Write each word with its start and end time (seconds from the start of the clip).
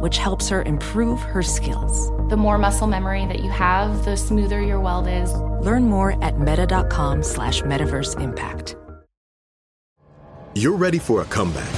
which 0.00 0.18
helps 0.18 0.48
her 0.48 0.62
improve 0.62 1.20
her 1.20 1.42
skills. 1.42 2.10
The 2.30 2.36
more 2.36 2.58
muscle 2.58 2.86
memory 2.86 3.26
that 3.26 3.40
you 3.40 3.50
have, 3.50 4.04
the 4.04 4.16
smoother 4.16 4.60
your 4.62 4.80
weld 4.80 5.08
is. 5.08 5.32
Learn 5.64 5.84
more 5.84 6.22
at 6.24 6.38
meta.com 6.38 7.22
slash 7.22 7.62
metaverse 7.62 8.20
impact. 8.20 8.76
You're 10.54 10.76
ready 10.76 10.98
for 10.98 11.22
a 11.22 11.24
comeback. 11.26 11.72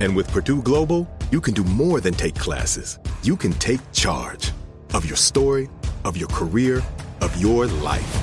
And 0.00 0.14
with 0.14 0.30
Purdue 0.30 0.62
Global, 0.62 1.08
you 1.30 1.40
can 1.40 1.54
do 1.54 1.64
more 1.64 2.00
than 2.00 2.14
take 2.14 2.34
classes. 2.34 2.98
You 3.22 3.36
can 3.36 3.52
take 3.54 3.80
charge 3.92 4.52
of 4.94 5.06
your 5.06 5.16
story, 5.16 5.68
of 6.04 6.16
your 6.16 6.28
career, 6.28 6.82
of 7.20 7.40
your 7.40 7.66
life. 7.66 8.22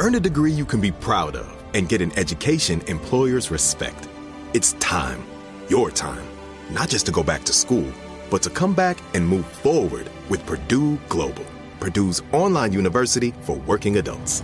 Earn 0.00 0.14
a 0.14 0.20
degree 0.20 0.52
you 0.52 0.64
can 0.64 0.80
be 0.80 0.92
proud 0.92 1.36
of 1.36 1.54
and 1.74 1.88
get 1.88 2.00
an 2.00 2.16
education 2.18 2.80
employers 2.88 3.50
respect. 3.50 4.08
It's 4.54 4.72
time, 4.74 5.24
your 5.68 5.90
time, 5.90 6.24
not 6.70 6.88
just 6.88 7.06
to 7.06 7.12
go 7.12 7.22
back 7.22 7.44
to 7.44 7.52
school, 7.52 7.92
but 8.30 8.42
to 8.42 8.50
come 8.50 8.74
back 8.74 8.98
and 9.14 9.26
move 9.26 9.46
forward 9.46 10.08
with 10.28 10.44
Purdue 10.46 10.98
Global, 11.08 11.44
Purdue's 11.80 12.22
online 12.32 12.72
university 12.72 13.32
for 13.42 13.56
working 13.56 13.96
adults. 13.98 14.42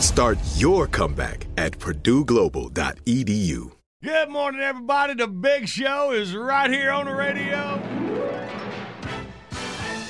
Start 0.00 0.38
your 0.56 0.86
comeback 0.86 1.46
at 1.56 1.78
purdueglobal.edu. 1.78 3.72
Good 4.02 4.28
morning, 4.28 4.60
everybody. 4.60 5.14
The 5.14 5.26
big 5.28 5.66
show 5.66 6.10
is 6.12 6.34
right 6.34 6.70
here 6.70 6.90
on 6.90 7.06
the 7.06 7.14
radio. 7.14 7.80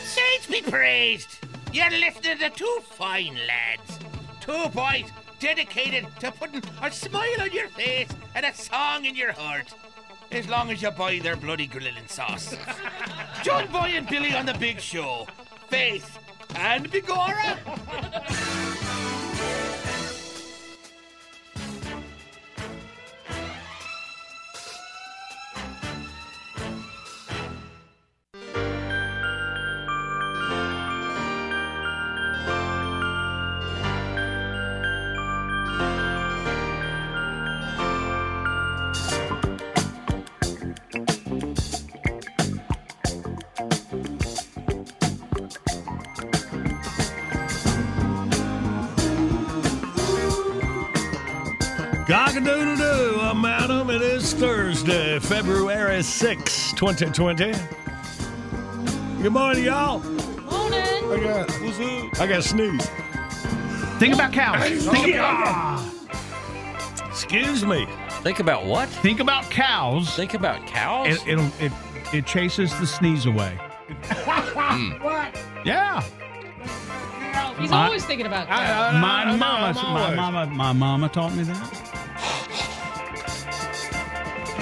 Saints 0.02 0.46
be 0.48 0.62
praised! 0.62 1.38
You're 1.72 1.90
listening 1.90 2.38
to 2.38 2.50
two 2.50 2.78
fine 2.82 3.36
lads. 3.46 3.98
Two 4.40 4.68
boys 4.70 5.10
dedicated 5.38 6.06
to 6.20 6.32
putting 6.32 6.62
a 6.82 6.90
smile 6.90 7.40
on 7.40 7.52
your 7.52 7.68
face 7.68 8.08
and 8.34 8.46
a 8.46 8.54
song 8.54 9.04
in 9.04 9.14
your 9.14 9.32
heart. 9.32 9.74
As 10.34 10.48
long 10.48 10.72
as 10.72 10.82
you 10.82 10.90
buy 10.90 11.20
their 11.20 11.36
bloody 11.36 11.68
grilling 11.68 12.08
sauce. 12.08 12.56
John 13.44 13.70
Boy 13.70 13.92
and 13.94 14.08
Billy 14.08 14.34
on 14.34 14.46
the 14.46 14.54
big 14.54 14.80
show. 14.80 15.28
Faith 15.68 16.18
and 16.56 16.90
Bigora. 16.90 17.56
February 55.28 56.02
6, 56.02 56.72
2020. 56.74 57.52
Good 59.22 59.32
morning, 59.32 59.64
y'all. 59.64 59.98
Morning. 60.00 60.82
I 60.82 61.20
got, 61.22 61.50
what's 61.62 61.80
up? 61.80 62.20
I 62.20 62.26
got 62.26 62.44
sneeze. 62.44 62.86
Think 63.98 64.14
about 64.14 64.32
cows. 64.32 64.62
Think 64.86 65.14
about, 65.14 65.82
Excuse 67.08 67.64
me. 67.64 67.86
Think 68.22 68.40
about 68.40 68.66
what? 68.66 68.88
think 68.88 69.20
about 69.20 69.44
cows. 69.50 70.14
Think 70.14 70.34
about 70.34 70.66
cows? 70.66 71.08
It, 71.08 71.28
it'll, 71.28 71.50
it 71.60 71.72
it 72.12 72.26
chases 72.26 72.78
the 72.78 72.86
sneeze 72.86 73.26
away. 73.26 73.58
Hmm. 74.10 74.92
Yeah. 75.64 76.02
He's 77.58 77.70
My- 77.70 77.86
always 77.86 78.04
thinking 78.04 78.26
about 78.26 78.50
I- 78.50 78.66
cows. 78.66 78.94
My 79.00 79.36
mama, 79.36 79.72
my 79.82 80.14
mama, 80.14 80.46
my 80.54 80.72
mama 80.72 81.08
taught 81.08 81.34
me 81.34 81.44
that. 81.44 81.83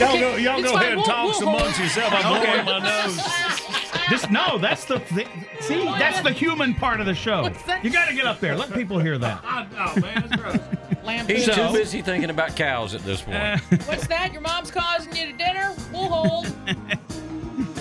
Y'all 0.02 0.18
go, 0.18 0.36
y'all 0.36 0.58
it's 0.60 0.70
go 0.70 0.76
ahead 0.76 0.88
and 0.92 0.96
We'll- 0.98 1.04
talk 1.06 1.40
we'll 1.40 1.48
amongst 1.48 1.76
hold- 1.78 1.78
yourself. 1.78 2.12
I'm 2.14 2.36
Okay. 2.42 2.62
blowing 2.62 2.82
my 2.82 3.04
nose. 3.04 3.20
This 4.10 4.28
no, 4.28 4.58
that's 4.58 4.84
the, 4.84 4.96
the 5.14 5.26
see, 5.60 5.84
that's 5.84 6.20
the 6.20 6.32
human 6.32 6.74
part 6.74 7.00
of 7.00 7.06
the 7.06 7.14
show. 7.14 7.50
You 7.82 7.88
got 7.88 8.08
to 8.08 8.14
get 8.14 8.26
up 8.26 8.40
there. 8.40 8.54
Let 8.56 8.74
people 8.74 8.98
hear 8.98 9.16
that. 9.16 9.40
Oh, 9.78 10.00
man, 10.00 10.26
that's 10.28 10.36
gross. 10.42 10.58
Lamb 11.04 11.26
He's 11.26 11.46
chops. 11.46 11.56
too 11.56 11.72
busy 11.78 12.02
thinking 12.02 12.28
about 12.28 12.54
cows 12.54 12.94
at 12.94 13.02
this 13.04 13.22
point. 13.22 13.60
What's 13.86 14.06
that? 14.08 14.32
Your 14.32 14.42
mom's 14.42 14.70
causing 14.70 15.14
you 15.16 15.26
to 15.32 15.32
dinner? 15.38 15.74
We'll 15.92 16.08
hold. 16.08 16.46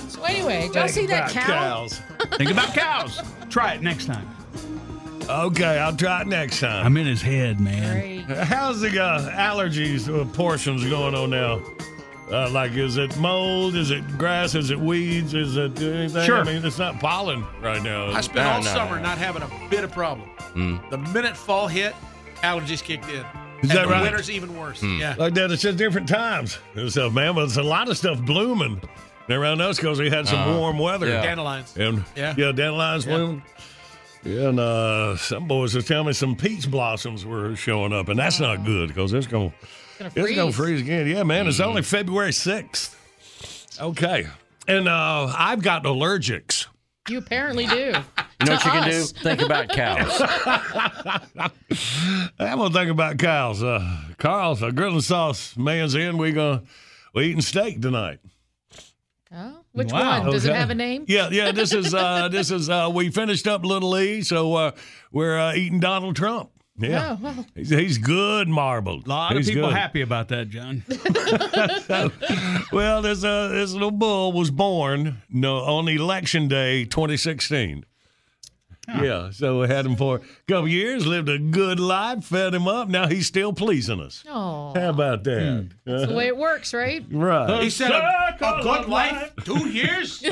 so 0.09 0.23
anyway, 0.23 0.67
did 0.67 0.75
y'all 0.75 0.88
see 0.88 1.05
that 1.07 1.31
cow? 1.31 1.41
Cows. 1.45 2.01
Think 2.38 2.51
about 2.51 2.73
cows. 2.73 3.19
Try 3.49 3.73
it 3.73 3.81
next 3.81 4.05
time. 4.05 4.27
Okay, 5.27 5.79
I'll 5.79 5.95
try 5.95 6.21
it 6.21 6.27
next 6.27 6.59
time. 6.61 6.85
I'm 6.85 6.95
in 6.97 7.07
his 7.07 7.21
head, 7.21 7.59
man. 7.59 8.25
Great. 8.27 8.38
How's 8.45 8.79
the 8.81 9.01
uh, 9.03 9.29
allergies 9.31 10.07
uh, 10.07 10.23
portions 10.33 10.83
going 10.85 11.13
on 11.15 11.29
now? 11.31 11.61
Uh, 12.31 12.50
like, 12.50 12.72
is 12.74 12.96
it 12.97 13.16
mold? 13.18 13.75
Is 13.75 13.92
it 13.92 14.08
grass? 14.18 14.56
Is 14.56 14.72
it 14.72 14.80
weeds? 14.80 15.34
Is 15.34 15.58
it 15.58 15.80
anything? 15.81 16.24
Sure. 16.25 16.38
I 16.40 16.44
mean, 16.44 16.66
it's 16.66 16.78
not 16.78 17.00
pollen 17.00 17.44
right 17.62 17.84
now. 17.84 18.08
I 18.12 18.22
spent 18.22 18.38
No, 18.38 18.50
all 18.52 18.64
no, 18.64 18.69
summer 18.69 18.96
no. 18.96 19.02
not 19.03 19.18
having 19.18 19.42
a 19.42 19.50
bit 19.69 19.84
of 19.84 19.92
problem. 19.92 20.30
The 20.90 20.97
minute 21.14 21.36
fall 21.36 21.68
hit, 21.68 21.94
allergies 22.38 22.81
kicked 22.81 23.09
in. 23.09 23.16
Is 23.16 23.69
and 23.69 23.72
that 23.72 23.88
the 23.88 23.94
right? 23.94 24.02
winter's 24.02 24.30
even 24.31 24.58
worse. 24.58 24.81
Yeah. 24.81 25.16
like 25.18 25.34
that. 25.36 25.52
It's 25.52 25.62
just 25.62 25.78
different 25.78 26.08
times 26.08 26.58
and 26.75 26.90
stuff, 26.90 27.14
man. 27.14 27.36
But 27.36 27.44
it's 27.46 27.58
a 27.58 27.64
lot 27.64 27.90
of 27.90 27.97
stuff 27.97 28.19
blooming 28.22 28.81
around 29.30 29.62
us 29.62 29.78
because 29.78 30.00
we 30.00 30.09
had 30.09 30.28
some 30.28 30.40
Uh, 30.40 30.58
warm 30.58 30.80
weather. 30.80 31.08
yeah. 31.08 31.22
Dandelions. 31.22 31.75
And 31.78 32.03
Yeah. 32.16 32.34
yeah, 32.38 32.52
dandelions 32.53 33.06
Yeah. 33.06 33.16
blooming. 33.18 33.44
Yeah, 34.24 34.50
and 34.50 34.59
uh, 34.59 35.18
some 35.18 35.48
boys 35.48 35.75
are 35.75 35.81
telling 35.81 36.08
me 36.08 36.13
some 36.13 36.36
peach 36.36 36.69
blossoms 36.72 37.25
were 37.25 37.56
showing 37.56 37.92
up, 37.94 38.08
and 38.09 38.18
that's 38.19 38.40
not 38.40 38.63
good 38.66 38.88
because 38.90 39.13
it's 39.13 39.28
going 39.28 39.52
Gonna 40.09 40.13
it's 40.16 40.35
going 40.35 40.51
to 40.51 40.57
freeze. 40.57 40.79
freeze 40.79 40.81
again. 40.81 41.07
Yeah, 41.07 41.23
man, 41.23 41.47
it's 41.47 41.59
only 41.59 41.81
February 41.81 42.34
sixth. 42.34 42.97
Okay, 43.79 44.28
and 44.67 44.88
uh, 44.88 45.34
I've 45.38 45.62
got 45.62 45.84
allergics. 45.84 46.67
You 47.09 47.17
apparently 47.17 47.66
do. 47.67 47.75
You 47.75 47.91
know 47.94 48.03
what 48.39 48.62
To 48.62 48.67
you 48.67 48.72
can 48.72 48.84
us. 48.89 49.12
do? 49.12 49.19
Think 49.23 49.41
about 49.41 49.69
cows. 49.69 50.22
I'm 52.39 52.57
gonna 52.57 52.73
think 52.73 52.91
about 52.91 53.17
cows. 53.17 53.63
Uh, 53.63 53.97
Carl's 54.17 54.62
a 54.62 54.72
grilling 54.72 55.01
sauce 55.01 55.56
man's 55.57 55.95
in. 55.95 56.18
We 56.18 56.31
gonna 56.31 56.63
we 57.13 57.25
eating 57.25 57.41
steak 57.41 57.81
tonight. 57.81 58.19
Oh, 59.33 59.62
which 59.72 59.91
Wow. 59.91 60.23
one? 60.23 60.31
Does 60.31 60.45
it 60.45 60.50
Okay. 60.50 60.59
have 60.59 60.69
a 60.72 60.75
name? 60.75 61.06
Yeah, 61.07 61.29
yeah. 61.31 61.51
This 61.51 61.73
is 61.73 61.94
uh, 61.94 62.28
this 62.31 62.51
is 62.51 62.69
uh, 62.69 62.89
we 62.94 63.09
finished 63.09 63.47
up 63.47 63.63
Little 63.66 63.97
E, 63.97 64.22
so 64.22 64.53
uh, 64.56 64.72
we're 65.12 65.38
uh, 65.38 65.53
eating 65.53 65.79
Donald 65.79 66.16
Trump. 66.16 66.50
Yeah, 66.77 67.11
Oh, 67.11 67.17
well. 67.21 67.45
he's, 67.53 67.69
he's 67.69 67.97
good 67.97 68.47
marbled. 68.47 69.05
A 69.05 69.09
lot 69.09 69.35
He's 69.35 69.47
of 69.49 69.53
people 69.53 69.69
good. 69.69 69.77
happy 69.77 70.01
about 70.01 70.29
that, 70.29 70.49
John. 70.49 70.83
Well, 72.71 73.01
this 73.01 73.23
uh, 73.23 73.50
this 73.50 73.73
little 73.73 73.91
bull 73.91 74.31
was 74.31 74.50
born 74.51 75.21
no 75.29 75.57
on 75.57 75.88
election 75.89 76.47
day 76.47 76.85
2016. 76.85 77.85
Yeah, 78.88 79.29
so 79.31 79.62
we 79.62 79.68
had 79.68 79.85
him 79.85 79.95
for 79.95 80.15
a 80.18 80.19
couple 80.47 80.68
years, 80.68 81.06
lived 81.06 81.29
a 81.29 81.38
good 81.39 81.79
life, 81.79 82.25
fed 82.25 82.53
him 82.53 82.68
up. 82.68 82.89
Now 82.89 83.07
he's 83.07 83.27
still 83.27 83.53
pleasing 83.53 84.01
us. 84.01 84.24
Oh, 84.27 84.74
How 84.75 84.89
about 84.89 85.24
that? 85.25 85.69
that's 85.85 86.07
the 86.07 86.13
way 86.15 86.27
it 86.27 86.35
works, 86.35 86.74
right? 86.74 87.06
Right. 87.09 87.63
He 87.63 87.69
said 87.69 87.91
a, 87.91 88.35
a 88.41 88.62
good 88.63 88.88
life, 88.89 89.33
two 89.45 89.69
years. 89.69 90.21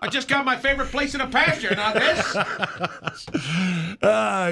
I 0.00 0.08
just 0.08 0.28
got 0.28 0.44
my 0.44 0.56
favorite 0.56 0.90
place 0.90 1.14
in 1.14 1.20
a 1.20 1.26
pasture, 1.26 1.74
not 1.74 1.94
this. 1.94 2.36
Uh, 2.36 3.96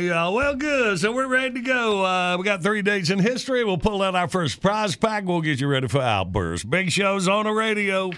yeah, 0.02 0.28
well, 0.28 0.56
good. 0.56 0.98
So 0.98 1.12
we're 1.12 1.28
ready 1.28 1.54
to 1.54 1.60
go. 1.60 2.04
Uh, 2.04 2.36
we 2.36 2.44
got 2.44 2.62
three 2.62 2.82
days 2.82 3.10
in 3.10 3.20
history. 3.20 3.64
We'll 3.64 3.78
pull 3.78 4.02
out 4.02 4.16
our 4.16 4.28
first 4.28 4.60
prize 4.60 4.96
pack. 4.96 5.24
We'll 5.24 5.40
get 5.40 5.60
you 5.60 5.68
ready 5.68 5.86
for 5.86 6.00
Outburst. 6.00 6.68
Big 6.68 6.90
shows 6.90 7.28
on 7.28 7.44
the 7.44 7.52
radio. 7.52 8.10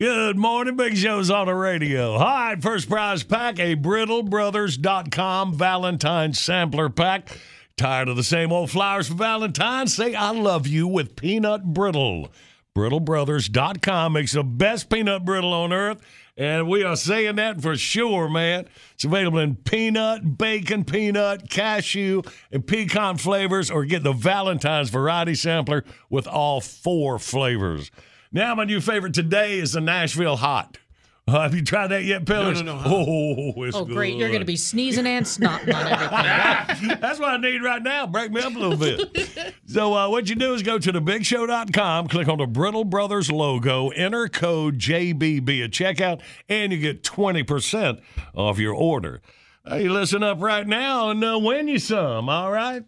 Good 0.00 0.36
morning, 0.36 0.76
Big 0.76 0.96
Show's 0.96 1.28
on 1.28 1.48
the 1.48 1.54
radio. 1.54 2.12
All 2.12 2.18
right, 2.20 2.62
first 2.62 2.88
prize 2.88 3.24
pack, 3.24 3.58
a 3.58 3.74
BrittleBrothers.com 3.74 5.54
Valentine's 5.54 6.38
sampler 6.38 6.88
pack. 6.88 7.36
Tired 7.76 8.08
of 8.08 8.14
the 8.16 8.22
same 8.22 8.52
old 8.52 8.70
flowers 8.70 9.08
for 9.08 9.14
Valentine's? 9.14 9.94
Say 9.94 10.14
I 10.14 10.30
love 10.30 10.68
you 10.68 10.86
with 10.86 11.16
peanut 11.16 11.64
brittle. 11.64 12.30
BrittleBrothers.com 12.76 14.12
makes 14.12 14.32
the 14.32 14.44
best 14.44 14.88
peanut 14.88 15.24
brittle 15.24 15.52
on 15.52 15.72
earth, 15.72 16.00
and 16.36 16.68
we 16.68 16.84
are 16.84 16.96
saying 16.96 17.36
that 17.36 17.60
for 17.60 17.76
sure, 17.76 18.28
man. 18.28 18.68
It's 18.94 19.04
available 19.04 19.40
in 19.40 19.56
peanut, 19.56 20.38
bacon, 20.38 20.84
peanut, 20.84 21.50
cashew, 21.50 22.22
and 22.52 22.66
pecan 22.66 23.16
flavors, 23.16 23.70
or 23.70 23.84
get 23.84 24.04
the 24.04 24.12
Valentine's 24.12 24.90
variety 24.90 25.34
sampler 25.34 25.84
with 26.08 26.28
all 26.28 26.60
four 26.60 27.18
flavors. 27.18 27.90
Now, 28.30 28.54
my 28.54 28.64
new 28.64 28.80
favorite 28.80 29.14
today 29.14 29.58
is 29.58 29.72
the 29.72 29.80
Nashville 29.80 30.36
Hot. 30.36 30.78
Uh, 31.28 31.40
have 31.42 31.54
you 31.54 31.62
tried 31.62 31.88
that 31.88 32.04
yet, 32.04 32.24
Pillars? 32.26 32.62
no, 32.62 32.76
no. 32.76 32.82
Oh, 32.84 33.62
it's 33.64 33.76
Oh, 33.76 33.84
great. 33.84 34.16
You're 34.16 34.28
going 34.28 34.40
to 34.40 34.46
be 34.46 34.56
sneezing 34.56 35.06
and 35.06 35.24
snotting 35.26 35.74
on 35.74 35.86
everything. 35.86 36.98
That's 37.00 37.18
what 37.18 37.28
I 37.30 37.36
need 37.36 37.62
right 37.62 37.82
now. 37.82 38.06
Break 38.06 38.32
me 38.32 38.40
up 38.40 38.54
a 38.54 38.58
little 38.58 38.76
bit. 38.76 39.54
so, 39.66 39.94
uh, 39.94 40.08
what 40.08 40.28
you 40.28 40.34
do 40.34 40.54
is 40.54 40.62
go 40.62 40.78
to 40.78 40.92
thebigshow.com, 40.92 42.08
click 42.08 42.28
on 42.28 42.38
the 42.38 42.46
Brittle 42.46 42.84
Brothers 42.84 43.30
logo, 43.30 43.88
enter 43.90 44.28
code 44.28 44.78
JBB 44.78 45.64
at 45.64 45.70
checkout, 45.70 46.20
and 46.48 46.72
you 46.72 46.78
get 46.78 47.02
20% 47.02 48.00
off 48.34 48.58
your 48.58 48.74
order. 48.74 49.20
Hey, 49.66 49.88
listen 49.88 50.22
up 50.22 50.40
right 50.40 50.66
now 50.66 51.10
and 51.10 51.22
uh, 51.22 51.38
win 51.38 51.68
you 51.68 51.78
some, 51.78 52.28
all 52.28 52.50
right? 52.50 52.84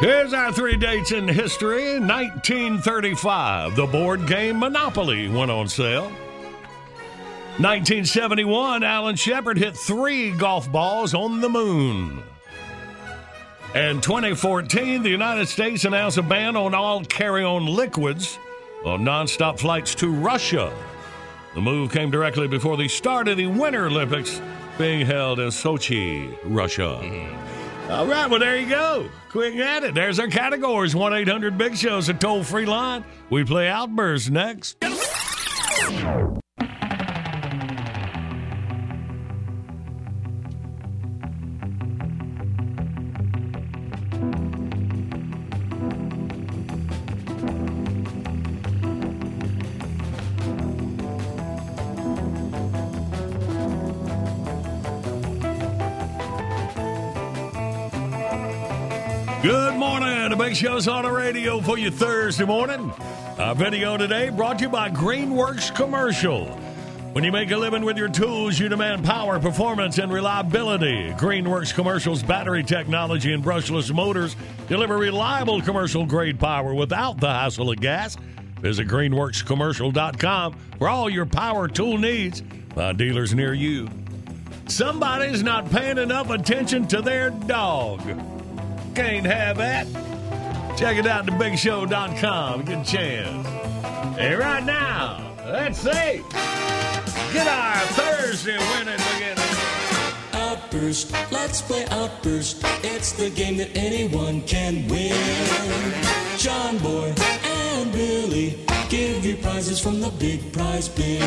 Here's 0.00 0.32
our 0.32 0.50
three 0.52 0.78
dates 0.78 1.12
in 1.12 1.28
history. 1.28 1.98
1935, 2.00 3.76
the 3.76 3.84
board 3.86 4.26
game 4.26 4.58
Monopoly 4.58 5.28
went 5.28 5.50
on 5.50 5.68
sale. 5.68 6.10
1971, 7.58 8.84
Alan 8.84 9.16
Shepard 9.16 9.58
hit 9.58 9.76
three 9.76 10.30
golf 10.30 10.70
balls 10.70 11.12
on 11.12 11.40
the 11.40 11.48
moon. 11.48 12.22
And 13.74 14.00
2014, 14.00 15.02
the 15.02 15.10
United 15.10 15.48
States 15.48 15.84
announced 15.84 16.18
a 16.18 16.22
ban 16.22 16.54
on 16.54 16.72
all 16.72 17.04
carry 17.04 17.42
on 17.42 17.66
liquids 17.66 18.38
on 18.84 19.00
nonstop 19.00 19.58
flights 19.58 19.96
to 19.96 20.08
Russia. 20.08 20.72
The 21.56 21.60
move 21.60 21.90
came 21.90 22.12
directly 22.12 22.46
before 22.46 22.76
the 22.76 22.86
start 22.86 23.26
of 23.26 23.36
the 23.36 23.48
Winter 23.48 23.86
Olympics 23.86 24.40
being 24.78 25.04
held 25.04 25.40
in 25.40 25.48
Sochi, 25.48 26.38
Russia. 26.44 27.00
Mm-hmm. 27.02 27.90
All 27.90 28.06
right, 28.06 28.30
well, 28.30 28.38
there 28.38 28.56
you 28.56 28.68
go. 28.68 29.08
Quick 29.30 29.56
at 29.56 29.82
it. 29.82 29.94
There's 29.94 30.20
our 30.20 30.28
categories 30.28 30.94
1 30.94 31.12
800 31.12 31.58
Big 31.58 31.76
Show's 31.76 32.08
a 32.08 32.14
toll 32.14 32.44
free 32.44 32.66
line. 32.66 33.04
We 33.30 33.42
play 33.42 33.68
Outburst 33.68 34.30
next. 34.30 34.76
Good 59.48 59.76
morning. 59.76 60.28
The 60.28 60.36
Big 60.36 60.54
Show's 60.54 60.86
on 60.88 61.04
the 61.04 61.10
radio 61.10 61.58
for 61.62 61.78
you 61.78 61.90
Thursday 61.90 62.44
morning. 62.44 62.92
Our 63.38 63.54
video 63.54 63.96
today 63.96 64.28
brought 64.28 64.58
to 64.58 64.64
you 64.64 64.68
by 64.68 64.90
Greenworks 64.90 65.74
Commercial. 65.74 66.44
When 67.14 67.24
you 67.24 67.32
make 67.32 67.50
a 67.50 67.56
living 67.56 67.82
with 67.82 67.96
your 67.96 68.10
tools, 68.10 68.58
you 68.58 68.68
demand 68.68 69.06
power, 69.06 69.40
performance, 69.40 69.96
and 69.96 70.12
reliability. 70.12 71.12
Greenworks 71.12 71.72
Commercial's 71.72 72.22
battery 72.22 72.62
technology 72.62 73.32
and 73.32 73.42
brushless 73.42 73.90
motors 73.90 74.36
deliver 74.68 74.98
reliable 74.98 75.62
commercial 75.62 76.04
grade 76.04 76.38
power 76.38 76.74
without 76.74 77.18
the 77.18 77.30
hassle 77.30 77.70
of 77.70 77.80
gas. 77.80 78.18
Visit 78.60 78.86
greenworkscommercial.com 78.86 80.56
for 80.76 80.90
all 80.90 81.08
your 81.08 81.24
power 81.24 81.68
tool 81.68 81.96
needs 81.96 82.42
by 82.74 82.92
dealers 82.92 83.34
near 83.34 83.54
you. 83.54 83.88
Somebody's 84.66 85.42
not 85.42 85.70
paying 85.70 85.96
enough 85.96 86.28
attention 86.28 86.86
to 86.88 87.00
their 87.00 87.30
dog. 87.30 88.02
Can't 88.98 89.26
have 89.26 89.58
that. 89.58 89.86
Check 90.76 90.96
it 90.96 91.06
out 91.06 91.28
at 91.28 91.38
thebigshow.com. 91.38 92.64
Get 92.64 92.80
a 92.80 92.84
chance. 92.84 93.46
And 94.18 94.36
right 94.36 94.64
now, 94.64 95.36
let's 95.46 95.78
see. 95.78 96.24
Get 97.32 97.46
our 97.46 97.76
Thursday 97.94 98.58
winning 98.58 98.98
beginning. 99.14 99.38
Outburst, 100.32 101.12
let's 101.30 101.62
play 101.62 101.86
Outburst. 101.92 102.64
It's 102.82 103.12
the 103.12 103.30
game 103.30 103.56
that 103.58 103.70
anyone 103.76 104.42
can 104.42 104.88
win. 104.88 105.14
John 106.36 106.78
Boy 106.78 107.14
and 107.44 107.92
Billy 107.92 108.66
give 108.88 109.24
you 109.24 109.36
prizes 109.36 109.78
from 109.78 110.00
the 110.00 110.10
big 110.18 110.52
prize 110.52 110.88
bin. 110.88 111.20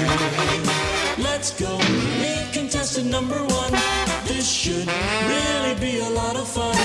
Let's 1.23 1.57
go 1.57 1.77
meet 1.77 2.49
contestant 2.51 3.09
number 3.09 3.41
one. 3.45 4.00
This 4.25 4.49
should 4.49 4.87
really 5.27 5.75
be 5.79 5.99
a 5.99 6.09
lot 6.09 6.35
of 6.35 6.47
fun. 6.47 6.75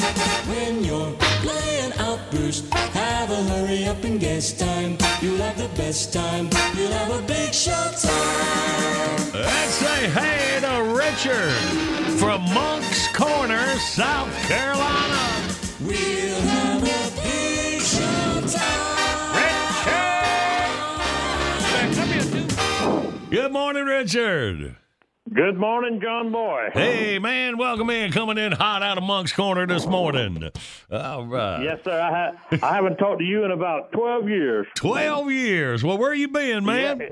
When 0.49 0.85
you're 0.85 1.12
playing 1.43 1.93
Outburst, 1.99 2.73
have 2.73 3.31
a 3.31 3.43
hurry 3.44 3.85
up 3.87 4.03
and 4.05 4.19
guess 4.21 4.53
time. 4.53 4.99
You'll 5.21 5.38
have 5.38 5.56
the 5.59 5.69
best 5.77 6.12
time. 6.12 6.49
You'll 6.77 6.93
have 6.93 7.11
a 7.11 7.23
big 7.27 7.53
show 7.55 7.91
time. 8.00 9.33
Let's 9.33 9.75
say 9.75 10.09
hey 10.11 10.61
to 10.61 10.83
Richard 10.97 11.53
from 12.19 12.43
Monk's 12.55 13.09
Corner, 13.15 13.77
South 13.79 14.33
Carolina. 14.49 15.21
We'll 15.81 16.41
have 16.41 16.83
a 16.83 17.11
big 17.23 17.83
show 17.83 18.41
time. 18.59 19.37
Richard! 23.19 23.31
Good 23.31 23.53
morning, 23.53 23.85
Richard. 23.85 24.77
Good 25.32 25.56
morning, 25.58 26.00
John 26.00 26.31
Boy. 26.31 26.69
Hey, 26.73 27.19
man, 27.19 27.58
welcome 27.58 27.90
in. 27.90 28.12
Coming 28.12 28.38
in 28.38 28.52
hot 28.52 28.82
out 28.82 28.96
of 28.96 29.02
Monk's 29.02 29.32
Corner 29.32 29.67
this 29.67 29.84
morning. 29.84 30.50
All 30.90 31.26
right. 31.26 31.62
Yes, 31.64 31.81
sir. 31.84 32.00
I, 32.00 32.11
ha- 32.56 32.58
I 32.67 32.75
haven't 32.76 32.96
talked 32.96 33.19
to 33.19 33.25
you 33.25 33.44
in 33.44 33.50
about 33.50 33.90
12 33.93 34.28
years. 34.28 34.67
12 34.76 35.31
years. 35.32 35.82
Well, 35.84 35.99
where 35.99 36.14
you 36.14 36.28
been, 36.28 36.64
man? 36.64 37.00
Yeah. 37.00 37.08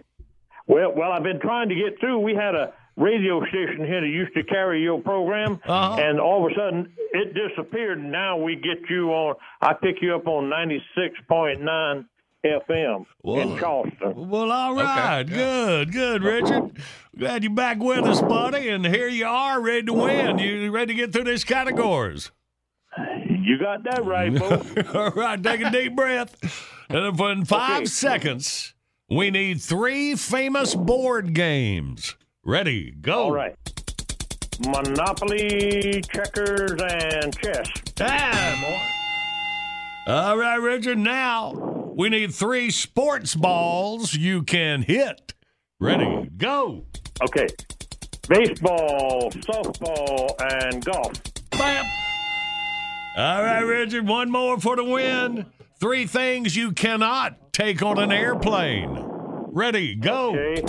Well, 0.69 0.93
well, 0.97 1.11
I've 1.11 1.25
been 1.25 1.41
trying 1.41 1.69
to 1.71 1.75
get 1.75 1.99
through. 1.99 2.21
We 2.21 2.35
had 2.35 2.55
a 2.55 2.73
radio 2.97 3.41
station 3.47 3.85
here 3.85 4.01
that 4.01 4.07
used 4.07 4.33
to 4.35 4.45
carry 4.45 4.81
your 4.81 5.01
program, 5.03 5.61
Uh-huh. 5.67 5.97
and 6.01 6.21
all 6.21 6.47
of 6.47 6.53
a 6.53 6.55
sudden 6.55 6.93
it 7.13 7.35
disappeared. 7.35 7.99
And 7.99 8.13
now 8.13 8.37
we 8.39 8.55
get 8.55 8.89
you 8.89 9.11
on. 9.11 9.35
I 9.61 9.73
pick 9.75 9.97
you 10.01 10.15
up 10.15 10.29
on 10.29 10.45
96.9 10.97 12.05
FM 12.45 13.07
in 13.25 13.59
Charleston. 13.59 14.29
Well, 14.29 14.53
all 14.53 14.75
right. 14.75 15.23
Good, 15.25 15.93
good, 15.93 16.23
Richard. 16.23 16.79
Glad 17.19 17.43
you're 17.43 17.53
back 17.55 17.79
with 17.79 18.05
us, 18.05 18.21
buddy. 18.21 18.69
And 18.69 18.85
here 18.87 19.09
you 19.09 19.27
are, 19.27 19.61
ready 19.61 19.85
to 19.85 19.93
win. 19.93 20.39
You 20.39 20.71
ready 20.71 20.95
to 20.95 21.01
get 21.01 21.13
through 21.13 21.25
these 21.25 21.45
categories? 21.45 22.31
You 23.29 23.59
got 23.59 23.83
that 23.85 24.05
right, 24.05 24.37
folks. 24.37 24.73
all 24.95 25.11
right, 25.11 25.43
take 25.43 25.61
a 25.63 25.71
deep 25.71 25.97
breath. 25.97 26.37
And 26.89 27.19
in 27.21 27.45
five 27.45 27.77
Okay. 27.79 27.85
seconds, 27.87 28.75
we 29.09 29.31
need 29.31 29.61
three 29.61 30.15
famous 30.15 30.75
board 30.75 31.35
games. 31.35 32.15
Ready, 32.45 32.91
go. 32.91 33.25
All 33.25 33.33
right. 33.33 33.57
Monopoly, 34.67 36.01
checkers, 36.13 36.73
and 36.81 37.37
chess. 37.39 37.69
Ah, 38.01 38.59
boy. 40.07 40.13
All 40.13 40.37
right, 40.37 40.57
Richard. 40.57 40.99
Now 40.99 41.74
we 41.95 42.09
need 42.09 42.35
three 42.35 42.71
sports 42.71 43.35
balls 43.35 44.15
you 44.15 44.43
can 44.43 44.83
hit. 44.83 45.33
Ready, 45.81 46.29
go. 46.37 46.87
Okay. 47.23 47.47
Baseball, 48.29 49.31
softball, 49.31 50.35
and 50.63 50.85
golf. 50.85 51.13
Bam. 51.51 51.85
All 53.17 53.43
right, 53.43 53.61
Richard. 53.61 54.09
One 54.09 54.31
more 54.31 54.59
for 54.59 54.77
the 54.77 54.85
win. 54.85 55.47
Three 55.79 56.07
things 56.07 56.57
you 56.57 56.73
cannot 56.73 57.53
take 57.53 57.83
on 57.83 57.99
an 57.99 58.11
airplane. 58.11 58.89
Ready, 59.53 59.95
go. 59.95 60.31
Okay. 60.31 60.65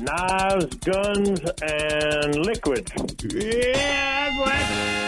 Knives, 0.00 0.76
guns, 0.76 1.40
and 1.62 2.44
liquids. 2.44 2.90
Yeah, 3.32 4.30
that's 4.30 4.38
what. 4.38 5.06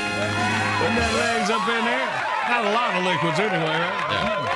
Putting 0.78 0.96
that 0.96 1.12
legs 1.16 1.50
up 1.50 1.68
in 1.68 1.84
there. 1.84 2.28
Not 2.48 2.64
a 2.64 2.72
lot 2.72 2.94
of 2.96 3.04
liquids 3.04 3.38
anyway, 3.40 3.78
right? 3.78 4.47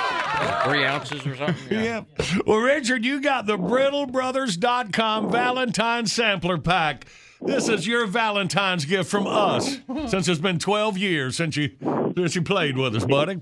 Three 0.64 0.84
ounces 0.84 1.26
or 1.26 1.36
something? 1.36 1.56
Yeah. 1.82 2.04
Well, 2.46 2.58
Richard, 2.58 3.04
you 3.04 3.20
got 3.20 3.46
the 3.46 3.56
BrittleBrothers.com 3.58 5.30
Valentine 5.30 6.06
Sampler 6.06 6.58
Pack. 6.58 7.06
This 7.40 7.68
is 7.68 7.86
your 7.86 8.06
Valentine's 8.06 8.84
gift 8.84 9.10
from 9.10 9.26
us 9.26 9.78
since 10.08 10.28
it's 10.28 10.40
been 10.40 10.58
12 10.58 10.96
years 10.98 11.36
since 11.36 11.56
you, 11.56 11.70
since 12.16 12.34
you 12.36 12.42
played 12.42 12.76
with 12.76 12.94
us, 12.94 13.04
buddy. 13.04 13.40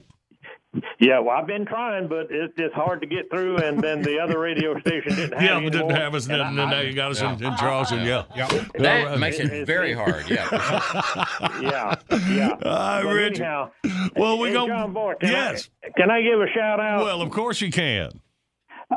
Yeah, 1.00 1.18
well, 1.18 1.30
I've 1.36 1.46
been 1.48 1.66
trying, 1.66 2.06
but 2.06 2.28
it's 2.30 2.54
just 2.56 2.72
hard 2.74 3.00
to 3.00 3.06
get 3.06 3.28
through. 3.30 3.56
And 3.58 3.80
then 3.82 4.02
the 4.02 4.20
other 4.20 4.38
radio 4.38 4.78
station 4.80 5.16
didn't 5.16 5.32
have 5.32 5.42
Yeah, 5.42 5.60
but 5.60 5.72
didn't 5.72 5.90
have 5.90 6.14
us, 6.14 6.26
And 6.28 6.40
and 6.40 6.56
then 6.58 6.68
I- 6.68 6.70
now 6.70 6.80
you 6.80 6.92
got 6.92 7.10
us 7.10 7.20
in, 7.20 7.42
in 7.42 7.56
Charleston. 7.56 8.04
Yeah, 8.06 8.22
That 8.36 9.04
All 9.04 9.10
right. 9.10 9.18
makes 9.18 9.38
it 9.40 9.66
very 9.66 9.92
hard. 9.92 10.28
Yeah. 10.30 10.46
yeah, 11.60 11.94
yeah. 12.28 12.56
Ah, 12.64 12.98
All 12.98 13.02
right, 13.02 13.02
But 13.04 13.14
Richard. 13.14 13.42
anyhow, 13.42 13.70
Well, 14.16 14.38
we 14.38 14.48
hey, 14.48 14.54
go. 14.54 14.66
John 14.68 14.92
Boy, 14.92 15.14
can 15.20 15.30
yes. 15.30 15.70
I, 15.84 15.88
can 15.98 16.10
I 16.10 16.22
give 16.22 16.40
a 16.40 16.46
shout 16.54 16.78
out? 16.78 17.02
Well, 17.04 17.20
of 17.22 17.30
course 17.30 17.60
you 17.60 17.70
can. 17.72 18.20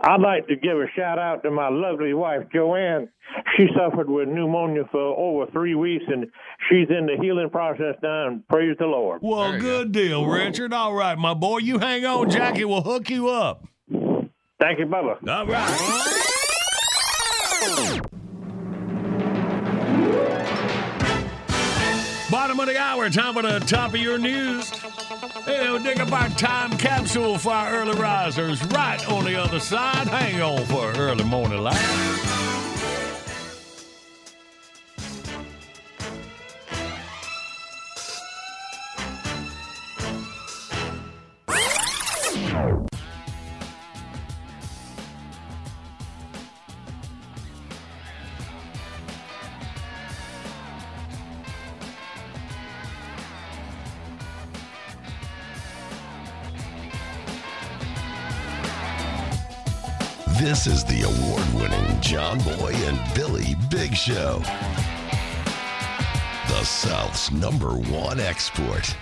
I'd 0.02 0.22
like 0.22 0.48
to 0.48 0.56
give 0.56 0.78
a 0.78 0.88
shout 0.96 1.20
out 1.20 1.44
to 1.44 1.52
my 1.52 1.70
lovely 1.70 2.14
wife, 2.16 2.48
Joanne. 2.52 3.10
She 3.56 3.68
suffered 3.78 4.10
with 4.10 4.28
pneumonia 4.28 4.84
for 4.92 5.00
over 5.00 5.46
three 5.52 5.76
weeks, 5.76 6.06
and 6.08 6.26
she's 6.68 6.90
in 6.90 7.06
the 7.06 7.16
healing 7.22 7.50
process 7.52 7.96
now. 8.02 8.28
And 8.28 8.48
praise 8.48 8.76
the 8.80 8.86
Lord. 8.86 9.20
Well, 9.22 9.60
good 9.60 9.92
deal, 9.92 10.26
Richard. 10.26 10.74
All 10.74 10.94
right, 10.94 11.18
my 11.18 11.36
boy. 11.36 11.60
You 11.60 11.78
hang 11.78 12.06
on. 12.06 12.30
Jackie 12.32 12.66
will 12.66 12.82
hook 12.82 13.10
you 13.10 13.30
up. 13.30 13.66
Thank 14.60 14.80
you, 14.80 14.86
Bubba. 14.86 15.28
All 15.28 15.46
right. 15.46 16.50
Bottom 22.32 22.60
of 22.60 22.66
the 22.66 22.78
hour, 22.80 23.10
time 23.12 23.36
for 23.36 23.44
the 23.44 23.60
top 23.60 23.94
of 23.94 24.00
your 24.00 24.18
news. 24.18 24.72
Hey, 25.46 25.70
we'll 25.70 25.80
dig 25.80 26.00
up 26.00 26.12
our 26.14 26.30
time 26.30 26.72
capsule 26.78 27.38
for 27.38 27.52
our 27.52 27.74
early 27.76 28.00
risers 28.00 28.64
right 28.68 29.06
on 29.10 29.26
the 29.26 29.36
other 29.36 29.60
side. 29.60 30.08
Hang 30.08 30.42
on 30.42 30.66
for 30.66 30.94
early 30.94 31.26
morning 31.26 31.60
light. 31.60 32.63
This 60.64 60.76
is 60.76 60.84
the 60.86 61.04
award 61.04 61.44
winning 61.60 62.00
John 62.00 62.40
Boy 62.40 62.72
and 62.88 62.98
Billy 63.14 63.54
Big 63.70 63.94
Show. 63.94 64.40
The 66.48 66.64
South's 66.64 67.34
number 67.34 67.76
one 67.92 68.22
export. 68.22 68.96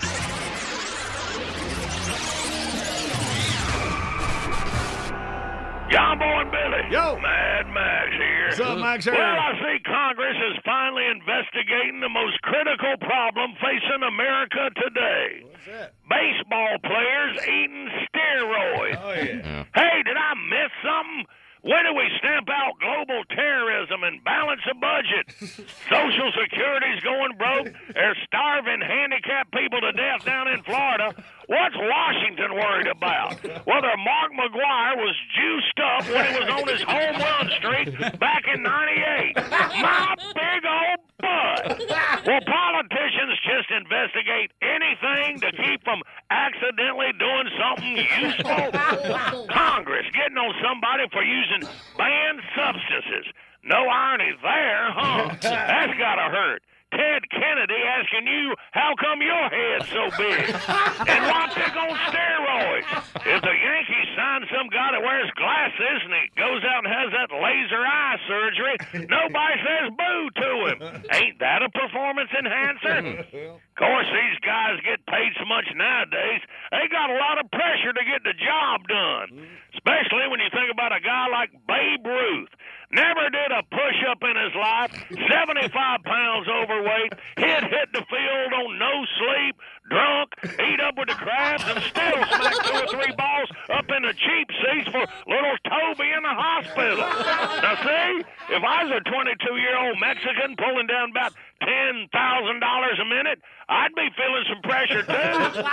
John 5.92 6.18
Boy 6.18 6.42
and 6.42 6.50
Billy. 6.50 6.82
Yo. 6.90 7.20
Mad 7.22 7.70
Max 7.70 8.10
here. 8.10 8.48
What's 8.48 8.60
up, 8.60 8.80
Max? 8.80 9.06
Well, 9.06 9.22
I 9.22 9.54
see 9.62 9.84
Congress 9.86 10.38
is 10.50 10.58
finally 10.66 11.06
investigating 11.14 12.00
the 12.02 12.10
most 12.10 12.42
critical 12.42 12.98
problem 13.06 13.54
facing 13.62 14.02
America 14.02 14.72
today. 14.82 15.46
What's 15.46 15.66
that? 15.68 15.94
Baseball 16.10 16.80
players 16.82 17.38
eating 17.46 17.88
steroids. 18.10 18.98
Oh, 18.98 19.14
yeah. 19.14 19.66
Hey, 19.76 20.02
did 20.02 20.18
I 20.18 20.34
miss 20.50 20.72
something? 20.82 21.28
When 21.62 21.86
do 21.86 21.94
we 21.94 22.10
stamp 22.18 22.50
out 22.50 22.74
global 22.82 23.22
terrorism 23.30 24.04
and 24.04 24.24
balance 24.24 24.62
a 24.66 24.74
budget? 24.74 25.30
Social 25.94 26.30
Security's 26.34 27.02
going 27.04 27.38
broke. 27.38 27.70
They're 27.94 28.18
starving 28.26 28.82
handicapped 28.82 29.54
people 29.54 29.80
to 29.82 29.92
death 29.94 30.26
down 30.26 30.48
in 30.48 30.64
Florida. 30.64 31.14
What's 31.46 31.78
Washington 31.78 32.56
worried 32.56 32.88
about? 32.88 33.38
Whether 33.44 33.94
Mark 33.94 34.32
McGwire 34.34 34.96
was 34.98 35.16
juiced 35.38 35.80
up 35.86 36.04
when 36.10 36.26
he 36.26 36.40
was 36.40 36.50
on 36.50 36.68
his 36.68 36.82
home 36.82 37.18
run 37.22 37.48
streak 37.62 38.20
back 38.20 38.44
in 38.50 38.64
98. 38.64 39.36
My 39.38 40.16
big 40.34 40.62
old 40.66 41.00
butt. 41.22 41.78
Will 42.26 42.42
politicians 42.42 43.38
just 43.46 43.70
investigate 43.70 44.50
anything 44.64 45.40
to 45.42 45.52
keep 45.52 45.84
from 45.84 46.02
accidentally 46.32 47.14
doing 47.20 47.48
something 47.60 47.98
useful? 47.98 49.46
Congress 49.54 49.91
getting 50.14 50.38
on 50.38 50.54
somebody 50.64 51.04
for 51.12 51.24
using 51.24 51.68
banned 51.98 52.42
substances. 52.56 53.32
No 53.64 53.88
irony 53.88 54.32
there, 54.42 54.92
huh? 54.92 55.36
That's 55.42 55.98
gotta 55.98 56.30
hurt. 56.34 56.64
Ted 57.02 57.26
Kennedy 57.34 57.82
asking 57.82 58.28
you, 58.30 58.54
how 58.78 58.94
come 59.02 59.26
your 59.26 59.46
head's 59.50 59.90
so 59.90 60.06
big? 60.22 60.54
And 61.02 61.22
why 61.26 61.50
pick 61.50 61.74
on 61.74 61.98
steroids? 62.14 62.86
If 63.26 63.42
the 63.42 63.56
Yankees 63.58 64.10
sign 64.16 64.46
some 64.54 64.70
guy 64.70 64.94
that 64.94 65.02
wears 65.02 65.32
glasses 65.34 65.98
and 66.06 66.14
he 66.14 66.30
goes 66.38 66.62
out 66.62 66.86
and 66.86 66.94
has 66.94 67.10
that 67.10 67.30
laser 67.34 67.82
eye 67.82 68.18
surgery, 68.30 68.76
nobody 69.10 69.56
says 69.66 69.86
boo 69.98 70.22
to 70.46 70.52
him. 70.70 70.78
Ain't 71.10 71.40
that 71.40 71.66
a 71.66 71.70
performance 71.74 72.30
enhancer? 72.38 73.58
Of 73.72 73.88
course, 73.88 74.06
these 74.14 74.38
guys 74.46 74.78
get 74.86 75.02
paid 75.10 75.34
so 75.42 75.46
much 75.50 75.66
nowadays, 75.74 76.42
they 76.70 76.86
got 76.92 77.10
a 77.10 77.18
lot 77.18 77.42
of 77.42 77.50
pressure 77.50 77.90
to 77.90 78.04
get 78.06 78.22
the 78.22 78.38
job 78.38 78.86
done. 78.86 79.42
Mm-hmm. 79.42 79.74
Especially 79.74 80.30
when 80.30 80.38
you 80.38 80.54
think 80.54 80.70
about 80.70 80.94
a 80.94 81.02
guy 81.02 81.26
like 81.34 81.50
Babe 81.66 82.06
Ruth. 82.06 82.52
Never 82.94 83.30
did 83.30 83.52
a 83.52 83.64
push 83.72 84.00
up 84.10 84.20
in 84.24 84.36
his 84.36 84.54
life, 84.56 84.92
75 85.32 86.04
pounds 86.04 86.48
overweight, 86.48 87.14
he'd 87.38 87.64
hit 87.72 87.88
the 87.94 88.04
field 88.04 88.52
on 88.52 88.80
no 88.80 88.94
sleep, 89.16 89.56
drunk, 89.90 90.30
eat 90.60 90.80
up 90.82 90.98
with 90.98 91.08
the 91.08 91.16
crabs, 91.16 91.64
and 91.72 91.80
still 91.84 92.20
smack 92.20 92.58
two 92.68 92.76
or 92.76 92.88
three 92.92 93.16
balls 93.16 93.50
up 93.72 93.88
in 93.96 94.04
the 94.04 94.14
cheap 94.14 94.48
seats 94.60 94.90
for 94.92 95.08
little 95.28 95.56
Toby 95.64 96.12
in 96.12 96.24
the 96.24 96.36
hospital. 96.36 97.00
Now, 97.00 97.76
see, 97.80 98.24
if 98.56 98.64
I 98.64 98.84
was 98.84 98.92
a 98.92 99.02
22 99.08 99.56
year 99.56 99.78
old 99.88 100.00
Mexican 100.00 100.56
pulling 100.60 100.88
down 100.88 101.12
about 101.12 101.32
$10,000 101.64 102.12
a 102.12 103.06
minute, 103.06 103.40
I'd 103.70 103.96
be 103.96 104.10
feeling 104.20 104.46
some 104.52 104.62
pressure 104.64 105.04
too. 105.04 105.64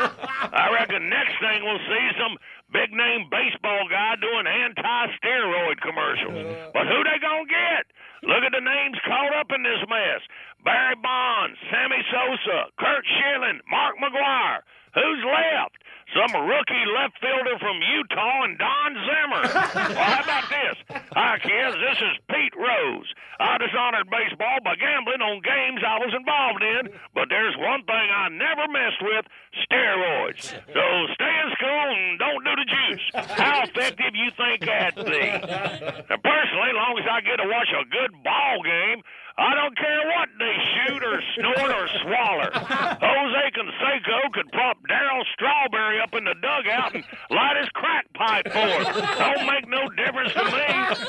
I 0.55 0.71
reckon 0.73 1.09
next 1.11 1.35
thing 1.41 1.65
we'll 1.67 1.83
see 1.83 2.07
some 2.15 2.39
big 2.73 2.93
name 2.93 3.29
baseball 3.31 3.89
guy 3.89 4.17
doing 4.21 4.47
anti 4.47 5.01
steroid 5.19 5.81
commercials. 5.81 6.45
But 6.75 6.85
who 6.87 6.99
they 7.05 7.19
gonna 7.23 7.49
get? 7.49 7.89
Look 8.27 8.43
at 8.45 8.53
the 8.53 8.61
names 8.61 8.99
caught 9.07 9.33
up 9.39 9.49
in 9.55 9.63
this 9.63 9.81
mess. 9.89 10.21
Barry 10.65 10.97
Bonds, 11.01 11.57
Sammy 11.71 12.03
Sosa, 12.11 12.69
Curt 12.79 13.05
Schilling, 13.07 13.61
Mark 13.71 13.95
McGwire. 14.03 14.61
Who's 14.95 15.23
left? 15.25 15.78
Some 16.17 16.33
rookie 16.41 16.87
left 16.97 17.21
fielder 17.21 17.59
from 17.61 17.77
Utah 17.85 18.43
and 18.49 18.57
Don 18.57 18.91
Zimmer. 18.97 19.45
well, 19.93 20.05
how 20.09 20.23
about 20.25 20.49
this? 20.49 20.77
Hi, 21.13 21.37
kids. 21.37 21.77
This 21.77 21.99
is 22.01 22.15
Pete 22.33 22.57
Rose. 22.57 23.13
I 23.39 23.59
dishonored 23.61 24.09
baseball 24.09 24.59
by 24.65 24.75
gambling 24.81 25.21
on 25.21 25.45
games 25.45 25.85
I 25.85 26.01
was 26.01 26.11
involved 26.17 26.65
in, 26.65 26.83
but 27.13 27.29
there's 27.29 27.55
one 27.61 27.85
thing 27.85 28.09
I 28.09 28.33
never 28.33 28.67
messed 28.73 29.05
with 29.05 29.25
steroids. 29.69 30.49
So 30.73 30.83
stay 31.13 31.35
in 31.45 31.49
school 31.61 31.87
and 31.93 32.19
don't 32.19 32.43
do 32.43 32.55
the 32.57 32.67
juice. 32.67 33.05
How 33.37 33.63
effective 33.69 34.17
you 34.17 34.33
think 34.33 34.65
that'd 34.65 35.05
be? 35.05 35.25
Now, 36.09 36.19
personally, 36.25 36.73
as 36.73 36.79
long 36.81 36.97
as 36.99 37.07
I 37.07 37.21
get 37.21 37.37
to 37.37 37.47
watch 37.53 37.69
a 37.69 37.85
good 37.85 38.17
ball 38.25 38.65
game, 38.65 39.05
I 39.39 39.55
don't 39.55 39.77
care 39.79 40.03
what 40.19 40.29
they 40.35 40.57
shoot 40.89 41.03
or 41.05 41.21
snort 41.37 41.71
or 41.71 41.89
swaller. 42.03 42.51
Jose 42.53 43.45
Canseco 43.55 44.33
could 44.33 44.51
prop 44.53 44.79
Darryl 44.89 45.23
Strawberry 45.35 46.01
up 46.01 46.15
in 46.15 46.25
the 46.25 46.35
dugout 46.41 46.95
and 46.95 47.05
light 47.31 47.57
his 47.61 47.69
crack 47.75 48.07
pipe 48.15 48.49
for 48.51 48.59
him. 48.59 48.85
Don't 49.19 49.47
make 49.47 49.69
no 49.69 49.89
difference 49.95 50.33
to 50.33 50.45
me. 50.45 50.65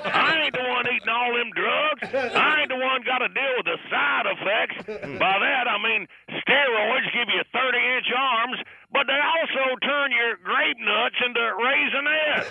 I 0.06 0.44
ain't 0.44 0.54
the 0.54 0.66
one 0.68 0.86
eating 0.88 1.10
all 1.10 1.34
them 1.34 1.50
drugs. 1.56 2.36
I 2.36 2.62
ain't 2.62 2.70
the 2.70 2.78
one 2.78 3.02
got 3.06 3.20
to 3.20 3.30
deal 3.30 3.54
with 3.58 3.66
the 3.66 3.78
side 3.90 4.26
effects. 4.28 5.18
By 5.20 5.36
that, 5.40 5.66
I 5.68 5.78
mean 5.84 6.08
steroids 6.50 7.06
give 7.14 7.30
you 7.30 7.42
30 7.54 7.78
inch 7.78 8.10
arms, 8.18 8.58
but 8.92 9.06
they 9.06 9.22
also 9.22 9.78
turn 9.86 10.10
your 10.10 10.34
grape 10.42 10.82
nuts 10.82 11.16
into 11.22 11.46
raisinets. 11.62 12.50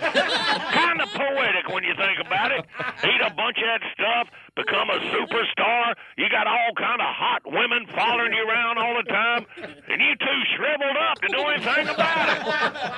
kind 0.71 1.03
of 1.03 1.09
poetic 1.11 1.67
when 1.67 1.83
you 1.83 1.95
think 1.99 2.23
about 2.23 2.53
it. 2.53 2.63
Eat 3.03 3.21
a 3.27 3.35
bunch 3.35 3.59
of 3.59 3.67
that 3.67 3.83
stuff, 3.91 4.31
become 4.55 4.89
a 4.91 5.03
superstar. 5.11 5.99
You 6.17 6.31
got 6.31 6.47
all 6.47 6.71
kind 6.79 7.03
of 7.03 7.11
hot 7.11 7.43
women 7.45 7.91
following 7.91 8.33
you 8.33 8.47
around 8.47 8.79
all 8.79 8.95
the 8.95 9.09
time, 9.11 9.47
and 9.59 9.99
you 9.99 10.15
too 10.15 10.41
shriveled 10.55 10.99
up 11.11 11.19
to 11.19 11.29
do 11.35 11.43
anything 11.51 11.89
about 11.91 12.27
it. 12.31 12.41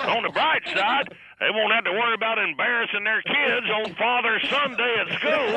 On 0.05 0.23
the 0.23 0.33
bright 0.37 0.69
side, 0.69 1.09
they 1.41 1.49
won't 1.49 1.73
have 1.73 1.85
to 1.85 1.93
worry 1.97 2.13
about 2.13 2.37
embarrassing 2.37 3.05
their 3.05 3.23
kids 3.25 3.67
on 3.73 3.95
Father 3.97 4.37
Sunday 4.45 4.93
at 5.01 5.09
school. 5.17 5.57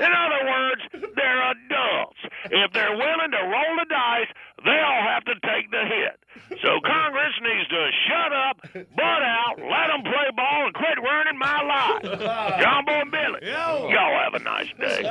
In 0.00 0.08
other 0.16 0.42
words, 0.48 0.82
they're 1.12 1.42
adults. 1.52 2.20
If 2.48 2.72
they're 2.72 2.96
willing 2.96 3.30
to 3.36 3.42
roll 3.44 3.72
the 3.76 3.88
dice, 4.20 4.32
they'll 4.64 5.02
have 5.08 5.24
to 5.24 5.34
take 5.46 5.70
the 5.70 5.84
hit. 5.84 6.16
So 6.62 6.80
Congress 6.84 7.34
needs 7.42 7.68
to 7.68 7.90
shut 8.08 8.32
up, 8.32 8.56
butt 8.96 9.22
out, 9.22 9.56
let 9.58 9.88
them 9.88 10.02
play 10.02 10.28
ball, 10.36 10.66
and 10.66 10.74
quit 10.74 10.98
ruining 10.98 11.38
my 11.38 11.60
life. 11.62 12.02
John 12.60 12.84
Boy 12.84 13.00
and 13.00 13.10
Billy, 13.10 13.40
Yo. 13.42 13.88
y'all 13.90 14.20
have 14.24 14.34
a 14.34 14.42
nice 14.44 14.68
day. 14.78 15.04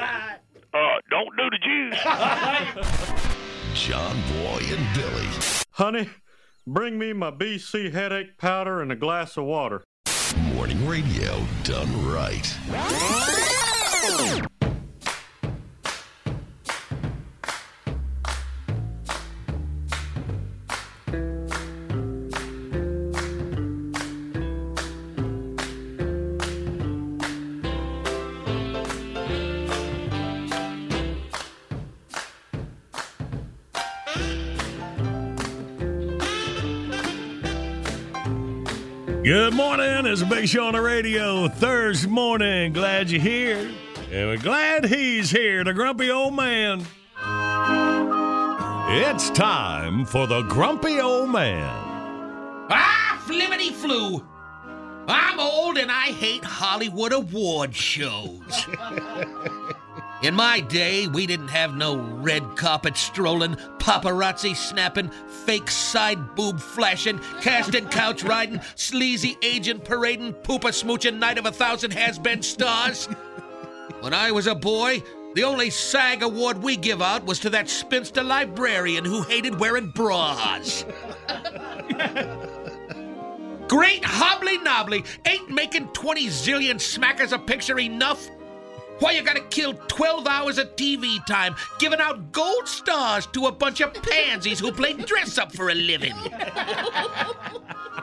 Uh, 0.73 0.77
don't 1.09 1.35
do 1.37 1.49
the 1.49 1.57
juice. 1.57 1.99
John 3.73 4.15
Boy 4.33 4.61
and 4.69 4.95
Billy. 4.95 5.27
Honey, 5.71 6.09
Bring 6.67 6.99
me 6.99 7.13
my 7.13 7.31
BC 7.31 7.93
headache 7.93 8.37
powder 8.37 8.79
and 8.79 8.91
a 8.91 8.95
glass 8.95 9.37
of 9.37 9.45
water. 9.45 9.83
Morning 10.53 10.85
radio 10.85 11.43
done 11.63 12.05
right. 12.07 12.45
Good 39.29 39.53
morning. 39.53 40.07
It's 40.07 40.24
a 40.24 40.25
big 40.25 40.48
show 40.48 40.65
on 40.65 40.74
the 40.74 40.81
radio 40.81 41.48
Thursday 41.48 42.09
morning. 42.09 42.74
Glad 42.74 43.12
you're 43.12 43.21
here. 43.21 43.71
And 44.12 44.27
we're 44.27 44.38
glad 44.38 44.86
he's 44.86 45.29
here, 45.29 45.63
the 45.63 45.71
grumpy 45.71 46.09
old 46.09 46.33
man. 46.33 46.79
It's 48.89 49.29
time 49.29 50.05
for 50.05 50.25
the 50.25 50.41
grumpy 50.50 51.00
old 51.00 51.29
man. 51.29 51.69
Ah, 52.71 53.21
flimity 53.27 53.69
flu. 53.69 54.25
I'm 55.07 55.39
old 55.39 55.77
and 55.77 55.91
I 55.91 56.05
hate 56.05 56.43
Hollywood 56.43 57.13
award 57.13 57.75
shows. 57.75 58.65
In 60.21 60.35
my 60.35 60.59
day, 60.59 61.07
we 61.07 61.25
didn't 61.25 61.47
have 61.47 61.77
no 61.77 61.95
red 61.97 62.57
carpet 62.57 62.97
strolling, 62.97 63.55
paparazzi 63.77 64.53
snapping, 64.53 65.09
fake 65.45 65.71
side 65.71 66.35
boob 66.35 66.59
flashing, 66.59 67.21
casting 67.41 67.88
couch 67.88 68.23
riding, 68.23 68.59
sleazy 68.75 69.38
agent 69.41 69.85
parading, 69.85 70.33
pooper 70.33 70.73
smooching 70.73 71.19
night 71.19 71.38
of 71.38 71.45
a 71.45 71.53
thousand 71.53 71.91
has 71.91 72.19
been 72.19 72.41
stars. 72.41 73.05
When 74.01 74.13
I 74.13 74.31
was 74.31 74.47
a 74.47 74.55
boy, 74.55 75.03
the 75.35 75.43
only 75.43 75.69
SAG 75.69 76.21
award 76.21 76.61
we 76.61 76.75
give 76.75 77.01
out 77.01 77.25
was 77.25 77.39
to 77.39 77.49
that 77.51 77.69
spinster 77.69 78.21
librarian 78.21 79.05
who 79.05 79.21
hated 79.21 79.57
wearing 79.57 79.91
bras. 79.91 80.83
Great 83.69 84.03
hobbly 84.03 84.57
knobbly 84.57 85.05
ain't 85.25 85.49
making 85.49 85.88
20 85.89 86.27
zillion 86.27 86.75
smackers 86.75 87.31
a 87.31 87.39
picture 87.39 87.79
enough. 87.79 88.29
Why 89.00 89.12
you 89.12 89.24
gotta 89.24 89.41
kill 89.41 89.74
12 89.74 90.27
hours 90.27 90.58
of 90.58 90.75
TV 90.75 91.25
time 91.25 91.56
giving 91.79 92.01
out 92.01 92.32
gold 92.32 92.68
stars 92.68 93.25
to 93.27 93.48
a 93.48 93.51
bunch 93.51 93.82
of 93.82 93.94
pansies 93.94 94.60
who 94.60 94.72
play 94.72 94.94
dress 94.94 95.38
up 95.38 95.53
for 95.53 95.70
a 95.70 95.75
living? 95.75 96.13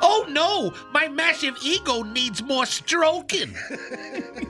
oh 0.00 0.26
no, 0.30 0.72
my 0.92 1.08
massive 1.08 1.56
ego 1.62 2.02
needs 2.02 2.42
more 2.42 2.64
stroking. 2.64 3.54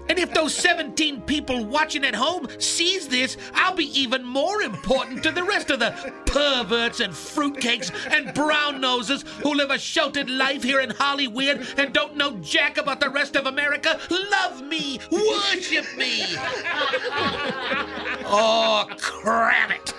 And 0.09 0.19
if 0.19 0.33
those 0.33 0.55
17 0.55 1.23
people 1.23 1.65
watching 1.65 2.05
at 2.05 2.15
home 2.15 2.47
sees 2.59 3.09
this, 3.09 3.37
I'll 3.55 3.75
be 3.75 3.99
even 3.99 4.25
more 4.25 4.63
important 4.63 5.23
to 5.25 5.33
the 5.33 5.43
rest 5.43 5.71
of 5.71 5.81
the 5.81 6.13
perverts 6.27 7.01
and 7.01 7.13
fruitcakes 7.13 7.91
and 8.11 8.33
brown 8.35 8.81
noses 8.81 9.25
who 9.43 9.55
live 9.55 9.71
a 9.71 9.79
sheltered 9.79 10.31
life 10.31 10.63
here 10.63 10.81
in 10.81 10.91
Hollywood 10.91 11.67
and 11.77 11.93
don't 11.93 12.17
know 12.17 12.37
jack 12.39 12.79
about 12.79 13.01
the 13.01 13.11
rest 13.11 13.35
of 13.37 13.47
America. 13.47 13.99
Love 14.11 14.63
me, 14.63 15.01
worship 15.11 15.87
me. 15.97 16.36
oh, 18.27 18.87
crap 18.99 19.71
it. 19.71 19.95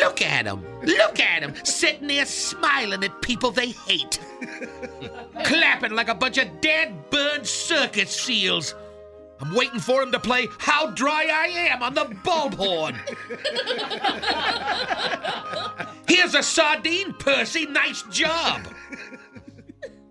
Look 0.00 0.22
at 0.22 0.46
him. 0.46 0.64
Look 0.82 1.20
at 1.20 1.42
him. 1.42 1.54
Sitting 1.64 2.08
there 2.08 2.26
smiling 2.26 3.04
at 3.04 3.22
people 3.22 3.50
they 3.50 3.68
hate. 3.68 4.20
Clapping 5.44 5.92
like 5.92 6.08
a 6.08 6.14
bunch 6.14 6.38
of 6.38 6.60
dead, 6.60 7.10
burned 7.10 7.46
circus 7.46 8.10
seals. 8.10 8.74
I'm 9.40 9.54
waiting 9.54 9.80
for 9.80 10.02
him 10.02 10.10
to 10.12 10.20
play 10.20 10.48
How 10.58 10.90
Dry 10.90 11.28
I 11.30 11.46
Am 11.70 11.82
on 11.82 11.94
the 11.94 12.16
bulb 12.24 12.54
horn. 12.54 12.98
Here's 16.08 16.34
a 16.34 16.42
sardine, 16.42 17.12
Percy. 17.14 17.66
Nice 17.66 18.02
job. 18.04 18.62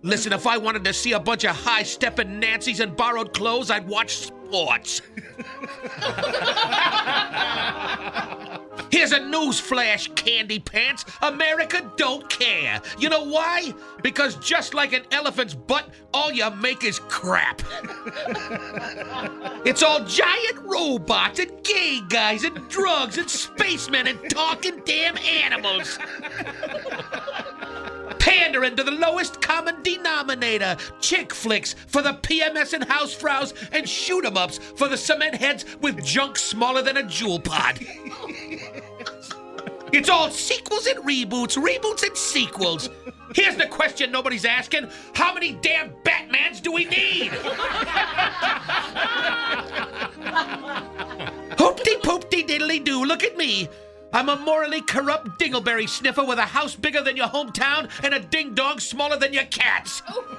Listen, 0.06 0.32
if 0.32 0.46
I 0.46 0.56
wanted 0.56 0.84
to 0.84 0.92
see 0.92 1.14
a 1.14 1.18
bunch 1.18 1.42
of 1.42 1.56
high 1.56 1.82
stepping 1.82 2.38
Nancy's 2.38 2.78
in 2.78 2.94
borrowed 2.94 3.34
clothes, 3.34 3.72
I'd 3.72 3.88
watch 3.88 4.18
sports. 4.18 5.02
Here's 8.92 9.10
a 9.10 9.18
newsflash, 9.18 10.14
Candy 10.14 10.60
Pants. 10.60 11.04
America 11.22 11.90
don't 11.96 12.28
care. 12.30 12.80
You 13.00 13.08
know 13.08 13.24
why? 13.24 13.74
Because 14.02 14.36
just 14.36 14.74
like 14.74 14.92
an 14.92 15.02
elephant's 15.10 15.54
butt, 15.54 15.88
all 16.14 16.30
you 16.30 16.48
make 16.52 16.84
is 16.84 17.00
crap. 17.00 17.62
it's 19.66 19.82
all 19.82 20.04
giant 20.04 20.58
robots 20.60 21.40
and 21.40 21.50
gay 21.64 22.00
guys 22.08 22.44
and 22.44 22.68
drugs 22.68 23.18
and 23.18 23.28
spacemen 23.28 24.06
and 24.06 24.30
talking 24.30 24.80
damn 24.84 25.18
animals. 25.18 25.98
Pandering 28.26 28.74
to 28.74 28.82
the 28.82 28.90
lowest 28.90 29.40
common 29.40 29.80
denominator. 29.84 30.76
Chick 31.00 31.32
flicks 31.32 31.76
for 31.86 32.02
the 32.02 32.14
PMS 32.14 32.72
and 32.72 32.82
housefrows 32.82 33.54
and 33.70 33.88
shoot 33.88 34.24
'em 34.24 34.36
ups 34.36 34.58
for 34.58 34.88
the 34.88 34.96
cement 34.96 35.36
heads 35.36 35.64
with 35.80 36.04
junk 36.04 36.36
smaller 36.36 36.82
than 36.82 36.96
a 36.96 37.04
jewel 37.04 37.38
pod. 37.38 37.78
It's 39.92 40.10
all 40.10 40.30
sequels 40.30 40.88
and 40.88 40.98
reboots, 41.04 41.56
reboots 41.56 42.02
and 42.02 42.16
sequels. 42.16 42.90
Here's 43.36 43.54
the 43.54 43.68
question 43.68 44.10
nobody's 44.10 44.44
asking 44.44 44.88
How 45.14 45.32
many 45.32 45.52
damn 45.52 45.90
Batmans 46.02 46.60
do 46.60 46.72
we 46.72 46.86
need? 46.86 47.30
Hoopty 51.56 52.00
poopty 52.02 52.44
diddly 52.46 52.82
doo, 52.82 53.04
look 53.04 53.22
at 53.22 53.36
me. 53.36 53.68
I'm 54.12 54.28
a 54.28 54.36
morally 54.36 54.80
corrupt 54.80 55.38
dingleberry 55.38 55.88
sniffer 55.88 56.24
with 56.24 56.38
a 56.38 56.42
house 56.42 56.74
bigger 56.74 57.02
than 57.02 57.16
your 57.16 57.28
hometown 57.28 57.90
and 58.02 58.14
a 58.14 58.20
ding 58.20 58.54
dong 58.54 58.78
smaller 58.78 59.16
than 59.16 59.32
your 59.32 59.44
cat's. 59.44 60.02
Oh. 60.08 60.38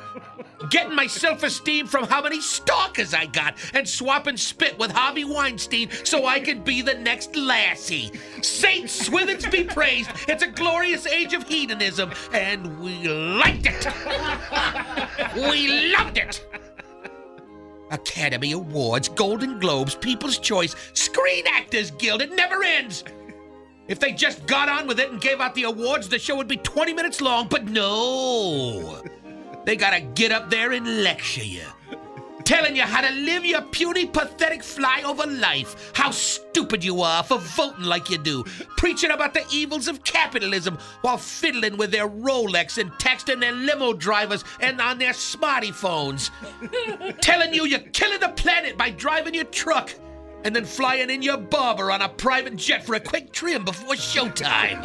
Getting 0.70 0.96
my 0.96 1.08
self 1.08 1.44
esteem 1.44 1.86
from 1.86 2.06
how 2.06 2.22
many 2.22 2.42
stalkers 2.42 3.14
I 3.14 3.28
got 3.28 3.56
and 3.74 3.88
swapping 3.88 4.38
spit 4.38 4.78
with 4.80 4.92
Harvey 4.92 5.24
Weinstein 5.24 5.90
so 6.04 6.26
I 6.26 6.40
can 6.40 6.64
be 6.64 6.82
the 6.82 6.96
next 6.96 7.36
Lassie. 7.36 8.12
Saint 8.42 8.86
Swithins 8.86 9.50
be 9.52 9.64
praised. 9.64 10.10
It's 10.28 10.44
a 10.44 10.48
glorious 10.48 11.06
age 11.06 11.34
of 11.34 11.48
hedonism, 11.48 12.12
and 12.34 12.80
we 12.80 13.08
liked 13.08 13.68
it. 13.68 13.86
we 15.36 15.94
loved 15.96 16.18
it. 16.18 16.46
Academy 17.92 18.52
Awards, 18.52 19.08
Golden 19.10 19.60
Globes, 19.60 19.96
People's 19.96 20.40
Choice, 20.40 20.76
Screen 20.94 21.46
Actors 21.48 21.92
Guild, 21.92 22.22
it 22.22 22.34
never 22.34 22.64
ends. 22.64 23.04
If 23.88 24.00
they 24.00 24.12
just 24.12 24.46
got 24.46 24.68
on 24.68 24.88
with 24.88 25.00
it 25.00 25.12
and 25.12 25.22
gave 25.22 25.40
out 25.40 25.56
the 25.56 25.64
awards, 25.64 26.10
the 26.10 26.20
show 26.20 26.36
would 26.36 26.48
be 26.48 26.58
20 26.58 26.94
minutes 26.94 27.22
long, 27.22 27.48
but 27.48 27.66
no. 27.66 29.02
They 29.66 29.76
gotta 29.76 30.02
get 30.02 30.32
up 30.32 30.50
there 30.50 30.74
and 30.74 31.04
lecture 31.04 31.44
you. 31.44 31.64
Telling 32.44 32.78
you 32.78 32.84
how 32.84 33.02
to 33.02 33.14
live 33.14 33.46
your 33.46 33.62
puny, 33.62 34.06
pathetic 34.06 34.62
flyover 34.62 35.40
life. 35.42 35.92
How 35.94 36.12
stupid 36.12 36.82
you 36.82 37.02
are 37.02 37.22
for 37.22 37.40
voting 37.40 37.84
like 37.84 38.10
you 38.10 38.18
do. 38.18 38.46
Preaching 38.78 39.12
about 39.12 39.34
the 39.34 39.44
evils 39.52 39.90
of 39.90 40.06
capitalism 40.06 40.78
while 41.02 41.18
fiddling 41.18 41.76
with 41.76 41.92
their 41.92 42.08
Rolex 42.08 42.78
and 42.78 42.90
texting 42.94 43.42
their 43.42 43.52
limo 43.52 43.92
drivers 43.92 44.46
and 44.62 44.80
on 44.80 44.98
their 44.98 45.12
smarty 45.12 45.74
phones. 45.74 46.32
Telling 47.20 47.54
you 47.54 47.66
you're 47.66 47.80
killing 47.80 48.22
the 48.22 48.30
planet 48.30 48.78
by 48.78 48.92
driving 48.92 49.34
your 49.34 49.44
truck 49.46 49.94
and 50.44 50.56
then 50.56 50.66
flying 50.66 51.10
in 51.10 51.22
your 51.22 51.38
barber 51.38 51.92
on 51.92 52.02
a 52.02 52.10
private 52.10 52.56
jet 52.56 52.86
for 52.86 52.96
a 52.96 53.00
quick 53.00 53.32
trim 53.32 53.66
before 53.66 53.96
showtime. 53.96 54.82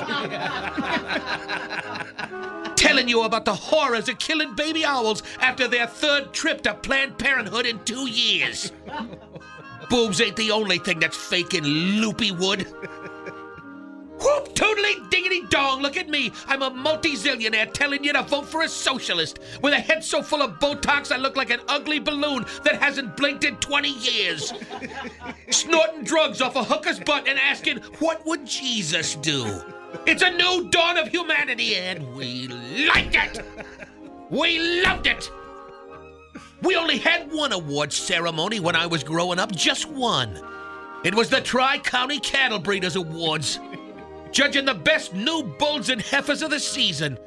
Telling 2.77 3.09
you 3.09 3.23
about 3.23 3.45
the 3.45 3.55
horrors 3.55 4.09
of 4.09 4.19
killing 4.19 4.55
baby 4.55 4.85
owls 4.85 5.23
after 5.41 5.69
their 5.69 5.87
third 5.87 6.33
trip 6.33 6.63
to 6.63 6.75
Planned 6.75 7.19
Parenthood 7.19 7.67
in 7.67 7.79
two 7.85 8.09
years. 8.09 8.73
Boobs 9.91 10.21
ain't 10.21 10.37
the 10.37 10.51
only 10.51 10.79
thing 10.79 10.99
that's 10.99 11.17
fake 11.17 11.55
in 11.55 11.65
loopy 11.65 12.33
wood. 12.33 12.67
Whoop, 14.23 14.55
toodly 14.55 15.11
diggity 15.11 15.43
dong, 15.49 15.83
look 15.83 15.97
at 15.97 16.09
me. 16.09 16.31
I'm 16.47 16.63
a 16.63 16.71
multi 16.71 17.15
zillionaire 17.15 17.73
telling 17.73 18.05
you 18.05 18.13
to 18.13 18.23
vote 18.23 18.47
for 18.47 18.63
a 18.63 18.69
socialist 18.69 19.41
with 19.63 19.73
a 19.73 19.81
head 19.81 20.05
so 20.05 20.23
full 20.23 20.43
of 20.43 20.59
Botox 20.59 21.11
I 21.11 21.17
look 21.17 21.37
like 21.37 21.51
an 21.51 21.61
ugly 21.69 21.99
balloon 21.99 22.47
that 22.65 22.81
hasn't 22.81 23.17
blinked 23.17 23.45
in 23.45 23.57
20 23.57 23.89
years. 23.89 24.53
Snorting 25.51 26.05
drugs 26.05 26.41
off 26.41 26.57
a 26.57 26.63
hooker's 26.63 27.01
butt 27.01 27.27
and 27.29 27.39
asking, 27.39 27.79
what 27.99 28.25
would 28.27 28.47
Jesus 28.47 29.17
do? 29.17 29.61
It's 30.07 30.23
a 30.23 30.31
new 30.31 30.69
dawn 30.71 30.97
of 30.97 31.09
humanity, 31.09 31.77
and 31.77 32.15
we 32.15 32.49
liked 32.49 33.15
it. 33.15 33.45
We 34.31 34.83
loved 34.83 35.07
it. 35.07 35.31
We 36.63 36.77
only 36.77 36.99
had 36.99 37.31
one 37.31 37.53
award 37.53 37.93
ceremony 37.93 38.61
when 38.61 38.77
I 38.77 38.87
was 38.87 39.05
growing 39.05 39.39
up, 39.39 39.53
just 39.53 39.89
one. 39.91 40.41
It 41.05 41.15
was 41.15 41.29
the 41.29 41.41
Tri 41.41 41.79
County 41.79 42.21
Cattle 42.21 42.61
Breeders 42.61 42.97
Awards. 42.97 43.59
Judging 44.33 44.65
the 44.65 44.75
best 44.75 45.15
new 45.15 45.43
bulls 45.59 45.91
and 45.91 46.01
heifers 46.01 46.43
of 46.43 46.51
the 46.51 46.59
season. 46.59 47.19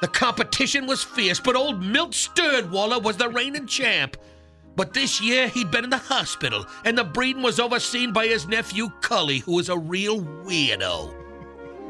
The 0.00 0.08
competition 0.08 0.86
was 0.86 1.02
fierce, 1.02 1.40
but 1.40 1.56
old 1.56 1.82
Milt 1.82 2.12
Sturdwaller 2.12 3.02
was 3.02 3.16
the 3.16 3.28
reigning 3.28 3.66
champ. 3.66 4.16
But 4.76 4.92
this 4.92 5.20
year 5.20 5.48
he'd 5.48 5.70
been 5.70 5.84
in 5.84 5.90
the 5.90 5.96
hospital, 5.98 6.66
and 6.84 6.98
the 6.98 7.04
breeding 7.04 7.42
was 7.42 7.60
overseen 7.60 8.12
by 8.12 8.26
his 8.26 8.46
nephew 8.46 8.90
Cully, 9.00 9.38
who 9.38 9.52
was 9.54 9.68
a 9.68 9.78
real 9.78 10.20
weirdo. 10.20 11.14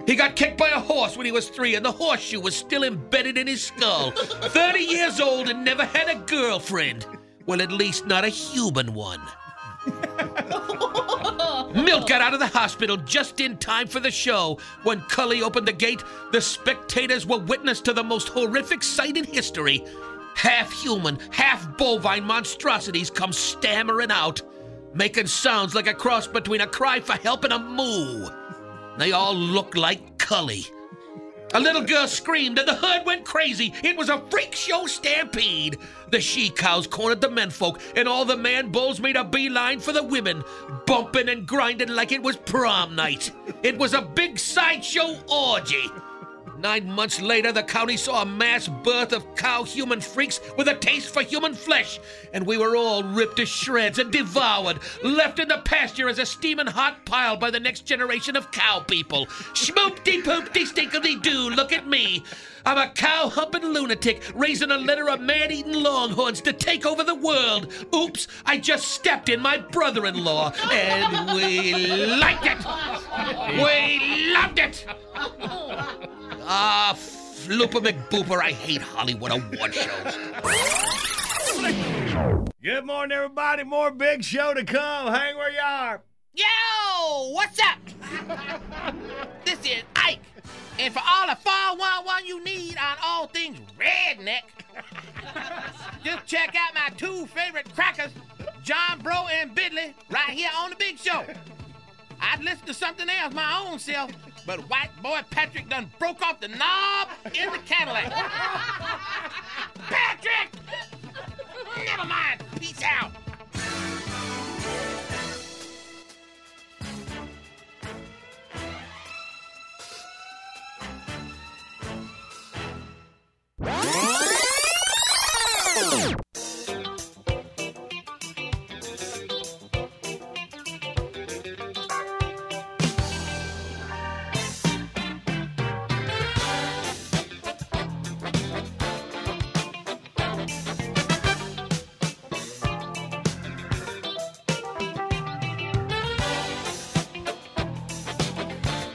He 0.06 0.16
got 0.16 0.36
kicked 0.36 0.58
by 0.58 0.68
a 0.68 0.78
horse 0.78 1.16
when 1.16 1.24
he 1.24 1.32
was 1.32 1.48
three, 1.48 1.76
and 1.76 1.84
the 1.84 1.90
horseshoe 1.90 2.40
was 2.40 2.54
still 2.54 2.84
embedded 2.84 3.38
in 3.38 3.46
his 3.46 3.64
skull. 3.64 4.10
30 4.10 4.78
years 4.80 5.18
old 5.18 5.48
and 5.48 5.64
never 5.64 5.84
had 5.84 6.08
a 6.08 6.20
girlfriend. 6.26 7.06
Well, 7.46 7.62
at 7.62 7.72
least 7.72 8.06
not 8.06 8.24
a 8.24 8.28
human 8.28 8.92
one. 8.92 9.20
Milt 11.74 12.08
got 12.08 12.22
out 12.22 12.34
of 12.34 12.40
the 12.40 12.46
hospital 12.46 12.96
just 12.96 13.40
in 13.40 13.56
time 13.56 13.88
for 13.88 13.98
the 13.98 14.10
show. 14.10 14.58
When 14.84 15.00
Cully 15.02 15.42
opened 15.42 15.66
the 15.66 15.72
gate, 15.72 16.04
the 16.30 16.40
spectators 16.40 17.26
were 17.26 17.38
witness 17.38 17.80
to 17.82 17.92
the 17.92 18.04
most 18.04 18.28
horrific 18.28 18.82
sight 18.82 19.16
in 19.16 19.24
history. 19.24 19.84
Half 20.36 20.72
human, 20.72 21.18
half 21.30 21.76
bovine 21.76 22.24
monstrosities 22.24 23.10
come 23.10 23.32
stammering 23.32 24.12
out, 24.12 24.40
making 24.94 25.26
sounds 25.26 25.74
like 25.74 25.88
a 25.88 25.94
cross 25.94 26.28
between 26.28 26.60
a 26.60 26.66
cry 26.66 27.00
for 27.00 27.14
help 27.14 27.42
and 27.42 27.52
a 27.52 27.58
moo. 27.58 28.28
They 28.96 29.10
all 29.10 29.34
look 29.34 29.76
like 29.76 30.18
Cully. 30.18 30.66
A 31.54 31.60
little 31.60 31.82
girl 31.82 32.08
screamed 32.08 32.58
and 32.58 32.66
the 32.66 32.74
herd 32.74 33.06
went 33.06 33.24
crazy. 33.24 33.72
It 33.84 33.96
was 33.96 34.08
a 34.08 34.20
freak 34.28 34.56
show 34.56 34.86
stampede. 34.86 35.78
The 36.10 36.20
she 36.20 36.50
cows 36.50 36.88
cornered 36.88 37.20
the 37.20 37.30
menfolk, 37.30 37.80
and 37.94 38.08
all 38.08 38.24
the 38.24 38.36
man 38.36 38.72
bulls 38.72 38.98
made 38.98 39.14
a 39.14 39.22
beeline 39.22 39.78
for 39.78 39.92
the 39.92 40.02
women, 40.02 40.42
bumping 40.84 41.28
and 41.28 41.46
grinding 41.46 41.90
like 41.90 42.10
it 42.10 42.24
was 42.24 42.36
prom 42.36 42.96
night. 42.96 43.30
It 43.62 43.78
was 43.78 43.94
a 43.94 44.02
big 44.02 44.38
sideshow 44.40 45.16
orgy. 45.28 45.88
Nine 46.64 46.90
months 46.90 47.20
later, 47.20 47.52
the 47.52 47.62
county 47.62 47.98
saw 47.98 48.22
a 48.22 48.24
mass 48.24 48.68
birth 48.68 49.12
of 49.12 49.36
cow 49.36 49.64
human 49.64 50.00
freaks 50.00 50.40
with 50.56 50.66
a 50.66 50.74
taste 50.74 51.12
for 51.12 51.20
human 51.20 51.54
flesh, 51.54 52.00
and 52.32 52.46
we 52.46 52.56
were 52.56 52.74
all 52.74 53.02
ripped 53.02 53.36
to 53.36 53.44
shreds 53.44 53.98
and 53.98 54.10
devoured, 54.10 54.78
left 55.02 55.38
in 55.38 55.48
the 55.48 55.58
pasture 55.66 56.08
as 56.08 56.18
a 56.18 56.24
steaming 56.24 56.66
hot 56.66 57.04
pile 57.04 57.36
by 57.36 57.50
the 57.50 57.60
next 57.60 57.82
generation 57.82 58.34
of 58.34 58.50
cow 58.50 58.80
people. 58.80 59.26
Schmoopty 59.52 60.22
poopty 60.22 60.66
stinkily 60.66 61.20
doo, 61.20 61.50
look 61.50 61.70
at 61.70 61.86
me. 61.86 62.24
I'm 62.64 62.78
a 62.78 62.88
cow 62.94 63.28
humping 63.28 63.66
lunatic 63.66 64.22
raising 64.34 64.70
a 64.70 64.78
litter 64.78 65.10
of 65.10 65.20
man 65.20 65.52
eating 65.52 65.74
longhorns 65.74 66.40
to 66.40 66.52
take 66.54 66.86
over 66.86 67.04
the 67.04 67.14
world. 67.14 67.74
Oops, 67.94 68.26
I 68.46 68.56
just 68.56 68.88
stepped 68.88 69.28
in 69.28 69.38
my 69.38 69.58
brother 69.58 70.06
in 70.06 70.24
law, 70.24 70.50
and 70.72 71.36
we 71.36 71.74
liked 72.06 72.46
it. 72.46 72.56
We 73.52 74.32
loved 74.32 74.58
it. 74.58 74.86
Ah, 76.46 76.94
Flooper 76.94 77.80
McBooper, 77.80 78.38
I 78.38 78.50
hate 78.52 78.82
Hollywood 78.82 79.30
award 79.30 79.74
shows. 79.74 80.18
Good 82.62 82.84
morning, 82.84 83.16
everybody. 83.16 83.64
More 83.64 83.90
big 83.90 84.22
show 84.22 84.52
to 84.52 84.62
come. 84.64 85.06
Hang 85.12 85.36
where 85.36 85.50
you 85.50 85.58
are. 85.64 86.02
Yo, 86.34 87.30
what's 87.32 87.58
up? 87.60 87.78
this 89.46 89.58
is 89.60 89.82
Ike. 89.96 90.20
And 90.78 90.92
for 90.92 91.00
all 91.08 91.28
the 91.28 91.36
411 91.36 92.26
you 92.26 92.44
need 92.44 92.76
on 92.76 92.96
all 93.02 93.26
things 93.28 93.58
redneck, 93.78 94.42
just 96.04 96.26
check 96.26 96.54
out 96.56 96.74
my 96.74 96.90
two 96.96 97.24
favorite 97.26 97.72
crackers, 97.74 98.10
John 98.62 98.98
Bro 99.02 99.28
and 99.32 99.54
Bidley, 99.56 99.94
right 100.10 100.30
here 100.30 100.50
on 100.58 100.70
the 100.70 100.76
big 100.76 100.98
show. 100.98 101.24
I'd 102.20 102.42
listen 102.42 102.66
to 102.66 102.74
something 102.74 103.08
else 103.08 103.32
my 103.32 103.64
own 103.66 103.78
self, 103.78 104.10
but 104.46 104.60
white 104.68 104.90
boy 105.02 105.20
Patrick 105.30 105.68
done 105.68 105.90
broke 105.98 106.22
off 106.22 106.40
the 106.40 106.48
knob 106.48 107.08
in 107.34 107.50
the 107.52 107.58
Cadillac. 107.66 108.10
Patrick! 109.88 110.50
Never 111.84 112.04
mind. 112.04 112.42
Peace 112.58 112.82
out. 112.82 113.10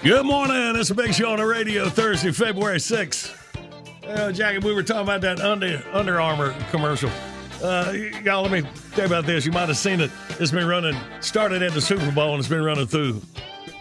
Good 0.10 0.26
morning. 0.26 0.76
It's 0.76 0.90
a 0.90 0.96
big 0.96 1.14
show 1.14 1.34
on 1.34 1.38
the 1.38 1.46
radio 1.46 1.88
Thursday, 1.88 2.32
February 2.32 2.80
6th. 2.80 3.32
Uh, 4.08 4.32
Jackie, 4.32 4.58
we 4.58 4.74
were 4.74 4.82
talking 4.82 5.04
about 5.04 5.22
that 5.22 5.40
Under, 5.40 5.84
Under 5.94 6.20
Armour 6.20 6.56
commercial. 6.72 7.12
Uh, 7.64 7.94
y'all, 8.24 8.42
let 8.42 8.52
me 8.52 8.64
tell 8.94 9.02
you 9.02 9.06
about 9.06 9.28
this. 9.28 9.46
You 9.46 9.52
might 9.52 9.68
have 9.68 9.78
seen 9.78 10.02
it. 10.02 10.10
It's 10.40 10.52
been 10.52 10.68
running, 10.68 11.00
started 11.20 11.62
at 11.62 11.74
the 11.74 11.80
Super 11.80 12.12
Bowl, 12.12 12.32
and 12.32 12.40
it's 12.40 12.48
been 12.48 12.64
running 12.64 12.88
through 12.88 13.22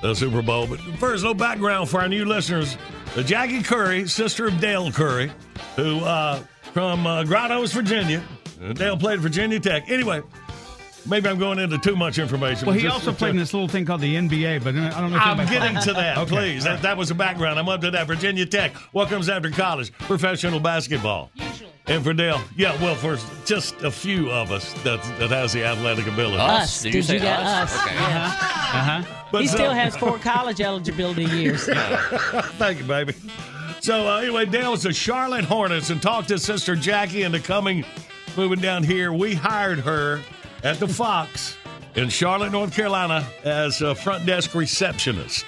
the 0.02 0.12
Super 0.12 0.42
Bowl. 0.42 0.66
But 0.66 0.80
first, 0.98 1.24
a 1.24 1.28
little 1.28 1.32
background 1.32 1.88
for 1.88 2.02
our 2.02 2.08
new 2.10 2.26
listeners. 2.26 2.76
Uh, 3.16 3.22
Jackie 3.22 3.62
Curry, 3.62 4.06
sister 4.06 4.48
of 4.48 4.60
Dell 4.60 4.92
Curry, 4.92 5.32
who 5.76 6.00
uh, 6.00 6.40
from 6.74 7.06
uh, 7.06 7.24
Grottoes, 7.24 7.72
Virginia. 7.72 8.22
Uh, 8.62 8.74
Dell 8.74 8.98
played 8.98 9.20
Virginia 9.20 9.60
Tech. 9.60 9.88
Anyway, 9.88 10.20
maybe 11.08 11.28
I'm 11.28 11.38
going 11.38 11.58
into 11.58 11.78
too 11.78 11.96
much 11.96 12.18
information. 12.18 12.66
Well, 12.66 12.76
he 12.76 12.82
Just- 12.82 12.94
also 12.94 13.12
played 13.12 13.30
in 13.30 13.36
this 13.36 13.52
little 13.54 13.68
thing 13.68 13.84
called 13.84 14.00
the 14.00 14.14
NBA, 14.14 14.62
but 14.62 14.74
I 14.76 15.00
don't 15.00 15.10
know 15.10 15.16
if 15.16 15.22
I'm 15.22 15.46
getting 15.46 15.80
to 15.82 15.92
that, 15.94 16.18
Okay. 16.18 16.30
please. 16.36 16.64
That, 16.64 16.82
that 16.82 16.96
was 16.96 17.08
the 17.08 17.14
background. 17.14 17.58
I'm 17.58 17.68
up 17.68 17.80
to 17.82 17.90
that. 17.90 18.06
Virginia 18.06 18.46
Tech. 18.46 18.74
What 18.92 19.08
comes 19.08 19.28
after 19.28 19.50
college? 19.50 19.92
Professional 19.92 20.60
basketball. 20.60 21.30
Usually. 21.34 21.70
And 21.86 22.04
for 22.04 22.12
Dell, 22.12 22.42
yeah, 22.54 22.80
well, 22.82 22.94
for 22.94 23.16
just 23.46 23.74
a 23.82 23.90
few 23.90 24.30
of 24.30 24.52
us 24.52 24.74
that 24.84 25.02
that 25.18 25.30
has 25.30 25.54
the 25.54 25.64
athletic 25.64 26.06
ability. 26.06 26.36
Us. 26.36 26.82
Did 26.82 26.92
you, 26.92 27.02
say 27.02 27.18
got 27.18 27.40
us? 27.40 27.74
Yeah. 27.86 28.26
Uh-huh. 28.26 29.02
But 29.32 29.40
he 29.40 29.46
so- 29.48 29.54
still 29.56 29.72
has 29.72 29.96
four 29.96 30.18
college 30.18 30.60
eligibility 30.60 31.24
years. 31.24 31.64
Thank 32.58 32.78
you, 32.80 32.84
baby. 32.84 33.14
So 33.80 34.06
uh, 34.06 34.18
anyway, 34.20 34.44
Dell 34.44 34.72
was 34.72 34.82
the 34.82 34.92
Charlotte 34.92 35.46
Hornets 35.46 35.88
and 35.88 36.02
talked 36.02 36.28
to 36.28 36.38
Sister 36.38 36.76
Jackie 36.76 37.22
into 37.22 37.40
coming, 37.40 37.86
moving 38.36 38.60
down 38.60 38.82
here. 38.82 39.12
We 39.14 39.34
hired 39.34 39.78
her 39.78 40.20
at 40.62 40.78
the 40.78 40.88
Fox 40.88 41.56
in 41.94 42.08
Charlotte, 42.08 42.52
North 42.52 42.74
Carolina, 42.74 43.26
as 43.44 43.80
a 43.82 43.94
front 43.94 44.26
desk 44.26 44.54
receptionist. 44.54 45.44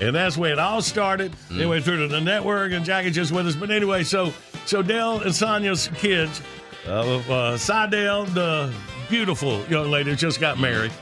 And 0.00 0.14
that's 0.14 0.36
where 0.36 0.52
it 0.52 0.58
all 0.58 0.82
started. 0.82 1.32
Mm. 1.48 1.60
It 1.60 1.66
went 1.66 1.84
through 1.84 2.06
to 2.06 2.08
the 2.08 2.20
network, 2.20 2.72
and 2.72 2.84
Jackie 2.84 3.10
just 3.10 3.32
with 3.32 3.46
us. 3.46 3.56
But 3.56 3.70
anyway, 3.70 4.04
so 4.04 4.32
so 4.66 4.82
Dell 4.82 5.20
and 5.20 5.34
Sonya's 5.34 5.88
kids, 5.94 6.42
uh, 6.86 6.90
uh, 6.90 7.56
Sydel, 7.56 8.26
the 8.34 8.72
beautiful 9.08 9.64
young 9.66 9.90
lady, 9.90 10.14
just 10.14 10.40
got 10.40 10.58
married. 10.58 10.92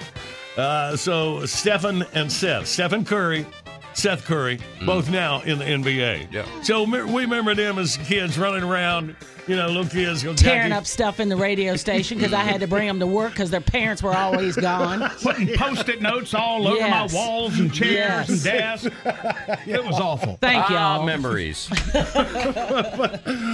Uh, 0.57 0.97
so 0.97 1.45
Stephen 1.47 2.05
and 2.15 2.31
Seth, 2.31 2.69
Stephen 2.69 3.05
Curry, 3.05 3.45
Seth 3.95 4.25
Curry, 4.25 4.59
both 4.85 5.09
now 5.11 5.41
in 5.43 5.59
the 5.59 5.65
NBA. 5.65 6.33
Yeah. 6.33 6.45
So 6.63 6.83
we 6.85 6.99
remember 7.23 7.55
them 7.55 7.79
as 7.79 7.97
kids 7.97 8.37
running 8.39 8.63
around, 8.65 9.15
you 9.47 9.55
know, 9.57 9.67
little 9.69 9.85
kids. 9.87 10.23
go, 10.23 10.35
Tearing 10.35 10.71
Jackie- 10.71 10.73
up 10.73 10.87
stuff 10.87 11.21
in 11.21 11.29
the 11.29 11.37
radio 11.37 11.77
station 11.77 12.19
because 12.19 12.33
I 12.33 12.41
had 12.43 12.61
to 12.61 12.67
bring 12.67 12.87
them 12.89 12.99
to 13.01 13.07
work 13.07 13.31
because 13.33 13.51
their 13.51 13.61
parents 13.61 14.03
were 14.03 14.15
always 14.15 14.57
gone. 14.57 15.09
Putting 15.23 15.55
post-it 15.57 16.03
notes 16.03 16.35
all 16.35 16.67
over 16.67 16.77
Yes. 16.79 17.13
my 17.13 17.19
walls 17.19 17.59
and 17.59 17.73
chairs 17.73 18.29
and 18.29 18.45
Yes. 18.45 18.83
desks. 18.83 18.97
It 19.67 19.85
was 19.85 19.99
awful. 20.01 20.39
Thank 20.41 20.71
Ah, 20.71 20.97
y'all. 20.97 21.07
memories. 21.07 21.69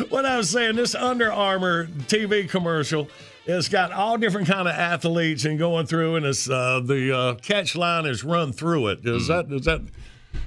what 0.09 0.25
I 0.25 0.37
was 0.37 0.51
saying, 0.51 0.77
this 0.77 0.95
Under 0.95 1.33
Armour 1.33 1.87
TV 2.07 2.49
commercial, 2.49 3.09
it's 3.47 3.69
got 3.69 3.93
all 3.93 4.17
different 4.19 4.49
kind 4.49 4.69
of 4.69 4.75
athletes 4.75 5.45
and 5.45 5.59
going 5.59 5.87
through, 5.87 6.17
and 6.17 6.27
it's 6.27 6.49
uh, 6.49 6.81
the 6.85 7.15
uh, 7.17 7.35
catch 7.37 7.75
line 7.77 8.07
is 8.07 8.23
run 8.25 8.53
through 8.53 8.89
it. 8.89 9.01
Is 9.07 9.29
that 9.29 9.47
is 9.51 9.65
that 9.65 9.81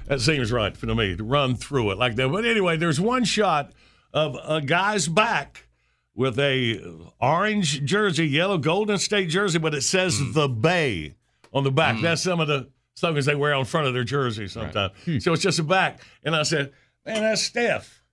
that 0.06 0.20
seems 0.20 0.52
right 0.52 0.76
for 0.76 0.86
me 0.86 1.16
to 1.16 1.24
run 1.24 1.56
through 1.56 1.90
it 1.92 1.98
like 1.98 2.16
that? 2.16 2.28
But 2.28 2.44
anyway, 2.44 2.76
there's 2.76 3.00
one 3.00 3.24
shot 3.24 3.72
of 4.12 4.36
a 4.44 4.60
guy's 4.60 5.08
back 5.08 5.66
with 6.14 6.38
a 6.38 6.80
orange 7.20 7.84
jersey, 7.84 8.26
yellow 8.26 8.58
Golden 8.58 8.98
State 8.98 9.28
jersey, 9.28 9.58
but 9.58 9.74
it 9.74 9.82
says 9.82 10.18
hmm. 10.18 10.32
the 10.32 10.48
Bay 10.48 11.14
on 11.52 11.64
the 11.64 11.70
back. 11.70 11.96
Hmm. 11.96 12.02
That's 12.02 12.22
some 12.22 12.40
of 12.40 12.48
the 12.48 12.68
slogans 12.94 13.26
they 13.26 13.34
wear 13.34 13.54
on 13.54 13.64
front 13.64 13.86
of 13.86 13.94
their 13.94 14.04
jersey 14.04 14.48
sometimes. 14.48 14.92
Hmm. 15.04 15.18
So 15.18 15.32
it's 15.32 15.42
just 15.42 15.58
a 15.58 15.64
back, 15.64 16.00
and 16.22 16.36
I 16.36 16.42
said, 16.42 16.72
"Man, 17.04 17.22
that's 17.22 17.42
Steph." 17.42 18.04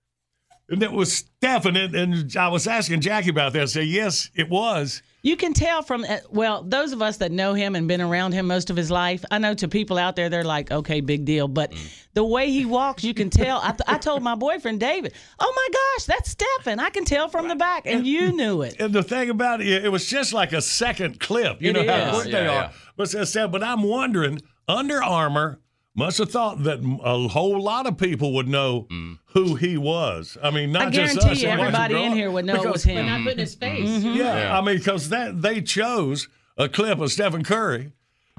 And 0.72 0.82
it 0.82 0.92
was 0.92 1.14
Steph, 1.18 1.66
and, 1.66 1.76
it, 1.76 1.94
and 1.94 2.36
I 2.38 2.48
was 2.48 2.66
asking 2.66 3.02
Jackie 3.02 3.30
about 3.30 3.52
that. 3.54 3.62
I 3.62 3.66
said, 3.66 3.88
yes, 3.88 4.32
it 4.34 4.50
was. 4.50 5.04
You 5.24 5.38
can 5.38 5.54
tell 5.54 5.84
from 5.84 6.04
uh, 6.04 6.18
well, 6.30 6.64
those 6.64 6.94
of 6.94 7.02
us 7.02 7.18
that 7.18 7.32
know 7.32 7.54
him 7.54 7.76
and 7.76 7.88
been 7.88 8.02
around 8.02 8.32
him 8.34 8.48
most 8.48 8.72
of 8.72 8.76
his 8.76 8.90
life. 8.90 9.24
I 9.30 9.38
know 9.38 9.54
to 9.54 9.68
people 9.68 9.98
out 10.00 10.16
there, 10.16 10.30
they're 10.30 10.44
like, 10.44 10.72
okay, 10.72 11.00
big 11.02 11.26
deal. 11.26 11.48
But 11.48 11.74
the 12.14 12.24
way 12.26 12.50
he 12.50 12.66
walks, 12.66 13.04
you 13.04 13.14
can 13.14 13.30
tell. 13.30 13.60
I, 13.60 13.76
I 13.88 13.98
told 14.00 14.24
my 14.24 14.34
boyfriend 14.34 14.80
David, 14.80 15.14
"Oh 15.40 15.54
my 15.56 15.68
gosh, 15.72 16.06
that's 16.06 16.32
Stephen. 16.32 16.80
I 16.80 16.90
can 16.90 17.06
tell 17.06 17.30
from 17.30 17.48
the 17.48 17.56
back," 17.56 17.84
and 17.86 18.08
you 18.08 18.32
knew 18.36 18.64
it. 18.64 18.78
And 18.80 18.94
the 18.94 19.04
thing 19.04 19.30
about 19.30 19.62
it, 19.62 19.86
it 19.86 19.90
was 19.90 20.08
just 20.08 20.34
like 20.34 20.54
a 20.54 20.62
second 20.62 21.20
clip. 21.20 21.62
You 21.62 21.70
It 21.70 21.74
know 21.74 21.94
how 21.94 22.14
quick 22.16 22.32
they 22.32 22.44
Yeah, 22.44 22.64
are. 22.66 22.72
But, 22.98 23.14
it's 23.14 23.32
sad, 23.32 23.52
but 23.52 23.64
I'm 23.64 23.84
wondering, 23.84 24.42
Under 24.68 25.04
Armour 25.04 25.60
must 25.96 26.18
have 26.20 26.32
thought 26.32 26.64
that 26.64 26.80
a 27.04 27.28
whole 27.28 27.62
lot 27.62 27.86
of 27.86 27.98
people 27.98 28.34
would 28.34 28.48
know 28.48 28.88
who 29.26 29.56
he 29.56 29.78
was. 29.78 30.38
I 30.42 30.50
mean, 30.52 30.72
not 30.72 30.88
I 30.88 30.90
just 30.90 31.16
guarantee 31.16 31.32
us. 31.32 31.42
you, 31.42 31.50
and 31.50 31.60
watch 31.60 31.70
him 31.70 31.76
everybody 31.76 32.04
in 32.06 32.14
here 32.14 32.32
would 32.32 32.46
know 32.46 32.54
it 32.54 32.58
Because- 32.60 32.74
was 32.74 32.84
him. 32.84 32.96
They're 32.96 33.06
not 33.06 33.24
putting 33.24 33.40
his 33.40 33.56
face. 33.56 33.90
Mhm. 33.90 34.16
Yeah, 34.16 34.38
Yeah. 34.38 34.58
I 34.58 34.62
mean, 34.62 34.78
because 34.78 35.10
that 35.10 35.42
they 35.42 35.62
chose 35.62 36.28
a 36.58 36.70
clip 36.70 37.00
of 37.00 37.12
Stephen 37.12 37.44
Curry 37.44 37.92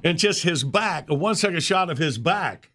and 0.03 0.19
just 0.19 0.43
his 0.45 0.65
back, 0.65 1.11
a 1.11 1.15
one 1.15 1.35
second 1.35 1.63
shot 1.63 1.91
of 1.91 1.99
his 1.99 2.17
back. 2.19 2.71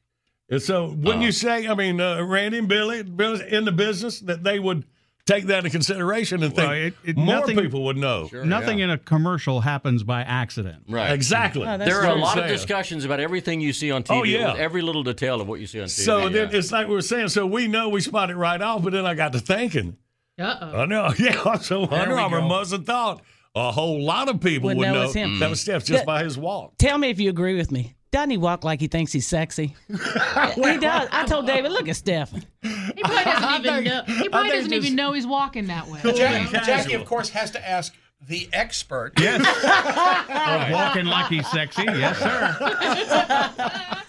And 0.50 0.62
so, 0.62 0.94
wouldn't 0.98 1.24
you 1.24 1.32
say? 1.34 1.68
I 1.68 1.74
mean, 1.74 2.00
uh, 2.00 2.22
Randy 2.24 2.60
and 2.60 2.68
Billy, 2.70 3.04
Billy 3.04 3.42
in 3.52 3.66
the 3.66 3.72
business 3.72 4.20
that 4.22 4.44
they 4.44 4.60
would 4.60 4.86
take 5.28 5.46
that 5.48 5.60
into 5.60 5.70
consideration 5.70 6.42
and 6.42 6.56
think 6.56 6.68
Well, 6.68 6.78
it- 6.78 6.94
it- 7.04 7.18
more 7.18 7.36
nothing- 7.42 7.58
people 7.58 7.84
would 7.86 7.98
know. 7.98 8.30
Nothing 8.34 8.80
in 8.80 8.90
a 8.90 8.98
commercial 8.98 9.62
happens 9.62 10.02
by 10.04 10.22
accident. 10.22 10.84
Right. 10.90 11.12
Exactly. 11.12 11.68
Oh, 11.68 11.78
There 11.78 11.98
are 12.02 12.06
a 12.06 12.08
what 12.08 12.14
I'm 12.16 12.20
lot 12.22 12.40
of 12.40 12.48
discussions 12.48 13.06
about 13.06 13.20
everything 13.20 13.62
you 13.62 13.74
see 13.74 13.92
on 13.92 14.04
TV. 14.04 14.20
Oh, 14.20 14.24
yeah. 14.24 14.54
with 14.54 14.62
every 14.62 14.82
little 14.82 15.04
detail 15.04 15.40
of 15.42 15.48
what 15.48 15.60
you 15.60 15.68
see 15.68 15.80
on 15.80 15.86
TV. 15.88 15.90
So 16.06 16.30
then 16.30 16.50
it's 16.56 16.72
like 16.72 16.88
we 16.88 16.94
were 16.96 17.02
saying. 17.02 17.28
So 17.30 17.46
we 17.46 17.68
know 17.68 17.90
we 17.90 18.02
spotted 18.02 18.34
it 18.34 18.38
right 18.38 18.62
off, 18.62 18.82
but 18.84 18.94
then 18.94 19.06
I 19.06 19.14
got 19.14 19.34
to 19.34 19.40
thinking. 19.40 19.98
Uh-oh. 20.40 20.82
I 20.82 20.86
know, 20.86 21.12
yeah. 21.20 21.58
So 21.58 21.84
Under 21.90 22.16
we 22.16 22.22
Armour 22.22 22.42
must 22.42 22.72
have 22.72 22.86
thought 22.86 23.22
a 23.56 23.72
whole 23.72 24.04
lot 24.04 24.30
of 24.30 24.40
people 24.40 24.68
Would 24.68 24.78
would 24.78 24.86
know 24.88 24.94
know 24.94 25.02
it's 25.04 25.14
him. 25.14 25.40
that 25.40 25.50
was 25.50 25.60
Steph 25.62 25.84
mm. 25.84 25.88
just 25.88 26.02
Yeah. 26.02 26.06
by 26.06 26.24
his 26.24 26.38
walk. 26.38 26.78
Tell 26.78 26.98
me 26.98 27.10
if 27.10 27.20
you 27.20 27.30
agree 27.30 27.56
with 27.56 27.72
me. 27.72 27.96
Doesn't 28.18 28.32
he 28.32 28.38
walk 28.38 28.64
like 28.64 28.82
he 28.82 28.88
thinks 28.88 29.12
he's 29.12 29.28
sexy? 29.28 29.76
he 29.88 29.96
does. 29.96 31.08
I 31.12 31.24
told 31.28 31.46
David, 31.46 31.72
look 31.72 31.88
at 31.88 31.98
Stephen. 31.98 32.44
He 32.64 32.70
probably 33.04 33.24
doesn't 33.26 33.64
even 33.64 33.84
know. 33.84 34.04
He 34.08 34.30
probably 34.30 34.52
doesn't 34.54 34.74
even 34.74 34.96
know 34.96 35.14
he's 35.14 35.28
walking 35.28 35.68
that 35.68 35.88
way. 35.88 36.00
Jack, 36.02 36.50
Casual. 36.50 36.66
Jackie, 36.66 36.94
of 36.96 37.06
course, 37.06 37.30
has 37.30 37.52
to 37.52 37.70
ask 37.70 37.94
the 38.28 38.50
expert. 38.54 39.12
Yes. 39.20 39.46
Walking 40.74 41.06
like 41.06 41.28
he's 41.28 41.48
sexy. 41.52 41.84
Yes, 41.84 42.18
sir. 42.18 44.02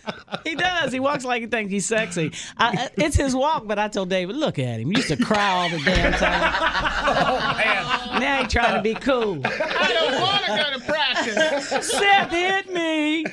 He 0.48 0.54
does. 0.54 0.92
He 0.92 1.00
walks 1.00 1.24
like 1.24 1.42
he 1.42 1.46
thinks 1.48 1.70
he's 1.70 1.86
sexy. 1.86 2.32
I, 2.56 2.84
uh, 2.84 2.88
it's 2.96 3.16
his 3.16 3.34
walk, 3.36 3.66
but 3.66 3.78
I 3.78 3.88
told 3.88 4.08
David, 4.08 4.36
look 4.36 4.58
at 4.58 4.80
him. 4.80 4.90
He 4.90 4.96
used 4.96 5.08
to 5.08 5.16
cry 5.22 5.50
all 5.50 5.68
the 5.70 5.78
damn 5.84 6.12
time. 6.14 6.54
Oh 7.10 7.54
man, 7.56 8.20
Now 8.20 8.42
he's 8.42 8.52
trying 8.52 8.74
to 8.76 8.82
be 8.82 8.94
cool. 8.94 9.40
I 9.44 9.92
don't 9.92 10.20
want 10.20 10.44
to 10.44 10.56
go 10.56 10.78
to 10.78 10.84
practice. 10.92 11.86
Seth 11.86 12.30
hit 12.30 12.72
me. 12.72 13.24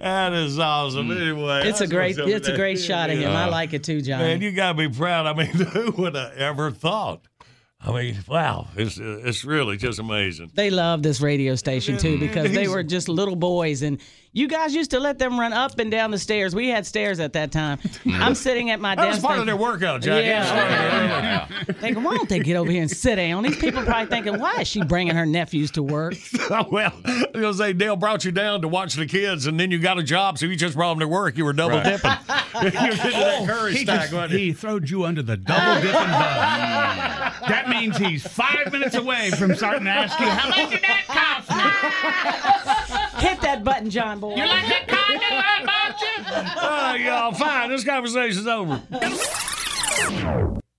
That 0.00 0.32
is 0.34 0.58
awesome. 0.58 1.10
Anyway, 1.10 1.62
It's 1.68 1.80
a 1.80 1.86
great. 1.86 2.16
It's 2.18 2.48
a 2.48 2.56
great 2.56 2.78
shot 2.78 3.10
of 3.10 3.18
him. 3.18 3.30
I 3.30 3.46
like 3.48 3.72
it 3.72 3.84
too, 3.84 4.00
John. 4.00 4.20
Man, 4.20 4.40
you 4.42 4.52
gotta 4.52 4.74
be 4.76 4.88
proud. 4.88 5.26
I 5.26 5.34
mean, 5.34 5.46
who 5.48 5.90
would 6.02 6.14
have 6.14 6.32
ever 6.34 6.70
thought? 6.70 7.22
I 7.86 7.92
mean, 7.92 8.16
wow, 8.26 8.66
it's 8.76 8.98
it's 8.98 9.44
really 9.44 9.76
just 9.76 10.00
amazing. 10.00 10.50
They 10.54 10.70
love 10.70 11.04
this 11.04 11.20
radio 11.20 11.54
station 11.54 11.98
too 11.98 12.18
because 12.18 12.52
they 12.52 12.66
were 12.66 12.82
just 12.82 13.08
little 13.08 13.36
boys, 13.36 13.82
and 13.82 14.00
you 14.36 14.48
guys 14.48 14.74
used 14.74 14.90
to 14.90 15.00
let 15.00 15.18
them 15.18 15.40
run 15.40 15.54
up 15.54 15.78
and 15.78 15.90
down 15.90 16.10
the 16.10 16.18
stairs. 16.18 16.54
We 16.54 16.68
had 16.68 16.84
stairs 16.84 17.20
at 17.20 17.32
that 17.32 17.50
time. 17.52 17.78
I'm 18.06 18.34
sitting 18.34 18.68
at 18.70 18.80
my 18.80 18.94
desk. 18.94 19.02
That 19.02 19.08
was 19.08 19.16
desk. 19.16 19.26
part 19.26 19.38
of 19.40 19.46
their 19.46 19.56
workout, 19.56 20.02
Jackie. 20.02 20.26
Yeah. 20.26 21.46
Thinking, 21.80 22.02
why 22.02 22.16
don't 22.18 22.28
they 22.28 22.40
get 22.40 22.54
over 22.56 22.70
here 22.70 22.82
and 22.82 22.90
sit 22.90 23.16
down? 23.16 23.44
These 23.44 23.56
people 23.56 23.82
probably 23.82 24.06
thinking, 24.10 24.38
why 24.38 24.56
is 24.60 24.68
she 24.68 24.82
bringing 24.84 25.16
her 25.16 25.24
nephews 25.24 25.70
to 25.72 25.82
work? 25.82 26.14
Oh, 26.48 26.64
well, 26.70 26.92
I 27.04 27.24
was 27.34 27.42
gonna 27.42 27.54
say 27.54 27.72
Dell 27.72 27.96
brought 27.96 28.24
you 28.24 28.30
down 28.30 28.60
to 28.62 28.68
watch 28.68 28.94
the 28.94 29.04
kids, 29.04 29.46
and 29.46 29.58
then 29.58 29.72
you 29.72 29.80
got 29.80 29.98
a 29.98 30.02
job, 30.02 30.38
so 30.38 30.46
you 30.46 30.54
just 30.54 30.76
brought 30.76 30.90
them 30.90 31.00
to 31.00 31.08
work. 31.08 31.36
You 31.36 31.44
were 31.44 31.52
double 31.52 31.82
dipping. 31.82 32.12
You're 32.62 32.70
getting 32.70 33.10
that 33.10 33.44
curry 33.48 33.72
He, 33.74 33.82
stack, 33.84 34.10
just, 34.10 34.30
you? 34.32 34.38
he 34.38 34.52
throwed 34.52 34.88
you 34.88 35.04
under 35.04 35.22
the 35.22 35.36
double 35.36 35.74
dipping 35.80 35.92
bus. 35.92 36.04
that 37.48 37.66
means 37.68 37.96
he's 37.96 38.24
five 38.24 38.70
minutes 38.70 38.94
away 38.94 39.30
from 39.32 39.56
starting 39.56 39.84
to 39.86 39.90
ask 39.90 40.20
you, 40.20 40.26
how 40.26 40.48
much 40.50 40.70
did 40.70 40.82
that 40.82 41.04
cost 41.08 41.50
me? 41.50 42.85
Hit 43.18 43.40
that 43.40 43.64
button, 43.64 43.90
John 43.90 44.20
Boy. 44.20 44.36
You 44.36 44.46
like 44.46 44.68
that 44.68 44.88
condo 44.88 45.24
I 45.30 45.62
uh, 45.62 45.66
bought 45.66 46.00
you? 46.00 46.16
Oh, 46.62 46.94
y'all, 46.94 47.32
fine. 47.32 47.70
This 47.70 47.84
conversation's 47.84 48.46
over. 48.46 48.82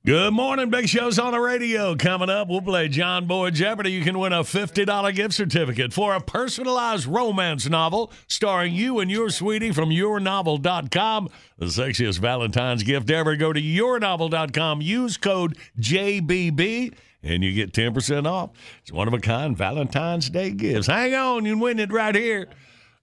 Good 0.07 0.31
morning. 0.31 0.69
Big 0.69 0.87
show's 0.87 1.19
on 1.19 1.33
the 1.33 1.39
radio. 1.39 1.93
Coming 1.93 2.29
up, 2.29 2.47
we'll 2.47 2.61
play 2.61 2.87
John 2.87 3.27
Boy 3.27 3.49
Jeopardy. 3.49 3.91
You 3.91 4.03
can 4.03 4.17
win 4.17 4.31
a 4.31 4.39
$50 4.39 5.13
gift 5.13 5.33
certificate 5.33 5.91
for 5.91 6.15
a 6.15 6.21
personalized 6.21 7.05
romance 7.05 7.67
novel 7.67 8.13
starring 8.25 8.73
you 8.73 8.99
and 8.99 9.11
your 9.11 9.29
sweetie 9.29 9.73
from 9.73 9.89
yournovel.com. 9.89 11.27
The 11.57 11.65
sexiest 11.65 12.19
Valentine's 12.19 12.83
gift 12.83 13.09
ever. 13.09 13.35
Go 13.35 13.51
to 13.51 13.61
yournovel.com. 13.61 14.81
Use 14.81 15.17
code 15.17 15.57
JBB. 15.77 16.93
And 17.23 17.43
you 17.43 17.53
get 17.53 17.73
10% 17.73 18.27
off. 18.27 18.51
It's 18.81 18.91
one 18.91 19.07
of 19.07 19.13
a 19.13 19.19
kind 19.19 19.57
Valentine's 19.57 20.29
Day 20.29 20.51
gifts. 20.51 20.87
Hang 20.87 21.13
on, 21.15 21.45
you 21.45 21.53
can 21.53 21.59
win 21.59 21.79
it 21.79 21.91
right 21.91 22.15
here. 22.15 22.47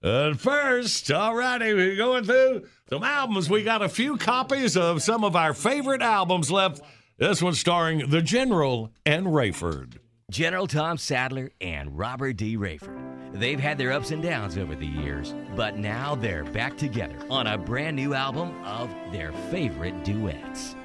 Uh, 0.01 0.33
first, 0.35 1.11
all 1.11 1.35
righty, 1.35 1.73
we're 1.73 1.95
going 1.95 2.23
through 2.23 2.63
some 2.89 3.03
albums. 3.03 3.49
We 3.49 3.63
got 3.63 3.81
a 3.81 3.89
few 3.89 4.17
copies 4.17 4.77
of 4.77 5.01
some 5.01 5.23
of 5.23 5.35
our 5.35 5.53
favorite 5.53 6.01
albums 6.01 6.51
left. 6.51 6.81
This 7.17 7.41
one 7.41 7.53
starring 7.53 8.09
The 8.09 8.21
General 8.21 8.91
and 9.05 9.27
Rayford. 9.27 9.97
General 10.29 10.67
Tom 10.67 10.97
Sadler 10.97 11.51
and 11.61 11.97
Robert 11.97 12.33
D. 12.33 12.57
Rayford. 12.57 13.15
They've 13.33 13.59
had 13.59 13.77
their 13.77 13.91
ups 13.91 14.11
and 14.11 14.23
downs 14.23 14.57
over 14.57 14.75
the 14.75 14.85
years, 14.85 15.35
but 15.55 15.77
now 15.77 16.15
they're 16.15 16.45
back 16.45 16.77
together 16.77 17.17
on 17.29 17.47
a 17.47 17.57
brand 17.57 17.95
new 17.95 18.13
album 18.13 18.53
of 18.63 18.89
their 19.11 19.31
favorite 19.51 20.03
duets. 20.03 20.75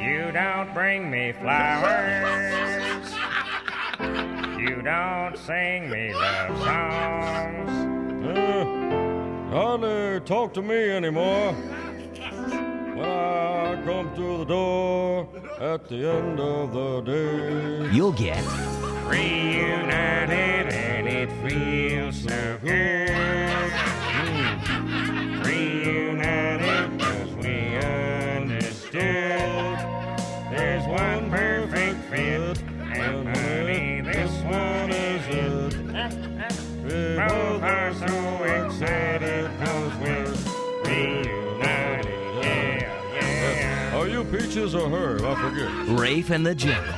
You 0.00 0.32
don't 0.32 0.72
bring 0.72 1.10
me 1.10 1.32
flowers. 1.32 3.06
You 4.58 4.80
don't 4.82 5.36
sing 5.36 5.90
me 5.90 6.14
love 6.14 6.58
songs. 6.58 7.70
hardly 9.52 10.20
talk 10.20 10.54
to 10.54 10.62
me 10.62 10.90
anymore. 10.90 11.52
When 11.52 13.04
I 13.04 13.82
come 13.84 14.14
through 14.14 14.38
the 14.38 14.44
door 14.46 15.28
at 15.60 15.86
the 15.88 16.08
end 16.08 16.40
of 16.40 16.72
the 16.72 17.00
day. 17.02 17.90
You'll 17.92 18.12
get 18.12 18.42
Reunited 19.10 20.72
and 20.72 21.08
it 21.08 21.28
feels 21.46 22.22
so 22.22 22.58
good. 22.62 23.08
Mm. 24.20 25.44
Reunited 25.44 26.96
because 26.96 27.30
we 27.34 27.76
understood. 27.76 29.49
Both 37.28 37.62
are 37.62 37.92
so 37.94 38.44
excited 38.44 39.50
because 39.58 39.94
we're 39.96 40.34
reunited. 40.84 42.14
Yeah, 42.42 43.14
yeah. 43.14 43.96
Are 43.98 44.08
you 44.08 44.24
Peaches 44.24 44.74
or 44.74 44.88
her? 44.88 45.18
I 45.26 45.34
forget. 45.34 45.98
Rafe 45.98 46.30
and 46.30 46.46
the 46.46 46.54
General. 46.54 46.94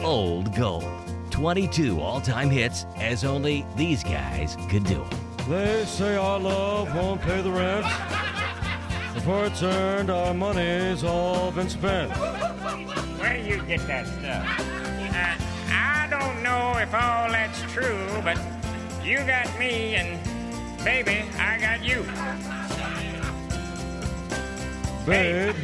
Old 0.00 0.54
Gold. 0.54 0.84
22 1.30 2.00
all 2.00 2.20
time 2.20 2.48
hits 2.48 2.86
as 2.96 3.24
only 3.24 3.66
these 3.76 4.02
guys 4.02 4.56
could 4.70 4.84
do 4.84 5.02
'em. 5.02 5.10
They 5.48 5.84
say 5.84 6.16
our 6.16 6.38
love 6.38 6.94
won't 6.94 7.20
pay 7.20 7.42
the 7.42 7.50
rent. 7.50 7.84
Before 9.14 9.44
it's 9.46 9.62
earned, 9.62 10.08
our 10.10 10.32
money's 10.32 11.04
all 11.04 11.50
been 11.52 11.68
spent. 11.68 12.10
Where 12.16 13.36
do 13.42 13.48
you 13.48 13.60
get 13.62 13.86
that 13.86 14.06
stuff? 14.06 14.60
Uh, 15.14 15.34
I 15.70 16.06
don't 16.08 16.42
know 16.42 16.78
if 16.78 16.94
all 16.94 17.28
that's 17.30 17.60
true, 17.72 18.06
but 18.24 18.38
you 19.06 19.18
got 19.18 19.56
me, 19.56 19.94
and 19.94 20.18
baby, 20.84 21.24
I 21.38 21.58
got 21.58 21.84
you. 21.84 22.02
Babe, 25.06 25.54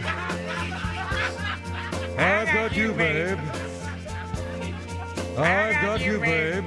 I've 2.17 2.55
got 2.55 2.77
you, 2.77 2.93
babe. 2.93 3.39
I've 5.37 5.83
got 5.83 6.01
you, 6.05 6.21
babe. 6.21 6.65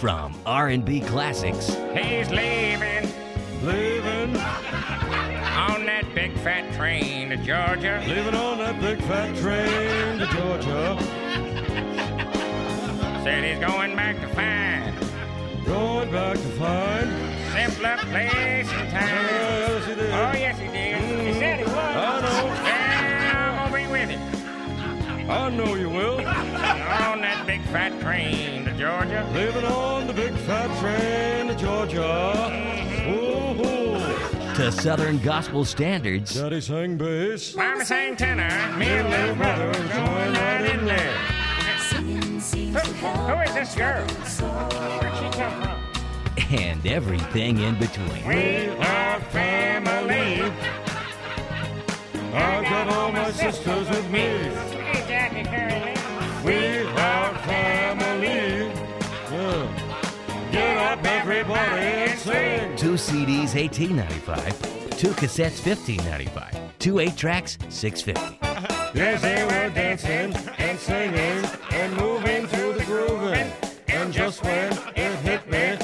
From 0.00 0.34
R&B 0.44 1.00
classics 1.02 1.68
He's 1.94 2.28
leaving 2.30 3.08
Leaving, 3.62 4.36
on 4.36 5.86
that 5.86 6.04
big 6.12 6.36
fat 6.38 6.74
train 6.74 7.28
to 7.28 7.36
Georgia. 7.36 8.02
leaving 8.08 8.34
on 8.34 8.58
that 8.58 8.80
big 8.80 9.00
fat 9.02 9.36
train 9.36 10.18
to 10.18 10.26
Georgia. 10.26 10.98
Said 13.22 13.44
he's 13.44 13.64
going 13.64 13.94
back 13.94 14.20
to 14.20 14.26
find 14.34 15.11
Going 15.64 16.10
back 16.10 16.34
to 16.34 16.42
find. 16.58 17.08
simpler 17.52 17.96
place 18.10 18.68
and 18.72 18.90
time. 18.90 19.02
Yes, 19.02 19.86
he 19.86 19.94
did. 19.94 20.10
Oh, 20.10 20.32
yes, 20.34 20.58
he 20.58 20.66
did. 20.68 21.26
He 21.26 21.32
said 21.40 21.58
he 21.58 21.64
was. 21.64 21.74
I 21.74 22.20
know. 22.20 22.44
Well, 22.46 23.58
I'm 23.62 23.70
gonna 23.70 23.86
be 23.86 23.92
with 23.92 24.10
him. 24.10 25.30
I 25.30 25.48
know 25.50 25.74
you 25.76 25.88
will. 25.88 26.16
On 26.18 27.20
that 27.22 27.44
big 27.46 27.62
fat 27.66 27.98
train 28.00 28.64
to 28.64 28.72
Georgia. 28.72 29.28
Living 29.32 29.64
on 29.64 30.06
the 30.06 30.12
big 30.12 30.34
fat 30.34 30.68
train 30.80 31.48
to 31.48 31.54
Georgia. 31.54 32.32
Mm-hmm. 32.36 33.12
Ooh, 33.14 34.54
To 34.54 34.72
Southern 34.72 35.18
gospel 35.18 35.64
standards, 35.64 36.34
Daddy 36.34 36.60
sang 36.60 36.96
bass. 36.96 37.54
Mama 37.54 37.84
sang 37.84 38.16
tenor. 38.16 38.50
Me 38.76 38.86
and 38.86 39.08
little 39.08 39.34
brother 39.36 39.72
going 39.72 40.32
right 40.34 40.70
in 40.74 40.84
there. 40.84 41.14
Who, 42.72 43.40
is 43.40 43.54
this 43.54 43.74
girl? 43.74 44.06
Where'd 44.06 45.16
she 45.16 45.38
come 45.38 45.62
from? 45.62 45.82
and 46.54 46.86
everything 46.86 47.58
in 47.58 47.78
between. 47.78 48.26
We 48.26 48.68
are 48.68 49.20
family. 49.20 50.42
I've 52.34 52.64
got 52.64 52.88
all 52.88 53.12
my 53.12 53.30
sisters 53.30 53.88
with 53.90 54.10
me. 54.10 54.20
Hey, 54.20 55.04
Jackie 55.06 55.44
Curry. 55.44 55.94
We 56.44 56.86
are 56.88 57.34
family. 57.44 58.72
Yeah. 59.30 60.48
Get 60.50 60.76
up, 60.78 61.04
everybody, 61.04 61.82
and 61.82 62.18
sing. 62.18 62.76
Two 62.76 62.94
CDs, 62.94 63.54
eighteen 63.54 63.96
ninety 63.96 64.14
five. 64.14 64.58
Two 64.96 65.10
cassettes, 65.10 65.60
fifteen 65.60 66.02
ninety 66.04 66.26
five. 66.26 66.54
Two 66.78 67.00
eight 67.00 67.16
tracks, 67.16 67.58
six 67.68 68.00
fifty. 68.00 68.41
Yes, 68.94 69.22
they 69.22 69.44
were 69.44 69.74
dancing 69.74 70.34
and 70.58 70.78
singing 70.78 71.44
and 71.72 71.96
moving 71.96 72.46
to 72.48 72.72
the 72.72 72.84
grooving. 72.84 73.50
And 73.88 74.12
just 74.12 74.42
when 74.44 74.72
it 74.94 75.16
hit 75.20 75.50
me, 75.50 75.78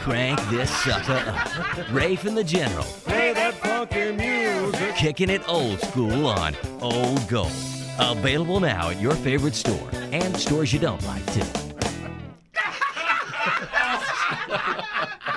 Crank 0.00 0.40
this 0.50 0.68
sucker 0.70 1.22
up. 1.28 1.92
Rafe 1.92 2.24
and 2.24 2.36
the 2.36 2.42
General, 2.42 2.82
Play 2.82 3.32
that 3.32 3.54
funky 3.54 4.10
music. 4.10 4.96
kicking 4.96 5.30
it 5.30 5.48
old 5.48 5.78
school 5.80 6.26
on 6.26 6.56
Old 6.80 7.28
Gold. 7.28 7.52
Available 8.00 8.58
now 8.58 8.90
at 8.90 9.00
your 9.00 9.14
favorite 9.14 9.54
store 9.54 9.88
and 10.10 10.36
stores 10.36 10.72
you 10.72 10.80
don't 10.80 11.00
like 11.06 11.24
too. 11.32 11.44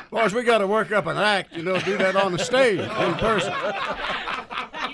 Boys, 0.09 0.33
we 0.33 0.41
got 0.41 0.57
to 0.57 0.65
work 0.65 0.91
up 0.91 1.05
an 1.05 1.17
act, 1.17 1.55
you 1.55 1.61
know, 1.61 1.79
do 1.81 1.99
that 1.99 2.15
on 2.15 2.31
the 2.31 2.39
stage 2.39 2.79
in 2.79 3.13
person. 3.15 3.53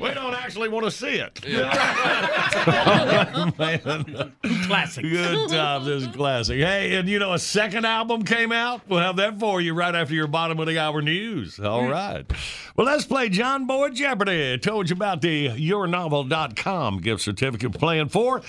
We 0.02 0.14
don't 0.14 0.33
actually 0.44 0.70
want 0.70 0.86
to 0.86 0.92
see 0.92 1.16
it. 1.16 1.44
Man. 3.58 4.34
Classic. 4.66 5.04
Good 5.04 5.50
times. 5.50 5.86
This 5.86 6.04
is 6.04 6.16
classic. 6.16 6.60
Hey, 6.60 6.96
and 6.96 7.08
you 7.08 7.20
know, 7.20 7.34
a 7.34 7.40
second 7.40 7.86
album 7.86 8.24
came 8.24 8.52
out. 8.52 8.82
We'll 8.90 9.00
have 9.00 9.16
that 9.18 9.40
for 9.40 9.62
you 9.62 9.74
right 9.74 9.96
after 9.96 10.14
your 10.14 10.28
bottom 10.28 10.60
of 10.60 10.68
the 10.68 10.80
hour 10.80 11.02
news. 11.02 11.60
All 11.60 11.88
right. 11.88 12.26
Well, 12.76 12.88
let's 12.88 13.06
play 13.06 13.30
John 13.30 13.68
Boy 13.68 13.90
Jeopardy. 13.90 14.54
I 14.54 14.58
Told 14.58 14.90
you 14.90 14.96
about 14.96 15.22
the 15.22 15.50
yournovel.com 15.50 17.00
gift 17.00 17.22
certificate 17.22 17.74
playing 17.74 18.10
for. 18.10 18.42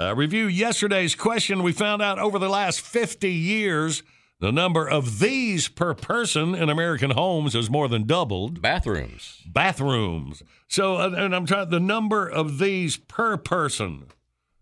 Uh, 0.00 0.14
review 0.14 0.46
yesterday's 0.46 1.14
question. 1.14 1.62
We 1.62 1.72
found 1.72 2.00
out 2.00 2.18
over 2.18 2.38
the 2.38 2.48
last 2.48 2.80
50 2.80 3.30
years, 3.30 4.02
the 4.40 4.50
number 4.50 4.88
of 4.88 5.20
these 5.20 5.68
per 5.68 5.94
person 5.94 6.54
in 6.54 6.68
American 6.68 7.10
homes 7.10 7.52
has 7.52 7.70
more 7.70 7.88
than 7.88 8.06
doubled. 8.06 8.60
Bathrooms. 8.60 9.42
Bathrooms. 9.46 10.42
So, 10.66 10.96
uh, 10.96 11.10
and 11.16 11.36
I'm 11.36 11.46
trying 11.46 11.68
the 11.68 11.78
number 11.78 12.28
of 12.28 12.58
these 12.58 12.96
per 12.96 13.36
person. 13.36 14.06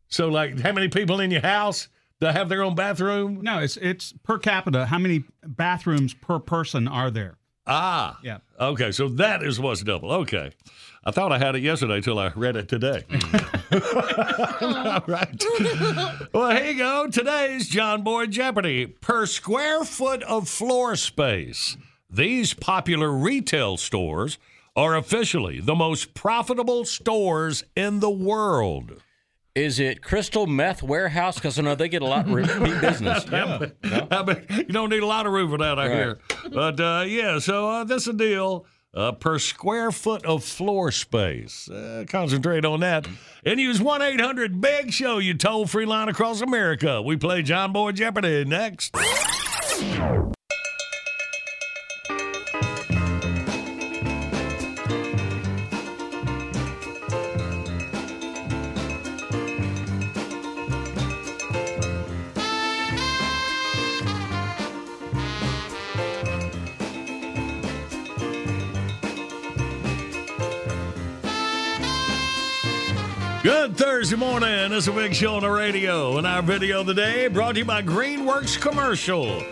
So, 0.08 0.28
like, 0.28 0.58
how 0.60 0.72
many 0.72 0.88
people 0.88 1.20
in 1.20 1.30
your 1.30 1.42
house 1.42 1.88
that 2.20 2.34
have 2.34 2.48
their 2.48 2.62
own 2.62 2.74
bathroom? 2.74 3.40
No, 3.42 3.60
it's 3.60 3.76
it's 3.76 4.12
per 4.24 4.38
capita. 4.38 4.86
How 4.86 4.98
many 4.98 5.24
bathrooms 5.46 6.12
per 6.12 6.38
person 6.38 6.88
are 6.88 7.10
there? 7.10 7.37
Ah. 7.68 8.18
Yeah. 8.22 8.38
Okay, 8.58 8.90
so 8.90 9.08
that 9.10 9.42
is 9.42 9.60
what's 9.60 9.82
double. 9.82 10.10
Okay. 10.10 10.52
I 11.04 11.10
thought 11.10 11.32
I 11.32 11.38
had 11.38 11.54
it 11.54 11.62
yesterday 11.62 12.00
till 12.00 12.18
I 12.18 12.32
read 12.34 12.56
it 12.56 12.68
today. 12.68 13.04
All 13.10 15.02
right. 15.06 15.44
Well, 16.32 16.50
here 16.50 16.72
you 16.72 16.78
go. 16.78 17.08
Today's 17.08 17.68
John 17.68 18.02
Boy 18.02 18.26
Jeopardy. 18.26 18.86
Per 18.86 19.26
square 19.26 19.84
foot 19.84 20.22
of 20.24 20.48
floor 20.48 20.96
space, 20.96 21.76
these 22.10 22.54
popular 22.54 23.10
retail 23.12 23.76
stores 23.76 24.38
are 24.74 24.96
officially 24.96 25.60
the 25.60 25.74
most 25.74 26.14
profitable 26.14 26.84
stores 26.84 27.64
in 27.76 28.00
the 28.00 28.10
world. 28.10 29.02
Is 29.58 29.80
it 29.80 30.02
Crystal 30.02 30.46
Meth 30.46 30.82
Warehouse? 30.84 31.34
Because 31.34 31.58
I 31.58 31.62
know 31.62 31.74
they 31.74 31.88
get 31.88 32.00
a 32.02 32.06
lot 32.06 32.26
of 32.28 32.32
repeat 32.32 32.80
business. 32.80 33.24
Yeah. 33.30 33.68
I 34.10 34.22
mean, 34.22 34.44
you 34.50 34.64
don't 34.66 34.88
need 34.90 35.02
a 35.02 35.06
lot 35.06 35.26
of 35.26 35.32
room 35.32 35.50
for 35.50 35.58
that, 35.58 35.78
I 35.80 35.88
Right. 35.88 35.96
hear. 35.96 36.18
But 36.52 36.78
uh, 36.80 37.04
yeah, 37.08 37.40
so 37.40 37.68
uh, 37.68 37.84
this 37.84 38.02
is 38.02 38.08
a 38.08 38.12
deal 38.12 38.66
uh, 38.94 39.12
per 39.12 39.38
square 39.40 39.90
foot 39.90 40.24
of 40.24 40.44
floor 40.44 40.92
space. 40.92 41.68
Uh, 41.68 42.04
concentrate 42.08 42.64
on 42.64 42.78
that. 42.80 43.08
And 43.44 43.58
use 43.58 43.80
1 43.80 44.00
800 44.00 44.60
Big 44.60 44.92
Show, 44.92 45.18
you 45.18 45.34
toll 45.34 45.66
free 45.66 45.86
line 45.86 46.08
across 46.08 46.40
America. 46.40 47.02
We 47.02 47.16
play 47.16 47.42
John 47.42 47.72
Boy 47.72 47.90
Jeopardy 47.92 48.44
next. 48.44 48.94
Good 73.68 73.76
Thursday 73.76 74.16
morning. 74.16 74.72
It's 74.72 74.86
a 74.86 74.92
big 74.92 75.14
show 75.14 75.34
on 75.34 75.42
the 75.42 75.50
radio. 75.50 76.16
And 76.16 76.26
our 76.26 76.40
video 76.40 76.80
of 76.80 76.86
the 76.86 76.94
day 76.94 77.28
brought 77.28 77.52
to 77.52 77.58
you 77.58 77.66
by 77.66 77.82
Greenworks 77.82 78.58
Commercial. 78.58 79.42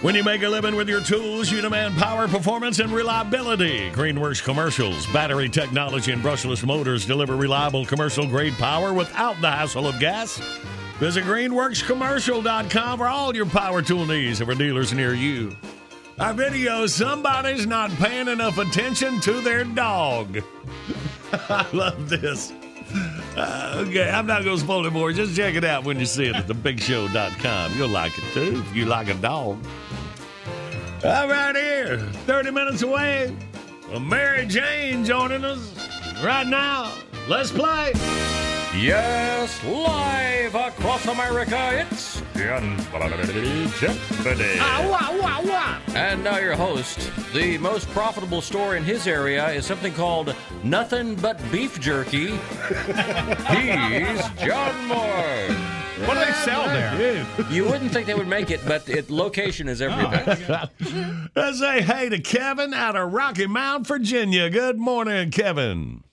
When 0.00 0.14
you 0.14 0.24
make 0.24 0.42
a 0.42 0.48
living 0.48 0.76
with 0.76 0.88
your 0.88 1.02
tools, 1.02 1.52
you 1.52 1.60
demand 1.60 1.94
power, 1.98 2.26
performance, 2.26 2.78
and 2.78 2.90
reliability. 2.90 3.90
Greenworks 3.90 4.42
Commercials, 4.42 5.06
battery 5.08 5.50
technology, 5.50 6.10
and 6.10 6.22
brushless 6.22 6.64
motors 6.64 7.04
deliver 7.04 7.36
reliable 7.36 7.84
commercial 7.84 8.26
grade 8.26 8.54
power 8.54 8.94
without 8.94 9.38
the 9.42 9.50
hassle 9.50 9.86
of 9.86 10.00
gas. 10.00 10.38
Visit 10.98 11.24
greenworkscommercial.com 11.24 12.98
for 12.98 13.08
all 13.08 13.36
your 13.36 13.46
power 13.46 13.82
tool 13.82 14.06
needs 14.06 14.40
and 14.40 14.48
for 14.48 14.56
dealers 14.56 14.94
near 14.94 15.12
you. 15.12 15.54
Our 16.18 16.32
video, 16.32 16.86
somebody's 16.86 17.66
not 17.66 17.90
paying 17.90 18.28
enough 18.28 18.56
attention 18.56 19.20
to 19.20 19.42
their 19.42 19.64
dog. 19.64 20.38
I 21.32 21.66
love 21.74 22.08
this. 22.08 22.54
Uh, 23.36 23.84
okay, 23.86 24.10
I'm 24.10 24.26
not 24.26 24.44
going 24.44 24.56
to 24.56 24.62
spoil 24.62 24.84
it 24.86 24.92
more. 24.92 25.12
Just 25.12 25.36
check 25.36 25.54
it 25.54 25.64
out 25.64 25.84
when 25.84 25.98
you 26.00 26.06
see 26.06 26.26
it 26.26 26.36
at 26.36 26.46
thebigshow.com. 26.46 27.76
You'll 27.76 27.88
like 27.88 28.16
it 28.18 28.24
too 28.32 28.62
if 28.66 28.76
you 28.76 28.86
like 28.86 29.08
a 29.08 29.14
dog. 29.14 29.58
All 31.04 31.28
right, 31.28 31.54
here, 31.56 31.98
30 31.98 32.50
minutes 32.50 32.82
away. 32.82 33.34
Mary 34.00 34.46
Jane 34.46 35.04
joining 35.04 35.44
us 35.44 35.72
right 36.22 36.46
now. 36.46 36.92
Let's 37.28 37.50
play. 37.50 37.92
Yes, 38.76 39.62
live 39.64 40.54
across 40.54 41.06
America, 41.06 41.86
it's 41.90 42.19
Jeopardy. 43.78 44.58
And 45.94 46.24
now 46.24 46.38
your 46.38 46.56
host. 46.56 47.10
The 47.34 47.58
most 47.58 47.88
profitable 47.90 48.40
store 48.40 48.76
in 48.76 48.82
his 48.82 49.06
area 49.06 49.50
is 49.50 49.66
something 49.66 49.92
called 49.92 50.34
Nothing 50.64 51.16
But 51.16 51.38
Beef 51.52 51.78
Jerky. 51.80 52.28
He's 53.48 54.28
John 54.38 54.86
Moore. 54.86 55.56
What 56.06 56.14
do 56.14 56.24
they 56.24 56.32
sell 56.32 56.64
there? 56.64 57.26
You 57.50 57.64
wouldn't 57.64 57.92
think 57.92 58.06
they 58.06 58.14
would 58.14 58.26
make 58.26 58.50
it, 58.50 58.60
but 58.66 58.88
it 58.88 59.10
location 59.10 59.68
is 59.68 59.82
oh. 59.82 59.90
everything. 59.90 61.28
Let's 61.36 61.58
say 61.58 61.82
hey 61.82 62.08
to 62.08 62.20
Kevin 62.20 62.72
out 62.72 62.96
of 62.96 63.12
Rocky 63.12 63.46
Mount, 63.46 63.86
Virginia. 63.86 64.48
Good 64.48 64.78
morning, 64.78 65.30
Kevin. 65.30 66.04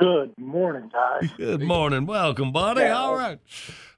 Good 0.00 0.36
morning, 0.36 0.90
guys. 0.92 1.30
Good 1.36 1.62
morning. 1.62 2.06
Welcome, 2.06 2.50
buddy. 2.50 2.80
Yeah. 2.80 2.98
All 2.98 3.16
right. 3.16 3.38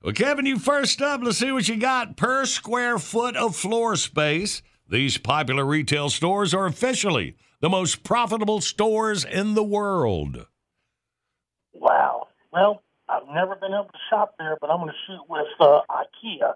Well, 0.02 0.14
Kevin, 0.14 0.46
you 0.46 0.58
first 0.58 1.02
up. 1.02 1.20
Let's 1.22 1.38
see 1.38 1.52
what 1.52 1.68
you 1.68 1.76
got 1.76 2.16
per 2.16 2.46
square 2.46 2.98
foot 2.98 3.36
of 3.36 3.54
floor 3.54 3.96
space. 3.96 4.62
These 4.88 5.18
popular 5.18 5.64
retail 5.64 6.08
stores 6.08 6.54
are 6.54 6.64
officially 6.66 7.36
the 7.60 7.68
most 7.68 8.02
profitable 8.02 8.62
stores 8.62 9.24
in 9.26 9.52
the 9.54 9.62
world. 9.62 10.46
Wow. 11.74 12.28
Well, 12.50 12.82
I've 13.10 13.28
never 13.32 13.54
been 13.56 13.74
able 13.74 13.90
to 13.92 13.98
shop 14.08 14.36
there, 14.38 14.56
but 14.60 14.70
I'm 14.70 14.78
going 14.78 14.88
to 14.88 14.94
shoot 15.06 15.20
with 15.28 15.46
uh, 15.60 15.80
IKEA. 15.90 16.54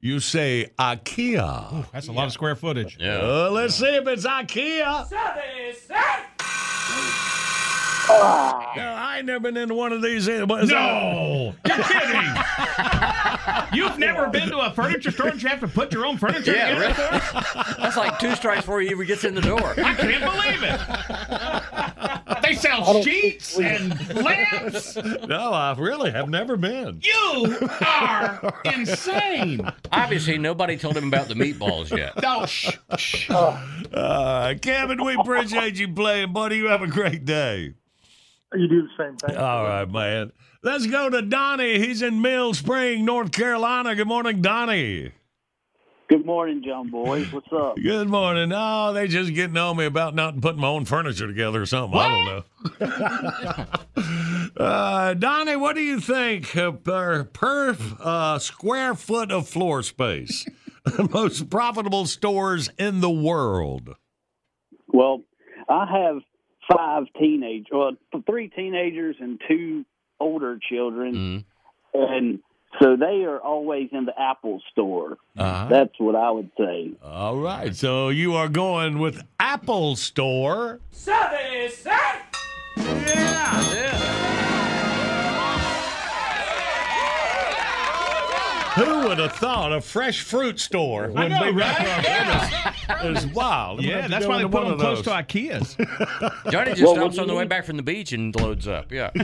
you 0.00 0.20
say 0.20 0.70
IKEA. 0.78 1.90
That's 1.90 2.06
a 2.06 2.12
lot 2.12 2.26
of 2.26 2.32
square 2.32 2.54
footage. 2.54 2.96
Yeah. 3.00 3.18
Uh, 3.18 3.50
let's 3.50 3.74
see 3.74 3.96
if 3.96 4.06
it's 4.06 4.24
IKEA. 4.24 5.08
No, 8.08 8.14
I 8.98 9.16
ain't 9.18 9.26
never 9.26 9.40
been 9.40 9.56
into 9.56 9.74
one 9.74 9.92
of 9.92 10.02
these. 10.02 10.28
either. 10.28 10.46
What 10.46 10.64
is 10.64 10.70
No, 10.70 11.54
you're 11.66 11.76
kidding. 11.84 12.34
You've 13.72 13.98
never 13.98 14.28
been 14.28 14.48
to 14.50 14.58
a 14.58 14.70
furniture 14.70 15.10
store 15.10 15.28
and 15.28 15.42
you 15.42 15.48
have 15.48 15.60
to 15.60 15.68
put 15.68 15.92
your 15.92 16.06
own 16.06 16.16
furniture 16.18 16.52
Yeah, 16.54 16.74
together 16.74 16.80
really. 16.80 17.20
for? 17.20 17.80
That's 17.80 17.96
like 17.96 18.18
two 18.18 18.34
strikes 18.34 18.60
before 18.62 18.80
he 18.80 18.88
even 18.90 19.06
gets 19.06 19.24
in 19.24 19.34
the 19.34 19.40
door. 19.40 19.74
I 19.78 19.94
can't 19.94 20.24
believe 20.24 20.62
it. 20.62 22.42
They 22.42 22.54
sell 22.54 23.02
sheets 23.02 23.58
and 23.58 24.14
lamps. 24.16 24.96
No, 25.26 25.52
I 25.52 25.74
really 25.76 26.10
have 26.12 26.28
never 26.28 26.56
been. 26.56 27.00
You 27.02 27.58
are 27.84 28.54
insane. 28.64 29.68
Obviously, 29.90 30.38
nobody 30.38 30.76
told 30.76 30.96
him 30.96 31.08
about 31.08 31.28
the 31.28 31.34
meatballs 31.34 31.96
yet. 31.96 32.12
No, 32.22 32.46
shh, 32.46 32.76
shh. 32.98 33.30
Uh, 33.30 34.54
Kevin, 34.62 35.04
we 35.04 35.14
appreciate 35.16 35.76
you 35.76 35.88
playing, 35.92 36.32
buddy. 36.32 36.56
You 36.58 36.66
have 36.66 36.82
a 36.82 36.86
great 36.86 37.24
day. 37.24 37.74
You 38.54 38.68
do 38.68 38.82
the 38.82 38.88
same 38.96 39.16
thing. 39.16 39.36
All 39.36 39.64
right, 39.64 39.90
man. 39.90 40.32
Let's 40.62 40.86
go 40.86 41.10
to 41.10 41.22
Donnie. 41.22 41.78
He's 41.78 42.02
in 42.02 42.22
Mill 42.22 42.54
Spring, 42.54 43.04
North 43.04 43.32
Carolina. 43.32 43.94
Good 43.94 44.06
morning, 44.06 44.40
Donnie. 44.40 45.12
Good 46.08 46.24
morning, 46.24 46.62
John 46.64 46.88
boys. 46.88 47.32
What's 47.32 47.52
up? 47.52 47.76
Good 47.82 48.08
morning. 48.08 48.52
Oh, 48.54 48.92
they 48.92 49.08
just 49.08 49.34
getting 49.34 49.56
on 49.56 49.76
me 49.76 49.86
about 49.86 50.14
not 50.14 50.40
putting 50.40 50.60
my 50.60 50.68
own 50.68 50.84
furniture 50.84 51.26
together 51.26 51.62
or 51.62 51.66
something. 51.66 51.98
I 51.98 52.44
don't 52.78 52.88
know. 53.98 54.54
uh, 54.64 55.14
Donnie, 55.14 55.56
what 55.56 55.74
do 55.74 55.82
you 55.82 55.98
think 56.00 56.56
uh, 56.56 56.70
per, 56.70 57.24
per 57.24 57.76
uh, 57.98 58.38
square 58.38 58.94
foot 58.94 59.32
of 59.32 59.48
floor 59.48 59.82
space? 59.82 60.46
Most 61.10 61.50
profitable 61.50 62.06
stores 62.06 62.70
in 62.78 63.00
the 63.00 63.10
world. 63.10 63.96
Well, 64.86 65.22
I 65.68 65.86
have 65.86 66.22
five 66.70 67.04
teenage, 67.18 67.66
well, 67.70 67.92
three 68.28 68.48
teenagers 68.48 69.16
and 69.20 69.40
two 69.48 69.84
older 70.20 70.58
children, 70.70 71.44
and 71.94 72.40
so 72.80 72.96
they 72.96 73.24
are 73.24 73.38
always 73.38 73.88
in 73.92 74.04
the 74.04 74.18
Apple 74.18 74.60
store. 74.72 75.16
Uh-huh. 75.36 75.68
That's 75.68 75.94
what 75.98 76.14
I 76.14 76.30
would 76.30 76.50
say. 76.58 76.92
All 77.02 77.36
right. 77.36 77.74
So 77.74 78.08
you 78.08 78.34
are 78.34 78.48
going 78.48 78.98
with 78.98 79.22
Apple 79.40 79.96
Store. 79.96 80.80
Who 88.76 89.08
would 89.08 89.18
have 89.18 89.32
thought 89.32 89.72
a 89.72 89.80
fresh 89.80 90.20
fruit 90.22 90.60
store 90.60 91.08
would 91.08 91.30
know, 91.30 91.44
be 91.44 91.50
right? 91.50 92.74
It's 92.88 93.26
wild. 93.26 93.80
I'm 93.80 93.86
gonna 93.86 93.98
Yeah, 93.98 94.08
that's 94.08 94.26
why 94.26 94.38
they 94.38 94.48
put 94.48 94.66
them 94.68 94.78
close 94.78 95.02
to 95.02 95.10
IKEA's. 95.10 95.76
Johnny 96.50 96.70
just 96.72 96.82
Well, 96.82 96.94
stops 96.94 97.18
on 97.18 97.26
the 97.26 97.34
way 97.34 97.44
back 97.46 97.64
from 97.64 97.76
the 97.76 97.82
beach 97.82 98.12
and 98.12 98.34
loads 98.36 98.68
up. 98.68 98.92
Yeah. 98.92 99.10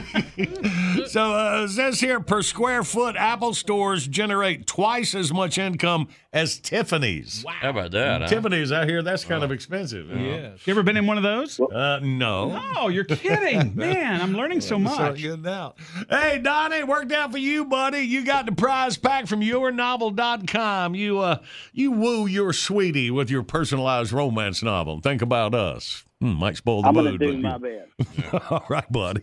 So 1.07 1.33
uh, 1.33 1.65
it 1.65 1.69
says 1.69 1.99
here 1.99 2.19
per 2.19 2.41
square 2.41 2.83
foot, 2.83 3.15
Apple 3.15 3.53
stores 3.53 4.07
generate 4.07 4.65
twice 4.65 5.13
as 5.13 5.31
much 5.31 5.57
income 5.57 6.07
as 6.31 6.57
Tiffany's. 6.57 7.45
How 7.47 7.69
about 7.69 7.91
that? 7.91 8.21
Huh? 8.21 8.27
Tiffany's, 8.27 8.71
out 8.71 8.87
here, 8.89 9.03
that's 9.03 9.23
kind 9.25 9.43
of 9.43 9.51
expensive. 9.51 10.07
you 10.09 10.15
know? 10.15 10.23
Yes. 10.35 10.65
You 10.65 10.71
ever 10.71 10.81
been 10.81 10.97
in 10.97 11.05
one 11.05 11.17
of 11.17 11.23
those? 11.23 11.59
Uh, 11.59 11.99
no. 12.01 12.59
Oh, 12.77 12.87
you're 12.87 13.03
kidding. 13.03 13.75
Man, 13.75 14.21
I'm 14.21 14.33
learning 14.33 14.61
so 14.61 14.79
much. 14.79 14.97
So 14.97 15.03
much. 15.03 15.21
good 15.21 15.43
now. 15.43 15.75
Hey, 16.09 16.39
Donnie, 16.39 16.77
it 16.77 16.87
worked 16.87 17.11
out 17.11 17.31
for 17.31 17.37
you, 17.37 17.65
buddy. 17.65 17.99
You 17.99 18.25
got 18.25 18.45
the 18.47 18.53
prize 18.53 18.97
pack 18.97 19.27
from 19.27 19.41
yournovel.com. 19.43 20.95
You 20.95 21.19
uh 21.19 21.37
you 21.71 21.91
woo 21.91 22.25
your 22.25 22.53
sweetie 22.53 23.11
with 23.11 23.29
your 23.29 23.43
personalized 23.43 24.11
romance 24.11 24.63
novel. 24.63 24.99
Think 25.01 25.21
about 25.21 25.53
us. 25.53 26.03
Hmm, 26.21 26.33
might 26.33 26.57
spoil 26.57 26.81
the 26.81 26.87
I'm 26.87 26.93
going 26.93 27.11
to 27.11 27.17
do 27.17 27.41
but- 27.41 27.41
my 27.41 27.57
best. 27.57 28.51
All 28.51 28.65
right, 28.69 28.91
buddy. 28.91 29.21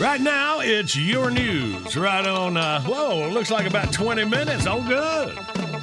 Right 0.00 0.20
now, 0.20 0.58
it's 0.60 0.96
your 0.96 1.30
news. 1.30 1.96
Right 1.96 2.26
on, 2.26 2.56
uh, 2.56 2.82
whoa, 2.82 3.28
looks 3.30 3.50
like 3.50 3.66
about 3.66 3.92
20 3.92 4.24
minutes. 4.24 4.66
Oh, 4.66 4.82
good. 4.82 5.38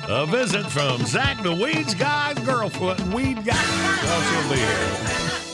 A 0.10 0.26
visit 0.26 0.66
from 0.66 1.06
Zach 1.06 1.42
the 1.42 1.54
Weeds 1.56 1.96
Guy's 1.96 2.38
girlfriend. 2.40 3.14
Weed 3.14 3.44
Guy. 3.46 3.54
Oh, 3.56 4.44
she'll 4.44 4.54
be 4.54 4.60
here. 4.60 5.51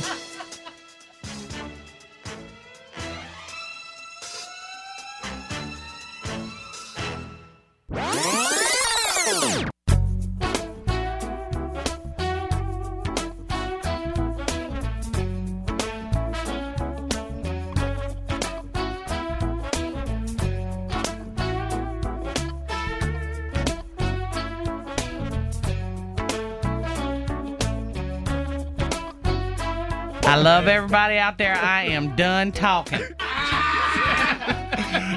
I 30.37 30.41
love 30.41 30.67
everybody 30.67 31.17
out 31.17 31.39
there. 31.39 31.55
I 31.55 31.85
am 31.85 32.15
done 32.15 32.51
talking. 32.51 33.01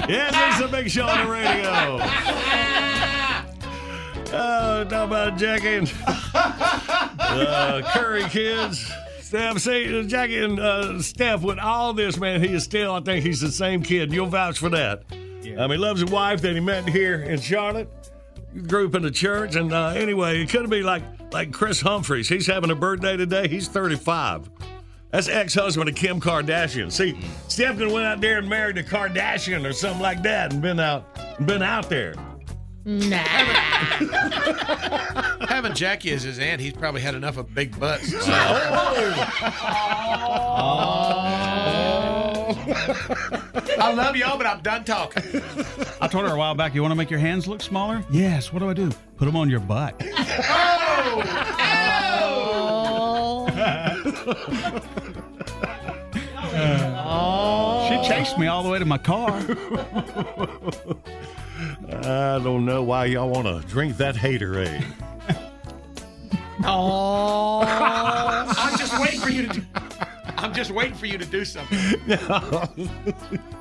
Yes, 0.09 0.59
it's 0.59 0.67
a 0.67 0.67
big 0.67 0.89
show 0.89 1.05
on 1.05 1.25
the 1.25 1.31
radio. 1.31 1.99
Oh, 4.33 4.83
talk 4.85 5.07
about 5.07 5.37
Jackie 5.37 5.75
and 5.75 5.93
uh, 6.07 7.81
Curry 7.93 8.23
kids. 8.29 8.91
Steph, 9.19 9.59
see, 9.59 10.07
Jackie 10.07 10.39
and 10.39 10.59
uh, 10.59 11.01
Steph, 11.01 11.41
with 11.41 11.59
all 11.59 11.93
this, 11.93 12.17
man, 12.17 12.41
he 12.41 12.53
is 12.53 12.63
still, 12.63 12.93
I 12.93 13.01
think 13.01 13.23
he's 13.25 13.41
the 13.41 13.51
same 13.51 13.83
kid. 13.83 14.11
You'll 14.13 14.27
vouch 14.27 14.57
for 14.57 14.69
that. 14.69 15.03
Um, 15.57 15.69
he 15.69 15.77
loves 15.77 16.01
his 16.01 16.09
wife 16.09 16.41
that 16.41 16.53
he 16.53 16.61
met 16.61 16.87
here 16.89 17.21
in 17.21 17.39
Charlotte. 17.39 17.89
Grew 18.67 18.87
up 18.87 18.95
in 18.95 19.03
the 19.03 19.11
church, 19.11 19.55
and 19.55 19.71
uh, 19.73 19.89
anyway, 19.89 20.41
it 20.41 20.49
could 20.49 20.69
be 20.69 20.81
like 20.81 21.03
like 21.31 21.51
Kris 21.51 21.81
Humphries. 21.81 22.27
He's 22.27 22.47
having 22.47 22.71
a 22.71 22.75
birthday 22.75 23.17
today. 23.17 23.47
He's 23.47 23.67
35. 23.67 24.49
That's 25.11 25.27
ex-husband 25.27 25.89
of 25.89 25.95
Kim 25.95 26.21
Kardashian. 26.21 26.91
See, 26.91 27.11
hmm. 27.11 27.27
Steph 27.47 27.77
could 27.77 27.85
have 27.85 27.91
went 27.91 28.05
out 28.05 28.21
there 28.21 28.37
and 28.39 28.47
married 28.47 28.77
a 28.77 28.83
Kardashian 28.83 29.67
or 29.69 29.73
something 29.73 30.01
like 30.01 30.23
that, 30.23 30.53
and 30.53 30.61
been 30.61 30.79
out 30.79 31.05
been 31.45 31.61
out 31.61 31.89
there. 31.89 32.15
Nah. 32.83 33.17
Having 35.47 35.75
Jackie 35.75 36.11
as 36.11 36.23
his 36.23 36.39
aunt, 36.39 36.59
he's 36.59 36.73
probably 36.73 37.01
had 37.01 37.13
enough 37.13 37.37
of 37.37 37.53
big 37.53 37.79
butts. 37.79 38.11
Oh. 40.23 42.51
Oh. 42.53 43.75
I 43.79 43.93
love 43.93 44.15
y'all, 44.15 44.37
but 44.37 44.45
I'm 44.45 44.61
done 44.61 44.83
talking. 44.83 45.41
I 45.99 46.07
told 46.07 46.25
her 46.25 46.33
a 46.33 46.37
while 46.37 46.55
back, 46.55 46.75
you 46.75 46.81
want 46.81 46.91
to 46.91 46.95
make 46.95 47.09
your 47.09 47.19
hands 47.19 47.47
look 47.47 47.61
smaller? 47.61 48.03
Yes. 48.11 48.53
What 48.53 48.59
do 48.59 48.69
I 48.69 48.73
do? 48.73 48.91
Put 49.17 49.25
them 49.25 49.35
on 49.35 49.49
your 49.49 49.59
butt. 49.59 49.95
Oh. 50.03 51.55
Uh, 56.53 57.87
she 57.87 57.95
oh. 57.95 58.03
chased 58.05 58.37
me 58.37 58.47
all 58.47 58.61
the 58.61 58.69
way 58.69 58.77
to 58.77 58.85
my 58.85 58.97
car. 58.97 59.31
I 62.03 62.39
don't 62.43 62.65
know 62.65 62.83
why 62.83 63.05
y'all 63.05 63.29
want 63.29 63.47
to 63.47 63.65
drink 63.67 63.97
that 63.97 64.15
haterade. 64.15 64.83
Oh. 66.63 67.61
I'm 68.57 68.77
just 68.77 68.99
waiting 68.99 69.19
for 69.19 69.29
you 69.29 69.47
to. 69.47 69.53
Do, 69.53 69.65
I'm 70.37 70.53
just 70.53 70.71
waiting 70.71 70.95
for 70.95 71.05
you 71.05 71.17
to 71.17 71.25
do 71.25 71.45
something. 71.45 71.77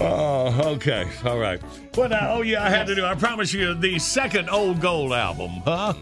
Oh, 0.00 0.72
okay. 0.74 1.08
All 1.24 1.38
right. 1.38 1.60
What? 1.94 2.12
Uh, 2.12 2.28
oh, 2.30 2.42
yeah, 2.42 2.64
I 2.64 2.70
had 2.70 2.86
to 2.86 2.94
do. 2.94 3.04
I 3.04 3.14
promise 3.14 3.52
you, 3.52 3.74
the 3.74 3.98
second 3.98 4.48
Old 4.48 4.80
Gold 4.80 5.12
album, 5.12 5.50
huh? 5.64 5.94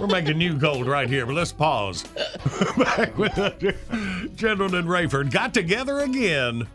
We're 0.00 0.06
making 0.06 0.38
new 0.38 0.54
gold 0.54 0.86
right 0.86 1.08
here, 1.08 1.26
but 1.26 1.34
let's 1.34 1.52
pause. 1.52 2.02
Back 2.76 3.16
with 3.16 3.38
uh, 3.38 3.50
General 4.34 4.74
and 4.74 4.88
Rayford 4.88 5.30
got 5.30 5.54
together 5.54 6.00
again. 6.00 6.66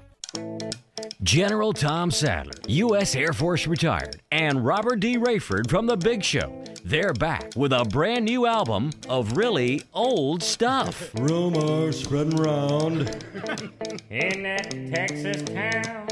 General 1.22 1.74
Tom 1.74 2.12
Sadler, 2.12 2.54
U.S. 2.68 3.14
Air 3.14 3.34
Force 3.34 3.68
retired, 3.68 4.22
and 4.32 4.66
Robert 4.66 5.02
D. 5.02 5.18
Rayford 5.18 5.70
from 5.70 5.86
The 5.86 5.98
Big 5.98 6.24
Show. 6.24 6.64
They're 6.86 7.14
back 7.14 7.52
with 7.58 7.74
a 7.74 7.84
brand 7.84 8.24
new 8.24 8.46
album 8.46 8.92
of 9.10 9.36
really 9.36 9.84
old 9.94 10.42
stuff. 10.42 11.12
Rumors 11.16 12.04
spreading 12.04 12.40
around. 12.40 13.00
In 14.10 14.44
that 14.44 14.72
Texas 14.94 15.44
town. 15.44 16.08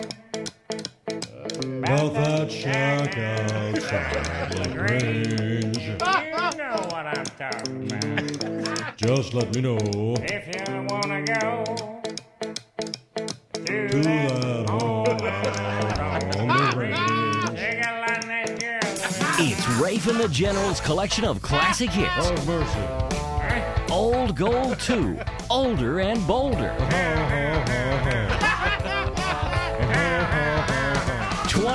Both 1.58 2.16
Chaka 2.52 3.74
Chaka 3.90 4.70
Grange. 4.74 5.78
You 5.80 5.98
know 5.98 6.78
what 6.92 7.08
I'm 7.08 7.26
talking 7.26 7.92
about. 7.92 8.96
Just 8.98 9.34
let 9.34 9.56
me 9.56 9.62
know 9.62 9.78
if 10.20 10.48
you 10.48 10.86
wanna 10.88 11.24
go 11.24 11.64
to, 13.66 13.88
to 13.90 14.02
that 14.04 14.70
home 14.70 16.52
on 16.52 16.70
the 16.70 16.78
range. 16.78 16.98
It's 19.40 19.66
a 19.68 20.12
and 20.12 20.20
the 20.20 20.30
General's 20.30 20.80
collection 20.80 21.26
of 21.26 21.42
classic 21.42 21.90
hits. 21.90 22.12
Oh 22.18 22.36
mercy. 22.46 23.92
Old 23.92 24.36
Gold 24.36 24.80
2, 24.80 25.20
Older 25.50 26.02
and 26.02 26.28
Bolder. 26.28 26.76
Oh, 26.80 28.37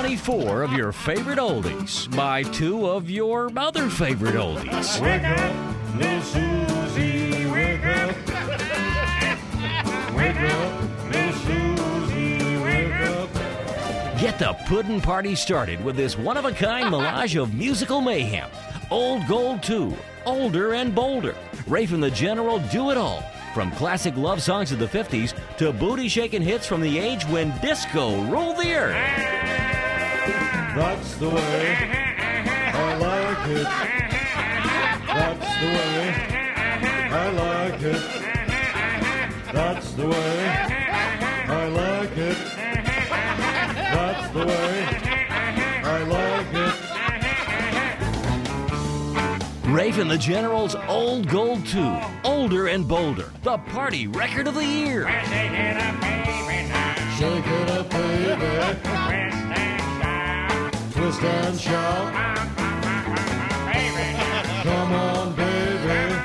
24 0.03 0.63
of 0.63 0.73
your 0.73 0.91
favorite 0.91 1.39
oldies 1.39 2.13
by 2.13 2.43
two 2.43 2.85
of 2.89 3.09
your 3.09 3.49
other 3.55 3.89
favorite 3.89 4.35
oldies. 4.35 4.99
Wake 4.99 5.23
up, 5.23 5.95
little 5.95 6.21
Susie, 6.21 7.45
wake 7.49 7.85
up. 7.85 8.09
Wake 10.13 10.35
up, 10.35 11.09
little 11.09 11.33
Susie, 11.39 12.57
wake 12.57 12.93
up. 12.95 13.29
Get 14.19 14.37
the 14.39 14.51
pudding 14.67 14.99
party 14.99 15.35
started 15.35 15.81
with 15.81 15.95
this 15.95 16.17
one 16.17 16.35
of 16.35 16.43
a 16.43 16.51
kind 16.51 16.91
melange 16.91 17.37
of 17.37 17.53
musical 17.53 18.01
mayhem. 18.01 18.49
Old 18.91 19.25
Gold 19.25 19.63
2, 19.63 19.95
Older 20.25 20.73
and 20.73 20.93
Bolder. 20.93 21.37
Rafe 21.65 21.93
and 21.93 22.03
the 22.03 22.11
General 22.11 22.59
do 22.73 22.91
it 22.91 22.97
all. 22.97 23.23
From 23.53 23.71
classic 23.71 24.17
love 24.17 24.41
songs 24.43 24.73
of 24.73 24.79
the 24.79 24.85
50s 24.85 25.33
to 25.59 25.71
booty 25.71 26.09
shaking 26.09 26.41
hits 26.41 26.67
from 26.67 26.81
the 26.81 26.99
age 26.99 27.23
when 27.27 27.57
disco 27.61 28.21
ruled 28.23 28.57
the 28.57 28.73
earth. 28.73 28.95
Ah. 28.97 29.62
That's 30.75 31.15
the 31.17 31.29
way 31.29 31.77
I 32.73 32.95
like 32.97 33.47
it. 33.47 33.67
That's 35.05 35.55
the 35.61 35.67
way 35.67 36.15
I 37.11 37.29
like 37.29 37.81
it. 37.83 38.01
That's 39.53 39.91
the 39.91 40.07
way 40.07 40.49
I 41.47 41.67
like 41.67 42.17
it. 42.17 42.37
That's 43.93 44.33
the 44.33 44.45
way 44.47 44.85
I 45.83 46.03
like 46.09 46.53
it. 46.55 46.73
Rafe 49.71 49.99
and 49.99 50.09
the 50.09 50.17
General's 50.17 50.75
Old 50.87 51.29
Gold 51.29 51.67
2, 51.67 51.99
Older 52.23 52.65
and 52.67 52.87
Bolder, 52.87 53.31
the 53.43 53.59
party 53.59 54.07
record 54.07 54.47
of 54.47 54.55
the 54.55 54.65
year. 54.65 55.07
Shake 57.19 57.45
it 57.45 57.69
up, 57.69 57.89
baby. 57.91 59.02
Twist 61.03 61.21
and 61.21 61.59
shout. 61.59 62.13
Come 64.63 64.93
on, 64.93 65.35
baby. 65.35 66.15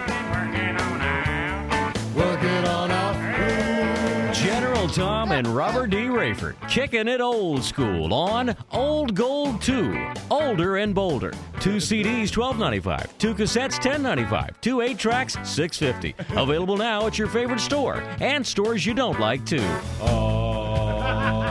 Work 2.15 2.43
it 2.45 2.65
on 2.65 2.91
out. 2.93 4.33
General 4.33 4.87
Tom 4.87 5.33
and 5.33 5.49
Robert 5.49 5.91
D. 5.91 5.97
Rayford 5.97 6.55
kicking 6.69 7.09
it 7.09 7.21
old 7.21 7.65
school 7.65 8.15
on 8.15 8.55
Old 8.71 9.17
Gold 9.17 9.61
2, 9.63 10.13
Older 10.31 10.77
and 10.77 10.95
Bolder. 10.95 11.33
Two 11.59 11.79
CDs, 11.79 12.31
$12.95. 12.31 13.09
Two 13.19 13.35
cassettes, 13.35 13.81
$10.95. 13.81 14.61
Two 14.61 14.81
eight 14.83 14.97
tracks, 14.97 15.35
$6.50. 15.39 16.41
Available 16.41 16.77
now 16.77 17.05
at 17.09 17.19
your 17.19 17.27
favorite 17.27 17.59
store 17.59 17.97
and 18.21 18.47
stores 18.47 18.87
you 18.87 18.95
don't 18.95 19.19
like 19.19 19.45
too. 19.45 19.57
You 19.57 21.48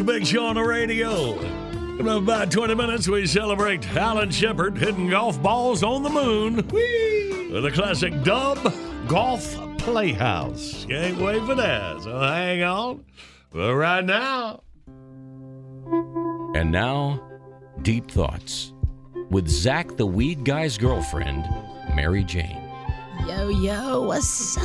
a 0.00 0.04
big 0.04 0.26
show 0.26 0.46
on 0.46 0.54
the 0.54 0.62
radio. 0.62 1.38
In 1.98 2.08
about 2.08 2.50
20 2.50 2.74
minutes, 2.74 3.08
we 3.08 3.26
celebrate 3.26 3.86
Alan 3.94 4.30
Shepard 4.30 4.78
hitting 4.78 5.10
golf 5.10 5.40
balls 5.42 5.82
on 5.82 6.02
the 6.02 6.10
moon 6.10 6.56
with 6.56 7.66
a 7.66 7.70
classic 7.70 8.22
dub 8.22 8.58
golf 9.06 9.54
playhouse. 9.78 10.86
Can't 10.88 11.18
wait 11.18 11.44
for 11.44 11.54
that. 11.54 12.02
So 12.02 12.18
hang 12.18 12.62
on. 12.62 13.04
But 13.50 13.74
right 13.74 14.04
now, 14.04 14.62
And 16.54 16.70
now, 16.72 17.22
Deep 17.82 18.10
Thoughts 18.10 18.72
with 19.30 19.48
Zach 19.48 19.96
the 19.96 20.06
Weed 20.06 20.44
Guy's 20.44 20.78
girlfriend, 20.78 21.44
Mary 21.94 22.24
Jane. 22.24 22.61
Yo, 23.26 23.48
yo, 23.48 24.02
what's 24.02 24.56
up? 24.58 24.64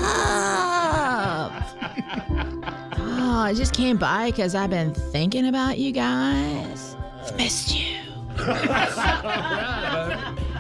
oh, 2.98 3.40
I 3.46 3.54
just 3.56 3.74
came 3.74 3.98
by 3.98 4.32
because 4.32 4.56
I've 4.56 4.72
been 4.72 4.94
thinking 4.94 5.48
about 5.48 5.78
you 5.78 5.92
guys. 5.92 6.96
I've 7.24 7.38
missed 7.38 7.78
you. 7.78 7.98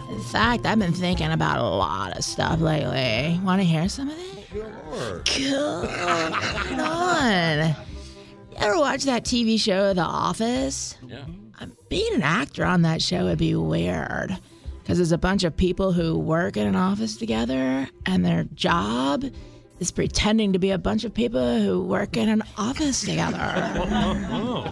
In 0.09 0.23
fact, 0.25 0.65
I've 0.65 0.77
been 0.77 0.93
thinking 0.93 1.31
about 1.31 1.59
a 1.59 1.63
lot 1.63 2.15
of 2.17 2.23
stuff 2.23 2.59
lately. 2.59 3.39
Want 3.43 3.61
to 3.61 3.65
hear 3.65 3.89
some 3.89 4.09
of 4.09 4.17
it? 4.17 5.27
Sure. 5.27 5.87
Come 5.87 6.79
on. 6.79 7.69
You 7.69 7.75
ever 8.57 8.77
watch 8.77 9.03
that 9.03 9.25
TV 9.25 9.59
show, 9.59 9.93
The 9.93 10.01
Office? 10.01 10.97
Yeah. 11.07 11.25
Being 11.89 12.13
an 12.13 12.21
actor 12.21 12.63
on 12.63 12.83
that 12.83 13.01
show 13.01 13.25
would 13.25 13.39
be 13.39 13.55
weird 13.55 14.37
because 14.88 14.99
there's 14.99 15.11
a 15.11 15.17
bunch 15.17 15.43
of 15.43 15.57
people 15.57 15.91
who 15.91 16.17
work 16.17 16.55
in 16.55 16.65
an 16.65 16.77
office 16.77 17.17
together, 17.17 17.89
and 18.05 18.25
their 18.25 18.45
job 18.55 19.25
is 19.81 19.91
pretending 19.91 20.53
to 20.53 20.59
be 20.59 20.71
a 20.71 20.77
bunch 20.77 21.03
of 21.03 21.13
people 21.13 21.59
who 21.59 21.83
work 21.83 22.15
in 22.15 22.29
an 22.29 22.41
office 22.57 23.01
together. 23.01 23.38
Whoa. 23.38 24.71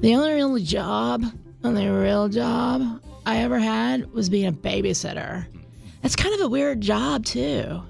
the 0.00 0.16
only 0.16 0.32
real 0.32 0.58
job, 0.58 1.22
only 1.62 1.86
real 1.86 2.28
job 2.28 3.00
I 3.24 3.36
ever 3.36 3.60
had 3.60 4.12
was 4.12 4.28
being 4.28 4.46
a 4.46 4.52
babysitter. 4.52 5.46
That's 6.02 6.16
kind 6.16 6.34
of 6.34 6.40
a 6.40 6.48
weird 6.48 6.80
job, 6.80 7.24
too. 7.24 7.80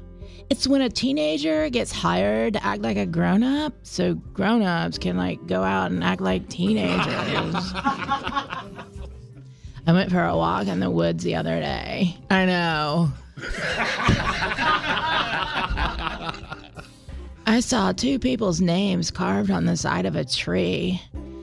It's 0.51 0.69
when 0.69 0.83
a 0.83 0.91
teenager 0.91 1.71
gets 1.71 1.91
hired 1.91 2.53
to 2.53 2.63
act 2.63 2.83
like 2.83 2.99
a 2.99 3.07
grown 3.07 3.43
up, 3.43 3.73
so 3.83 4.13
grown 4.15 4.61
ups 4.61 4.99
can 4.99 5.17
like 5.17 5.47
go 5.47 5.63
out 5.63 5.91
and 5.91 6.05
act 6.05 6.21
like 6.21 6.51
teenagers. 6.51 7.73
I 9.89 9.93
went 9.93 10.11
for 10.11 10.23
a 10.23 10.37
walk 10.37 10.67
in 10.67 10.81
the 10.81 10.91
woods 10.91 11.25
the 11.25 11.35
other 11.35 11.59
day. 11.61 12.15
I 12.29 12.45
know. 12.45 13.11
I 17.47 17.61
saw 17.61 17.93
two 17.93 18.19
people's 18.19 18.61
names 18.61 19.11
carved 19.11 19.51
on 19.51 19.65
the 19.65 19.79
side 19.79 20.05
of 20.05 20.15
a 20.15 20.27
tree. 20.27 21.01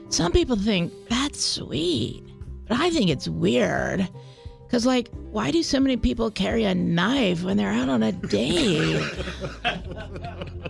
Some 0.10 0.32
people 0.32 0.58
think 0.58 0.94
that's 1.10 1.44
sweet, 1.44 2.24
but 2.68 2.78
I 2.80 2.92
think 2.92 3.10
it's 3.10 3.28
weird. 3.28 4.08
Because, 4.68 4.86
like, 4.86 5.10
why 5.32 5.50
do 5.50 5.64
so 5.64 5.80
many 5.80 5.98
people 5.98 6.30
carry 6.30 6.66
a 6.66 6.76
knife 6.76 7.42
when 7.42 7.58
they're 7.58 7.72
out 7.72 7.90
on 7.90 8.04
a 8.04 8.12
date? 8.12 9.02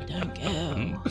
Don't 0.07 0.33
go. 0.41 1.03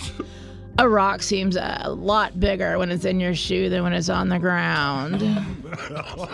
A 0.79 0.89
rock 0.89 1.23
seems 1.23 1.55
a 1.57 1.85
lot 1.89 2.39
bigger 2.41 2.79
when 2.79 2.91
it's 2.91 3.05
in 3.05 3.21
your 3.21 3.35
shoe 3.35 3.69
than 3.71 3.85
when 3.85 3.93
it's 3.93 4.09
on 4.09 4.29
the 4.29 4.39
ground. 4.39 5.23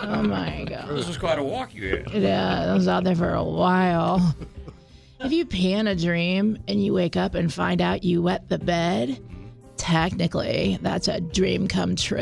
Oh 0.03 0.21
my 0.23 0.65
god. 0.69 0.87
This 0.89 1.09
is 1.09 1.17
quite 1.17 1.39
a 1.39 1.43
walk 1.43 1.73
you 1.73 1.97
had. 1.97 2.11
Yeah, 2.13 2.71
I 2.71 2.73
was 2.75 2.87
out 2.87 3.03
there 3.03 3.15
for 3.15 3.33
a 3.33 3.43
while. 3.43 4.35
If 5.19 5.31
you 5.31 5.45
pee 5.45 5.73
in 5.73 5.87
a 5.87 5.95
dream 5.95 6.59
and 6.67 6.83
you 6.83 6.93
wake 6.93 7.17
up 7.17 7.33
and 7.33 7.51
find 7.51 7.81
out 7.81 8.03
you 8.03 8.21
wet 8.21 8.49
the 8.49 8.59
bed, 8.59 9.19
technically 9.77 10.77
that's 10.81 11.07
a 11.07 11.21
dream 11.21 11.67
come 11.67 11.95
true. 11.95 12.19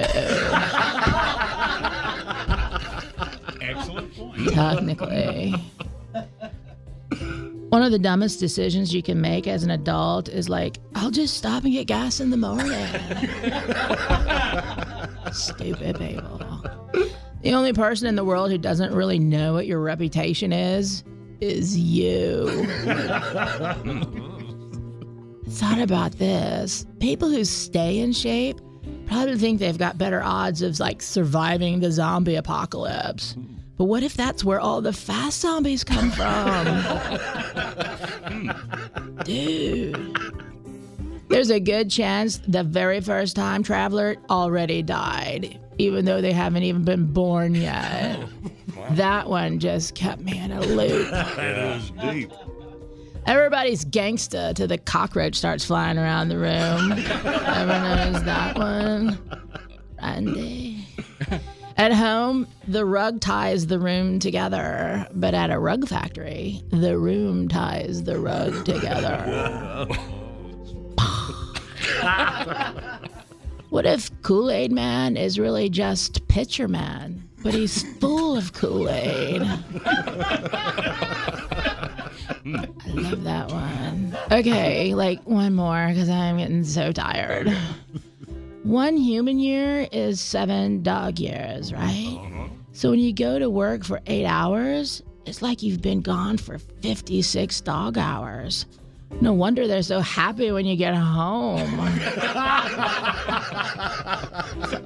Excellent 3.61 4.13
point. 4.15 4.49
Technically. 4.53 5.55
One 7.69 7.83
of 7.83 7.91
the 7.91 7.99
dumbest 7.99 8.39
decisions 8.39 8.95
you 8.95 9.03
can 9.03 9.21
make 9.21 9.47
as 9.47 9.63
an 9.63 9.69
adult 9.69 10.27
is 10.27 10.49
like, 10.49 10.79
I'll 10.95 11.11
just 11.11 11.37
stop 11.37 11.63
and 11.63 11.71
get 11.71 11.85
gas 11.85 12.19
in 12.19 12.31
the 12.31 12.37
morning. 12.37 12.71
Stupid 15.31 15.99
people. 15.99 16.41
The 17.43 17.53
only 17.53 17.73
person 17.73 18.07
in 18.07 18.15
the 18.15 18.25
world 18.25 18.49
who 18.49 18.57
doesn't 18.57 18.91
really 18.91 19.19
know 19.19 19.53
what 19.53 19.67
your 19.67 19.81
reputation 19.81 20.51
is 20.51 21.03
is 21.41 21.77
you. 21.77 22.47
Thought 25.49 25.79
about 25.79 26.13
this. 26.13 26.87
People 26.99 27.29
who 27.29 27.45
stay 27.45 27.99
in 27.99 28.13
shape 28.13 28.59
probably 29.05 29.37
think 29.37 29.59
they've 29.59 29.77
got 29.77 29.99
better 29.99 30.23
odds 30.23 30.63
of 30.63 30.79
like 30.79 31.03
surviving 31.03 31.81
the 31.81 31.91
zombie 31.91 32.33
apocalypse. 32.35 33.35
But 33.79 33.85
what 33.85 34.03
if 34.03 34.13
that's 34.13 34.43
where 34.43 34.59
all 34.59 34.81
the 34.81 34.91
fast 34.91 35.39
zombies 35.39 35.85
come 35.85 36.11
from? 36.11 36.65
Dude. 39.23 40.17
There's 41.29 41.49
a 41.49 41.61
good 41.61 41.89
chance 41.89 42.41
the 42.45 42.65
very 42.65 42.99
first 42.99 43.37
time 43.37 43.63
traveler 43.63 44.17
already 44.29 44.81
died, 44.83 45.57
even 45.77 46.03
though 46.03 46.19
they 46.19 46.33
haven't 46.33 46.63
even 46.63 46.83
been 46.83 47.05
born 47.05 47.55
yet. 47.55 48.19
That 48.91 49.29
one 49.29 49.59
just 49.59 49.93
kept 49.93 50.21
me 50.21 50.39
in 50.39 50.51
a 50.51 50.61
loop. 50.61 51.11
That 51.11 51.77
is 51.77 51.91
deep. 51.91 52.31
Everybody's 53.27 53.85
gangsta 53.85 54.55
till 54.55 54.67
the 54.67 54.79
cockroach 54.79 55.35
starts 55.35 55.63
flying 55.63 55.99
around 55.99 56.29
the 56.29 56.37
room. 56.37 56.93
Ever 56.93 58.11
knows 58.11 58.23
that 58.23 58.57
one? 58.57 59.19
Randy. 60.01 60.87
At 61.79 61.93
home, 61.93 62.45
the 62.67 62.83
rug 62.83 63.21
ties 63.21 63.67
the 63.67 63.79
room 63.79 64.19
together, 64.19 65.07
but 65.13 65.33
at 65.33 65.49
a 65.49 65.57
rug 65.57 65.87
factory, 65.87 66.61
the 66.71 66.97
room 66.99 67.47
ties 67.47 68.03
the 68.03 68.19
rug 68.19 68.65
together. 68.65 69.87
What 73.69 73.85
if 73.85 74.09
Kool 74.23 74.49
Aid 74.49 74.71
Man 74.71 75.15
is 75.15 75.37
really 75.39 75.69
just 75.69 76.27
Pitcher 76.27 76.67
Man, 76.67 77.29
but 77.43 77.53
he's 77.53 77.83
full 77.99 78.35
of 78.35 78.51
Kool 78.53 78.89
Aid? 78.89 79.43
I 79.43 79.59
love 82.87 83.23
that 83.23 83.51
one. 83.51 84.17
Okay, 84.31 84.95
like 84.95 85.21
one 85.23 85.53
more 85.53 85.87
because 85.87 86.09
I'm 86.09 86.37
getting 86.39 86.63
so 86.63 86.91
tired. 86.91 87.55
One 88.69 88.97
human 88.97 89.39
year 89.39 89.87
is 89.91 90.21
seven 90.21 90.83
dog 90.83 91.17
years, 91.17 91.73
right? 91.73 92.19
Uh-huh. 92.21 92.49
So 92.71 92.91
when 92.91 92.99
you 92.99 93.11
go 93.11 93.39
to 93.39 93.49
work 93.49 93.83
for 93.83 93.99
eight 94.05 94.27
hours, 94.27 95.01
it's 95.25 95.41
like 95.41 95.63
you've 95.63 95.81
been 95.81 96.01
gone 96.01 96.37
for 96.37 96.59
56 96.59 97.61
dog 97.61 97.97
hours. 97.97 98.67
No 99.21 99.33
wonder 99.33 99.65
they're 99.67 99.81
so 99.81 100.01
happy 100.01 100.51
when 100.51 100.67
you 100.67 100.75
get 100.75 100.93
home. 100.93 101.59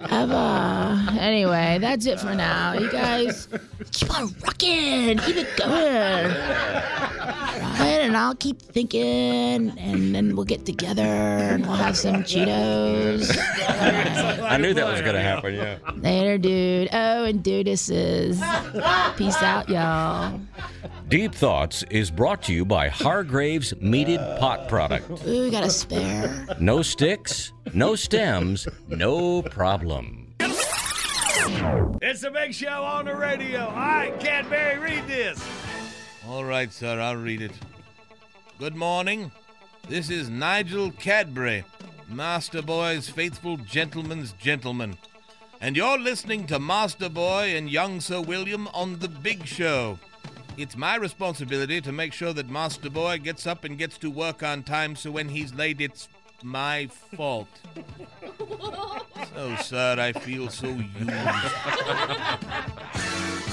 Ever. 0.09 1.19
Anyway, 1.19 1.77
that's 1.81 2.05
it 2.05 2.21
for 2.21 2.33
now. 2.33 2.71
You 2.71 2.89
guys 2.89 3.49
keep 3.91 4.17
on 4.17 4.33
rocking. 4.45 5.17
Keep 5.17 5.35
it 5.35 5.57
going. 5.57 6.31
Right? 8.13 8.19
And 8.19 8.27
I'll 8.27 8.35
keep 8.35 8.61
thinking, 8.61 9.71
and 9.77 10.13
then 10.13 10.35
we'll 10.35 10.45
get 10.45 10.65
together 10.65 11.01
and 11.01 11.65
we'll 11.65 11.75
have 11.75 11.97
some 11.97 12.23
Cheetos. 12.23 13.35
I 13.67 14.57
knew 14.57 14.73
that 14.73 14.85
was 14.85 15.01
going 15.01 15.15
to 15.15 15.21
happen, 15.21 15.55
yeah. 15.55 15.77
Later, 15.95 16.37
dude. 16.37 16.89
Oh, 16.93 17.25
and 17.25 17.43
dudeses. 17.43 18.37
Peace 19.17 19.41
out, 19.41 19.67
y'all. 19.67 20.39
Deep 21.07 21.33
Thoughts 21.33 21.83
is 21.89 22.11
brought 22.11 22.43
to 22.43 22.53
you 22.53 22.65
by 22.65 22.87
Hargrave's 22.87 23.75
Meated 23.77 24.19
Pot 24.39 24.67
Product. 24.67 25.09
Ooh, 25.27 25.49
got 25.49 25.63
a 25.63 25.69
spare. 25.69 26.45
No 26.59 26.83
sticks, 26.83 27.51
no 27.73 27.95
stems, 27.95 28.67
no 28.87 29.41
problem. 29.41 30.35
It's 30.39 32.23
a 32.23 32.29
big 32.31 32.53
show 32.53 32.83
on 32.83 33.05
the 33.05 33.15
radio. 33.15 33.65
All 33.65 33.75
right, 33.75 34.19
Cadbury, 34.19 34.77
read 34.77 35.07
this. 35.07 35.43
All 36.27 36.43
right, 36.43 36.71
sir, 36.71 36.99
I'll 36.99 37.15
read 37.15 37.41
it. 37.41 37.51
Good 38.59 38.75
morning. 38.75 39.31
This 39.89 40.09
is 40.09 40.29
Nigel 40.29 40.91
Cadbury, 40.91 41.65
Master 42.07 42.61
Boy's 42.61 43.09
faithful 43.09 43.57
gentleman's 43.57 44.31
gentleman. 44.33 44.97
And 45.59 45.75
you're 45.75 45.99
listening 45.99 46.45
to 46.47 46.59
Master 46.59 47.09
Boy 47.09 47.55
and 47.55 47.69
young 47.69 47.99
Sir 47.99 48.21
William 48.21 48.67
on 48.69 48.99
The 48.99 49.09
Big 49.09 49.45
Show. 49.45 49.97
It's 50.55 50.77
my 50.77 50.95
responsibility 50.95 51.81
to 51.81 51.91
make 51.91 52.13
sure 52.13 52.31
that 52.33 52.49
Master 52.49 52.89
Boy 52.89 53.17
gets 53.17 53.47
up 53.47 53.63
and 53.63 53.77
gets 53.77 53.97
to 53.97 54.11
work 54.11 54.43
on 54.43 54.61
time, 54.63 54.95
so 54.95 55.09
when 55.11 55.29
he's 55.29 55.53
late, 55.53 55.81
it's 55.81 56.07
my 56.43 56.87
fault. 56.87 57.49
Oh, 59.35 59.55
sir, 59.55 59.95
I 59.97 60.11
feel 60.13 60.47
so 60.47 60.67
used. 60.67 61.09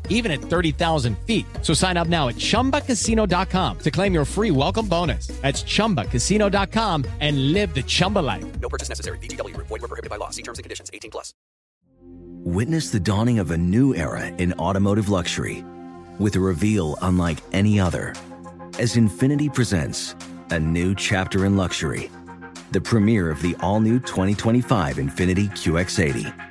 even 0.11 0.31
at 0.31 0.39
30,000 0.39 1.17
feet. 1.25 1.47
So 1.63 1.73
sign 1.73 1.97
up 1.97 2.07
now 2.07 2.27
at 2.27 2.35
ChumbaCasino.com 2.35 3.79
to 3.79 3.91
claim 3.91 4.13
your 4.13 4.25
free 4.25 4.51
welcome 4.51 4.87
bonus. 4.87 5.27
That's 5.41 5.63
ChumbaCasino.com 5.63 7.05
and 7.19 7.53
live 7.53 7.73
the 7.73 7.81
Chumba 7.81 8.19
life. 8.19 8.45
No 8.59 8.69
purchase 8.69 8.89
necessary. 8.89 9.17
VGW 9.17 9.55
Group. 9.55 9.67
Void 9.67 9.81
were 9.81 9.87
prohibited 9.87 10.11
by 10.11 10.17
law. 10.17 10.29
See 10.29 10.43
terms 10.43 10.59
and 10.59 10.63
conditions. 10.63 10.91
18 10.93 11.09
plus. 11.09 11.33
Witness 12.43 12.89
the 12.89 12.99
dawning 12.99 13.39
of 13.39 13.51
a 13.51 13.57
new 13.57 13.93
era 13.95 14.25
in 14.25 14.53
automotive 14.53 15.09
luxury 15.09 15.63
with 16.17 16.35
a 16.35 16.39
reveal 16.39 16.97
unlike 17.01 17.37
any 17.53 17.79
other 17.79 18.15
as 18.79 18.95
Infiniti 18.95 19.53
presents 19.53 20.15
a 20.49 20.59
new 20.59 20.95
chapter 20.95 21.45
in 21.45 21.55
luxury, 21.55 22.09
the 22.71 22.81
premiere 22.81 23.29
of 23.29 23.41
the 23.41 23.55
all-new 23.59 23.99
2025 23.99 24.97
Infiniti 24.97 25.49
QX80. 25.51 26.50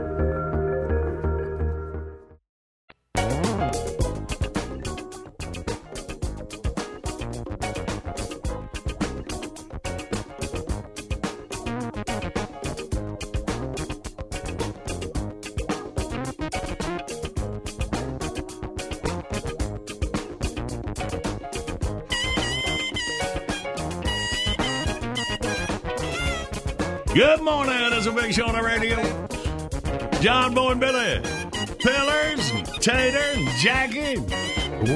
Tater, 32.81 33.19
and 33.35 33.47
Jackie, 33.59 34.15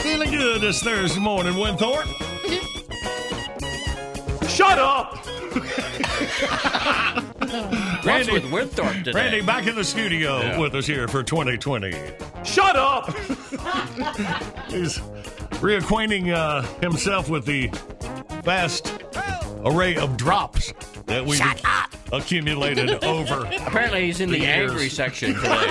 Feeling 0.00 0.30
good 0.30 0.60
this 0.62 0.82
Thursday 0.82 1.20
morning, 1.20 1.54
Winthorpe. 1.56 2.06
Shut 4.48 4.78
up! 4.80 5.16
What's 8.04 8.30
with 8.30 8.44
Withorp 8.50 9.04
today? 9.04 9.12
Randy, 9.12 9.40
back 9.42 9.66
in 9.66 9.74
the 9.76 9.84
studio 9.84 10.40
Yeah. 10.40 10.58
with 10.58 10.74
us 10.74 10.86
here 10.86 11.06
for 11.06 11.22
2020. 11.22 11.92
Shut 12.44 12.74
up! 12.76 13.14
He's 14.68 14.98
reacquainting 15.60 16.34
uh, 16.34 16.62
himself 16.80 17.28
with 17.28 17.44
the 17.44 17.68
vast 18.42 18.92
array 19.64 19.96
of 19.96 20.16
drops 20.16 20.72
that 21.06 21.24
we've 21.24 21.38
accumulated 22.12 23.02
over. 23.04 23.44
Apparently, 23.66 24.06
he's 24.06 24.20
in 24.20 24.30
the, 24.30 24.38
years. 24.38 24.70
angry 24.70 24.88
section 24.88 25.34
today. 25.40 25.48
I 25.50 25.66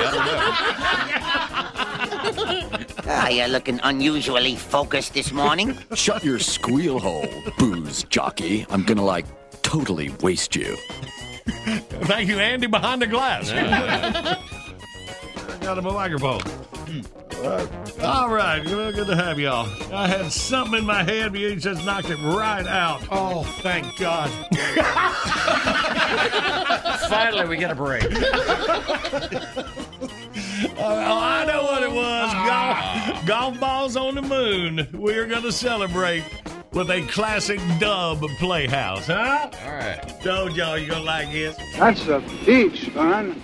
don't 2.26 2.36
know. 2.72 2.80
Ah, 3.08 3.28
you're 3.30 3.48
looking 3.48 3.80
unusually 3.84 4.56
focused 4.56 5.14
this 5.14 5.32
morning. 5.32 5.78
Shut 5.94 6.24
your 6.24 6.40
squeal 6.40 6.98
hole, 7.00 7.30
booze 7.60 8.04
jockey. 8.06 8.66
I'm 8.72 8.84
gonna 8.84 9.06
like 9.06 9.26
totally 9.62 10.10
waste 10.22 10.56
you. 10.56 10.76
Thank 11.46 12.28
you, 12.30 12.40
Andy, 12.40 12.66
behind 12.66 13.04
the 13.04 13.08
glass. 13.08 13.52
Yeah. 13.52 14.40
I 14.40 15.58
got 15.64 15.78
him 15.78 15.86
a 15.86 15.94
microphone. 15.94 16.42
Uh, 17.44 17.68
all 18.02 18.30
right, 18.30 18.64
well, 18.66 18.92
good 18.92 19.08
to 19.08 19.16
have 19.16 19.40
y'all. 19.40 19.68
I 19.94 20.08
had 20.08 20.32
something 20.32 20.80
in 20.80 20.86
my 20.86 21.04
head, 21.04 21.32
but 21.32 21.42
you 21.42 21.56
just 21.56 21.84
knocked 21.86 22.10
it 22.10 22.18
right 22.18 22.66
out. 22.68 23.02
Oh, 23.12 23.44
thank 23.62 23.98
God. 23.98 24.30
Finally, 27.10 27.48
we 27.48 27.58
get 27.58 27.72
a 27.72 27.76
break. 27.76 28.04
Oh, 30.78 31.20
I 31.20 31.46
know 31.46 31.64
what 31.64 31.84
it 31.84 31.92
was. 31.92 32.34
Golf, 32.34 33.26
golf 33.26 33.60
balls 33.60 33.98
on 33.98 34.16
the 34.16 34.22
moon. 34.22 34.88
We're 34.94 35.26
going 35.26 35.42
to 35.44 35.52
celebrate 35.52 36.24
with 36.72 36.90
a 36.92 37.02
classic 37.08 37.60
dub 37.80 38.22
playhouse, 38.40 39.08
huh? 39.08 39.50
All 39.64 39.72
right. 39.74 40.22
Told 40.22 40.56
y'all 40.56 40.78
you're 40.78 40.90
going 40.90 41.02
to 41.02 41.06
like 41.06 41.30
it. 41.30 41.58
That's 41.78 42.08
a 42.08 42.20
beach, 42.46 42.92
son. 42.94 43.42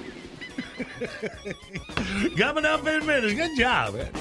Coming 2.38 2.66
up 2.66 2.86
in 2.88 3.06
minutes. 3.06 3.34
Good 3.34 3.58
job. 3.58 3.96
man. 3.96 4.12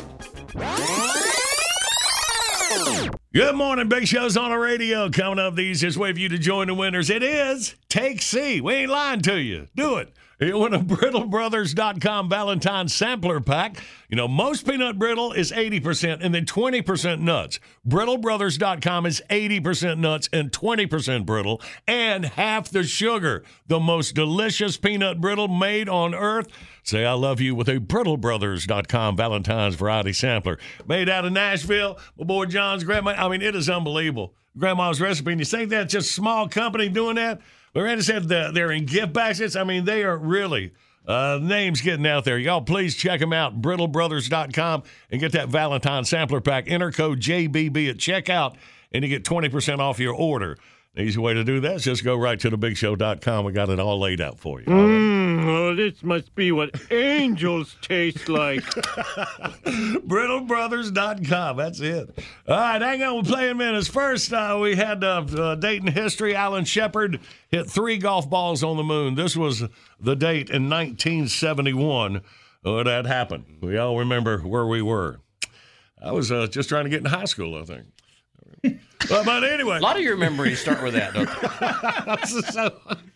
Good 3.32 3.54
morning, 3.54 3.88
Big 3.88 4.06
Show's 4.06 4.36
on 4.36 4.50
the 4.50 4.56
radio. 4.56 5.08
Coming 5.10 5.38
up, 5.38 5.54
the 5.54 5.62
easiest 5.62 5.96
way 5.96 6.12
for 6.12 6.18
you 6.18 6.28
to 6.28 6.38
join 6.38 6.66
the 6.66 6.74
winners. 6.74 7.10
It 7.10 7.22
is 7.22 7.76
Take 7.88 8.22
C. 8.22 8.60
We 8.60 8.74
ain't 8.74 8.90
lying 8.90 9.20
to 9.22 9.40
you. 9.40 9.68
Do 9.74 9.96
it. 9.96 10.12
You 10.40 10.56
win 10.56 10.72
a 10.72 10.78
BrittleBrothers.com 10.78 12.30
Valentine 12.30 12.88
sampler 12.88 13.40
pack. 13.40 13.76
You 14.08 14.16
know, 14.16 14.26
most 14.26 14.66
peanut 14.66 14.98
brittle 14.98 15.32
is 15.32 15.52
80% 15.52 16.20
and 16.22 16.34
then 16.34 16.46
20% 16.46 17.20
nuts. 17.20 17.60
BrittleBrothers.com 17.86 19.04
is 19.04 19.20
80% 19.28 19.98
nuts 19.98 20.30
and 20.32 20.50
20% 20.50 21.26
brittle 21.26 21.60
and 21.86 22.24
half 22.24 22.70
the 22.70 22.84
sugar. 22.84 23.44
The 23.66 23.78
most 23.78 24.14
delicious 24.14 24.78
peanut 24.78 25.20
brittle 25.20 25.48
made 25.48 25.90
on 25.90 26.14
earth. 26.14 26.48
Say 26.84 27.04
I 27.04 27.12
love 27.12 27.42
you 27.42 27.54
with 27.54 27.68
a 27.68 27.76
BrittleBrothers.com 27.78 29.18
Valentine's 29.18 29.74
variety 29.74 30.14
sampler. 30.14 30.58
Made 30.88 31.10
out 31.10 31.26
of 31.26 31.32
Nashville. 31.32 31.98
My 32.16 32.24
boy 32.24 32.46
John's 32.46 32.82
grandma. 32.82 33.10
I 33.10 33.28
mean, 33.28 33.42
it 33.42 33.54
is 33.54 33.68
unbelievable. 33.68 34.34
Grandma's 34.56 35.02
recipe. 35.02 35.32
And 35.32 35.40
you 35.40 35.44
think 35.44 35.68
that's 35.68 35.92
just 35.92 36.12
small 36.12 36.48
company 36.48 36.88
doing 36.88 37.16
that? 37.16 37.42
Randy 37.74 38.02
said 38.02 38.28
that 38.28 38.54
they're 38.54 38.72
in 38.72 38.86
gift 38.86 39.12
baskets. 39.12 39.56
I 39.56 39.64
mean, 39.64 39.84
they 39.84 40.02
are 40.02 40.16
really 40.16 40.72
uh, 41.06 41.38
names 41.40 41.80
getting 41.80 42.06
out 42.06 42.24
there. 42.24 42.38
Y'all, 42.38 42.62
please 42.62 42.96
check 42.96 43.20
them 43.20 43.32
out. 43.32 43.60
BrittleBrothers.com 43.62 44.82
and 45.10 45.20
get 45.20 45.32
that 45.32 45.48
Valentine 45.48 46.04
sampler 46.04 46.40
pack. 46.40 46.64
Enter 46.68 46.90
code 46.90 47.20
JBB 47.20 47.90
at 47.90 47.96
checkout 47.96 48.56
and 48.92 49.04
you 49.04 49.08
get 49.08 49.24
20% 49.24 49.78
off 49.78 49.98
your 49.98 50.14
order. 50.14 50.58
The 50.94 51.02
easy 51.02 51.20
way 51.20 51.34
to 51.34 51.44
do 51.44 51.60
that 51.60 51.76
is 51.76 51.84
just 51.84 52.02
go 52.02 52.16
right 52.16 52.40
to 52.40 52.50
thebigshow.com. 52.50 53.44
We 53.44 53.52
got 53.52 53.68
it 53.68 53.78
all 53.78 54.00
laid 54.00 54.20
out 54.20 54.40
for 54.40 54.60
you. 54.60 54.66
Oh, 54.68 55.72
this 55.74 56.02
must 56.02 56.34
be 56.34 56.50
what 56.50 56.70
angels 56.92 57.76
taste 57.80 58.28
like. 58.28 58.62
BrittleBrothers.com. 58.64 61.56
That's 61.56 61.78
it. 61.78 62.18
All 62.48 62.56
right, 62.56 62.82
hang 62.82 63.04
on. 63.04 63.14
We're 63.16 63.22
playing 63.22 63.58
minutes. 63.58 63.86
First, 63.86 64.32
uh, 64.32 64.58
we 64.60 64.74
had 64.74 65.04
uh, 65.04 65.24
uh, 65.36 65.54
date 65.54 65.82
in 65.82 65.86
history. 65.92 66.34
Alan 66.34 66.64
Shepard 66.64 67.20
hit 67.48 67.70
three 67.70 67.96
golf 67.96 68.28
balls 68.28 68.64
on 68.64 68.76
the 68.76 68.82
moon. 68.82 69.14
This 69.14 69.36
was 69.36 69.62
the 70.00 70.16
date 70.16 70.50
in 70.50 70.68
1971 70.68 72.22
when 72.62 72.84
that 72.84 73.06
happened. 73.06 73.58
We 73.60 73.78
all 73.78 73.96
remember 73.96 74.40
where 74.40 74.66
we 74.66 74.82
were. 74.82 75.20
I 76.02 76.10
was 76.10 76.32
uh, 76.32 76.48
just 76.48 76.68
trying 76.68 76.82
to 76.84 76.90
get 76.90 76.98
in 77.00 77.06
high 77.06 77.26
school, 77.26 77.56
I 77.56 77.64
think. 77.64 77.86
But, 79.08 79.24
but 79.24 79.44
anyway. 79.44 79.78
A 79.78 79.80
lot 79.80 79.96
of 79.96 80.02
your 80.02 80.16
memories 80.16 80.60
start 80.60 80.82
with 80.82 80.94
that, 80.94 81.14
don't 81.14 81.28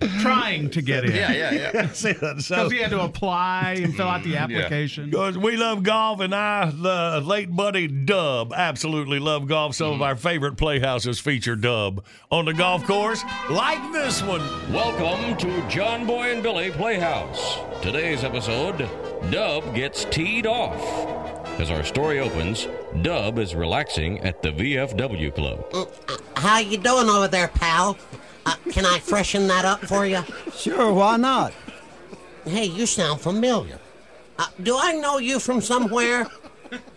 they? 0.01 0.09
Trying 0.21 0.71
to 0.71 0.83
get 0.83 1.05
in. 1.05 1.15
Yeah, 1.15 1.33
yeah, 1.33 1.53
yeah. 1.53 1.71
That's 1.73 2.05
it. 2.05 2.19
So- 2.19 2.33
Because 2.33 2.73
he 2.73 2.79
had 2.79 2.91
to 2.91 3.03
apply 3.03 3.81
and 3.83 3.95
fill 3.95 4.09
out 4.09 4.23
the 4.23 4.35
mm-hmm. 4.35 4.57
application. 4.57 5.11
Because 5.11 5.37
we 5.37 5.57
love 5.57 5.83
golf, 5.83 6.21
and 6.21 6.35
I, 6.35 6.71
the 6.71 7.23
late 7.25 7.55
buddy 7.55 7.87
Dub, 7.87 8.53
absolutely 8.55 9.19
love 9.19 9.47
golf. 9.47 9.75
Some 9.75 9.89
of 9.89 9.93
mm-hmm. 9.95 10.03
our 10.03 10.17
favorite 10.17 10.57
playhouses 10.57 11.21
feature 11.21 11.57
Dub 11.57 12.05
on 12.31 12.47
the 12.47 12.55
golf 12.55 12.85
course, 12.85 13.23
like 13.51 13.93
this 13.93 14.23
one. 14.23 14.41
Welcome 14.73 15.37
to 15.39 15.69
John 15.69 16.07
Boy 16.07 16.33
and 16.33 16.43
Billy 16.43 16.71
Playhouse. 16.71 17.59
Today's 17.83 18.25
episode 18.25 18.89
Dub 19.31 19.75
gets 19.75 20.05
teed 20.07 20.47
off. 20.47 21.44
As 21.59 21.71
our 21.71 21.85
story 21.85 22.19
opens, 22.19 22.67
Dub 23.03 23.39
is 23.39 23.55
relaxing 23.55 24.19
at 24.21 24.43
the 24.43 24.51
VFW 24.51 25.35
Club. 25.35 25.89
How 26.37 26.59
you 26.59 26.77
doing 26.79 27.09
over 27.09 27.29
there, 27.29 27.49
pal? 27.49 27.97
Uh, 28.45 28.57
can 28.71 28.85
I 28.85 28.99
freshen 28.99 29.47
that 29.47 29.65
up 29.65 29.81
for 29.81 30.05
you? 30.05 30.23
Sure, 30.55 30.93
why 30.93 31.17
not? 31.17 31.53
Hey, 32.45 32.65
you 32.67 32.87
sound 32.87 33.21
familiar. 33.21 33.79
Uh, 34.39 34.47
do 34.63 34.77
I 34.77 34.93
know 34.93 35.19
you 35.19 35.39
from 35.39 35.61
somewhere? 35.61 36.27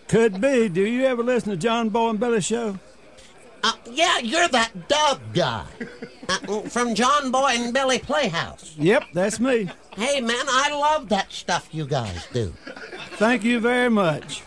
Could 0.08 0.40
be. 0.40 0.68
Do 0.68 0.82
you 0.82 1.04
ever 1.04 1.22
listen 1.22 1.50
to 1.50 1.56
John 1.56 1.88
Boy 1.88 2.10
and 2.10 2.20
Billy 2.20 2.40
show? 2.40 2.78
Uh, 3.62 3.72
yeah, 3.90 4.18
you're 4.18 4.48
that 4.48 4.88
dub 4.88 5.20
guy 5.34 5.64
uh, 6.28 6.60
from 6.62 6.94
John 6.94 7.30
Boy 7.30 7.52
and 7.54 7.72
Billy 7.72 7.98
Playhouse. 7.98 8.74
Yep, 8.76 9.04
that's 9.14 9.40
me. 9.40 9.70
Hey, 9.96 10.20
man, 10.20 10.44
I 10.48 10.70
love 10.72 11.08
that 11.08 11.32
stuff 11.32 11.68
you 11.72 11.86
guys 11.86 12.26
do. 12.32 12.52
Thank 13.12 13.44
you 13.44 13.60
very 13.60 13.88
much. 13.88 14.42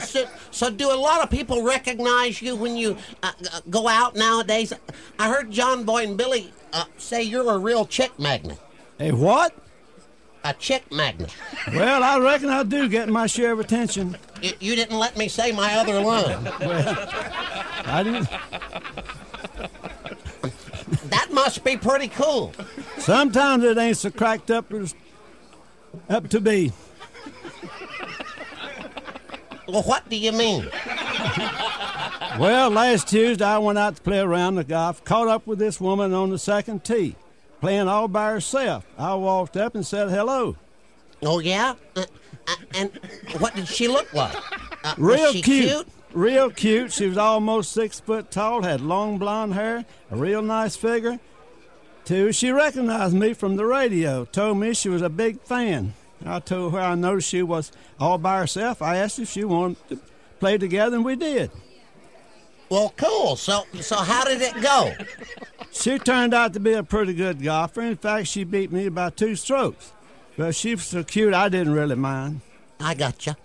So, 0.00 0.26
so 0.50 0.70
do 0.70 0.92
a 0.92 0.96
lot 0.96 1.22
of 1.22 1.30
people 1.30 1.62
recognize 1.62 2.40
you 2.42 2.56
when 2.56 2.76
you 2.76 2.96
uh, 3.22 3.32
go 3.70 3.88
out 3.88 4.14
nowadays? 4.14 4.72
I 5.18 5.28
heard 5.28 5.50
John 5.50 5.84
Boy 5.84 6.04
and 6.04 6.16
Billy 6.16 6.52
uh, 6.72 6.84
say 6.96 7.22
you're 7.22 7.52
a 7.52 7.58
real 7.58 7.86
chick 7.86 8.18
magnet. 8.18 8.58
A 9.00 9.12
what? 9.12 9.54
A 10.44 10.54
chick 10.54 10.92
magnet. 10.92 11.34
Well, 11.72 12.02
I 12.02 12.18
reckon 12.18 12.50
I 12.50 12.62
do 12.62 12.88
get 12.88 13.08
my 13.08 13.26
share 13.26 13.52
of 13.52 13.60
attention. 13.60 14.16
You, 14.40 14.52
you 14.60 14.76
didn't 14.76 14.98
let 14.98 15.16
me 15.16 15.28
say 15.28 15.50
my 15.52 15.74
other 15.74 16.00
line. 16.00 16.46
I 17.84 18.02
didn't. 18.04 18.28
That 21.10 21.32
must 21.32 21.64
be 21.64 21.76
pretty 21.76 22.08
cool. 22.08 22.52
Sometimes 22.98 23.64
it 23.64 23.76
ain't 23.76 23.96
so 23.96 24.10
cracked 24.10 24.50
up 24.50 24.72
as 24.72 24.94
up 26.08 26.28
to 26.28 26.40
be. 26.40 26.72
Well, 29.68 29.82
what 29.82 30.08
do 30.08 30.16
you 30.16 30.32
mean? 30.32 30.68
Well, 32.38 32.68
last 32.68 33.08
Tuesday 33.08 33.44
I 33.46 33.56
went 33.56 33.78
out 33.78 33.96
to 33.96 34.02
play 34.02 34.18
around 34.18 34.56
the 34.56 34.64
golf, 34.64 35.02
caught 35.04 35.26
up 35.26 35.46
with 35.46 35.58
this 35.58 35.80
woman 35.80 36.12
on 36.12 36.28
the 36.28 36.38
second 36.38 36.84
tee, 36.84 37.16
playing 37.62 37.88
all 37.88 38.08
by 38.08 38.30
herself. 38.30 38.84
I 38.98 39.14
walked 39.14 39.56
up 39.56 39.74
and 39.74 39.86
said 39.86 40.10
hello. 40.10 40.56
Oh 41.22 41.38
yeah, 41.38 41.76
uh, 41.94 42.04
uh, 42.46 42.54
and 42.74 43.00
what 43.38 43.54
did 43.54 43.66
she 43.68 43.88
look 43.88 44.12
like? 44.12 44.36
Uh, 44.84 44.94
was 44.98 44.98
Real 44.98 45.32
she 45.32 45.40
cute. 45.40 45.88
Real 46.12 46.50
cute. 46.50 46.92
She 46.92 47.06
was 47.06 47.16
almost 47.16 47.72
six 47.72 48.00
foot 48.00 48.30
tall, 48.30 48.62
had 48.62 48.82
long 48.82 49.16
blonde 49.16 49.54
hair, 49.54 49.86
a 50.10 50.16
real 50.16 50.42
nice 50.42 50.76
figure. 50.76 51.18
Too, 52.04 52.32
she 52.32 52.50
recognized 52.50 53.14
me 53.14 53.32
from 53.32 53.56
the 53.56 53.64
radio, 53.64 54.26
told 54.26 54.58
me 54.58 54.74
she 54.74 54.90
was 54.90 55.00
a 55.00 55.08
big 55.08 55.40
fan. 55.40 55.94
I 56.24 56.40
told 56.40 56.72
her 56.72 56.80
I 56.80 56.94
noticed 56.94 57.28
she 57.28 57.42
was 57.42 57.72
all 58.00 58.18
by 58.18 58.38
herself. 58.38 58.82
I 58.82 58.96
asked 58.96 59.18
if 59.18 59.30
she 59.30 59.44
wanted 59.44 59.88
to 59.88 59.98
play 60.40 60.58
together, 60.58 60.96
and 60.96 61.04
we 61.04 61.16
did. 61.16 61.50
Well, 62.68 62.92
cool. 62.96 63.36
So, 63.36 63.64
so 63.80 63.96
how 63.96 64.24
did 64.24 64.42
it 64.42 64.60
go? 64.60 64.92
She 65.70 65.98
turned 65.98 66.34
out 66.34 66.52
to 66.54 66.60
be 66.60 66.72
a 66.72 66.82
pretty 66.82 67.14
good 67.14 67.42
golfer. 67.42 67.82
In 67.82 67.96
fact, 67.96 68.28
she 68.28 68.44
beat 68.44 68.72
me 68.72 68.88
by 68.88 69.10
two 69.10 69.36
strokes. 69.36 69.92
But 70.36 70.54
she 70.54 70.74
was 70.74 70.84
so 70.84 71.04
cute, 71.04 71.32
I 71.32 71.48
didn't 71.48 71.72
really 71.72 71.94
mind. 71.94 72.40
I 72.80 72.94
gotcha. 72.94 73.36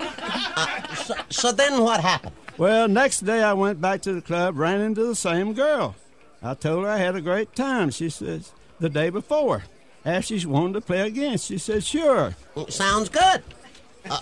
Uh, 0.00 0.94
so, 0.94 1.14
so 1.28 1.52
then 1.52 1.82
what 1.82 2.00
happened? 2.00 2.34
Well, 2.56 2.86
next 2.88 3.20
day 3.20 3.42
I 3.42 3.52
went 3.52 3.80
back 3.80 4.02
to 4.02 4.12
the 4.12 4.22
club, 4.22 4.56
ran 4.56 4.80
into 4.80 5.04
the 5.04 5.16
same 5.16 5.52
girl. 5.52 5.96
I 6.42 6.54
told 6.54 6.84
her 6.84 6.90
I 6.90 6.98
had 6.98 7.16
a 7.16 7.20
great 7.20 7.54
time. 7.54 7.90
She 7.90 8.08
says 8.08 8.52
the 8.78 8.88
day 8.88 9.10
before. 9.10 9.64
Asked 10.04 10.30
if 10.32 10.40
she 10.42 10.46
wanted 10.46 10.74
to 10.74 10.80
play 10.82 11.00
again. 11.06 11.38
She 11.38 11.58
said 11.58 11.82
sure. 11.82 12.34
Sounds 12.68 13.08
good. 13.08 13.42
Uh, 14.08 14.20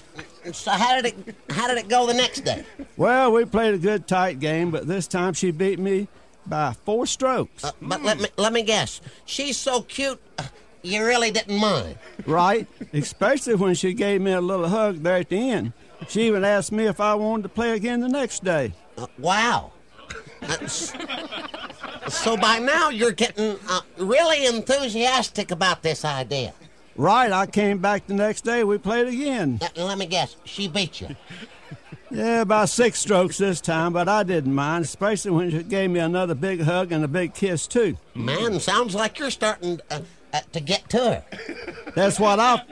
so 0.52 0.70
how 0.70 1.00
did 1.00 1.06
it 1.06 1.34
how 1.50 1.66
did 1.66 1.76
it 1.76 1.88
go 1.88 2.06
the 2.06 2.14
next 2.14 2.42
day? 2.42 2.64
Well, 2.96 3.32
we 3.32 3.44
played 3.44 3.74
a 3.74 3.78
good 3.78 4.06
tight 4.06 4.38
game, 4.38 4.70
but 4.70 4.86
this 4.86 5.08
time 5.08 5.32
she 5.32 5.50
beat 5.50 5.78
me 5.78 6.06
by 6.46 6.74
four 6.84 7.06
strokes. 7.06 7.64
Uh, 7.64 7.72
but 7.80 8.02
let 8.02 8.18
me 8.18 8.28
let 8.36 8.52
me 8.52 8.62
guess. 8.62 9.00
She's 9.24 9.56
so 9.56 9.82
cute, 9.82 10.20
uh, 10.38 10.44
you 10.82 11.04
really 11.04 11.32
didn't 11.32 11.58
mind. 11.58 11.98
Right? 12.26 12.68
Especially 12.92 13.56
when 13.56 13.74
she 13.74 13.92
gave 13.92 14.20
me 14.20 14.32
a 14.32 14.40
little 14.40 14.68
hug 14.68 15.02
there 15.02 15.16
at 15.16 15.28
the 15.28 15.50
end. 15.50 15.72
She 16.08 16.26
even 16.26 16.44
asked 16.44 16.72
me 16.72 16.86
if 16.86 17.00
I 17.00 17.14
wanted 17.14 17.44
to 17.44 17.48
play 17.48 17.72
again 17.72 18.00
the 18.00 18.08
next 18.08 18.44
day. 18.44 18.72
Uh, 18.96 19.06
wow. 19.18 19.72
So 22.12 22.36
by 22.36 22.58
now 22.58 22.90
you're 22.90 23.12
getting 23.12 23.56
uh, 23.68 23.80
really 23.98 24.46
enthusiastic 24.46 25.50
about 25.50 25.82
this 25.82 26.04
idea. 26.04 26.52
Right, 26.94 27.32
I 27.32 27.46
came 27.46 27.78
back 27.78 28.06
the 28.06 28.14
next 28.14 28.42
day. 28.44 28.64
We 28.64 28.76
played 28.78 29.08
again. 29.08 29.58
Uh, 29.62 29.84
let 29.84 29.96
me 29.98 30.06
guess. 30.06 30.36
She 30.44 30.68
beat 30.68 31.00
you. 31.00 31.16
Yeah, 32.14 32.42
about 32.42 32.68
six 32.68 32.98
strokes 32.98 33.38
this 33.38 33.58
time, 33.62 33.94
but 33.94 34.06
I 34.06 34.22
didn't 34.22 34.54
mind, 34.54 34.84
especially 34.84 35.30
when 35.30 35.50
she 35.50 35.62
gave 35.62 35.88
me 35.88 35.98
another 35.98 36.34
big 36.34 36.60
hug 36.60 36.92
and 36.92 37.02
a 37.02 37.08
big 37.08 37.32
kiss, 37.32 37.66
too. 37.66 37.96
Man, 38.14 38.60
sounds 38.60 38.94
like 38.94 39.18
you're 39.18 39.30
starting 39.30 39.80
uh, 39.90 40.00
uh, 40.34 40.40
to 40.52 40.60
get 40.60 40.90
to 40.90 40.98
her. 40.98 41.24
That's 41.94 42.20
what 42.20 42.38
I. 42.38 42.62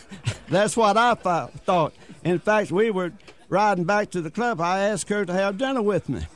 that's 0.50 0.76
what 0.76 0.98
I 0.98 1.14
thought- 1.14 1.54
thought. 1.60 1.94
In 2.22 2.38
fact, 2.38 2.70
we 2.70 2.90
were 2.90 3.12
riding 3.48 3.84
back 3.84 4.10
to 4.10 4.20
the 4.20 4.30
club. 4.30 4.60
I 4.60 4.80
asked 4.80 5.08
her 5.08 5.24
to 5.24 5.32
have 5.32 5.56
dinner 5.56 5.80
with 5.80 6.10
me. 6.10 6.26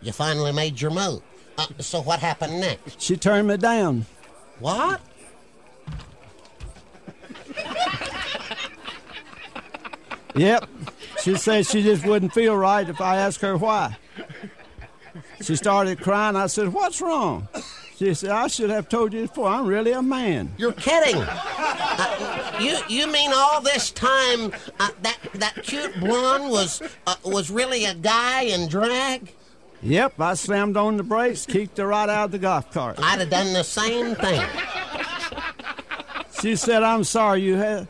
You 0.00 0.12
finally 0.12 0.52
made 0.52 0.80
your 0.80 0.92
move. 0.92 1.20
Uh, 1.58 1.66
so 1.78 2.00
what 2.00 2.20
happened 2.20 2.60
next? 2.60 3.00
She 3.00 3.16
turned 3.16 3.48
me 3.48 3.56
down. 3.56 4.06
What? 4.58 5.00
Yep. 10.34 10.68
She 11.22 11.36
said 11.36 11.66
she 11.66 11.82
just 11.82 12.06
wouldn't 12.06 12.32
feel 12.32 12.56
right 12.56 12.88
if 12.88 13.00
I 13.00 13.16
asked 13.18 13.40
her 13.42 13.56
why. 13.56 13.96
She 15.42 15.56
started 15.56 16.00
crying. 16.00 16.36
I 16.36 16.46
said, 16.46 16.72
What's 16.72 17.00
wrong? 17.00 17.48
She 17.96 18.14
said, 18.14 18.30
I 18.30 18.46
should 18.46 18.70
have 18.70 18.88
told 18.88 19.12
you 19.12 19.22
before. 19.22 19.48
I'm 19.48 19.66
really 19.66 19.92
a 19.92 20.02
man. 20.02 20.52
You're 20.56 20.72
kidding. 20.72 21.22
Uh, 21.22 22.58
you 22.60 22.78
you 22.88 23.06
mean 23.06 23.30
all 23.34 23.60
this 23.60 23.90
time 23.90 24.52
uh, 24.80 24.90
that 25.02 25.18
that 25.34 25.62
cute 25.62 25.98
blonde 26.00 26.50
was 26.50 26.82
uh, 27.06 27.14
was 27.24 27.50
really 27.50 27.84
a 27.84 27.94
guy 27.94 28.42
in 28.42 28.68
drag? 28.68 29.32
Yep, 29.82 30.20
I 30.20 30.34
slammed 30.34 30.76
on 30.76 30.96
the 30.96 31.02
brakes, 31.02 31.44
kicked 31.44 31.78
her 31.78 31.88
right 31.88 32.08
out 32.08 32.26
of 32.26 32.30
the 32.30 32.38
golf 32.38 32.72
cart. 32.72 32.98
I'd 33.02 33.18
have 33.18 33.30
done 33.30 33.52
the 33.52 33.64
same 33.64 34.14
thing. 34.14 34.46
She 36.40 36.54
said, 36.54 36.84
I'm 36.84 37.02
sorry, 37.04 37.42
you 37.42 37.56
had 37.56 37.88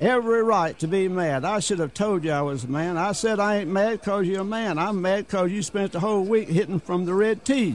every 0.00 0.42
right 0.42 0.78
to 0.78 0.86
be 0.86 1.08
mad. 1.08 1.44
I 1.44 1.60
should 1.60 1.80
have 1.80 1.92
told 1.92 2.24
you 2.24 2.30
I 2.30 2.40
was 2.40 2.64
a 2.64 2.68
man. 2.68 2.96
I 2.96 3.12
said, 3.12 3.40
I 3.40 3.58
ain't 3.58 3.70
mad 3.70 4.00
because 4.00 4.26
you're 4.26 4.40
a 4.40 4.44
man. 4.44 4.78
I'm 4.78 5.02
mad 5.02 5.26
because 5.26 5.50
you 5.52 5.62
spent 5.62 5.92
the 5.92 6.00
whole 6.00 6.22
week 6.22 6.48
hitting 6.48 6.80
from 6.80 7.04
the 7.04 7.12
red 7.12 7.44
tee. 7.44 7.72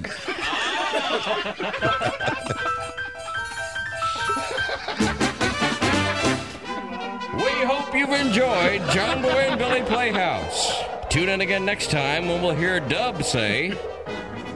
We 7.36 7.52
hope 7.66 7.94
you've 7.94 8.10
enjoyed 8.10 8.82
John 8.92 9.22
Boy 9.22 9.30
and 9.30 9.60
Billy 9.60 9.82
Playhouse. 9.84 10.84
Tune 11.14 11.30
in 11.30 11.40
again 11.42 11.64
next 11.64 11.92
time 11.92 12.28
when 12.28 12.42
we'll 12.42 12.56
hear 12.56 12.80
Dub 12.80 13.24
say, 13.24 13.78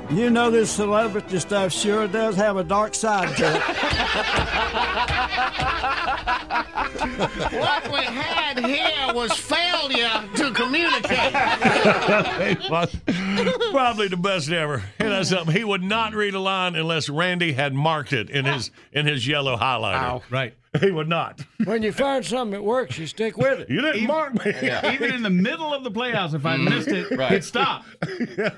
You 0.10 0.32
know 0.32 0.49
this 0.49 0.72
celebrity 0.72 1.38
stuff 1.38 1.72
sure 1.72 2.08
does 2.08 2.36
have 2.36 2.58
a 2.58 2.64
dark 2.64 2.95
side 2.95 3.38
to 3.38 3.45
it. 3.45 3.62
what 7.62 7.91
we 7.91 7.99
had 7.99 8.66
here 8.66 9.14
was 9.14 9.34
failure 9.34 10.28
to 10.36 10.51
communicate. 10.51 11.32
Probably 13.72 14.08
the 14.08 14.18
best 14.18 14.49
ever. 14.49 14.82
And 14.97 15.12
that's 15.12 15.30
something. 15.30 15.55
He 15.55 15.64
would 15.64 15.84
not 15.84 16.16
read 16.16 16.34
a 16.34 16.39
line 16.39 16.76
unless 16.76 17.08
Randy 17.08 17.53
had 17.53 17.76
marked 17.76 18.14
it 18.14 18.32
in 18.32 18.45
his 18.45 18.72
in 18.91 19.05
his 19.05 19.28
yellow 19.28 19.58
highlighter. 19.58 20.24
Right. 20.32 20.55
He 20.80 20.91
would 20.91 21.07
not. 21.07 21.41
When 21.63 21.84
you 21.84 21.91
find 21.91 22.25
something 22.25 22.51
that 22.51 22.63
works, 22.63 22.97
you 22.97 23.07
stick 23.07 23.38
with 23.38 23.59
it. 23.61 23.69
You 23.69 23.82
didn't 23.82 24.07
mark 24.07 24.34
me. 24.34 24.51
Even 24.93 25.13
in 25.13 25.23
the 25.23 25.30
middle 25.30 25.73
of 25.73 25.84
the 25.84 25.91
playhouse, 25.91 26.34
if 26.34 26.45
I 26.45 26.55
mm-hmm. 26.55 26.65
missed 26.65 26.88
it, 26.89 27.17
Right. 27.17 27.34
he'd 27.34 27.43
stop. 27.43 27.86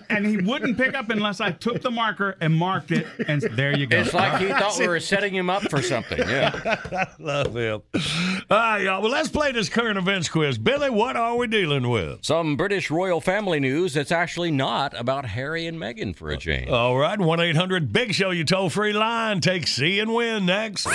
And 0.09 0.25
he 0.25 0.37
wouldn't 0.37 0.77
pick 0.77 0.95
up 0.95 1.09
unless 1.09 1.39
I 1.39 1.51
took 1.51 1.81
the 1.81 1.91
marker 1.91 2.35
and 2.41 2.53
marked 2.53 2.91
it, 2.91 3.05
and 3.27 3.41
there 3.41 3.77
you 3.77 3.85
go. 3.85 3.99
It's 3.99 4.13
like 4.13 4.41
he 4.41 4.47
thought 4.47 4.77
we 4.77 4.87
were 4.87 4.99
setting 4.99 5.33
him 5.33 5.49
up 5.49 5.63
for 5.69 5.81
something. 5.81 6.17
Yeah. 6.17 7.05
Love 7.19 7.55
him. 7.55 7.81
All 8.49 8.57
right, 8.57 8.83
y'all. 8.83 9.01
Well, 9.01 9.11
let's 9.11 9.29
play 9.29 9.51
this 9.51 9.69
current 9.69 9.97
events 9.97 10.27
quiz. 10.29 10.57
Billy, 10.57 10.89
what 10.89 11.15
are 11.15 11.35
we 11.37 11.47
dealing 11.47 11.89
with? 11.89 12.23
Some 12.25 12.57
British 12.57 12.89
royal 12.91 13.21
family 13.21 13.59
news 13.59 13.93
that's 13.93 14.11
actually 14.11 14.51
not 14.51 14.99
about 14.99 15.25
Harry 15.25 15.65
and 15.67 15.77
Meghan 15.77 16.15
for 16.15 16.29
a 16.29 16.37
change. 16.37 16.69
All 16.69 16.97
right, 16.97 17.19
1 17.19 17.39
800 17.39 17.93
Big 17.93 18.13
Show, 18.13 18.31
you 18.31 18.43
toll 18.43 18.69
free 18.69 18.93
line. 18.93 19.39
Take 19.41 19.67
C 19.67 19.99
and 19.99 20.13
win 20.13 20.45
next. 20.45 20.87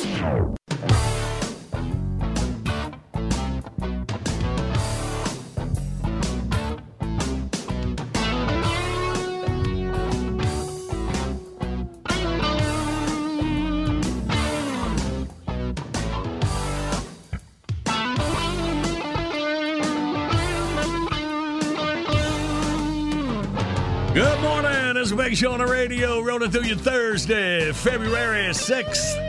Good 0.00 0.08
morning. 24.40 24.94
This 24.94 25.12
a 25.12 25.16
Big 25.16 25.36
Show 25.36 25.52
on 25.52 25.58
the 25.58 25.66
radio, 25.66 26.20
rolling 26.20 26.50
through 26.50 26.64
you 26.64 26.74
Thursday, 26.74 27.70
February 27.72 28.48
6th. 28.48 29.19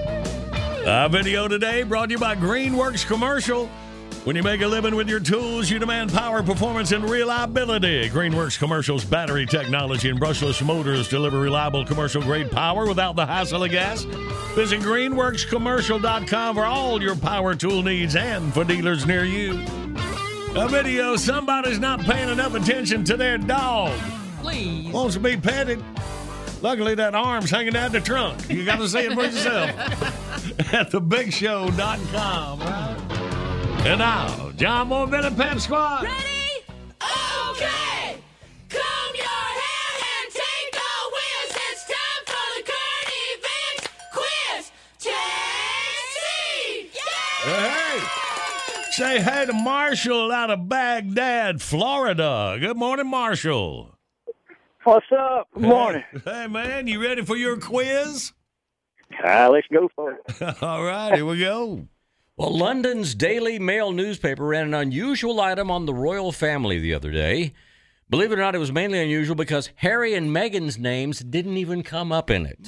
Our 0.86 1.10
video 1.10 1.48
today 1.48 1.84
brought 1.84 2.08
to 2.08 2.14
you 2.14 2.18
by 2.18 2.36
Greenworks 2.36 3.06
Commercial. 3.06 3.68
When 4.24 4.36
you 4.36 4.42
make 4.42 4.62
a 4.62 4.68
living 4.68 4.96
with 4.96 5.08
your 5.08 5.20
tools, 5.20 5.70
you 5.70 5.78
demand 5.78 6.12
power, 6.12 6.42
performance, 6.42 6.92
and 6.92 7.08
reliability. 7.08 8.10
Greenworks 8.10 8.58
Commercial's 8.58 9.06
battery 9.06 9.46
technology 9.46 10.10
and 10.10 10.20
brushless 10.20 10.64
motors 10.66 11.08
deliver 11.08 11.40
reliable 11.40 11.86
commercial 11.86 12.22
grade 12.24 12.50
power 12.50 12.88
without 12.88 13.16
the 13.16 13.26
hassle 13.26 13.64
of 13.64 13.70
gas. 13.70 14.04
Visit 14.56 14.80
greenworkscommercial.com 14.82 16.56
for 16.56 16.66
all 16.66 17.02
your 17.02 17.16
power 17.16 17.54
tool 17.54 17.84
needs 17.84 18.16
and 18.16 18.52
for 18.52 18.64
dealers 18.64 19.06
near 19.06 19.24
you. 19.24 19.64
A 20.56 20.68
video 20.68 21.16
somebody's 21.16 21.80
not 21.80 22.00
paying 22.02 22.30
enough 22.30 22.56
attention 22.56 23.04
to 23.06 23.16
their 23.18 23.38
dog. 23.38 23.98
Please. 24.42 24.92
Wants 24.92 25.14
to 25.14 25.20
be 25.20 25.38
petted. 25.38 25.84
Luckily, 26.64 26.96
that 26.96 27.14
arm's 27.16 27.50
hanging 27.52 27.76
out 27.76 27.92
the 27.92 28.02
trunk. 28.02 28.50
You 28.50 28.66
got 28.66 28.78
to 28.80 28.88
see 28.90 29.00
it 29.00 29.14
for 29.14 29.24
yourself 29.24 29.70
at 30.74 30.92
thebigshow.com. 30.92 32.62
And 33.86 34.00
now, 34.00 34.52
John 34.56 34.88
Moore, 34.90 35.08
Billy 35.08 35.32
Pep 35.36 35.60
Squad. 35.60 36.04
Ready? 36.04 36.64
Okay. 37.02 38.16
Comb 38.70 39.16
your 39.16 39.26
hair 39.26 39.94
and 40.06 40.32
take 40.32 40.76
a 40.76 40.94
whiz. 41.12 41.56
It's 41.72 41.84
time 41.86 42.24
for 42.26 42.48
the 42.56 42.64
current 42.72 43.12
events 43.34 43.88
quiz. 44.14 44.72
Take 45.00 45.14
C. 46.14 46.90
Hey, 47.44 48.00
say 48.92 49.20
hey 49.20 49.46
to 49.48 49.54
Marshall 49.54 50.32
out 50.32 50.52
of 50.52 50.70
Bagdad, 50.70 51.62
Florida. 51.62 52.58
Good 52.60 52.78
morning, 52.78 53.08
Marshall. 53.10 53.96
What's 54.84 55.06
up? 55.12 55.48
Good 55.54 55.64
morning. 55.64 56.04
Hey, 56.24 56.48
man, 56.48 56.88
you 56.88 57.02
ready 57.02 57.24
for 57.24 57.36
your 57.36 57.58
quiz? 57.58 58.32
Ah, 59.24 59.48
let's 59.48 59.68
go 59.72 59.90
for 59.96 60.14
it. 60.14 60.62
All 60.64 60.84
right, 60.84 61.16
here 61.16 61.26
we 61.26 61.40
go. 61.40 61.88
Well, 62.38 62.58
London's 62.58 63.14
Daily 63.14 63.60
Mail 63.60 63.92
newspaper 63.92 64.46
ran 64.46 64.68
an 64.68 64.74
unusual 64.74 65.40
item 65.40 65.70
on 65.70 65.86
the 65.86 65.94
royal 65.94 66.32
family 66.32 66.80
the 66.80 66.94
other 66.94 67.12
day. 67.12 67.54
Believe 68.10 68.32
it 68.32 68.40
or 68.40 68.42
not, 68.42 68.56
it 68.56 68.60
was 68.60 68.72
mainly 68.72 69.02
unusual 69.02 69.36
because 69.36 69.70
Harry 69.76 70.14
and 70.16 70.36
Meghan's 70.36 70.78
names 70.78 71.20
didn't 71.20 71.58
even 71.58 71.84
come 71.84 72.12
up 72.12 72.30
in 72.30 72.46
it. 72.46 72.68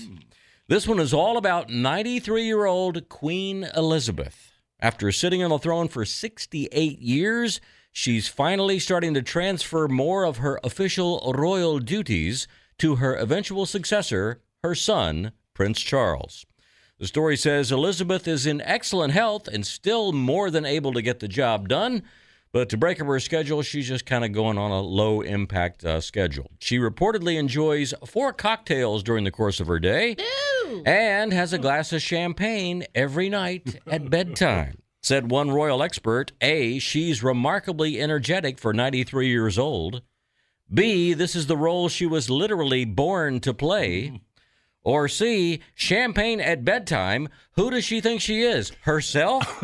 This 0.68 0.88
one 0.88 1.00
is 1.00 1.14
all 1.14 1.38
about 1.38 1.70
93 1.70 2.44
year 2.44 2.66
old 2.66 3.10
Queen 3.10 3.68
Elizabeth. 3.76 4.52
After 4.80 5.12
sitting 5.12 5.44
on 5.44 5.50
the 5.50 5.60
throne 5.60 5.88
for 5.88 6.06
68 6.06 7.00
years, 7.00 7.60
she's 7.92 8.28
finally 8.28 8.80
starting 8.80 9.14
to 9.14 9.22
transfer 9.22 9.88
more 9.88 10.24
of 10.24 10.38
her 10.38 10.60
official 10.64 11.34
royal 11.36 11.80
duties 11.80 12.48
to 12.78 12.96
her 12.96 13.16
eventual 13.16 13.66
successor, 13.66 14.42
her 14.62 14.76
son, 14.76 15.32
Prince 15.54 15.80
Charles. 15.82 16.46
The 17.00 17.08
story 17.08 17.36
says 17.36 17.72
Elizabeth 17.72 18.28
is 18.28 18.46
in 18.46 18.62
excellent 18.62 19.14
health 19.14 19.48
and 19.48 19.66
still 19.66 20.12
more 20.12 20.50
than 20.50 20.66
able 20.66 20.94
to 20.94 21.02
get 21.02 21.20
the 21.20 21.28
job 21.28 21.68
done. 21.68 22.04
But 22.52 22.70
to 22.70 22.78
break 22.78 23.02
up 23.02 23.08
her 23.08 23.20
schedule, 23.20 23.64
she's 23.64 23.88
just 23.88 24.06
kind 24.06 24.24
of 24.24 24.32
going 24.32 24.60
on 24.60 24.70
a 24.70 24.80
low 24.80 25.22
impact 25.22 25.84
uh, 25.84 26.00
schedule. 26.02 26.52
She 26.60 26.78
reportedly 26.78 27.38
enjoys 27.38 27.96
four 28.06 28.32
cocktails 28.32 29.02
during 29.02 29.24
the 29.24 29.32
course 29.32 29.60
of 29.60 29.66
her 29.68 29.80
day 29.80 30.16
and 30.86 31.34
has 31.34 31.52
a 31.52 31.58
glass 31.58 31.92
of 31.92 32.02
champagne 32.04 32.86
every 32.94 33.28
night 33.28 33.80
at 33.88 34.10
bedtime. 34.10 34.78
Said 35.02 35.32
one 35.32 35.52
royal 35.52 35.82
expert 35.84 36.32
A, 36.42 36.80
she's 36.80 37.24
remarkably 37.24 38.00
energetic 38.00 38.60
for 38.60 38.72
93 38.72 39.28
years 39.28 39.58
old. 39.58 40.04
B, 40.72 41.14
this 41.14 41.36
is 41.36 41.48
the 41.48 41.58
role 41.58 41.90
she 41.90 42.06
was 42.06 42.30
literally 42.30 42.86
born 42.86 43.40
to 43.42 43.54
play. 43.54 44.22
Or 44.84 45.08
C, 45.08 45.62
champagne 45.76 46.42
at 46.42 46.66
bedtime. 46.66 47.30
Who 47.56 47.72
does 47.72 47.86
she 47.86 48.02
think 48.02 48.22
she 48.22 48.42
is? 48.42 48.72
Herself? 48.82 49.44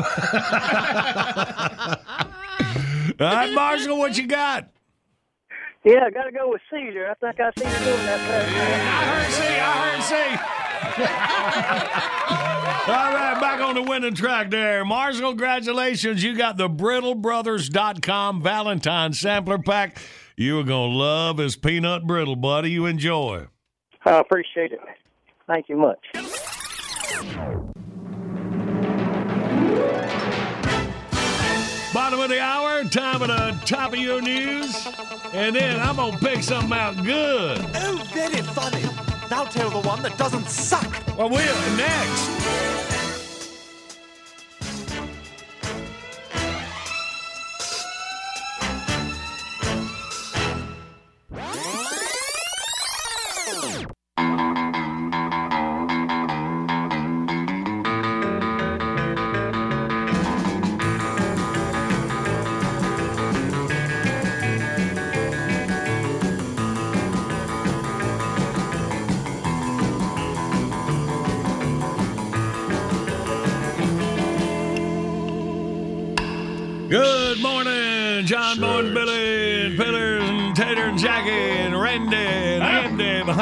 All 3.20 3.26
right, 3.26 3.52
Marshall, 3.52 3.98
what 3.98 4.16
you 4.16 4.26
got? 4.26 4.70
Yeah, 5.84 6.04
I 6.06 6.10
got 6.10 6.24
to 6.24 6.32
go 6.32 6.50
with 6.50 6.60
Caesar. 6.70 7.08
I 7.10 7.14
think 7.14 7.40
I 7.40 7.50
see 7.58 7.64
you 7.64 7.84
doing 7.84 8.06
that 8.06 8.20
last 8.28 8.52
night. 8.52 8.80
I 8.86 9.04
heard 9.04 9.32
C. 9.32 9.42
I 9.58 9.72
heard 9.88 10.02
C. 10.02 10.14
All 12.90 13.12
right, 13.12 13.38
back 13.40 13.60
on 13.60 13.74
the 13.74 13.82
winning 13.82 14.14
track 14.14 14.50
there. 14.50 14.84
Marshall, 14.84 15.30
congratulations. 15.30 16.22
You 16.22 16.36
got 16.36 16.56
the 16.56 16.68
BrittleBrothers.com 16.68 18.42
Valentine 18.42 19.12
sampler 19.12 19.58
pack. 19.58 19.98
You 20.36 20.58
are 20.60 20.64
going 20.64 20.90
to 20.90 20.96
love 20.96 21.38
his 21.38 21.56
peanut 21.56 22.06
brittle, 22.06 22.36
buddy. 22.36 22.70
You 22.70 22.86
enjoy. 22.86 23.46
I 24.04 24.18
appreciate 24.18 24.72
it. 24.72 24.80
Thank 25.50 25.68
you 25.68 25.76
much. 25.76 25.98
Bottom 31.92 32.20
of 32.20 32.28
the 32.28 32.40
hour, 32.40 32.84
time 32.84 33.20
of 33.22 33.26
the 33.26 33.60
top 33.66 33.92
of 33.92 33.98
your 33.98 34.22
news. 34.22 34.86
And 35.32 35.56
then 35.56 35.80
I'm 35.80 35.96
going 35.96 36.12
to 36.12 36.18
pick 36.18 36.44
something 36.44 36.72
out 36.72 37.04
good. 37.04 37.58
Oh, 37.74 38.00
very 38.12 38.42
funny. 38.42 38.82
Now 39.28 39.42
tell 39.42 39.70
the 39.70 39.80
one 39.80 40.04
that 40.04 40.16
doesn't 40.16 40.48
suck. 40.48 40.88
Well, 41.18 41.28
we're 41.28 41.76
next. 41.76 42.99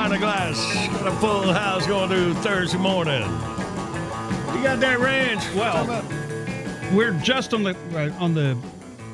Behind 0.09 0.23
the 0.23 0.27
glass. 0.27 0.89
Got 1.03 1.07
a 1.07 1.17
full 1.17 1.53
house 1.53 1.87
going 1.87 2.09
through 2.09 2.35
Thursday 2.35 2.79
morning. 2.79 3.23
You 3.23 4.63
got 4.63 4.81
that 4.81 4.99
ranch? 4.99 5.43
Well, 5.55 5.87
we're 6.95 7.13
just 7.21 7.55
on 7.55 7.63
the 7.63 7.77
uh, 7.95 8.13
on 8.23 8.35
the 8.35 8.57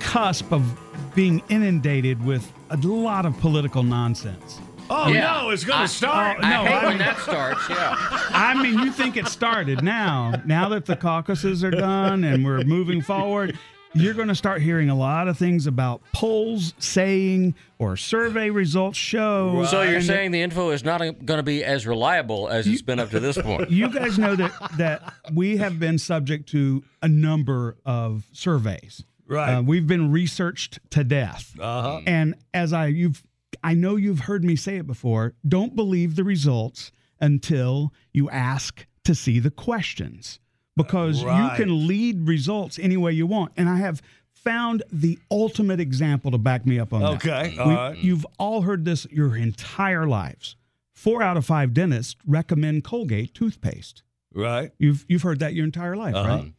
cusp 0.00 0.52
of 0.52 0.78
being 1.14 1.42
inundated 1.48 2.24
with 2.24 2.50
a 2.70 2.76
lot 2.76 3.26
of 3.26 3.38
political 3.40 3.82
nonsense. 3.82 4.60
Oh 4.90 5.10
no, 5.12 5.50
it's 5.50 5.64
going 5.64 5.82
to 5.82 5.88
start. 5.88 6.38
Oh, 6.38 6.42
no, 6.42 6.62
I 6.62 6.66
hate 6.66 6.74
I- 6.74 6.86
when 6.86 6.98
that 6.98 7.18
starts, 7.18 7.68
yeah. 7.68 7.94
I 8.30 8.60
mean, 8.62 8.78
you 8.80 8.92
think 8.92 9.16
it 9.16 9.26
started 9.28 9.82
now. 9.82 10.42
Now 10.44 10.68
that 10.70 10.84
the 10.84 10.94
caucuses 10.96 11.64
are 11.64 11.70
done 11.70 12.22
and 12.22 12.44
we're 12.44 12.64
moving 12.64 13.00
forward, 13.00 13.58
you're 13.94 14.14
going 14.14 14.28
to 14.28 14.34
start 14.34 14.60
hearing 14.60 14.90
a 14.90 14.94
lot 14.94 15.28
of 15.28 15.38
things 15.38 15.66
about 15.66 16.02
polls 16.12 16.74
saying 16.78 17.54
or 17.78 17.96
survey 17.96 18.50
results 18.50 18.98
show. 18.98 19.64
So 19.68 19.82
you're 19.82 20.00
saying 20.00 20.32
the 20.32 20.42
info 20.42 20.70
is 20.70 20.84
not 20.84 20.98
going 20.98 21.38
to 21.38 21.42
be 21.42 21.64
as 21.64 21.86
reliable 21.86 22.48
as 22.48 22.66
it's 22.66 22.82
been 22.82 22.98
up 22.98 23.10
to 23.10 23.20
this 23.20 23.38
point? 23.38 23.70
you 23.70 23.88
guys 23.88 24.18
know 24.18 24.36
that 24.36 24.52
that 24.78 25.14
we 25.32 25.56
have 25.58 25.78
been 25.78 25.98
subject 25.98 26.48
to 26.50 26.82
a 27.02 27.08
number 27.08 27.76
of 27.84 28.24
surveys. 28.32 29.04
Right. 29.26 29.54
Uh, 29.54 29.62
we've 29.62 29.86
been 29.86 30.10
researched 30.10 30.80
to 30.90 31.04
death. 31.04 31.54
Uh-huh. 31.58 32.00
And 32.06 32.34
as 32.52 32.72
I 32.72 32.86
you've 32.86 33.22
I 33.62 33.74
know 33.74 33.96
you've 33.96 34.20
heard 34.20 34.44
me 34.44 34.56
say 34.56 34.76
it 34.76 34.86
before, 34.86 35.34
don't 35.46 35.76
believe 35.76 36.16
the 36.16 36.24
results 36.24 36.90
until 37.20 37.92
you 38.12 38.28
ask 38.30 38.86
to 39.04 39.14
see 39.14 39.38
the 39.38 39.50
questions 39.50 40.40
because 40.76 41.22
Right. 41.24 41.52
you 41.58 41.64
can 41.64 41.86
lead 41.86 42.26
results 42.26 42.78
any 42.78 42.96
way 42.96 43.12
you 43.12 43.26
want. 43.26 43.52
And 43.56 43.68
I 43.68 43.76
have 43.78 44.02
found 44.32 44.82
the 44.92 45.18
ultimate 45.30 45.80
example 45.80 46.30
to 46.30 46.38
back 46.38 46.66
me 46.66 46.78
up 46.78 46.92
on 46.92 47.00
that. 47.00 47.10
Okay, 47.12 47.54
right. 47.58 47.96
You've 47.96 48.26
all 48.38 48.62
heard 48.62 48.84
this 48.84 49.06
your 49.10 49.36
entire 49.36 50.06
lives. 50.06 50.56
Four 50.92 51.22
out 51.22 51.36
of 51.36 51.44
five 51.46 51.72
dentists 51.74 52.16
recommend 52.26 52.84
Colgate 52.84 53.34
toothpaste. 53.34 54.02
Right. 54.34 54.72
You've 54.78 55.04
you've 55.08 55.22
heard 55.22 55.38
that 55.40 55.54
your 55.54 55.64
entire 55.64 55.96
life, 55.96 56.14
Uh-huh. 56.14 56.28
right? 56.28 56.52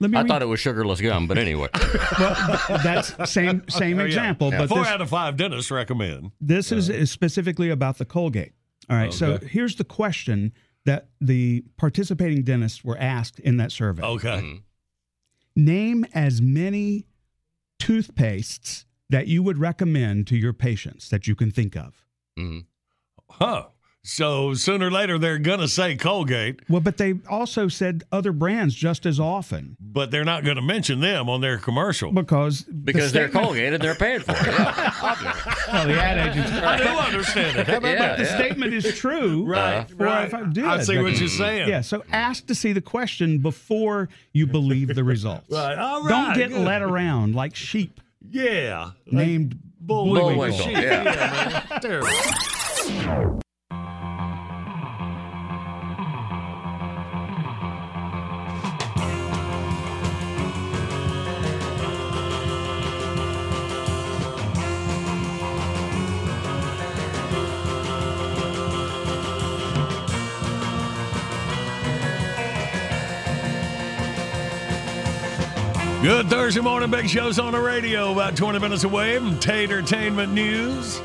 Let 0.00 0.10
me 0.10 0.16
I 0.18 0.22
read- 0.22 0.28
thought 0.28 0.42
it 0.42 0.46
was 0.46 0.58
sugarless 0.60 1.00
gum, 1.00 1.26
but 1.28 1.38
anyway. 1.38 1.68
well, 2.18 2.80
that's 2.82 3.14
same 3.30 3.62
same 3.68 3.98
Oh, 3.98 4.02
yeah. 4.02 4.06
example, 4.06 4.50
Yeah. 4.50 4.58
but 4.58 4.68
four 4.68 4.78
this, 4.78 4.88
out 4.88 5.00
of 5.00 5.08
five 5.08 5.36
dentists 5.36 5.70
recommend. 5.70 6.32
this 6.40 6.72
is, 6.72 6.88
is 6.88 7.10
specifically 7.12 7.70
about 7.70 7.98
the 7.98 8.04
Colgate. 8.04 8.52
All 8.90 8.96
right. 8.96 9.12
So 9.12 9.38
here's 9.38 9.76
the 9.76 9.84
question 9.84 10.52
that 10.84 11.08
the 11.20 11.64
participating 11.76 12.42
dentists 12.42 12.84
were 12.84 12.98
asked 12.98 13.38
in 13.40 13.56
that 13.58 13.72
survey. 13.72 14.02
Okay. 14.02 14.28
Mm-hmm. 14.28 14.56
Name 15.54 16.06
as 16.14 16.40
many 16.40 17.06
toothpastes 17.80 18.84
that 19.10 19.26
you 19.26 19.42
would 19.42 19.58
recommend 19.58 20.26
to 20.28 20.36
your 20.36 20.52
patients 20.52 21.08
that 21.10 21.26
you 21.26 21.34
can 21.34 21.50
think 21.50 21.76
of. 21.76 22.06
Mm-hmm. 22.38 22.60
Huh. 23.30 23.66
So 24.04 24.52
sooner 24.54 24.88
or 24.88 24.90
later 24.90 25.16
they're 25.16 25.38
gonna 25.38 25.68
say 25.68 25.94
Colgate, 25.96 26.60
Well, 26.68 26.80
but 26.80 26.96
they 26.96 27.14
also 27.30 27.68
said 27.68 28.02
other 28.10 28.32
brands 28.32 28.74
just 28.74 29.06
as 29.06 29.20
often 29.20 29.76
but 29.80 30.10
they're 30.10 30.24
not 30.24 30.42
gonna 30.44 30.62
mention 30.62 31.00
them 31.00 31.28
on 31.28 31.40
their 31.40 31.58
commercial. 31.58 32.10
because 32.12 32.64
the 32.64 32.72
Because 32.72 33.12
they're 33.12 33.28
Colgate 33.28 33.74
and 33.74 33.82
they're 33.82 33.94
paying 33.94 34.20
for 34.20 34.32
it. 34.32 34.38
Yeah. 34.46 35.48
Well, 35.72 35.86
the 35.86 35.94
ad 36.02 36.28
agents. 36.30 36.50
I 36.52 36.76
do 36.78 36.84
understand 36.84 37.58
it. 37.58 37.66
How 37.66 37.76
about 37.78 37.88
Yeah, 37.92 37.98
that? 37.98 38.18
the 38.18 38.24
yeah. 38.24 38.36
statement 38.36 38.74
is 38.74 38.94
true. 38.98 39.44
Right, 39.46 39.88
Four 39.90 40.06
out 40.06 40.26
of 40.26 40.32
right. 40.32 40.42
five 40.44 40.52
did. 40.52 40.64
I 40.64 40.82
see 40.82 40.98
what 40.98 41.18
you're 41.18 41.28
saying. 41.28 41.68
Yeah, 41.68 41.80
so 41.80 42.04
ask 42.12 42.46
to 42.48 42.54
see 42.54 42.72
the 42.72 42.80
question 42.82 43.38
before 43.38 44.08
you 44.32 44.46
believe 44.46 44.94
the 44.94 45.04
results. 45.04 45.46
Right. 45.50 45.78
All 45.78 46.06
Don't 46.06 46.34
get 46.34 46.50
good. 46.50 46.58
led 46.60 46.82
around 46.82 47.34
like 47.34 47.54
sheep 47.54 48.00
Yeah. 48.30 48.90
named 49.06 49.58
Bullwinkle. 49.80 50.30
Bullwinkle, 50.32 50.58
Shit, 50.58 50.82
yeah. 50.82 51.64
man. 51.70 51.80
Terrible. 51.80 53.38
Good 76.02 76.28
Thursday 76.28 76.60
morning, 76.60 76.90
big 76.90 77.08
shows 77.08 77.38
on 77.38 77.52
the 77.52 77.60
radio, 77.60 78.10
about 78.10 78.36
20 78.36 78.58
minutes 78.58 78.82
away 78.82 79.18
from 79.18 79.38
Tatertainment 79.38 80.32
News. 80.32 80.98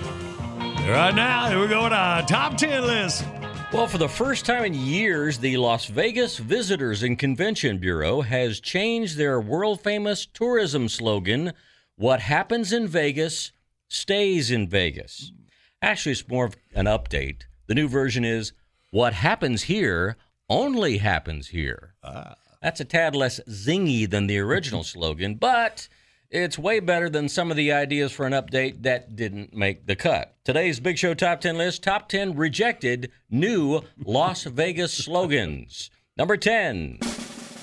Right 0.88 1.14
now, 1.14 1.48
here 1.48 1.60
we 1.60 1.68
go 1.68 1.84
with 1.84 1.94
our 1.94 2.24
top 2.24 2.58
10 2.58 2.82
list. 2.82 3.24
Well, 3.72 3.86
for 3.86 4.00
the 4.00 4.10
first 4.10 4.44
time 4.48 4.66
in 4.66 4.74
years, 4.74 5.38
the 5.38 5.58
Las 5.58 5.86
Vegas 5.86 6.40
Visitors 6.40 7.04
and 7.04 7.20
Convention 7.20 7.78
Bureau 7.78 8.22
has 8.22 8.60
changed 8.60 9.18
their 9.18 9.40
world 9.40 9.82
famous 9.82 10.26
tourism 10.26 10.90
slogan 10.90 11.54
What 11.96 12.22
happens 12.22 12.74
in 12.74 12.88
Vegas 12.88 13.52
stays 13.88 14.50
in 14.50 14.68
Vegas. 14.68 15.32
Actually, 15.80 16.14
it's 16.14 16.28
more 16.28 16.46
of 16.46 16.56
an 16.74 16.88
update. 16.88 17.44
The 17.68 17.76
new 17.76 17.88
version 17.88 18.26
is 18.26 18.52
What 18.90 19.14
happens 19.14 19.62
here 19.62 20.18
only 20.50 20.98
happens 20.98 21.50
here. 21.50 21.94
Ah. 22.04 22.34
That's 22.68 22.82
a 22.82 22.86
tad 22.86 23.16
less 23.16 23.40
zingy 23.48 24.10
than 24.10 24.28
the 24.28 24.40
original 24.40 24.84
slogan, 24.94 25.36
but 25.36 25.88
it's 26.30 26.60
way 26.60 26.82
better 26.82 27.10
than 27.10 27.30
some 27.30 27.50
of 27.50 27.56
the 27.56 27.72
ideas 27.72 28.12
for 28.12 28.26
an 28.26 28.34
update 28.34 28.84
that 28.84 29.16
didn't 29.16 29.56
make 29.56 29.86
the 29.86 29.96
cut. 29.96 30.36
Today's 30.44 30.82
Big 30.82 30.98
Show 30.98 31.14
Top 31.14 31.40
10 31.40 31.58
list 31.58 31.82
Top 31.82 32.10
10 32.10 32.36
rejected 32.36 33.10
new 33.30 33.84
Las 34.04 34.44
Vegas 34.44 34.94
slogans. 34.94 35.90
Number 36.18 36.36
10, 36.36 37.00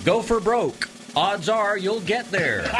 Go 0.07 0.23
for 0.23 0.41
broke. 0.41 0.89
Odds 1.15 1.51
are 1.51 1.77
you'll 1.77 2.01
get 2.01 2.31
there. 2.31 2.63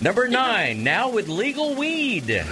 Number 0.00 0.28
9, 0.28 0.84
Now 0.84 1.10
with 1.10 1.26
legal 1.26 1.74
weed. 1.74 2.28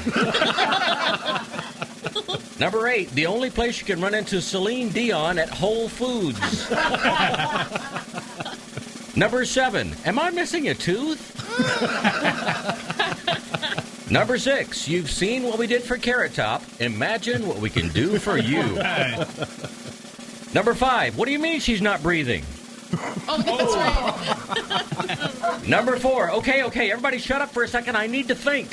Number 2.59 2.89
8, 2.89 3.11
The 3.11 3.27
only 3.27 3.51
place 3.51 3.81
you 3.81 3.87
can 3.87 4.01
run 4.01 4.15
into 4.15 4.41
Celine 4.41 4.89
Dion 4.91 5.39
at 5.39 5.49
Whole 5.49 5.89
Foods. 5.89 6.71
Number 9.17 9.45
seven, 9.45 9.95
am 10.05 10.19
I 10.19 10.31
missing 10.31 10.69
a 10.69 10.75
tooth? 10.75 11.35
Number 14.11 14.39
six, 14.39 14.87
you've 14.87 15.11
seen 15.11 15.43
what 15.43 15.59
we 15.59 15.67
did 15.67 15.83
for 15.83 15.99
Carrot 15.99 16.35
Top. 16.35 16.63
Imagine 16.79 17.45
what 17.47 17.59
we 17.59 17.69
can 17.69 17.89
do 17.89 18.19
for 18.21 18.39
you. 18.39 18.63
Number 20.55 20.73
five, 20.73 21.19
what 21.19 21.27
do 21.27 21.33
you 21.33 21.39
mean 21.41 21.59
she's 21.59 21.83
not 21.83 22.01
breathing? 22.03 22.45
Oh, 23.29 23.43
that's 23.45 23.75
right. 25.51 25.69
Number 25.69 25.99
four, 25.99 26.31
okay, 26.31 26.63
okay, 26.65 26.91
everybody 26.91 27.19
shut 27.19 27.43
up 27.43 27.51
for 27.51 27.65
a 27.65 27.69
second. 27.69 27.97
I 27.97 28.07
need 28.07 28.29
to 28.29 28.35
think. 28.35 28.71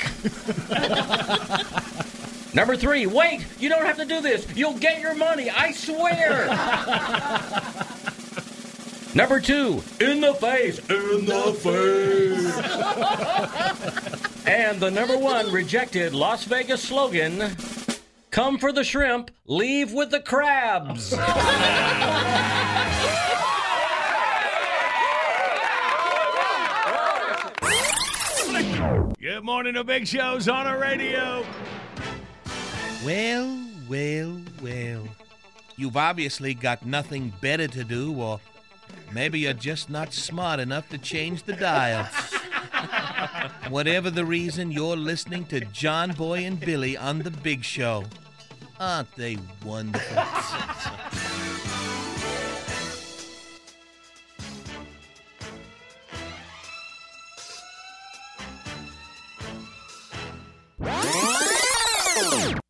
Number 2.56 2.74
three, 2.74 3.06
wait, 3.06 3.44
you 3.60 3.68
don't 3.68 3.84
have 3.84 3.98
to 3.98 4.06
do 4.06 4.22
this. 4.22 4.46
You'll 4.56 4.78
get 4.78 5.02
your 5.02 5.14
money, 5.14 5.50
I 5.50 5.72
swear. 5.72 6.46
Number 9.14 9.42
two, 9.42 9.82
in 10.00 10.22
the 10.22 10.32
face, 10.32 10.78
in 10.88 11.26
the 11.26 11.52
face. 11.52 12.56
and 14.46 14.80
the 14.80 14.90
number 14.90 15.18
one 15.18 15.52
rejected 15.52 16.14
Las 16.14 16.44
Vegas 16.44 16.82
slogan 16.82 17.54
come 18.30 18.56
for 18.56 18.72
the 18.72 18.84
shrimp, 18.84 19.30
leave 19.46 19.92
with 19.92 20.10
the 20.10 20.20
crabs. 20.20 21.10
Good 29.20 29.44
morning 29.44 29.74
to 29.74 29.84
Big 29.84 30.06
Show's 30.06 30.48
on 30.48 30.64
the 30.64 30.78
radio. 30.78 31.44
Well, 33.06 33.56
well, 33.88 34.36
well. 34.60 35.08
You've 35.76 35.96
obviously 35.96 36.54
got 36.54 36.84
nothing 36.84 37.32
better 37.40 37.68
to 37.68 37.84
do, 37.84 38.12
or 38.20 38.40
maybe 39.12 39.38
you're 39.38 39.52
just 39.52 39.88
not 39.88 40.12
smart 40.12 40.58
enough 40.58 40.88
to 40.88 40.98
change 40.98 41.44
the 41.44 41.52
dials. 41.52 42.08
Whatever 43.68 44.10
the 44.10 44.24
reason, 44.24 44.72
you're 44.72 44.96
listening 44.96 45.44
to 45.46 45.60
John 45.66 46.14
Boy 46.14 46.46
and 46.46 46.58
Billy 46.58 46.96
on 46.96 47.20
The 47.20 47.30
Big 47.30 47.62
Show. 47.62 48.02
Aren't 48.80 49.14
they 49.14 49.38
wonderful? 49.64 50.24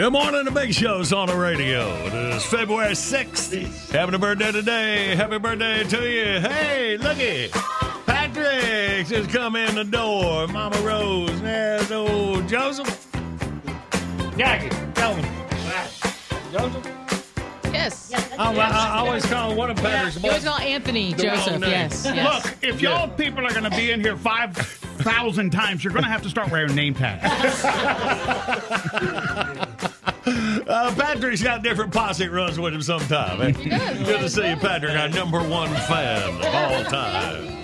Good 0.00 0.14
morning 0.14 0.46
to 0.46 0.50
Big 0.50 0.72
Show's 0.72 1.12
on 1.12 1.28
the 1.28 1.36
radio. 1.36 1.86
It 2.06 2.14
is 2.14 2.42
February 2.46 2.94
6th. 2.94 3.90
Having 3.90 4.14
a 4.14 4.18
birthday 4.18 4.50
today. 4.50 5.14
Happy 5.14 5.36
birthday 5.36 5.84
to 5.84 6.10
you. 6.10 6.40
Hey, 6.40 6.96
looky. 6.96 7.50
Patrick 8.06 9.06
just 9.08 9.28
come 9.28 9.56
in 9.56 9.74
the 9.74 9.84
door. 9.84 10.48
Mama 10.48 10.80
Rose. 10.80 11.38
There's 11.42 11.92
old 11.92 12.48
Joseph. 12.48 13.08
Jackie, 14.38 14.74
tell 14.94 15.14
him. 15.16 15.46
Joseph? 16.50 16.86
Yes. 17.64 18.14
Um, 18.38 18.58
I, 18.58 18.70
I, 18.70 18.70
I 18.70 18.98
always 19.00 19.26
call 19.26 19.54
one 19.54 19.70
of 19.70 19.76
Patrick's 19.76 20.22
You 20.22 20.30
always 20.30 20.44
call 20.44 20.58
Anthony 20.60 21.12
The 21.12 21.24
Joseph. 21.24 21.60
Yes. 21.60 22.06
yes. 22.06 22.46
Look, 22.46 22.56
if 22.62 22.80
y'all 22.80 23.06
people 23.06 23.44
are 23.46 23.50
going 23.50 23.64
to 23.64 23.70
be 23.70 23.90
in 23.90 24.00
here 24.00 24.16
5,000 24.16 25.50
times, 25.50 25.84
you're 25.84 25.92
going 25.92 26.04
to 26.04 26.10
have 26.10 26.22
to 26.22 26.30
start 26.30 26.50
wearing 26.50 26.74
name 26.74 26.94
tags. 26.94 27.26
Uh, 30.70 30.94
Patrick's 30.94 31.42
got 31.42 31.64
different 31.64 31.92
posse 31.92 32.28
runs 32.28 32.58
with 32.60 32.72
him 32.72 32.80
sometime. 32.82 33.40
eh? 33.42 33.50
Good 33.50 34.20
to 34.20 34.30
see 34.30 34.48
you, 34.50 34.56
Patrick, 34.56 34.96
our 34.96 35.08
number 35.08 35.40
one 35.42 35.68
fan 35.74 36.22
of 36.28 36.44
all 36.44 36.84
time. 36.90 37.56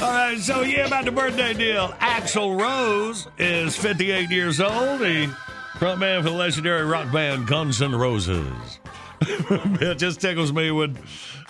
All 0.00 0.08
right, 0.10 0.38
so 0.38 0.62
yeah, 0.62 0.86
about 0.86 1.04
the 1.04 1.12
birthday 1.12 1.52
deal. 1.52 1.88
Axl 2.00 2.58
Rose 2.58 3.28
is 3.38 3.76
58 3.76 4.30
years 4.30 4.58
old. 4.58 5.00
He 5.02 5.28
frontman 5.74 6.22
for 6.22 6.30
the 6.30 6.36
legendary 6.36 6.84
rock 6.84 7.12
band 7.12 7.46
Guns 7.46 7.82
N' 7.82 7.94
Roses. 7.94 8.79
It 9.22 9.98
just 9.98 10.20
tickles 10.20 10.52
me 10.52 10.70
when 10.70 10.96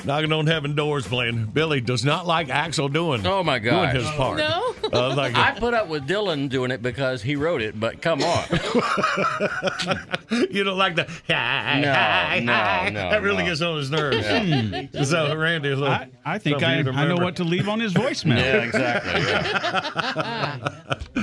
knocking 0.05 0.33
on 0.33 0.47
heaven 0.47 0.75
doors 0.75 1.07
playing. 1.07 1.47
Billy 1.47 1.81
does 1.81 2.05
not 2.05 2.27
like 2.27 2.49
Axl 2.49 2.93
doing. 2.93 3.27
Oh 3.27 3.43
my 3.43 3.59
doing 3.59 3.91
his 3.91 4.09
part. 4.12 4.39
No? 4.39 4.75
Uh, 4.93 5.14
like, 5.14 5.35
I 5.37 5.53
put 5.53 5.75
up 5.75 5.89
with 5.89 6.09
Dylan 6.09 6.49
doing 6.49 6.71
it 6.71 6.83
because 6.83 7.23
he 7.23 7.37
wrote 7.37 7.61
it, 7.62 7.79
but 7.79 8.01
come 8.03 8.23
on. 8.23 8.45
you 10.51 10.64
don't 10.64 10.79
like 10.79 10.97
the 10.97 11.07
No, 11.29 12.41
no, 12.41 12.89
no, 12.91 13.11
that 13.11 13.23
really 13.23 13.43
no. 13.45 13.51
gets 13.51 13.61
on 13.61 13.77
his 13.77 13.91
nerves. 13.91 14.27
Yeah. 14.27 15.05
so 15.05 15.37
Randy, 15.37 15.71
a 15.71 15.77
little 15.77 15.93
I, 15.93 16.09
I 16.25 16.39
think 16.39 16.62
I, 16.62 16.79
I 16.79 16.83
know 17.07 17.16
what 17.16 17.37
to 17.37 17.45
leave 17.45 17.68
on 17.68 17.79
his 17.79 17.93
voicemail. 17.95 18.39
Yeah, 18.39 18.62
exactly. 18.64 19.23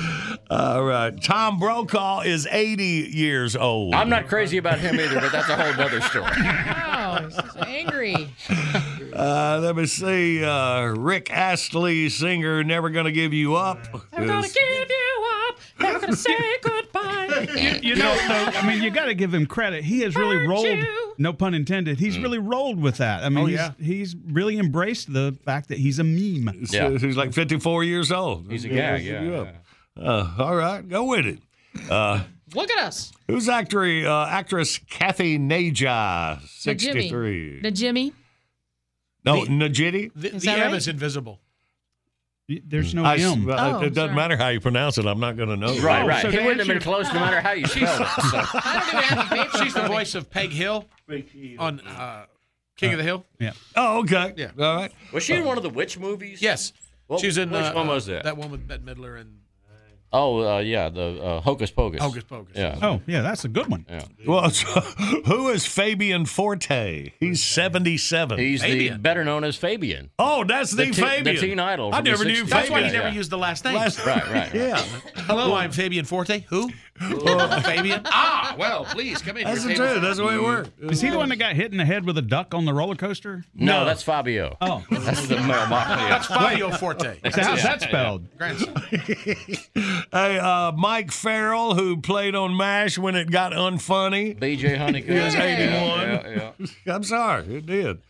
All 0.50 0.84
right, 0.86 1.22
Tom 1.22 1.60
Brokaw 1.60 2.22
is 2.22 2.48
80 2.50 2.84
years 3.14 3.56
old. 3.56 3.94
I'm 3.94 4.08
not 4.10 4.28
crazy 4.28 4.58
about 4.58 4.80
him 4.80 4.98
either, 5.00 5.20
but 5.20 5.32
that's 5.32 5.50
a 5.50 5.56
whole 5.58 5.84
other 5.86 6.02
story. 6.02 6.32
Oh, 7.10 7.24
he's 7.24 7.36
so 7.36 7.60
angry. 7.62 8.30
Uh, 9.14 9.60
let 9.64 9.76
me 9.76 9.86
see. 9.86 10.44
Uh, 10.44 10.88
Rick 10.88 11.32
Astley, 11.32 12.10
singer, 12.10 12.64
"Never 12.66 12.90
Gonna 12.90 13.12
Give 13.14 13.34
You 13.34 13.56
Up." 13.56 13.80
I'm 14.14 14.28
gonna 14.28 14.48
give 14.48 14.90
you 14.90 15.26
up. 15.48 15.60
Never 15.80 16.00
gonna 16.00 16.16
say 16.16 16.36
goodbye. 16.62 17.48
You 17.82 17.96
know, 17.96 18.14
though, 18.28 18.52
I 18.60 18.68
mean, 18.68 18.84
you 18.84 18.90
got 18.92 19.06
to 19.06 19.14
give 19.14 19.34
him 19.34 19.46
credit. 19.46 19.84
He 19.86 20.02
has 20.02 20.16
really 20.16 20.38
Hurt 20.38 20.48
rolled. 20.50 20.66
you. 20.66 21.14
No 21.18 21.32
pun 21.34 21.54
intended. 21.54 21.98
He's 22.00 22.20
really 22.20 22.40
rolled 22.40 22.80
with 22.82 22.98
that. 22.98 23.24
I 23.24 23.30
mean, 23.30 23.44
Oh, 23.46 23.48
he's, 23.48 23.58
yeah. 23.60 23.72
he's 23.80 24.16
really 24.32 24.58
embraced 24.60 25.12
the 25.14 25.38
fact 25.46 25.70
that 25.70 25.78
he's 25.78 26.00
a 26.00 26.04
meme. 26.04 26.66
Yeah. 26.70 26.90
He's 26.98 27.16
like 27.18 27.32
54 27.34 27.84
years 27.86 28.12
old. 28.12 28.52
He's 28.52 28.66
a 28.66 28.70
gag, 28.70 29.04
yeah, 29.04 29.22
You 29.24 29.36
up. 29.36 29.56
Uh, 30.00 30.32
all 30.38 30.56
right, 30.56 30.88
go 30.88 31.04
with 31.06 31.26
it. 31.26 31.40
Uh, 31.90 32.24
Look 32.56 32.70
at 32.72 32.84
us. 32.84 33.12
who's 33.28 33.50
actor, 33.50 33.84
uh, 33.84 34.28
actress 34.28 34.80
Kathy 34.90 35.38
Naja, 35.38 36.40
The 36.64 36.76
Jimmy. 36.76 37.02
63? 37.02 37.62
The 37.62 37.72
Jimmy. 37.72 38.14
No, 39.26 39.44
Najiti? 39.44 40.12
The, 40.16 40.36
Is 40.36 40.44
the 40.44 40.52
M 40.52 40.60
right? 40.72 40.74
is 40.76 40.88
invisible. 40.88 41.40
There's 42.48 42.94
no 42.96 43.04
I- 43.04 43.18
M. 43.18 43.44
well, 43.46 43.60
Oh, 43.60 43.82
it 43.82 43.90
doesn't 43.94 43.96
sorry. 43.96 44.16
matter 44.16 44.38
how 44.38 44.48
you 44.48 44.62
pronounce 44.62 44.98
it. 44.98 45.06
I'm 45.06 45.20
not 45.20 45.36
going 45.36 45.50
to 45.50 45.58
know. 45.58 45.78
Right, 45.80 46.04
Oh, 46.04 46.08
right. 46.08 46.22
So 46.22 46.32
he 46.32 46.38
wouldn't 46.38 46.60
have 46.60 46.68
been 46.68 46.80
close 46.80 47.08
no 47.14 47.20
matter 47.20 47.42
how 47.42 47.52
you 47.52 47.66
spell 47.68 48.02
it. 48.02 48.08
So. 48.08 48.14
I 48.54 48.90
don't 48.92 49.04
even 49.04 49.38
have. 49.38 49.62
She's 49.62 49.74
the 49.74 49.82
voice 49.90 50.16
of 50.16 50.30
Peg 50.32 50.52
Hill 50.52 50.86
on 51.60 51.82
uh, 51.82 52.26
King 52.78 52.94
of 52.94 53.00
the 53.00 53.04
Hill. 53.04 53.26
Yeah. 53.40 53.52
Oh, 53.76 54.00
okay. 54.00 54.34
Yeah. 54.38 54.52
All 54.58 54.76
right. 54.78 54.92
Was 55.12 55.24
she 55.24 55.34
in 55.34 55.44
one 55.44 55.58
of 55.58 55.64
the 55.64 55.70
witch 55.70 56.00
movies? 56.00 56.42
Yes. 56.42 56.72
What- 57.08 57.20
She's 57.20 57.38
in. 57.38 57.50
which 57.52 57.60
uh, 57.64 57.74
one 57.74 57.90
uh, 57.90 57.94
was 57.96 58.06
that? 58.06 58.24
That 58.24 58.38
one 58.38 58.50
with 58.50 58.66
Bette 58.66 58.82
Midler 58.82 59.20
and 59.20 59.40
Oh, 60.14 60.40
uh, 60.40 60.60
yeah, 60.60 60.88
the 60.88 61.22
uh, 61.22 61.42
Hocus 61.42 61.70
Pocus. 61.70 62.02
Hocus 62.02 62.24
Pocus. 62.24 62.56
Yeah. 62.56 62.80
Oh, 62.82 63.02
yeah, 63.08 63.22
that's 63.22 63.44
a 63.44 63.50
good 63.50 63.68
one. 63.68 63.86
Yeah. 63.90 64.04
Well, 64.26 64.50
so, 64.50 64.66
who 65.26 65.50
is 65.50 65.66
Fabian 65.66 66.26
Forte? 66.26 67.12
He's 67.20 67.44
77. 67.44 68.40
He's 68.40 68.62
the 68.62 68.92
better 68.92 69.26
known 69.26 69.44
as 69.44 69.58
Fabian. 69.58 70.10
oh, 70.18 70.46
that's 70.46 70.72
the, 70.72 70.86
The 70.86 70.92
teen- 70.92 70.94
Fabian. 71.06 71.36
the 71.36 71.42
teen 71.42 71.60
idol 71.60 71.94
I 71.94 72.00
never 72.02 72.24
knew 72.24 72.46
60s. 72.46 72.50
That's 72.50 72.70
why 72.70 72.84
he 72.84 72.92
never 72.92 73.10
Yeah. 73.10 73.14
used 73.14 73.32
the 73.32 73.38
last 73.38 73.66
name. 73.66 73.76
Last- 73.76 74.06
Right, 74.06 74.26
right. 74.32 74.54
Yeah. 74.56 74.78
Hello, 75.16 75.54
I'm 75.54 75.72
Fabian 75.72 76.06
Forte. 76.06 76.42
Who? 76.50 76.72
Uh, 77.00 77.62
Fabian. 77.62 78.02
Ah, 78.06 78.37
well, 78.58 78.86
please 78.86 79.22
come 79.22 79.38
in. 79.38 79.46
That's 79.46 79.64
Your 79.64 79.70
the 79.70 79.76
truth. 79.76 80.02
That's 80.02 80.18
the 80.18 80.26
way 80.26 80.36
it 80.36 80.44
works. 80.44 80.70
Is 80.82 81.02
he 81.02 81.10
the 81.10 81.18
one 81.18 81.30
that 81.30 81.38
got 81.38 81.56
hit 81.56 81.72
in 81.72 81.78
the 81.78 81.86
head 81.86 82.06
with 82.06 82.18
a 82.18 82.22
duck 82.22 82.54
on 82.54 82.66
the 82.66 82.74
roller 82.74 82.96
coaster? 82.96 83.44
No, 83.54 83.86
that's 83.86 84.04
Fabio. 84.04 84.58
Oh, 84.62 84.84
That's 84.90 85.28
the 85.28 85.36
Mel 85.36 85.68
Mafia. 85.68 86.10
That's 86.10 86.28
Fabio 86.28 86.72
Forte. 86.72 87.20
so 87.32 87.42
how's 87.42 87.64
that 87.64 87.82
spelled? 87.82 88.38
Grandson. 88.38 88.74
Hey, 90.12 90.40
uh, 90.40 90.72
Mike 90.72 91.12
Farrell, 91.12 91.76
who 91.76 91.98
played 91.98 92.34
on 92.34 92.56
MASH 92.56 92.98
when 92.98 93.16
it 93.16 93.30
got 93.30 93.52
unfunny. 93.52 94.38
BJ 94.38 94.78
Honeycomb. 94.78 95.16
He 95.16 95.22
was 95.22 95.36
81. 95.36 95.74
Yeah, 95.76 96.52
yeah. 96.86 96.94
I'm 96.94 97.04
sorry, 97.04 97.58
it 97.58 97.66
did. 97.66 98.02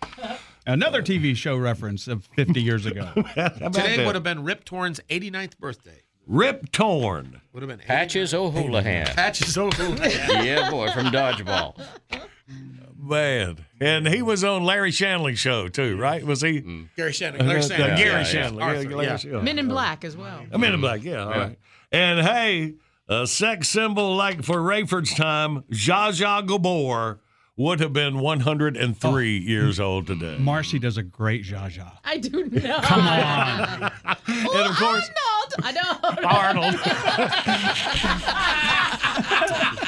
Another 0.65 1.01
TV 1.01 1.35
show 1.35 1.57
reference 1.57 2.07
of 2.07 2.25
50 2.35 2.61
years 2.61 2.85
ago. 2.85 3.11
Today 3.15 3.97
that? 3.97 4.05
would 4.05 4.15
have 4.15 4.23
been 4.23 4.43
Rip 4.43 4.63
Torn's 4.63 4.99
89th 5.09 5.57
birthday. 5.57 6.01
Rip 6.27 6.71
Torn. 6.71 7.41
Would 7.53 7.63
have 7.63 7.69
been 7.69 7.79
Patches 7.87 8.33
O'Houlihan. 8.33 9.07
Patches 9.07 9.57
O'Houlihan. 9.57 10.45
yeah, 10.45 10.69
boy, 10.69 10.91
from 10.91 11.07
Dodgeball. 11.07 11.79
Man. 12.99 13.57
And 13.79 14.07
he 14.07 14.21
was 14.21 14.43
on 14.43 14.63
Larry 14.63 14.91
Shanley's 14.91 15.39
show, 15.39 15.67
too, 15.67 15.97
right? 15.97 16.25
Was 16.25 16.41
he? 16.41 16.61
Mm. 16.61 16.89
Gary 16.95 17.13
Shanley. 17.13 17.39
Uh, 17.39 17.43
Larry 17.45 17.59
Uh, 17.59 17.63
Sanders. 17.63 17.99
Gary 17.99 18.11
yeah, 18.11 18.23
Shanley. 18.23 18.63
Arthur, 18.63 18.83
yeah, 18.89 18.95
Larry 18.95 19.05
yeah. 19.07 19.17
Shanley. 19.17 19.41
Men 19.43 19.59
in 19.59 19.67
Black 19.67 20.03
as 20.03 20.17
well. 20.17 20.39
Uh, 20.39 20.43
I'm 20.51 20.63
in 20.63 20.81
black, 20.81 21.03
yeah, 21.03 21.23
all 21.23 21.29
right. 21.29 21.59
And 21.91 22.25
hey, 22.27 22.73
a 23.07 23.25
sex 23.27 23.69
symbol 23.69 24.15
like 24.15 24.43
for 24.43 24.57
Rayford's 24.57 25.13
time, 25.13 25.63
Zsa 25.71 26.09
Zsa 26.11 26.45
Gabor 26.45 27.21
would 27.57 27.79
have 27.79 27.91
been 27.91 28.19
103 28.19 29.09
Oh. 29.09 29.49
years 29.49 29.79
old 29.79 30.05
today. 30.07 30.37
Marcy 30.39 30.77
does 30.79 30.97
a 30.97 31.03
great 31.03 31.43
Zsa 31.43 31.69
Zsa. 31.71 31.91
I 32.05 32.17
do 32.17 32.45
not. 32.45 32.83
Come 32.83 33.01
on. 33.01 33.91
and 34.05 34.69
of 34.69 34.75
course, 34.77 35.09
Arnold. 35.25 35.53
I 35.63 35.71
don't. 35.73 36.25
Arnold. 36.25 36.73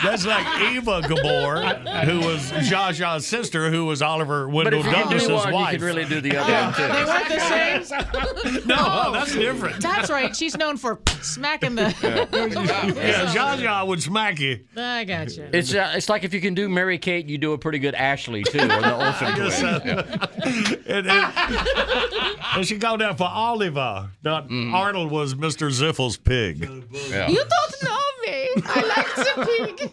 That's 0.03 0.25
like 0.25 0.45
Eva 0.71 1.01
Gabor, 1.07 1.61
who 2.05 2.19
was 2.25 2.51
Zsa 2.51 2.89
Zsa's 2.91 3.27
sister, 3.27 3.69
who 3.69 3.85
was 3.85 4.01
Oliver 4.01 4.47
But 4.47 4.53
Wendell 4.55 4.79
if 4.79 4.85
you 4.85 4.91
Douglas's 4.91 5.27
do 5.27 5.33
one, 5.35 5.47
you 5.49 5.53
wife. 5.53 5.71
could 5.73 5.81
really 5.81 6.05
do 6.05 6.21
the 6.21 6.37
other 6.37 6.53
one 6.53 6.73
too. 6.73 6.87
They 6.87 7.03
weren't 7.05 7.29
the 7.29 7.39
same. 8.57 8.67
No, 8.67 9.11
that's 9.11 9.33
different. 9.33 9.81
That's 9.81 10.09
right. 10.09 10.33
She's 10.35 10.57
known 10.57 10.77
for 10.77 10.99
smacking 11.21 11.75
the. 11.75 11.83
Yeah, 12.01 12.25
Zsa 13.33 13.57
Zsa 13.59 13.85
would 13.87 14.01
smack 14.01 14.39
you. 14.39 14.61
I 14.75 15.03
got 15.03 15.35
you. 15.35 15.47
It's 15.53 15.73
uh, 15.75 15.93
it's 15.95 16.09
like 16.09 16.23
if 16.23 16.33
you 16.33 16.41
can 16.41 16.53
do 16.55 16.67
Mary 16.69 16.97
Kate, 16.97 17.27
you 17.27 17.37
do 17.37 17.51
a 17.53 17.57
pretty 17.59 17.79
good 17.79 17.95
Ashley 17.95 18.43
too, 18.43 18.59
or 18.59 18.67
the 18.67 18.95
Olsen 18.95 19.35
twins. 19.35 19.37
guess 19.37 19.59
so. 19.59 19.81
Yeah. 19.85 20.03
and, 20.97 21.07
and, 21.07 21.33
and 22.55 22.65
she 22.67 22.79
called 22.79 23.01
out 23.01 23.17
for 23.17 23.27
Oliver. 23.27 24.09
Not 24.23 24.47
Mm. 24.49 24.73
Arnold 24.73 25.11
was 25.11 25.35
Mr. 25.35 25.69
Ziffel's 25.69 26.17
pig. 26.17 26.59
Yeah. 27.09 27.27
You 27.29 27.43
don't 27.43 27.83
know 27.83 27.99
me. 28.25 28.49
I 28.65 28.81
like 28.95 29.15
the 29.15 29.25
pig. 29.45 29.91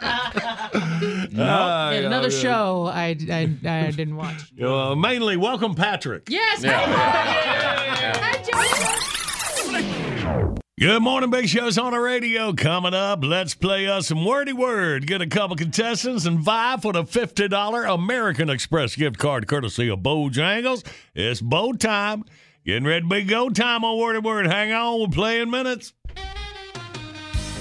Ah, 1.40 1.90
In 1.92 2.04
another 2.04 2.28
yeah. 2.30 2.38
show 2.40 2.86
I, 2.86 3.16
I, 3.30 3.48
I 3.64 3.90
didn't 3.90 4.16
watch. 4.16 4.52
Uh, 4.60 4.94
mainly, 4.94 5.36
welcome 5.36 5.74
Patrick. 5.74 6.28
Yes. 6.28 6.62
Good 10.78 11.02
morning, 11.02 11.30
Big 11.30 11.48
Show's 11.48 11.76
on 11.76 11.90
the 11.90 11.98
radio. 11.98 12.52
Coming 12.52 12.94
up, 12.94 13.24
let's 13.24 13.52
play 13.52 13.88
us 13.88 14.06
some 14.06 14.24
wordy 14.24 14.52
word. 14.52 15.08
Get 15.08 15.20
a 15.20 15.26
couple 15.26 15.56
contestants 15.56 16.24
and 16.24 16.38
vibe 16.38 16.82
for 16.82 16.92
the 16.92 17.02
$50 17.02 17.92
American 17.92 18.48
Express 18.48 18.94
gift 18.94 19.18
card 19.18 19.48
courtesy 19.48 19.88
of 19.88 19.98
Bojangles. 19.98 20.86
It's 21.16 21.40
bow 21.40 21.72
time. 21.72 22.24
Getting 22.64 22.84
ready 22.84 23.00
to 23.00 23.08
be 23.08 23.24
go 23.24 23.48
time 23.50 23.82
on 23.82 23.98
wordy 23.98 24.20
word. 24.20 24.46
Hang 24.46 24.70
on, 24.70 24.98
we'll 24.98 25.08
play 25.08 25.40
in 25.40 25.50
minutes. 25.50 25.94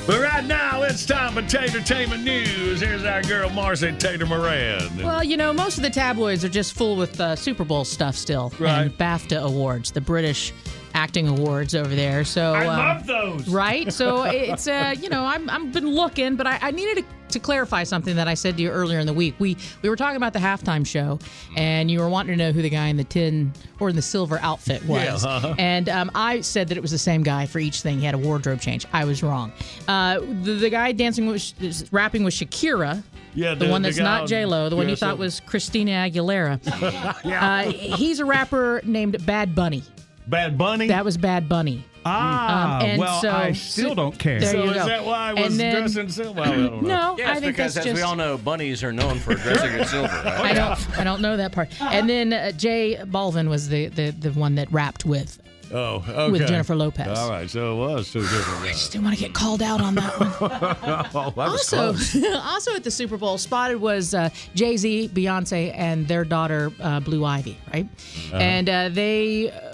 But 0.05 0.21
right 0.21 0.45
now, 0.45 0.83
it's 0.83 1.03
time 1.03 1.33
for 1.33 1.41
Tatertainment 1.41 2.23
News. 2.23 2.81
Here's 2.81 3.03
our 3.03 3.23
girl, 3.23 3.49
Marcy 3.49 3.93
Tater 3.93 4.27
Moran. 4.27 4.95
Well, 4.97 5.23
you 5.23 5.37
know, 5.37 5.51
most 5.51 5.77
of 5.77 5.83
the 5.83 5.89
tabloids 5.89 6.45
are 6.45 6.49
just 6.49 6.73
full 6.73 6.95
with 6.95 7.19
uh, 7.19 7.35
Super 7.35 7.65
Bowl 7.65 7.83
stuff 7.83 8.15
still. 8.15 8.53
Right. 8.59 8.83
And 8.83 8.91
BAFTA 8.95 9.41
awards, 9.41 9.91
the 9.91 10.01
British 10.01 10.53
acting 10.97 11.27
awards 11.27 11.75
over 11.75 11.93
there. 11.95 12.25
So 12.25 12.53
I 12.53 12.65
um, 12.65 12.77
love 12.79 13.07
those. 13.07 13.47
Right? 13.47 13.93
So 13.93 14.23
it's 14.25 14.67
uh, 14.67 14.95
you 14.99 15.09
know, 15.09 15.25
I'm 15.25 15.49
I've 15.49 15.71
been 15.71 15.87
looking, 15.87 16.35
but 16.35 16.47
I, 16.47 16.57
I 16.61 16.71
needed 16.71 17.03
to, 17.03 17.33
to 17.33 17.39
clarify 17.39 17.83
something 17.83 18.15
that 18.15 18.27
I 18.27 18.33
said 18.33 18.57
to 18.57 18.63
you 18.63 18.71
earlier 18.71 18.97
in 18.99 19.05
the 19.05 19.13
week. 19.13 19.35
We 19.37 19.57
we 19.83 19.89
were 19.89 19.95
talking 19.95 20.17
about 20.17 20.33
the 20.33 20.39
halftime 20.39 20.85
show, 20.85 21.19
and 21.55 21.91
you 21.91 21.99
were 21.99 22.09
wanting 22.09 22.35
to 22.35 22.43
know 22.43 22.51
who 22.51 22.63
the 22.63 22.69
guy 22.69 22.87
in 22.87 22.97
the 22.97 23.03
tin 23.03 23.53
or 23.79 23.89
in 23.89 23.95
the 23.95 24.01
silver 24.01 24.39
outfit 24.41 24.83
was. 24.85 25.23
Yeah, 25.23 25.29
uh-huh. 25.29 25.55
And 25.59 25.87
um, 25.87 26.09
I 26.15 26.41
said 26.41 26.67
that 26.69 26.77
it 26.77 26.81
was 26.81 26.91
the 26.91 26.97
same 26.97 27.21
guy 27.21 27.45
for 27.45 27.59
each 27.59 27.81
thing. 27.81 27.99
He 27.99 28.05
had 28.05 28.15
a 28.15 28.17
wardrobe 28.17 28.59
change. 28.59 28.87
I 28.91 29.05
was 29.05 29.21
wrong. 29.21 29.51
Uh, 29.87 30.19
the, 30.19 30.53
the 30.53 30.69
guy 30.71 30.91
dancing 30.93 31.27
with 31.27 31.87
rapping 31.91 32.23
with 32.23 32.33
Shakira. 32.33 33.03
Yeah, 33.35 33.53
the, 33.53 33.65
the- 33.65 33.71
one 33.71 33.83
that's 33.83 33.99
guy 33.99 34.03
not 34.03 34.27
J 34.27 34.45
Lo, 34.47 34.67
the 34.67 34.75
one 34.75 34.85
yeah, 34.87 34.91
you 34.91 34.95
thought 34.95 35.13
so- 35.17 35.19
was 35.19 35.41
Christina 35.41 35.91
Aguilera. 36.09 36.59
uh, 37.25 37.69
he's 37.71 38.19
a 38.19 38.25
rapper 38.25 38.81
named 38.83 39.23
Bad 39.27 39.53
Bunny. 39.53 39.83
Bad 40.27 40.57
Bunny? 40.57 40.87
That 40.87 41.05
was 41.05 41.17
Bad 41.17 41.47
Bunny. 41.47 41.83
Ah, 42.05 42.77
Um, 42.79 42.85
and 42.85 42.99
well, 42.99 43.21
so- 43.21 43.31
I 43.31 43.51
still 43.51 43.93
don't 43.95 44.17
care. 44.17 44.39
There 44.39 44.51
so 44.51 44.63
you 44.63 44.69
is 44.71 44.77
go. 44.77 44.85
that 44.85 45.05
why 45.05 45.29
I 45.29 45.33
was 45.33 45.57
then- 45.57 45.75
dressed 45.75 45.97
in 45.97 46.09
silver? 46.09 46.41
I 46.41 46.45
don't 46.51 46.83
know. 46.83 46.87
No, 47.13 47.15
Yes, 47.17 47.29
I 47.29 47.33
think 47.39 47.55
because 47.57 47.73
that's 47.73 47.85
as 47.85 47.91
just. 47.91 47.95
we 47.95 48.01
all 48.01 48.15
know, 48.15 48.37
bunnies 48.37 48.83
are 48.83 48.93
known 48.93 49.19
for 49.19 49.33
dressing 49.35 49.73
in 49.77 49.85
silver. 49.85 50.07
Right? 50.07 50.51
I 50.51 50.53
don't. 50.53 50.99
I 50.99 51.03
don't 51.03 51.21
know 51.21 51.35
that 51.37 51.51
part. 51.51 51.69
And 51.81 52.09
then 52.09 52.31
uh, 52.33 52.51
J 52.53 52.97
Balvin 53.03 53.49
was 53.49 53.67
the, 53.69 53.87
the 53.87 54.11
the 54.11 54.31
one 54.31 54.55
that 54.55 54.71
rapped 54.71 55.05
with. 55.05 55.39
Oh, 55.69 55.95
okay. 56.07 56.31
With 56.31 56.47
Jennifer 56.47 56.77
Lopez. 56.77 57.17
All 57.19 57.29
right, 57.29 57.49
so 57.49 57.73
it 57.73 57.77
was 57.77 58.09
two 58.09 58.21
different 58.21 58.63
guys. 58.63 58.87
Didn't 58.87 59.03
want 59.03 59.17
to 59.17 59.21
get 59.21 59.33
called 59.33 59.61
out 59.61 59.81
on 59.81 59.95
that 59.95 60.17
one. 60.17 60.31
oh, 60.41 61.33
that 61.35 61.37
also, 61.37 61.93
also 62.37 62.73
at 62.73 62.85
the 62.85 62.91
Super 62.91 63.17
Bowl, 63.17 63.37
spotted 63.37 63.81
was 63.81 64.13
uh, 64.13 64.29
Jay 64.55 64.77
Z, 64.77 65.09
Beyonce, 65.13 65.73
and 65.75 66.07
their 66.07 66.23
daughter 66.23 66.71
uh, 66.79 67.01
Blue 67.01 67.25
Ivy, 67.25 67.57
right? 67.73 67.85
Uh-huh. 67.85 68.37
And 68.37 68.69
uh, 68.69 68.87
they 68.87 69.51
uh, 69.51 69.66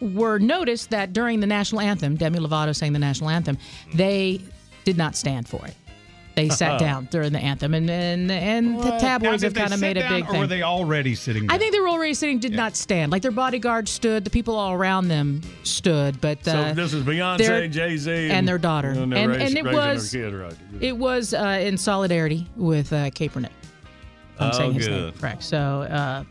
were 0.00 0.38
noticed 0.38 0.90
that 0.90 1.12
during 1.12 1.40
the 1.40 1.46
national 1.46 1.80
anthem, 1.80 2.16
Demi 2.16 2.38
Lovato 2.38 2.74
sang 2.74 2.92
the 2.92 2.98
national 2.98 3.30
anthem, 3.30 3.56
they 3.94 4.40
did 4.84 4.96
not 4.96 5.16
stand 5.16 5.48
for 5.48 5.64
it. 5.66 5.74
They 6.34 6.50
sat 6.50 6.78
down 6.78 7.08
during 7.10 7.32
the 7.32 7.38
anthem, 7.38 7.72
and 7.72 7.88
and, 7.88 8.30
and 8.30 8.78
the 8.78 8.98
tabloids 8.98 9.42
have 9.42 9.54
kind 9.54 9.72
of 9.72 9.78
sit 9.78 9.94
made 9.94 9.96
a 9.96 10.06
big 10.06 10.24
Or 10.24 10.32
thing. 10.32 10.40
were 10.40 10.46
they 10.46 10.62
already 10.62 11.14
sitting? 11.14 11.50
I 11.50 11.56
think 11.56 11.72
they 11.72 11.80
were 11.80 11.88
already 11.88 12.12
sitting, 12.12 12.38
did 12.38 12.52
not 12.52 12.76
stand. 12.76 13.10
Like 13.10 13.22
their 13.22 13.30
bodyguards 13.30 13.90
stood, 13.90 14.22
the 14.22 14.28
people 14.28 14.54
all 14.54 14.74
around 14.74 15.08
them 15.08 15.40
stood, 15.62 16.20
but 16.20 16.44
So 16.44 16.52
uh, 16.52 16.72
this 16.74 16.92
is 16.92 17.06
their- 17.06 17.14
Beyonce, 17.14 17.70
Jay 17.70 17.96
Z, 17.96 18.10
and 18.30 18.46
their 18.46 18.58
daughter, 18.58 18.90
and, 18.90 19.14
and, 19.14 19.32
they're 19.32 19.40
and, 19.40 19.56
it 19.56 19.64
was 19.64 20.10
kid, 20.12 20.34
right. 20.34 20.52
it 20.78 20.94
was 20.98 21.32
uh, 21.32 21.58
in 21.62 21.78
solidarity 21.78 22.46
with 22.54 22.92
uh, 22.92 23.08
Kaepernick. 23.12 23.48
I'm 24.38 24.50
Oh, 24.50 24.52
saying 24.52 24.74
his 24.74 24.88
name 24.88 25.12
correct. 25.12 25.42
So 25.42 25.56
uh, 25.58 26.24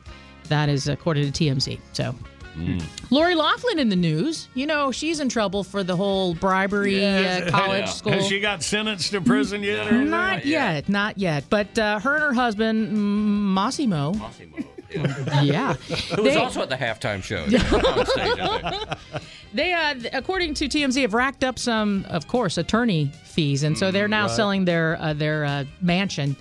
that 0.50 0.70
is 0.70 0.88
according 0.88 1.32
to 1.32 1.44
TMZ. 1.46 1.80
So. 1.94 2.14
Mm. 2.56 2.82
Lori 3.12 3.36
Loughlin 3.36 3.80
in 3.80 3.90
the 3.90 3.96
news. 3.96 4.48
You 4.54 4.66
know, 4.66 4.92
she's 4.92 5.20
in 5.20 5.28
trouble 5.30 5.64
for 5.64 5.84
the 5.84 5.96
whole 5.96 6.34
bribery 6.36 7.06
uh, 7.06 7.50
college 7.52 7.90
school. 7.92 8.12
Has 8.14 8.28
she 8.28 8.40
got 8.40 8.64
sentenced 8.64 9.12
to 9.12 9.22
prison 9.22 9.62
yet? 9.62 9.88
Or 9.88 9.90
anything? 9.90 10.10
Not 10.10 10.46
yet, 10.46 10.88
not 10.90 11.18
yet. 11.18 11.46
But 11.50 11.78
uh, 11.78 12.00
her 12.00 12.16
and 12.16 12.24
her 12.24 12.34
husband, 12.34 12.88
mm, 12.90 13.54
Massimo. 13.54 14.14
yeah. 15.44 15.74
Who 15.74 16.24
was 16.24 16.34
They- 16.34 16.40
also 16.40 16.62
at 16.62 16.70
the 16.70 16.76
halftime 16.78 17.22
show. 17.22 17.44
on 17.44 18.06
stage, 18.06 19.22
They, 19.54 19.74
uh, 19.74 19.96
according 20.14 20.54
to 20.56 20.68
TMZ, 20.68 21.02
have 21.02 21.14
racked 21.14 21.44
up 21.44 21.60
some, 21.60 22.06
of 22.10 22.28
course, 22.28 22.58
attorney 22.58 23.12
fees, 23.26 23.64
and 23.64 23.78
so 23.78 23.92
they're 23.92 24.08
now 24.08 24.28
right. 24.28 24.36
selling 24.36 24.66
their 24.66 24.98
uh, 25.02 25.14
their 25.14 25.46
uh, 25.46 25.64
mansion 25.82 26.36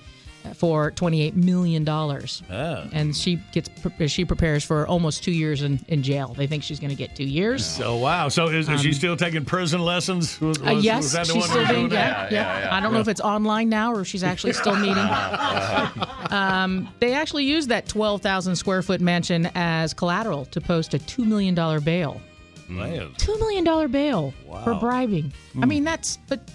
for 0.55 0.91
twenty 0.91 1.23
eight 1.23 1.35
million 1.35 1.85
dollars. 1.85 2.43
Ah. 2.51 2.87
And 2.93 3.17
she 3.17 3.37
gets 3.53 3.71
she 4.13 4.25
prepares 4.25 4.63
for 4.63 4.87
almost 4.87 5.25
two 5.25 5.33
years 5.33 5.63
in, 5.63 5.81
in 5.89 6.03
jail. 6.03 6.35
They 6.37 6.47
think 6.47 6.63
she's 6.63 6.79
going 6.79 6.91
to 6.91 6.97
get 6.97 7.17
two 7.17 7.25
years. 7.25 7.65
So 7.65 7.97
wow. 7.97 8.29
So 8.29 8.49
is, 8.49 8.69
is 8.69 8.83
she 8.83 8.89
Um, 8.89 8.95
still 8.95 9.17
taking 9.17 9.45
prison 9.45 9.81
lessons? 9.81 10.41
Was, 10.41 10.61
Uh, 10.63 10.73
yes, 10.73 11.03
was 11.05 11.13
that 11.13 11.27
the 11.27 11.33
she's 11.33 11.41
one 11.43 11.49
still 11.51 11.65
who's 11.65 11.69
doing 11.77 11.91
Yeah, 11.93 12.29
that? 12.29 12.33
yeah, 12.33 12.69
I 12.71 12.81
don't 12.81 12.93
know 12.93 13.01
if 13.01 13.09
it's 13.09 13.21
online 13.21 13.69
now 13.69 13.93
or 13.95 14.03
if 14.03 14.07
she's 14.09 14.23
actually 14.25 14.53
still 14.53 14.77
meeting. 14.77 14.97
um, 16.31 16.89
they 17.01 17.15
actually 17.15 17.45
used 17.45 17.69
that 17.69 17.89
twelve 17.89 18.23
thousand 18.23 18.57
square 18.57 18.83
foot 18.83 19.01
mansion 19.01 19.49
as 19.55 19.95
collateral 19.95 20.45
to 20.47 20.61
post 20.61 20.95
a 20.95 20.99
two 20.99 21.25
million 21.25 21.55
dollar 21.55 21.81
bail. 21.81 22.21
Man. 22.69 23.13
Two 23.19 23.37
million 23.39 23.65
dollar 23.65 23.89
bail 23.89 24.33
for 24.65 24.73
Wow. 24.73 24.81
bribing. 24.81 25.33
I 25.57 25.61
Mm. 25.61 25.69
mean, 25.69 25.85
that's 25.85 26.19
but 26.29 26.51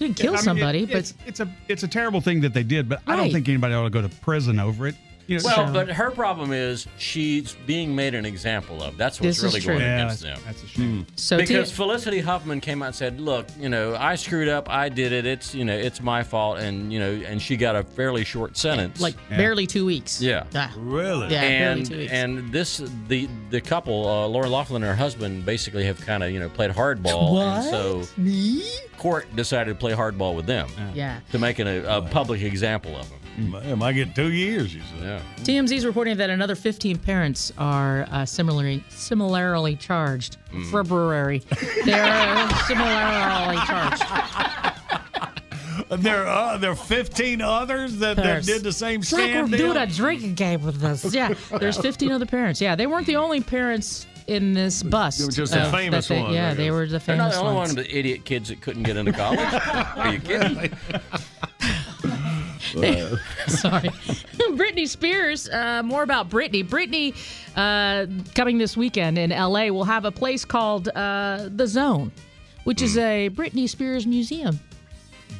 you 0.00 0.08
didn't 0.08 0.16
kill 0.18 0.30
I 0.30 0.32
mean, 0.32 0.40
it- 0.40 0.44
somebody, 0.44 0.86
but 0.86 0.96
it's, 0.96 1.14
it's 1.26 1.40
a 1.40 1.48
it's 1.68 1.82
a 1.82 1.88
terrible 1.88 2.20
thing 2.20 2.40
that 2.40 2.54
they 2.54 2.62
did, 2.62 2.88
but 2.88 3.00
I 3.06 3.12
don't 3.16 3.26
Right. 3.26 3.32
think 3.32 3.48
anybody 3.48 3.74
ought 3.74 3.84
to 3.84 3.90
go 3.90 4.02
to 4.02 4.08
prison 4.08 4.58
over 4.58 4.86
it. 4.88 4.94
You 5.30 5.36
know, 5.38 5.42
Well, 5.44 5.66
so- 5.68 5.72
but 5.72 5.88
her 5.90 6.10
problem 6.10 6.52
is 6.52 6.88
she's 6.98 7.54
being 7.64 7.94
made 7.94 8.16
an 8.16 8.26
example 8.26 8.82
of. 8.82 8.96
That's 8.96 9.20
what's 9.20 9.40
This 9.40 9.44
really 9.44 9.60
going 9.64 9.78
Yeah, 9.80 9.94
against 10.02 10.22
that's- 10.22 10.38
them. 10.40 10.44
that's 10.44 10.62
a 10.64 10.66
shame. 10.66 11.06
So 11.14 11.36
because 11.36 11.70
T- 11.70 11.76
Felicity 11.76 12.18
Huffman 12.18 12.60
came 12.60 12.82
out 12.82 12.86
and 12.86 12.94
said, 12.96 13.20
"Look, 13.20 13.46
you 13.56 13.68
know, 13.68 13.94
I 13.94 14.16
screwed 14.16 14.48
up. 14.48 14.68
I 14.68 14.88
did 14.88 15.12
it. 15.12 15.26
It's 15.26 15.54
you 15.54 15.64
know, 15.64 15.72
it's 15.76 16.02
my 16.02 16.24
fault." 16.24 16.58
And 16.58 16.92
you 16.92 16.98
know, 16.98 17.12
and 17.28 17.40
she 17.40 17.56
got 17.56 17.76
a 17.76 17.84
fairly 17.84 18.24
short 18.24 18.56
sentence, 18.56 19.00
like 19.00 19.14
barely 19.28 19.68
two 19.68 19.86
weeks. 19.86 20.20
yeah. 20.20 20.42
Ah. 20.52 20.72
Really? 20.76 21.28
Yeah, 21.32 21.40
barely 21.42 21.80
and 21.80 21.86
two 21.88 21.96
weeks. 21.98 22.12
and 22.12 22.52
this 22.52 22.82
the 23.06 23.28
the 23.50 23.60
couple, 23.60 24.08
uh, 24.08 24.26
Laura 24.26 24.48
Loughlin 24.48 24.82
and 24.82 24.90
her 24.90 24.96
husband, 24.96 25.46
basically 25.46 25.84
have 25.84 26.00
kind 26.04 26.24
of 26.24 26.32
you 26.32 26.40
know 26.40 26.48
played 26.48 26.72
hardball, 26.72 27.40
and 27.40 27.64
so 27.70 28.02
Me? 28.16 28.64
court 28.98 29.28
decided 29.36 29.70
to 29.70 29.76
play 29.76 29.92
hardball 29.92 30.34
with 30.34 30.46
them 30.46 30.68
Yeah. 30.92 31.20
to 31.30 31.38
make 31.38 31.60
an, 31.60 31.68
a, 31.68 31.84
a 31.84 32.02
public 32.02 32.42
example 32.42 32.96
of 32.96 33.08
them. 33.08 33.19
I 33.38 33.74
might 33.74 33.92
get 33.92 34.14
two 34.14 34.32
years. 34.32 34.74
You 34.74 34.82
said. 34.98 35.02
Yeah. 35.02 35.44
TMZ 35.44 35.72
is 35.72 35.86
reporting 35.86 36.16
that 36.18 36.30
another 36.30 36.54
15 36.54 36.98
parents 36.98 37.52
are 37.58 38.06
uh, 38.10 38.24
similarly 38.24 38.84
similarly 38.90 39.76
charged. 39.76 40.36
Mm. 40.52 40.70
February. 40.70 41.38
They're 41.84 42.48
similarly 42.66 43.56
charged. 43.66 44.02
There 45.90 46.26
are 46.26 46.58
there 46.58 46.70
are 46.70 46.76
15 46.76 47.40
others 47.40 47.96
that, 47.98 48.16
that 48.16 48.44
did 48.44 48.62
the 48.62 48.72
same 48.72 49.00
It's 49.00 49.12
like 49.12 49.22
we're 49.34 49.46
stand 49.46 49.52
doing 49.52 49.76
a 49.76 49.86
drinking 49.86 50.34
game 50.34 50.62
with 50.62 50.84
us. 50.84 51.12
Yeah, 51.12 51.34
there's 51.58 51.78
15 51.78 52.12
other 52.12 52.26
parents. 52.26 52.60
Yeah, 52.60 52.76
they 52.76 52.86
weren't 52.86 53.06
the 53.06 53.16
only 53.16 53.40
parents 53.40 54.06
in 54.28 54.52
this 54.52 54.82
bus. 54.84 55.18
They 55.18 55.24
were 55.24 55.30
just 55.32 55.52
the 55.52 55.62
uh, 55.62 55.70
famous 55.72 56.06
that 56.06 56.14
they- 56.14 56.22
ones, 56.22 56.34
Yeah, 56.34 56.54
they 56.54 56.70
were 56.70 56.86
the 56.86 56.98
They're 57.00 57.16
not 57.16 57.32
famous 57.32 57.36
the 57.36 57.42
only 57.42 57.54
ones. 57.56 57.70
one 57.74 57.78
of 57.78 57.84
the 57.84 57.98
idiot 57.98 58.24
kids 58.24 58.50
that 58.50 58.60
couldn't 58.60 58.84
get 58.84 58.96
into 58.96 59.12
college. 59.12 59.40
Are 59.40 60.12
you 60.12 60.20
kidding? 60.20 60.70
Sorry. 63.46 63.88
Britney 64.56 64.88
Spears, 64.88 65.48
uh, 65.48 65.82
more 65.82 66.02
about 66.02 66.28
Britney. 66.30 66.64
Britney, 66.66 67.14
uh, 67.56 68.06
coming 68.34 68.58
this 68.58 68.76
weekend 68.76 69.18
in 69.18 69.30
LA, 69.30 69.66
will 69.68 69.84
have 69.84 70.04
a 70.04 70.10
place 70.12 70.44
called 70.44 70.88
uh, 70.88 71.48
The 71.54 71.66
Zone, 71.66 72.12
which 72.64 72.82
is 72.82 72.96
a 72.98 73.30
Britney 73.30 73.68
Spears 73.68 74.06
museum. 74.06 74.58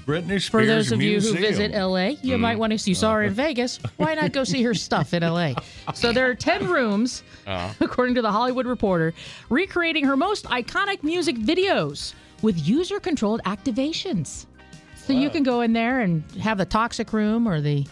Britney 0.07 0.41
Spears 0.41 0.49
For 0.49 0.67
those 0.67 0.93
of 0.93 1.03
you 1.03 1.21
who 1.21 1.35
visit 1.35 1.73
LA, 1.73 2.15
you 2.23 2.39
might 2.39 2.59
want 2.59 2.77
to. 2.79 2.89
You 2.91 2.95
saw 2.95 3.15
her 3.15 3.23
in 3.23 3.33
Vegas. 3.35 3.79
Why 3.97 4.15
not 4.15 4.33
go 4.33 4.45
see 4.45 4.63
her 4.63 4.75
stuff 4.89 5.13
in 5.15 5.23
LA? 5.23 5.55
So 5.95 6.13
there 6.13 6.29
are 6.29 6.35
ten 6.35 6.67
rooms, 6.69 7.23
Uh, 7.47 7.73
according 7.81 8.15
to 8.17 8.23
the 8.23 8.31
Hollywood 8.33 8.67
Reporter, 8.67 9.15
recreating 9.51 10.05
her 10.07 10.17
most 10.17 10.45
iconic 10.47 11.03
music 11.03 11.37
videos 11.37 12.15
with 12.43 12.59
user-controlled 12.67 13.43
activations. 13.45 14.47
So 15.11 15.19
you 15.19 15.29
can 15.29 15.43
go 15.43 15.61
in 15.61 15.73
there 15.73 16.01
and 16.01 16.23
have 16.41 16.57
the 16.59 16.65
toxic 16.65 17.13
room 17.13 17.49
or 17.49 17.61
the, 17.61 17.85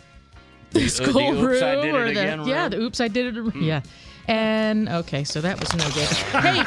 the, 0.70 0.80
The- 0.80 0.88
skull 0.88 1.12
the 1.12 1.40
oops, 1.42 1.62
I 1.62 1.72
room 1.74 1.82
did 1.82 1.94
or 1.94 2.02
it 2.02 2.14
the 2.14 2.20
again 2.20 2.46
yeah 2.46 2.62
room? 2.62 2.70
the 2.70 2.80
oops 2.82 3.00
I 3.00 3.08
did 3.08 3.36
it 3.36 3.56
yeah. 3.56 3.80
And 4.28 4.88
okay, 4.90 5.24
so 5.24 5.40
that 5.40 5.58
was 5.58 5.74
no 5.74 5.84
good. 5.90 6.06
Hey, 6.06 6.62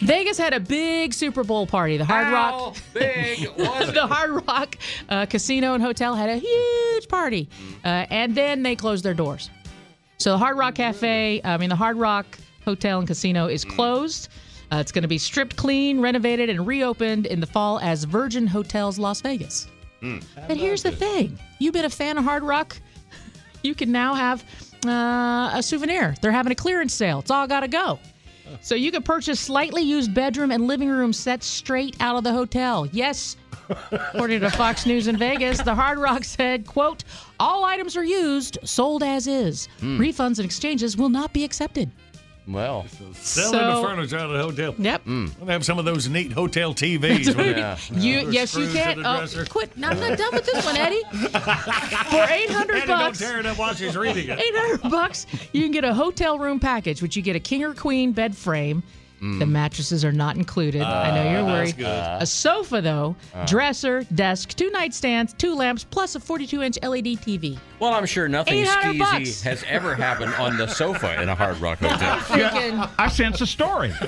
Vegas 0.00 0.38
had 0.38 0.54
a 0.54 0.58
big 0.58 1.12
Super 1.12 1.44
Bowl 1.44 1.66
party. 1.66 1.98
The 1.98 2.04
Hard 2.06 2.32
Rock, 2.32 2.76
big 2.94 3.46
was 3.58 3.92
the 3.92 4.06
Hard 4.06 4.46
Rock 4.48 4.76
uh, 5.10 5.26
Casino 5.26 5.74
and 5.74 5.82
Hotel 5.82 6.14
had 6.14 6.30
a 6.30 6.36
huge 6.38 7.08
party, 7.08 7.46
uh, 7.84 8.06
and 8.10 8.34
then 8.34 8.62
they 8.62 8.74
closed 8.74 9.04
their 9.04 9.12
doors. 9.12 9.50
So 10.18 10.30
the 10.32 10.38
Hard 10.38 10.56
Rock 10.56 10.76
Cafe, 10.76 11.42
I 11.44 11.56
mean 11.58 11.68
the 11.68 11.76
Hard 11.76 11.98
Rock 11.98 12.38
Hotel 12.64 12.98
and 12.98 13.06
Casino 13.06 13.46
is 13.46 13.62
closed. 13.64 14.28
Uh, 14.72 14.76
it's 14.76 14.92
going 14.92 15.02
to 15.02 15.08
be 15.08 15.18
stripped 15.18 15.56
clean, 15.56 16.00
renovated, 16.00 16.48
and 16.48 16.66
reopened 16.66 17.26
in 17.26 17.40
the 17.40 17.46
fall 17.46 17.80
as 17.80 18.04
Virgin 18.04 18.46
Hotels 18.46 18.98
Las 18.98 19.20
Vegas. 19.20 19.66
But 20.00 20.56
here's 20.56 20.82
the 20.82 20.92
thing: 20.92 21.38
you've 21.58 21.74
been 21.74 21.84
a 21.84 21.90
fan 21.90 22.16
of 22.18 22.24
Hard 22.24 22.42
Rock, 22.42 22.76
you 23.62 23.74
can 23.74 23.92
now 23.92 24.14
have 24.14 24.44
uh, 24.86 25.50
a 25.54 25.62
souvenir. 25.62 26.14
They're 26.22 26.32
having 26.32 26.52
a 26.52 26.56
clearance 26.56 26.94
sale. 26.94 27.18
It's 27.18 27.30
all 27.30 27.46
got 27.46 27.60
to 27.60 27.68
go. 27.68 27.98
So 28.62 28.74
you 28.74 28.90
can 28.90 29.02
purchase 29.02 29.38
slightly 29.38 29.82
used 29.82 30.12
bedroom 30.12 30.50
and 30.50 30.66
living 30.66 30.88
room 30.88 31.12
sets 31.12 31.46
straight 31.46 31.96
out 32.00 32.16
of 32.16 32.24
the 32.24 32.32
hotel. 32.32 32.86
Yes, 32.92 33.36
according 33.92 34.40
to 34.40 34.50
Fox 34.50 34.86
News 34.86 35.06
in 35.06 35.16
Vegas, 35.16 35.60
the 35.62 35.74
Hard 35.74 35.98
Rock 35.98 36.24
said, 36.24 36.66
"quote 36.66 37.04
All 37.38 37.64
items 37.64 37.96
are 37.96 38.04
used, 38.04 38.58
sold 38.64 39.02
as 39.02 39.26
is. 39.26 39.66
Hmm. 39.80 40.00
Refunds 40.00 40.38
and 40.38 40.44
exchanges 40.44 40.96
will 40.96 41.08
not 41.08 41.32
be 41.32 41.44
accepted." 41.44 41.90
Well, 42.48 42.86
Selling 43.14 43.52
So- 43.52 43.80
the 43.82 43.86
furniture 43.88 44.18
out 44.18 44.30
of 44.30 44.36
the 44.36 44.42
hotel. 44.42 44.74
Yep. 44.78 45.02
Hmm. 45.04 45.26
We'll 45.38 45.48
have 45.50 45.64
some 45.64 45.78
of 45.78 45.84
those 45.84 46.08
neat 46.08 46.32
hotel 46.32 46.74
TVs. 46.74 47.34
with 47.36 47.56
Yeah. 47.56 47.76
You 47.92 48.26
the 48.26 48.32
yes, 48.32 48.56
you 48.56 48.68
can. 48.68 49.04
Oh, 49.06 49.26
quit! 49.48 49.76
No, 49.76 49.88
I'm 49.88 50.00
not 50.00 50.18
done 50.18 50.30
with 50.32 50.46
this 50.46 50.64
one, 50.64 50.76
Eddie. 50.76 51.02
For 51.12 52.26
eight 52.30 52.50
hundred 52.50 52.76
Eddie, 52.78 52.86
don't 52.86 52.98
bucks, 52.98 53.18
tear 53.18 53.38
it 53.40 53.46
up 53.46 53.58
while 53.58 53.74
she's 53.74 53.96
reading 53.96 54.28
it. 54.28 54.38
800 54.40 54.90
bucks, 54.90 55.26
you 55.52 55.62
can 55.62 55.70
get 55.70 55.84
a 55.84 55.94
hotel 55.94 56.38
room 56.38 56.58
package, 56.58 57.02
which 57.02 57.16
you 57.16 57.22
get 57.22 57.36
a 57.36 57.40
king 57.40 57.62
or 57.62 57.74
queen 57.74 58.12
bed 58.12 58.36
frame. 58.36 58.82
The 59.20 59.44
mattresses 59.44 60.02
are 60.02 60.12
not 60.12 60.36
included. 60.36 60.80
I 60.80 61.10
know 61.14 61.30
you're 61.30 61.42
Ah, 61.42 61.52
worried. 61.52 61.76
that's 61.76 62.16
good. 62.18 62.22
A 62.22 62.26
sofa, 62.26 62.80
though, 62.80 63.16
Ah. 63.34 63.44
dresser, 63.44 64.02
desk, 64.14 64.54
two 64.56 64.70
nightstands, 64.70 65.36
two 65.36 65.54
lamps, 65.54 65.84
plus 65.84 66.14
a 66.14 66.20
42 66.20 66.62
inch 66.62 66.78
LED 66.82 67.16
TV. 67.16 67.58
well, 67.80 67.92
I'm 67.92 68.06
sure 68.06 68.28
nothing 68.28 68.64
skeezy 68.64 68.98
bucks. 68.98 69.42
has 69.42 69.62
ever 69.68 69.94
happened 69.94 70.32
on 70.34 70.56
the 70.56 70.66
sofa 70.66 71.20
in 71.20 71.28
a 71.28 71.34
Hard 71.34 71.58
Rock 71.60 71.80
hotel. 71.80 72.18
Thinking, 72.20 72.82
I 72.98 73.08
sense 73.08 73.40
a 73.42 73.46
story. 73.46 73.92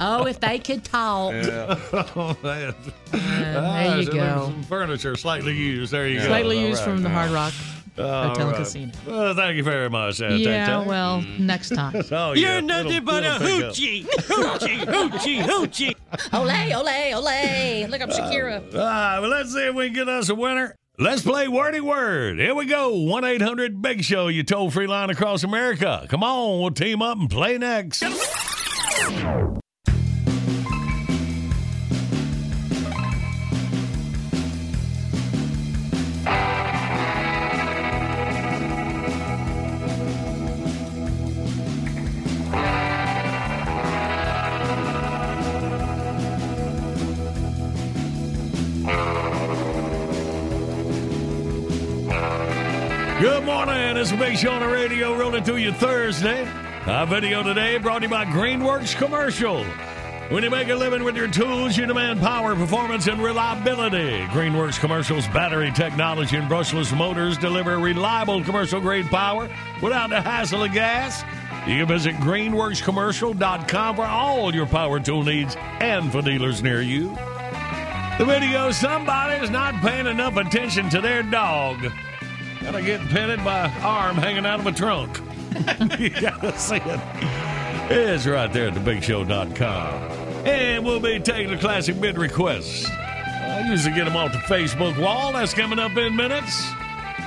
oh, 0.00 0.26
if 0.28 0.38
they 0.40 0.58
could 0.58 0.84
talk. 0.84 1.32
oh, 1.34 2.36
man. 2.42 2.74
there 3.12 3.96
you 3.98 4.04
so 4.04 4.12
go. 4.12 4.44
Some 4.46 4.62
furniture 4.64 5.16
slightly 5.16 5.54
used. 5.56 5.92
There 5.92 6.06
you 6.08 6.18
go. 6.18 6.26
Slightly 6.26 6.60
used 6.60 6.80
right. 6.80 6.90
from 6.92 7.02
the 7.02 7.08
Hard 7.08 7.30
Rock 7.30 7.52
All 8.06 8.28
Hotel 8.28 8.48
and. 8.48 8.56
Casino. 8.56 8.92
Well, 9.06 9.34
thank 9.34 9.56
you 9.56 9.62
very 9.62 9.90
much. 9.90 10.20
Uh, 10.20 10.28
Yeah, 10.28 10.66
Tay-Tay. 10.66 10.88
well, 10.88 11.22
mm. 11.22 11.38
next 11.40 11.70
time. 11.70 12.02
Oh, 12.12 12.32
You're 12.32 12.50
yeah, 12.54 12.60
nothing 12.60 12.86
little- 12.88 13.00
but 13.04 13.24
a 13.24 13.38
little 13.38 13.70
pickup. 13.70 13.74
hoochie. 13.74 14.04
Hoochie, 14.06 14.84
hoochie, 14.84 15.40
hoochie. 15.42 15.94
Olay, 16.32 16.72
olay, 16.72 17.12
olay. 17.12 17.88
Look 17.88 18.00
up 18.00 18.10
ah, 18.12 18.16
Shakira. 18.18 18.74
All 18.74 18.80
right, 18.80 19.20
well, 19.20 19.30
let's 19.30 19.52
see 19.52 19.66
if 19.68 19.74
we 19.74 19.86
can 19.86 19.94
get 19.94 20.08
us 20.08 20.28
a 20.28 20.34
winner. 20.34 20.74
Let's 20.98 21.22
play 21.22 21.48
Wordy 21.48 21.80
Word. 21.80 22.38
Here 22.38 22.54
we 22.54 22.66
go. 22.66 22.94
1 22.94 23.24
800 23.24 23.80
Big 23.80 24.04
Show, 24.04 24.28
you 24.28 24.42
toll 24.42 24.70
free 24.70 24.86
line 24.86 25.08
across 25.08 25.44
America. 25.44 26.04
Come 26.10 26.22
on, 26.22 26.60
we'll 26.60 26.70
team 26.72 27.00
up 27.00 27.16
and 27.18 27.30
play 27.30 27.56
next. 27.56 28.02
Good 53.20 53.44
morning. 53.44 53.98
It's 53.98 54.10
big 54.12 54.38
show 54.38 54.52
on 54.52 54.62
the 54.62 54.68
radio 54.68 55.14
rolling 55.14 55.44
through 55.44 55.56
you 55.56 55.72
Thursday. 55.72 56.48
Our 56.86 57.06
video 57.06 57.42
today 57.42 57.76
brought 57.76 57.98
to 57.98 58.04
you 58.04 58.08
by 58.08 58.24
Greenworks 58.24 58.96
Commercial. 58.96 59.62
When 60.30 60.42
you 60.42 60.48
make 60.48 60.70
a 60.70 60.74
living 60.74 61.04
with 61.04 61.16
your 61.16 61.28
tools, 61.28 61.76
you 61.76 61.84
demand 61.84 62.20
power, 62.20 62.56
performance, 62.56 63.08
and 63.08 63.22
reliability. 63.22 64.22
Greenworks 64.28 64.80
Commercial's 64.80 65.28
battery 65.28 65.70
technology 65.70 66.38
and 66.38 66.50
brushless 66.50 66.96
motors 66.96 67.36
deliver 67.36 67.78
reliable 67.78 68.42
commercial 68.42 68.80
grade 68.80 69.08
power 69.08 69.50
without 69.82 70.08
the 70.08 70.22
hassle 70.22 70.64
of 70.64 70.72
gas. 70.72 71.22
You 71.68 71.80
can 71.80 71.88
visit 71.88 72.14
greenworkscommercial.com 72.14 73.96
for 73.96 74.06
all 74.06 74.54
your 74.54 74.66
power 74.66 74.98
tool 74.98 75.24
needs 75.24 75.58
and 75.58 76.10
for 76.10 76.22
dealers 76.22 76.62
near 76.62 76.80
you. 76.80 77.10
The 78.16 78.24
video 78.24 78.70
somebody's 78.70 79.50
not 79.50 79.74
paying 79.82 80.06
enough 80.06 80.38
attention 80.38 80.88
to 80.88 81.02
their 81.02 81.22
dog. 81.22 81.92
Gotta 82.62 82.82
get 82.82 83.00
petted 83.08 83.42
by 83.42 83.68
arm 83.82 84.16
hanging 84.16 84.44
out 84.44 84.60
of 84.60 84.66
a 84.66 84.72
trunk. 84.72 85.18
you 85.98 86.10
gotta 86.10 86.56
see 86.58 86.76
it. 86.76 87.00
It's 87.90 88.26
right 88.26 88.52
there 88.52 88.68
at 88.68 88.74
thebigshow.com. 88.74 90.46
And 90.46 90.84
we'll 90.84 91.00
be 91.00 91.18
taking 91.18 91.50
the 91.50 91.56
classic 91.56 92.00
bid 92.00 92.18
requests. 92.18 92.88
I 92.88 93.66
usually 93.68 93.94
get 93.94 94.04
them 94.04 94.16
off 94.16 94.32
the 94.32 94.38
Facebook 94.38 95.00
wall. 95.00 95.32
That's 95.32 95.54
coming 95.54 95.78
up 95.78 95.96
in 95.96 96.14
minutes. 96.14 96.70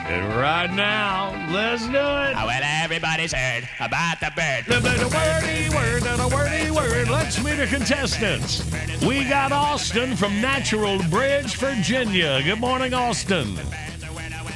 And 0.06 0.36
right 0.36 0.72
now, 0.74 1.32
let's 1.52 1.84
do 1.84 1.94
it. 1.94 2.36
Oh, 2.36 2.46
well, 2.46 2.62
everybody's 2.64 3.34
heard 3.34 3.68
about 3.80 4.20
the 4.20 4.32
bird. 4.36 4.66
The, 4.68 4.76
the, 4.76 4.98
the 4.98 5.08
wordy 5.08 5.70
word, 5.70 6.04
the, 6.04 6.18
the 6.18 6.28
wordy 6.28 6.72
word. 6.72 7.10
Let's 7.10 7.44
meet 7.44 7.56
the 7.56 7.68
contestants. 7.68 8.70
We 9.04 9.24
got 9.24 9.52
Austin 9.52 10.16
from 10.16 10.42
Natural 10.42 11.02
Bridge, 11.10 11.56
Virginia. 11.56 12.42
Good 12.44 12.60
morning, 12.60 12.94
Austin. 12.94 13.56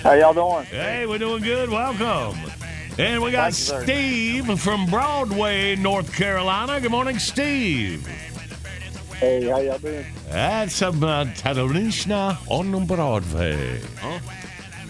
How 0.07 0.13
y'all 0.13 0.33
doing? 0.33 0.63
Hey, 0.67 1.05
we're 1.05 1.17
doing 1.17 1.43
good. 1.43 1.69
Welcome. 1.69 2.39
And 2.97 3.21
we 3.21 3.29
got 3.29 3.51
Thank 3.51 3.57
you, 3.57 3.63
sir. 3.65 3.83
Steve 3.83 4.57
from 4.61 4.85
Broadway, 4.85 5.75
North 5.75 6.13
Carolina. 6.13 6.79
Good 6.79 6.91
morning, 6.91 7.19
Steve. 7.19 8.07
Hey, 9.17 9.49
how 9.49 9.59
y'all 9.59 9.77
doing? 9.79 10.05
That's 10.29 10.81
about 10.81 11.35
Catalina 11.35 12.39
on 12.47 12.85
Broadway. 12.85 13.81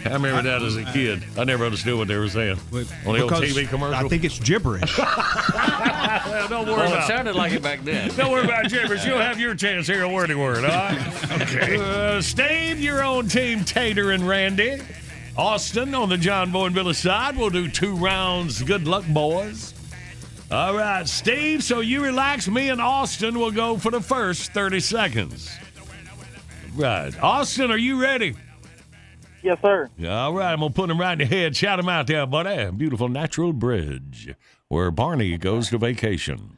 I 0.04 0.12
remember 0.12 0.42
that 0.42 0.62
as 0.62 0.76
a 0.76 0.84
kid. 0.84 1.24
I 1.36 1.42
never 1.42 1.64
understood 1.64 1.98
what 1.98 2.06
they 2.06 2.16
were 2.16 2.28
saying 2.28 2.60
on 2.72 3.14
the 3.14 3.22
old 3.22 3.32
TV 3.32 3.66
commercial. 3.66 4.06
I 4.06 4.08
think 4.08 4.22
it's 4.22 4.38
gibberish. 4.38 4.96
Well, 4.96 5.06
don't 6.48 6.66
worry 6.68 6.76
Well, 6.76 6.98
it 7.02 7.08
sounded 7.08 7.34
like 7.34 7.52
it 7.54 7.62
back 7.64 7.82
then. 7.82 8.08
Don't 8.16 8.30
worry 8.30 8.44
about 8.44 8.70
gibberish. 8.70 9.04
You'll 9.04 9.18
have 9.18 9.40
your 9.40 9.56
chance 9.56 9.88
here 9.88 10.04
at 10.04 10.12
Wordy 10.12 10.36
Word, 10.36 10.64
all 10.64 10.70
right? 10.70 11.14
Okay. 11.42 11.76
Uh, 11.76 12.20
Steve, 12.20 12.80
your 12.80 13.02
own 13.02 13.28
Team 13.28 13.64
Tater 13.64 14.12
and 14.12 14.26
Randy. 14.26 14.80
Austin 15.38 15.94
on 15.94 16.08
the 16.08 16.18
John 16.18 16.50
Boy 16.50 16.66
and 16.66 16.74
Billy 16.74 16.92
side. 16.92 17.36
We'll 17.36 17.48
do 17.48 17.68
two 17.68 17.94
rounds. 17.94 18.60
Good 18.60 18.88
luck, 18.88 19.04
boys. 19.06 19.72
All 20.50 20.74
right, 20.74 21.06
Steve, 21.06 21.62
so 21.62 21.78
you 21.78 22.02
relax. 22.02 22.48
Me 22.48 22.70
and 22.70 22.80
Austin 22.80 23.38
will 23.38 23.52
go 23.52 23.78
for 23.78 23.92
the 23.92 24.00
first 24.00 24.52
30 24.52 24.80
seconds. 24.80 25.56
Right. 26.74 27.16
Austin, 27.22 27.70
are 27.70 27.78
you 27.78 28.02
ready? 28.02 28.34
Yes, 29.44 29.58
sir. 29.62 29.88
All 30.08 30.34
right, 30.34 30.52
I'm 30.52 30.58
going 30.58 30.72
to 30.72 30.76
put 30.76 30.90
him 30.90 30.98
right 30.98 31.12
in 31.12 31.18
the 31.18 31.26
head. 31.26 31.54
Shout 31.54 31.78
him 31.78 31.88
out 31.88 32.08
there, 32.08 32.26
buddy. 32.26 32.72
Beautiful 32.72 33.08
natural 33.08 33.52
bridge 33.52 34.34
where 34.66 34.90
Barney 34.90 35.38
goes 35.38 35.68
to 35.70 35.78
vacation. 35.78 36.56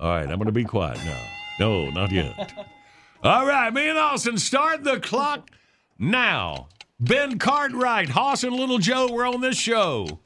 All 0.00 0.10
right, 0.10 0.28
I'm 0.28 0.36
going 0.36 0.46
to 0.46 0.52
be 0.52 0.64
quiet 0.64 0.98
now. 1.04 1.22
No, 1.60 1.90
not 1.90 2.10
yet. 2.10 2.52
All 3.22 3.46
right, 3.46 3.72
me 3.72 3.88
and 3.88 3.98
Austin, 3.98 4.36
start 4.38 4.82
the 4.82 4.98
clock 4.98 5.48
now. 5.96 6.68
Ben 6.98 7.38
Cartwright, 7.38 8.08
Hoss 8.08 8.42
and 8.42 8.54
Little 8.54 8.78
Joe 8.78 9.12
were 9.12 9.26
on 9.26 9.40
this 9.42 9.58
show. 9.58 10.20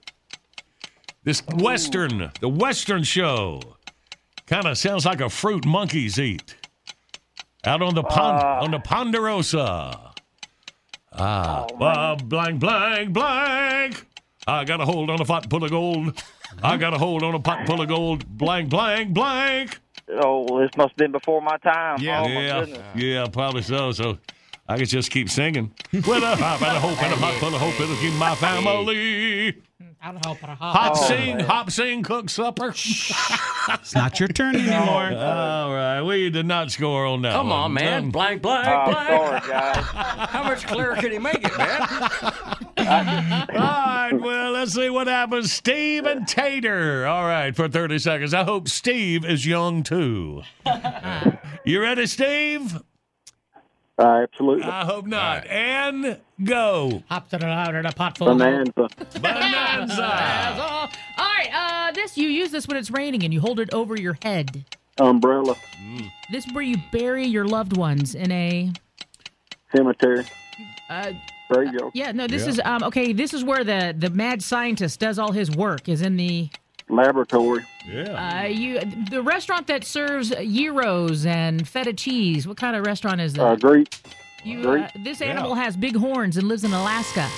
This 1.24 1.42
Western, 1.56 2.30
the 2.40 2.48
Western 2.48 3.02
show. 3.02 3.60
Kind 4.46 4.66
of 4.66 4.78
sounds 4.78 5.04
like 5.04 5.20
a 5.20 5.28
fruit 5.28 5.66
monkeys 5.66 6.18
eat. 6.18 6.54
Out 7.64 7.82
on 7.82 7.94
the 7.94 8.02
pond, 8.02 8.42
on 8.64 8.70
the 8.70 8.78
Ponderosa. 8.78 10.12
Ah, 11.12 11.64
uh, 11.64 12.16
blank, 12.16 12.60
blank, 12.60 13.12
blank. 13.12 14.06
I 14.46 14.64
got 14.64 14.80
a 14.80 14.84
hold 14.84 15.10
on 15.10 15.20
a 15.20 15.24
pot 15.24 15.50
full 15.50 15.64
of 15.64 15.70
gold. 15.70 16.22
I 16.62 16.76
got 16.76 16.94
a 16.94 16.98
hold 16.98 17.22
on 17.22 17.34
a 17.34 17.40
pot 17.40 17.66
full 17.66 17.80
of 17.80 17.88
gold. 17.88 18.26
Blank, 18.26 18.70
blank, 18.70 19.12
blank. 19.12 19.78
Oh, 20.08 20.60
this 20.60 20.70
must 20.76 20.90
have 20.90 20.96
been 20.96 21.12
before 21.12 21.42
my 21.42 21.56
time. 21.58 22.00
Yeah, 22.00 22.22
oh, 22.22 22.26
yeah, 22.26 22.92
yeah, 22.94 23.26
probably 23.26 23.62
so. 23.62 23.92
So 23.92 24.18
I 24.70 24.78
could 24.78 24.88
just 24.88 25.10
keep 25.10 25.28
singing. 25.28 25.74
Well, 26.06 26.22
a 26.22 26.36
hop 26.36 26.62
and 26.62 26.76
a 26.76 26.80
hope 26.80 27.02
and 27.02 27.12
a 27.12 27.16
pot 27.16 27.34
full 27.34 27.52
of 27.54 27.60
hope 27.60 27.80
it'll 27.80 27.96
keep 27.96 28.14
my 28.14 28.34
family. 28.36 29.56
Hop, 30.00 30.92
Oh, 30.96 31.06
sing, 31.08 31.36
man. 31.38 31.46
hop, 31.46 31.70
sing, 31.70 32.02
cook 32.02 32.30
supper. 32.30 32.68
It's 32.70 33.94
not 33.94 34.18
your 34.18 34.28
turn 34.28 34.54
anymore. 34.56 35.12
All 35.12 35.74
right, 35.74 36.00
we 36.02 36.30
did 36.30 36.46
not 36.46 36.70
score 36.70 37.04
on 37.04 37.20
that. 37.22 37.32
Come 37.34 37.48
one. 37.50 37.58
on, 37.58 37.72
man. 37.74 38.04
Um, 38.04 38.10
Blank, 38.10 38.40
blank, 38.42 38.66
Oh, 38.68 38.92
blank. 38.92 39.44
sorry, 39.44 39.52
guys. 39.52 39.84
How 40.30 40.44
much 40.44 40.66
clearer 40.66 40.94
can 40.96 41.10
he 41.12 41.18
make 41.18 41.40
it, 41.44 41.58
man? 41.58 41.82
All 42.78 43.46
right, 43.56 44.12
well, 44.14 44.52
let's 44.52 44.72
see 44.72 44.88
what 44.88 45.06
happens. 45.06 45.52
Steve 45.52 46.06
and 46.06 46.26
Tater. 46.26 47.06
All 47.06 47.24
right, 47.26 47.54
for 47.54 47.68
30 47.68 47.98
seconds. 47.98 48.32
I 48.32 48.44
hope 48.44 48.68
Steve 48.68 49.24
is 49.26 49.44
young 49.46 49.82
too. 49.82 50.42
You 51.64 51.82
ready, 51.82 52.06
Steve? 52.06 52.80
Uh, 54.00 54.22
absolutely. 54.22 54.62
I 54.64 54.84
hope 54.86 55.06
not. 55.06 55.46
And 55.46 56.18
go. 56.42 57.02
Hop 57.10 57.28
to 57.30 57.38
the 57.38 57.46
louder, 57.46 57.82
the 57.82 57.90
pot 57.92 58.16
full 58.16 58.30
of 58.30 58.38
Bonanza. 58.38 58.88
Bonanza. 59.20 60.02
All 60.02 60.88
right, 61.18 61.50
uh, 61.52 61.92
this 61.92 62.16
you 62.16 62.28
use 62.28 62.50
this 62.50 62.66
when 62.66 62.76
it's 62.78 62.90
raining 62.90 63.22
and 63.24 63.34
you 63.34 63.40
hold 63.40 63.60
it 63.60 63.72
over 63.74 64.00
your 64.00 64.16
head. 64.22 64.64
Umbrella. 64.98 65.54
This 66.32 66.46
is 66.46 66.52
where 66.54 66.62
you 66.64 66.76
bury 66.92 67.26
your 67.26 67.44
loved 67.44 67.76
ones 67.76 68.14
in 68.14 68.30
a. 68.32 68.72
Cemetery. 69.74 70.24
Uh, 70.88 71.12
Graveyard. 71.50 71.90
yeah, 71.94 72.12
no, 72.12 72.26
this 72.26 72.44
Yeah. 72.44 72.48
is 72.50 72.60
um 72.64 72.82
okay. 72.84 73.12
This 73.12 73.34
is 73.34 73.42
where 73.44 73.64
the 73.64 73.94
the 73.96 74.08
mad 74.10 74.42
scientist 74.42 74.98
does 75.00 75.18
all 75.18 75.32
his 75.32 75.50
work. 75.50 75.88
Is 75.88 76.00
in 76.02 76.16
the 76.16 76.48
Laboratory. 76.90 77.64
Yeah. 77.86 78.42
uh 78.42 78.46
you 78.46 78.80
the 78.80 79.22
restaurant 79.22 79.66
that 79.68 79.84
serves 79.84 80.30
gyros 80.30 81.24
and 81.26 81.66
feta 81.66 81.92
cheese. 81.92 82.46
What 82.46 82.56
kind 82.56 82.76
of 82.76 82.84
restaurant 82.84 83.20
is 83.20 83.32
that? 83.34 83.42
Uh, 83.46 83.56
Greek. 83.56 83.94
You, 84.44 84.62
Greek. 84.62 84.84
uh, 84.84 84.88
this 85.04 85.20
animal 85.20 85.54
has 85.54 85.76
big 85.76 85.96
horns 85.96 86.36
and 86.36 86.48
lives 86.48 86.64
in 86.64 86.72
Alaska. 86.72 87.28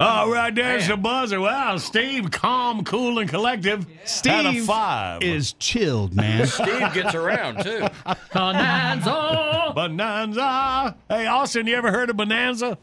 All 0.00 0.28
right, 0.30 0.52
there's 0.52 0.88
the 0.88 0.96
buzzer. 0.96 1.40
Wow, 1.40 1.76
Steve, 1.76 2.30
calm, 2.32 2.82
cool, 2.84 3.20
and 3.20 3.30
collective. 3.30 3.86
had 3.86 4.44
a 4.44 4.50
Steve 4.50 4.64
five. 4.64 5.22
is 5.22 5.52
chilled, 5.54 6.14
man. 6.14 6.46
Steve 6.48 6.92
gets 6.92 7.14
around, 7.14 7.62
too. 7.62 7.86
Bonanza. 8.34 9.72
Bonanza. 9.74 10.96
Hey, 11.08 11.26
Austin, 11.26 11.68
you 11.68 11.76
ever 11.76 11.92
heard 11.92 12.10
of 12.10 12.16
Bonanza? 12.16 12.76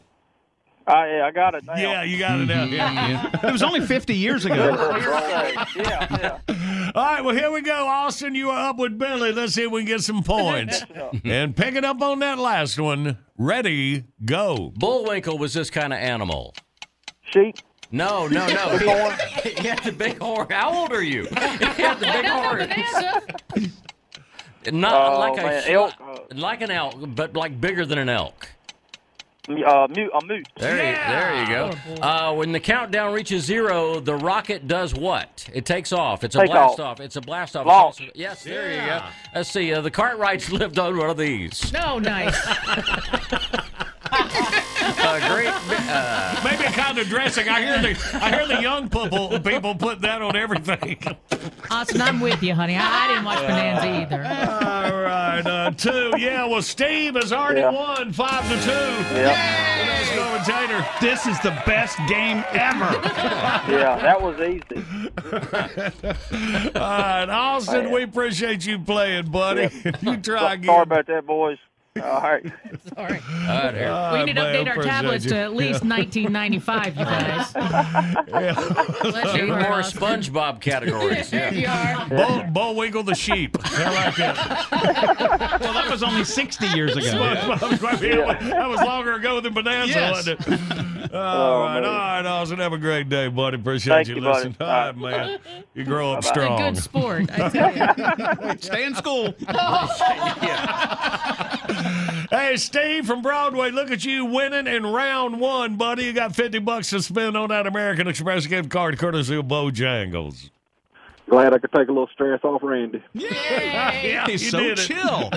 Oh, 0.87 1.03
yeah, 1.05 1.25
I 1.25 1.31
got 1.31 1.55
it 1.55 1.63
now. 1.65 1.75
Yeah, 1.75 2.03
you 2.03 2.17
got 2.17 2.39
it 2.39 2.45
now. 2.47 2.63
Yeah, 2.71 3.07
yeah. 3.09 3.39
It 3.47 3.51
was 3.51 3.63
only 3.63 3.81
50 3.85 4.15
years 4.15 4.45
ago. 4.45 4.55
yeah, 5.75 6.39
yeah. 6.47 6.91
All 6.95 7.03
right, 7.05 7.23
well, 7.23 7.35
here 7.35 7.51
we 7.51 7.61
go. 7.61 7.87
Austin, 7.87 8.33
you 8.35 8.49
are 8.49 8.69
up 8.69 8.77
with 8.77 8.97
Billy. 8.97 9.31
Let's 9.31 9.53
see 9.53 9.63
if 9.63 9.71
we 9.71 9.81
can 9.81 9.87
get 9.87 10.01
some 10.01 10.23
points. 10.23 10.83
and 11.23 11.55
picking 11.55 11.85
up 11.85 12.01
on 12.01 12.19
that 12.19 12.37
last 12.39 12.79
one, 12.79 13.17
ready, 13.37 14.05
go. 14.25 14.73
Bullwinkle 14.75 15.37
was 15.37 15.53
this 15.53 15.69
kind 15.69 15.93
of 15.93 15.99
animal. 15.99 16.53
Sheep. 17.31 17.55
No, 17.91 18.27
no, 18.27 18.47
no. 18.47 18.77
Big 18.77 18.87
horn. 18.87 19.15
He, 19.43 19.49
he 19.51 19.67
had 19.67 19.83
the 19.83 19.91
big 19.91 20.17
horn. 20.19 20.47
How 20.49 20.73
old 20.73 20.91
are 20.93 21.03
you? 21.03 21.25
He 21.25 21.35
had 21.83 21.99
the 21.99 22.05
big 22.05 22.25
horn. 22.25 22.69
Not 24.71 25.13
Oh, 25.13 25.19
like 25.19 25.35
man, 25.37 25.63
a 25.65 25.71
elk. 25.71 25.93
like 26.35 26.61
an 26.61 26.71
elk, 26.71 26.95
but 27.15 27.35
like 27.35 27.59
bigger 27.59 27.85
than 27.85 27.97
an 27.97 28.09
elk. 28.09 28.47
Uh, 29.49 29.87
mute, 29.89 30.11
a 30.13 30.23
moot. 30.25 30.47
There, 30.55 30.75
you, 30.75 30.93
there 30.93 31.41
you 31.41 31.47
go. 31.47 31.73
Uh, 32.01 32.33
when 32.35 32.51
the 32.51 32.59
countdown 32.59 33.11
reaches 33.13 33.43
zero, 33.43 33.99
the 33.99 34.15
rocket 34.15 34.67
does 34.67 34.93
what? 34.93 35.49
It 35.51 35.65
takes 35.65 35.91
off. 35.91 36.23
It's 36.23 36.35
a 36.35 36.41
Take 36.41 36.51
blast 36.51 36.79
off. 36.79 36.79
off. 36.79 36.99
It's 36.99 37.15
a 37.15 37.21
blast 37.21 37.55
off. 37.55 37.65
Launch. 37.65 38.01
It's 38.01 38.09
also- 38.09 38.11
yes, 38.15 38.43
there 38.43 38.71
you 38.71 38.85
go. 38.87 39.03
Let's 39.33 39.49
see. 39.49 39.73
Uh, 39.73 39.81
the 39.81 39.89
Cartwrights 39.91 40.51
lived 40.51 40.77
on 40.77 40.95
one 40.95 41.09
of 41.09 41.17
these. 41.17 41.73
No, 41.73 41.97
nice. 41.97 42.37
Uh, 44.83 45.33
great. 45.33 45.49
Uh, 45.49 46.41
Maybe 46.43 46.63
a 46.65 46.71
kind 46.71 46.97
of 46.97 47.07
dressing. 47.07 47.47
I 47.49 47.61
hear 47.61 47.81
the 47.93 48.17
I 48.23 48.29
hear 48.35 48.47
the 48.47 48.61
young 48.61 48.89
people 48.89 49.39
people 49.39 49.75
put 49.75 50.01
that 50.01 50.21
on 50.21 50.35
everything. 50.35 50.99
Austin, 51.69 52.01
I'm 52.01 52.19
with 52.19 52.41
you, 52.43 52.53
honey. 52.53 52.75
I, 52.75 53.05
I 53.05 53.07
didn't 53.09 53.25
watch 53.25 53.39
Bonanza 53.39 53.87
either. 54.01 54.23
All 54.23 55.01
right, 55.01 55.41
uh, 55.45 55.71
two. 55.71 56.13
Yeah, 56.17 56.45
well, 56.47 56.61
Steve 56.61 57.15
has 57.15 57.31
already 57.31 57.61
Yeah. 57.61 57.71
won 57.71 58.11
five 58.13 58.43
to 58.49 58.55
two. 58.63 59.15
Yeah. 59.15 59.87
Let's 59.87 60.15
go 60.15 60.33
with 60.33 60.45
Tater. 60.45 60.85
This 60.99 61.25
is 61.27 61.39
the 61.41 61.51
best 61.65 61.97
game 62.07 62.43
ever. 62.51 62.91
Yeah, 63.71 63.97
that 64.01 64.21
was 64.21 64.39
easy. 64.39 64.83
All 66.75 66.81
right, 66.81 67.29
Austin, 67.29 67.91
we 67.91 68.03
appreciate 68.03 68.65
you 68.65 68.79
playing, 68.79 69.29
buddy. 69.31 69.69
You 70.01 70.17
try 70.17 70.53
again. 70.53 70.65
Sorry 70.65 70.81
about 70.83 71.07
that, 71.07 71.25
boys. 71.27 71.57
All 71.97 72.21
right. 72.21 72.41
Sorry. 72.95 73.19
all 73.19 73.47
right, 73.47 73.73
here. 73.75 73.89
Ah, 73.91 74.13
we 74.13 74.23
need 74.23 74.35
to 74.37 74.41
update 74.41 74.65
our 74.77 74.81
tablets 74.81 75.25
you. 75.25 75.31
to 75.31 75.37
at 75.39 75.53
least 75.53 75.83
1995, 75.83 76.95
you 76.95 77.03
guys. 77.03 77.51
Bless 79.01 79.31
Two 79.33 79.37
you, 79.39 79.47
more 79.47 79.73
Austin. 79.73 79.99
SpongeBob 80.01 80.61
categories. 80.61 81.29
There 81.29 81.53
you 81.53 81.61
Yeah. 81.63 82.07
are. 82.09 82.09
Bull, 82.09 82.43
Bullwinkle 82.53 83.03
the 83.03 83.13
sheep. 83.13 83.57
I 83.61 84.05
like 84.05 84.15
that. 84.15 85.57
Well, 85.59 85.73
that 85.73 85.89
was 85.91 86.01
only 86.01 86.23
60 86.23 86.67
years 86.67 86.95
ago. 86.95 87.11
That 87.11 88.67
was 88.69 88.79
longer 88.81 89.15
ago 89.15 89.41
than 89.41 89.53
Bonanza, 89.53 89.93
Yes. 89.93 90.11
wasn't 90.13 90.39
it? 90.47 91.13
All 91.13 91.19
Oh, 91.21 91.63
right, 91.65 91.81
man. 91.81 91.85
all 91.89 91.91
right, 91.97 92.25
Austin. 92.25 92.59
Have 92.59 92.71
a 92.71 92.77
great 92.77 93.09
day, 93.09 93.27
buddy. 93.27 93.57
Appreciate 93.57 93.93
Thank 93.95 94.07
you 94.07 94.15
you, 94.15 94.21
buddy. 94.21 94.47
listening. 94.49 94.55
All 94.61 94.67
right, 94.67 94.95
man. 94.97 95.39
You 95.73 95.83
grow 95.83 96.13
up 96.13 96.21
Bye-bye. 96.23 96.29
A 96.29 96.33
strong. 96.45 96.57
good 96.73 96.77
sport, 96.81 97.29
I 97.37 97.49
tell 97.49 97.75
you. 97.75 98.57
Stay 98.61 98.85
in 98.85 98.95
school. 98.95 99.33
Oh. 99.49 99.87
Hey, 102.29 102.55
Steve 102.57 103.05
from 103.05 103.21
Broadway, 103.21 103.71
look 103.71 103.91
at 103.91 104.05
you 104.05 104.25
winning 104.25 104.67
in 104.67 104.85
round 104.85 105.39
one, 105.39 105.75
buddy. 105.75 106.05
You 106.05 106.13
got 106.13 106.35
50 106.35 106.59
bucks 106.59 106.89
to 106.91 107.01
spend 107.01 107.35
on 107.35 107.49
that 107.49 107.67
American 107.67 108.07
Express 108.07 108.45
gift 108.47 108.69
card 108.69 108.97
courtesy 108.97 109.35
of 109.35 109.45
Bojangles. 109.45 110.49
Glad 111.29 111.53
I 111.53 111.57
could 111.59 111.71
take 111.71 111.87
a 111.87 111.91
little 111.91 112.09
stress 112.13 112.39
off 112.43 112.61
Randy. 112.63 113.03
yeah, 113.13 114.25
He's 114.27 114.43
you 114.43 114.49
so 114.49 114.59
did 114.59 114.77
chill. 114.77 115.29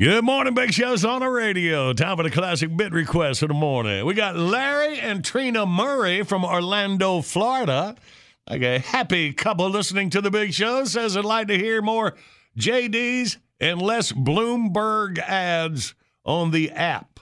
Good 0.00 0.24
morning, 0.24 0.54
Big 0.54 0.72
Show's 0.72 1.04
on 1.04 1.20
the 1.20 1.28
radio. 1.28 1.92
Time 1.92 2.16
for 2.16 2.22
the 2.22 2.30
classic 2.30 2.76
bit 2.76 2.92
request 2.92 3.42
of 3.42 3.48
the 3.48 3.54
morning. 3.54 4.06
We 4.06 4.14
got 4.14 4.36
Larry 4.36 5.00
and 5.00 5.24
Trina 5.24 5.66
Murray 5.66 6.22
from 6.22 6.44
Orlando, 6.44 7.20
Florida. 7.20 7.96
Like 8.48 8.62
a 8.62 8.78
happy 8.78 9.32
couple 9.32 9.68
listening 9.68 10.10
to 10.10 10.20
the 10.20 10.30
Big 10.30 10.52
Show 10.54 10.84
says 10.84 11.14
they'd 11.14 11.24
like 11.24 11.48
to 11.48 11.58
hear 11.58 11.82
more 11.82 12.14
JDs 12.58 13.38
and 13.60 13.80
less 13.80 14.12
Bloomberg 14.12 15.18
ads 15.18 15.94
on 16.24 16.50
the 16.50 16.70
app. 16.70 17.20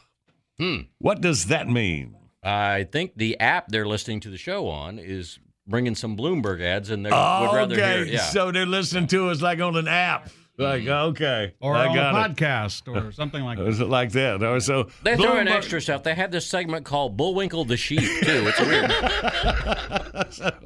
Hmm. 0.58 0.82
What 0.98 1.20
does 1.20 1.46
that 1.46 1.68
mean? 1.68 2.16
I 2.42 2.84
think 2.84 3.12
the 3.16 3.38
app 3.40 3.68
they're 3.68 3.86
listening 3.86 4.20
to 4.20 4.30
the 4.30 4.38
show 4.38 4.68
on 4.68 4.98
is 4.98 5.38
bringing 5.66 5.94
some 5.94 6.16
Bloomberg 6.16 6.62
ads, 6.62 6.90
and 6.90 7.04
they 7.04 7.10
would 7.10 7.16
rather 7.54 7.74
okay, 7.74 8.04
hear. 8.04 8.04
Yeah. 8.04 8.22
so 8.22 8.52
they're 8.52 8.66
listening 8.66 9.08
to 9.08 9.30
us 9.30 9.42
like 9.42 9.60
on 9.60 9.76
an 9.76 9.88
app. 9.88 10.30
Like, 10.58 10.82
mm-hmm. 10.84 11.08
okay. 11.10 11.52
Or 11.60 11.74
I 11.76 11.86
on 11.86 11.90
a 11.90 11.94
got 11.94 12.30
it. 12.30 12.36
podcast 12.36 12.88
or 12.88 13.12
something 13.20 13.42
like 13.44 13.58
Is 13.58 13.76
that. 13.78 13.84
it 13.84 13.88
like 13.88 14.12
that? 14.12 14.42
Or 14.42 14.58
so 14.60 14.88
They 15.02 15.14
throw 15.16 15.38
in 15.38 15.48
extra 15.48 15.80
stuff. 15.82 16.02
They 16.02 16.14
have 16.14 16.30
this 16.30 16.46
segment 16.46 16.86
called 16.86 17.16
Bullwinkle 17.16 17.66
the 17.66 17.76
Sheep 17.76 18.00
too. 18.00 18.46
It's 18.48 18.60
weird. 18.60 18.90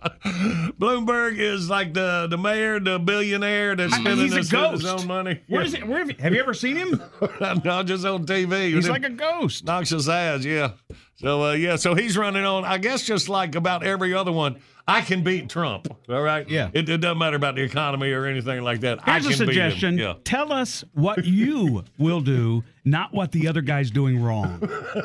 Bloomberg 0.78 1.38
is 1.38 1.68
like 1.68 1.92
the 1.94 2.26
the 2.30 2.38
mayor, 2.38 2.78
the 2.80 2.98
billionaire 2.98 3.74
that's 3.76 3.92
I- 3.92 4.00
spending 4.00 4.26
he's 4.26 4.34
a 4.34 4.38
his, 4.38 4.48
ghost. 4.50 4.82
his 4.82 4.90
own 4.90 5.06
money. 5.06 5.40
Where 5.48 5.62
is 5.62 5.74
it? 5.74 5.86
Where 5.86 5.98
have, 5.98 6.10
you, 6.10 6.16
have 6.20 6.34
you 6.34 6.40
ever 6.40 6.54
seen 6.54 6.76
him? 6.76 7.02
no, 7.64 7.82
just 7.82 8.04
on 8.04 8.26
TV. 8.26 8.72
He's 8.74 8.88
like 8.88 9.04
a 9.04 9.10
ghost. 9.10 9.64
noxious 9.64 10.08
ass, 10.08 10.44
yeah. 10.44 10.72
So 11.20 11.42
uh, 11.44 11.52
yeah, 11.52 11.76
so 11.76 11.94
he's 11.94 12.16
running 12.16 12.44
on. 12.44 12.64
I 12.64 12.78
guess 12.78 13.02
just 13.02 13.28
like 13.28 13.54
about 13.54 13.82
every 13.84 14.14
other 14.14 14.32
one, 14.32 14.58
I 14.88 15.02
can 15.02 15.22
beat 15.22 15.50
Trump. 15.50 15.86
All 16.08 16.22
right. 16.22 16.48
Yeah. 16.48 16.70
It, 16.72 16.88
it 16.88 16.96
doesn't 16.98 17.18
matter 17.18 17.36
about 17.36 17.56
the 17.56 17.62
economy 17.62 18.10
or 18.12 18.24
anything 18.24 18.62
like 18.62 18.80
that. 18.80 19.00
I 19.06 19.12
Here's 19.20 19.24
can 19.24 19.32
a 19.32 19.36
suggestion. 19.36 19.96
Beat 19.96 20.02
him. 20.02 20.08
Yeah. 20.16 20.20
Tell 20.24 20.50
us 20.50 20.82
what 20.94 21.26
you 21.26 21.84
will 21.98 22.22
do, 22.22 22.64
not 22.86 23.12
what 23.12 23.32
the 23.32 23.48
other 23.48 23.60
guy's 23.60 23.90
doing 23.90 24.22
wrong. 24.22 24.60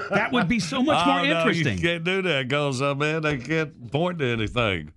That 0.10 0.30
would 0.32 0.48
be 0.48 0.60
so 0.60 0.82
much 0.82 1.06
more 1.06 1.20
Oh, 1.20 1.24
no, 1.26 1.38
interesting. 1.40 1.78
you 1.78 1.84
can't 1.84 2.04
do 2.06 2.22
that 2.22 2.48
because 2.48 2.82
uh, 2.82 2.96
man, 2.96 3.22
they 3.22 3.38
can't 3.38 3.92
point 3.92 4.20
to 4.20 4.26
anything. 4.26 4.94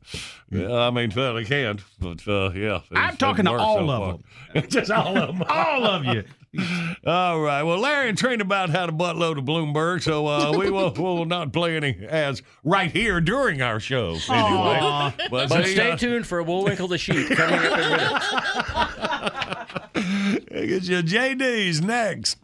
Yeah, 0.51 0.73
I 0.73 0.90
mean, 0.90 1.12
well, 1.15 1.35
they 1.35 1.45
can, 1.45 1.81
but 2.01 2.27
uh, 2.28 2.51
yeah. 2.55 2.81
I'm 2.95 3.16
talking 3.16 3.45
to 3.45 3.53
all 3.53 3.78
so 3.78 3.90
of 3.90 4.20
far. 4.55 4.62
Just 4.69 4.90
all 4.93 5.19
of 5.19 5.36
them. 5.36 5.45
All 5.49 5.85
of 5.85 6.05
you. 6.07 6.23
All 7.07 7.41
right. 7.41 7.62
Well, 7.62 7.79
Larry 7.79 8.09
and 8.09 8.16
Trina 8.16 8.43
about 8.43 8.70
had 8.70 8.89
a 8.89 8.93
buttload 8.93 9.37
of 9.39 9.45
Bloomberg, 9.45 10.03
so 10.03 10.27
uh, 10.27 10.53
we 10.57 10.70
will 10.77 10.93
we 10.93 11.03
will 11.03 11.27
not 11.27 11.53
play 11.53 11.77
any 11.77 12.07
ads 12.07 12.43
right 12.65 12.91
here 12.91 13.20
during 13.20 13.61
our 13.62 13.79
show 13.81 14.16
anyway. 14.31 14.79
Aw. 14.81 15.15
But, 15.31 15.49
But 15.51 15.66
see, 15.66 15.75
stay 15.75 15.91
uh, 15.91 15.97
tuned 15.97 16.27
for 16.27 16.43
Bullwinkle 16.43 16.89
the 16.89 16.97
Sheep 16.99 17.29
coming 17.31 17.59
up 17.59 17.79
in 17.79 17.91
minutes. 17.91 20.49
Get 20.49 20.85
your 20.85 21.03
JD's 21.03 21.83
next. 21.83 22.39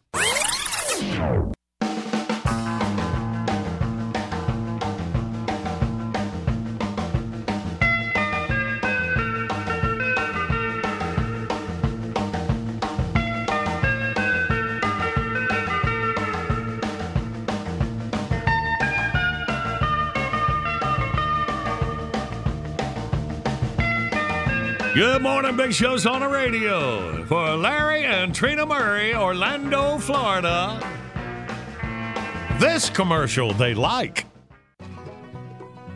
Good 24.94 25.22
morning, 25.22 25.56
Big 25.56 25.72
Show's 25.72 26.06
on 26.06 26.20
the 26.20 26.28
radio. 26.28 27.24
For 27.24 27.56
Larry 27.56 28.04
and 28.04 28.32
Trina 28.32 28.64
Murray, 28.64 29.12
Orlando, 29.12 29.98
Florida. 29.98 30.80
This 32.60 32.90
commercial 32.90 33.52
they 33.54 33.74
like. 33.74 34.24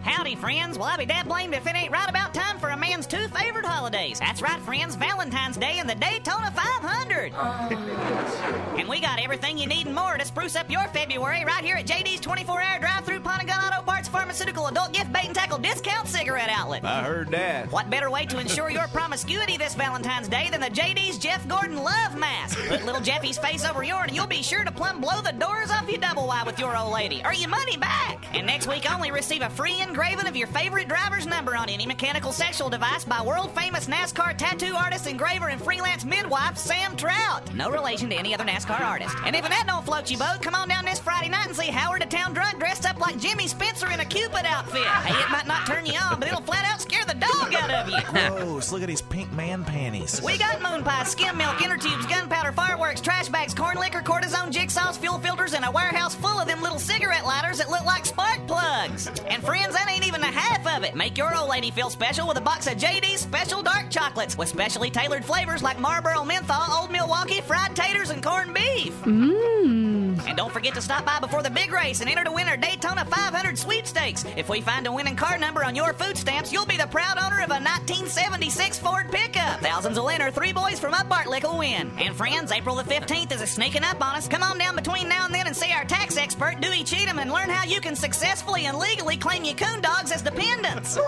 Howdy, 0.03 0.37
friends. 0.37 0.79
Well, 0.79 0.89
I'll 0.89 0.99
be 0.99 1.07
dead 1.07 1.29
blamed 1.29 1.55
if 1.55 1.67
it 1.67 1.77
ain't 1.77 1.93
right 1.93 2.09
about 2.09 2.33
time 2.33 2.59
for 2.59 2.71
a 2.71 2.77
man's 2.77 3.07
two 3.07 3.29
favorite 3.29 3.65
holidays. 3.65 4.19
That's 4.19 4.43
right, 4.43 4.61
friends. 4.63 4.97
Valentine's 4.97 5.57
Day 5.57 5.79
and 5.79 5.89
the 5.89 5.95
Daytona 5.95 6.51
500. 6.51 7.33
and 8.79 8.89
we 8.89 9.01
got 9.01 9.21
everything 9.21 9.59
you 9.59 9.67
need 9.67 9.87
and 9.87 9.95
more 9.95 10.17
to 10.17 10.25
spruce 10.25 10.57
up 10.57 10.71
your 10.71 10.89
February 10.89 11.45
right 11.45 11.65
here 11.65 11.77
at 11.77 11.87
JD's 11.87 12.21
24-hour 12.21 12.81
drive-through 12.81 13.21
Pawn 13.21 13.41
and 13.41 13.49
Gun 13.49 13.61
Auto 13.65 13.83
Parts 13.83 13.98
Pharmaceutical 14.09 14.67
Adult 14.67 14.93
Gift 14.93 15.13
Bait 15.13 15.27
and 15.27 15.35
Tackle 15.35 15.59
Discount 15.59 16.09
Cigarette 16.09 16.51
Outlet. 16.51 16.85
I 16.85 17.03
heard 17.03 17.29
that. 17.29 17.71
What 17.71 17.91
better 17.91 18.11
way 18.11 18.27
to 18.27 18.39
ensure 18.39 18.71
your 18.71 18.89
promiscuity 18.89 19.57
this 19.57 19.75
Valentine's 19.75 20.29
Day 20.29 20.49
than 20.51 20.61
the 20.61 20.71
JD's 20.71 21.19
Jeff 21.19 21.47
Gordon 21.49 21.77
Love 21.77 22.17
Mask? 22.17 22.59
Put 22.67 22.85
little 22.85 23.01
Jeffy's 23.01 23.39
face 23.39 23.65
over 23.65 23.83
yours 23.83 24.07
and 24.09 24.17
you'll 24.17 24.27
be 24.27 24.43
sure 24.43 24.65
to 24.65 24.73
plumb 24.73 25.01
blow 25.01 25.21
the 25.21 25.33
doors 25.33 25.71
off 25.71 25.89
your 25.89 26.01
double 26.01 26.27
wide 26.27 26.47
with 26.47 26.59
your 26.59 26.77
old 26.77 26.93
lady, 26.93 27.21
or 27.25 27.33
your 27.33 27.49
money 27.49 27.77
back. 27.77 28.25
And 28.35 28.47
next 28.47 28.67
week 28.67 28.91
only 28.93 29.11
receive 29.11 29.43
a 29.43 29.51
free 29.51 29.81
engraving 29.81 30.27
of 30.27 30.37
your 30.37 30.47
favorite 30.49 30.89
driver's 30.89 31.27
number 31.27 31.57
on 31.57 31.69
any 31.69 31.87
mechanical 31.87 32.33
sexual 32.33 32.71
device 32.71 33.05
by 33.05 33.23
world 33.23 33.55
famous 33.55 33.87
NASCAR 33.87 34.37
tattoo 34.37 34.75
artist, 34.75 35.07
engraver, 35.07 35.49
and 35.49 35.63
freelance 35.63 36.05
midwife 36.05 36.57
Sam 36.57 36.97
Trout. 36.97 37.53
No 37.55 37.71
relation 37.71 38.09
to 38.11 38.17
any 38.17 38.35
other 38.35 38.45
NASCAR 38.45 38.81
artist. 38.81 39.17
And 39.25 39.37
if 39.37 39.49
that 39.49 39.65
don't 39.67 39.85
float 39.85 40.11
you 40.11 40.19
boat, 40.19 40.43
come 40.43 40.55
on 40.55 40.69
down 40.69 40.85
this 40.85 40.99
Friday 40.99 41.29
night 41.29 41.47
and 41.47 41.57
see 41.57 41.67
Howard 41.67 42.03
the 42.03 42.07
Town 42.07 42.33
Drunk 42.33 42.59
dressed 42.59 42.87
up 42.87 42.99
like 42.99 43.19
Jimmy 43.19 43.47
Spencer 43.47 43.91
in 43.91 43.98
a 44.01 44.05
Cupid 44.05 44.45
outfit. 44.47 44.83
Hey, 44.83 45.15
it 45.23 45.31
might 45.31 45.47
not 45.47 45.67
turn 45.67 45.85
you 45.87 45.95
on, 45.99 46.19
but 46.19 46.29
it'll 46.29 46.41
flat 46.43 46.65
out 46.65 46.81
scare 46.81 47.05
the 47.05 47.15
dog 47.15 47.55
out 47.55 47.71
of 47.71 47.89
you. 47.89 48.01
Gross. 48.07 48.73
Look 48.73 48.83
at 48.83 48.89
these 48.89 49.03
pink 49.03 49.33
man 49.33 49.65
panties. 49.65 50.21
We 50.23 50.39
got 50.39 50.63
moon 50.63 50.83
pies, 50.83 51.09
skim 51.09 51.37
milk, 51.37 51.63
inner 51.63 51.77
tubes, 51.77 52.07
gunpowder, 52.07 52.53
fireworks, 52.53 53.01
trash 53.01 53.29
bags, 53.29 53.55
corn 53.55 53.77
liquor, 53.79 54.01
cortisone, 54.01 54.53
jigsaws, 54.53 54.99
fuel 54.99 55.19
filters, 55.19 55.55
and 55.55 55.65
a 55.65 55.71
warehouse 55.71 56.15
full 56.15 56.39
of 56.41 56.47
them 56.47 56.63
little 56.63 56.79
cigarette 56.79 57.27
lighters 57.27 57.59
that 57.59 57.71
look 57.71 57.85
like 57.85 58.07
spark 58.07 58.47
plugs. 58.47 59.09
And 59.29 59.43
friends, 59.43 59.75
that 59.75 59.91
ain't 59.91 60.07
even 60.07 60.21
the 60.21 60.27
half 60.27 60.67
of 60.77 60.85
it. 60.85 60.95
Make 60.95 61.19
your 61.19 61.37
old 61.37 61.51
lady 61.51 61.71
feel 61.71 61.91
special 61.91 62.27
with 62.27 62.39
a 62.39 62.43
box 62.43 62.67
of 62.67 62.75
JD's 62.75 63.21
Special 63.21 63.63
Dark 63.63 63.91
Chocolates 63.91 64.39
with 64.39 64.49
specially 64.49 64.91
tailored 64.91 65.25
flavors 65.25 65.63
like 65.63 65.79
Marlboro 65.79 66.25
Menthol, 66.25 66.81
Old 66.81 66.91
Milwaukee, 66.91 67.41
fried 67.41 67.77
taters, 67.77 68.11
and 68.11 68.23
corned 68.23 68.55
beef. 68.55 68.95
Mmm. 69.03 69.88
And 70.27 70.37
don't 70.37 70.53
forget 70.53 70.75
to 70.75 70.83
stop 70.83 71.05
by 71.05 71.19
before 71.21 71.43
the 71.43 71.51
big 71.51 71.73
race 71.73 72.01
and 72.01 72.11
enter 72.11 72.25
to 72.25 72.33
win 72.33 72.49
our 72.49 72.57
Daytona 72.57 73.05
500 73.05 73.59
sweepstakes. 73.59 74.25
If 74.37 74.49
we 74.49 74.61
find 74.61 74.87
a 74.87 74.93
winning 74.93 75.17
car 75.17 75.39
number 75.39 75.65
on 75.65 75.75
your 75.75 75.93
food 75.93 76.17
stamps, 76.17 76.53
you'll 76.53 76.67
be 76.67 76.77
the 76.77 76.87
proud 76.87 77.19
owner 77.19 77.43
of 77.43 77.51
a 77.51 77.61
1976 77.61 78.79
Ford 78.79 79.11
pickup. 79.11 79.61
Thousands 79.61 79.99
will 79.99 80.11
enter. 80.11 80.31
Three 80.31 80.53
boys 80.53 80.81
from 80.81 80.95
Up 80.95 81.09
Bartlick 81.09 81.43
will 81.43 81.59
win. 81.59 81.91
And 81.99 82.15
friends, 82.17 82.53
April 82.53 82.77
the 82.77 82.85
15th 82.85 83.33
is 83.33 83.43
a 83.43 83.47
sneaking 83.47 83.85
up 83.85 84.01
on 84.05 84.17
us. 84.17 84.29
Come 84.29 84.43
on 84.43 84.59
down 84.59 84.77
between 84.77 85.09
now 85.09 85.27
and 85.27 85.35
then 85.35 85.47
and 85.47 85.57
see 85.57 85.73
our 85.73 85.85
tax 85.85 86.17
expert, 86.17 86.61
Dewey 86.61 86.85
Cheatham, 86.85 87.19
and 87.19 87.33
learn 87.33 87.51
how 87.51 87.65
you 87.65 87.81
can 87.81 87.97
successfully 87.97 88.67
and 88.67 88.79
legally 88.79 89.17
claim 89.17 89.45
your 89.45 89.55
coon 89.55 89.81
dogs 89.81 90.13
as 90.13 90.23
dependents. 90.23 90.99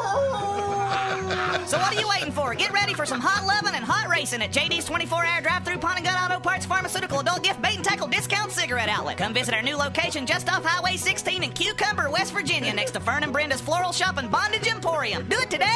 So 1.67 1.79
what 1.79 1.95
are 1.95 2.01
you 2.01 2.09
waiting 2.09 2.33
for? 2.33 2.55
Get 2.55 2.73
ready 2.73 2.95
for 2.95 3.07
some 3.07 3.21
hot 3.21 3.47
loving 3.47 3.77
and 3.77 3.85
hot 3.85 4.09
racing 4.09 4.43
at 4.43 4.51
JD's 4.51 4.89
24-hour 4.89 5.43
drive-through 5.43 5.79
Pawn 5.79 5.97
and 5.97 6.05
Gun 6.05 6.31
Auto 6.31 6.41
Parts 6.41 6.67
Pharmaceutical 6.67 7.21
Adult 7.21 7.43
Gift 7.43 7.62
Bait 7.62 7.77
and 7.77 7.85
Tackle 7.85 8.09
Discount 8.09 8.51
Cigarette 8.53 8.89
Outlet. 8.89 9.17
Come 9.17 9.33
visit 9.33 9.55
our 9.55 9.62
new 9.62 9.77
location 9.77 10.27
just 10.27 10.53
off 10.53 10.65
Highway 10.65 10.97
16 10.97 11.43
in 11.43 11.51
Cucumber, 11.53 12.11
West 12.11 12.33
Virginia, 12.33 12.73
next 12.73 12.93
to 12.93 13.01
Fern 13.01 13.23
and 13.23 13.33
Brenda's 13.33 13.61
Floral 13.61 13.93
Shop 13.93 14.17
and 14.17 14.31
Bondage 14.31 14.67
Emporium. 14.67 15.29
Do 15.29 15.39
it 15.39 15.51
today! 15.51 15.67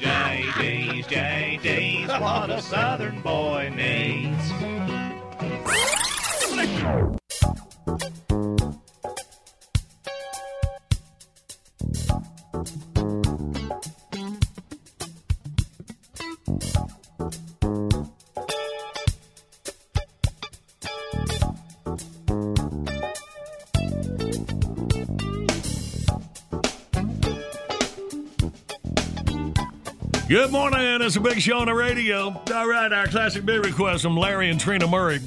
JD's, 0.00 1.06
JD's, 1.06 2.08
what 2.20 2.50
a 2.50 2.62
southern 2.62 3.20
boy 3.20 3.72
needs. 3.74 4.52
Good 30.32 30.50
morning. 30.50 31.02
It's 31.02 31.16
a 31.16 31.20
big 31.20 31.42
show 31.42 31.58
on 31.58 31.66
the 31.66 31.74
radio. 31.74 32.28
All 32.54 32.66
right, 32.66 32.90
our 32.90 33.06
classic 33.06 33.44
big 33.44 33.66
request 33.66 34.02
from 34.02 34.16
Larry 34.16 34.48
and 34.48 34.58
Trina 34.58 34.86
Murray. 34.86 35.20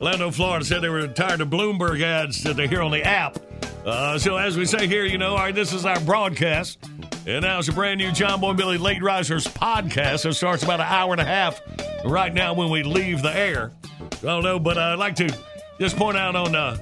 Orlando, 0.00 0.30
Florida 0.30 0.64
said 0.64 0.80
they 0.80 0.88
were 0.88 1.06
tired 1.06 1.42
of 1.42 1.50
Bloomberg 1.50 2.00
ads 2.00 2.42
that 2.44 2.56
they 2.56 2.66
hear 2.66 2.80
on 2.80 2.90
the 2.90 3.02
app. 3.02 3.36
Uh, 3.84 4.18
so, 4.18 4.38
as 4.38 4.56
we 4.56 4.64
say 4.64 4.86
here, 4.86 5.04
you 5.04 5.18
know, 5.18 5.32
all 5.32 5.36
right, 5.36 5.54
this 5.54 5.74
is 5.74 5.84
our 5.84 6.00
broadcast. 6.00 6.78
And 7.26 7.42
now 7.42 7.58
it's 7.58 7.68
a 7.68 7.74
brand 7.74 7.98
new 7.98 8.10
John 8.10 8.40
Boy 8.40 8.48
and 8.48 8.58
Billy 8.58 8.78
Late 8.78 9.02
Risers 9.02 9.46
podcast. 9.46 10.22
that 10.22 10.32
starts 10.32 10.62
about 10.62 10.80
an 10.80 10.86
hour 10.86 11.12
and 11.12 11.20
a 11.20 11.26
half 11.26 11.60
right 12.06 12.32
now 12.32 12.54
when 12.54 12.70
we 12.70 12.82
leave 12.82 13.20
the 13.20 13.36
air. 13.36 13.72
I 14.00 14.06
don't 14.22 14.44
know, 14.44 14.58
but 14.58 14.78
I'd 14.78 14.98
like 14.98 15.16
to 15.16 15.28
just 15.78 15.98
point 15.98 16.16
out 16.16 16.36
on 16.36 16.54
uh, 16.56 16.78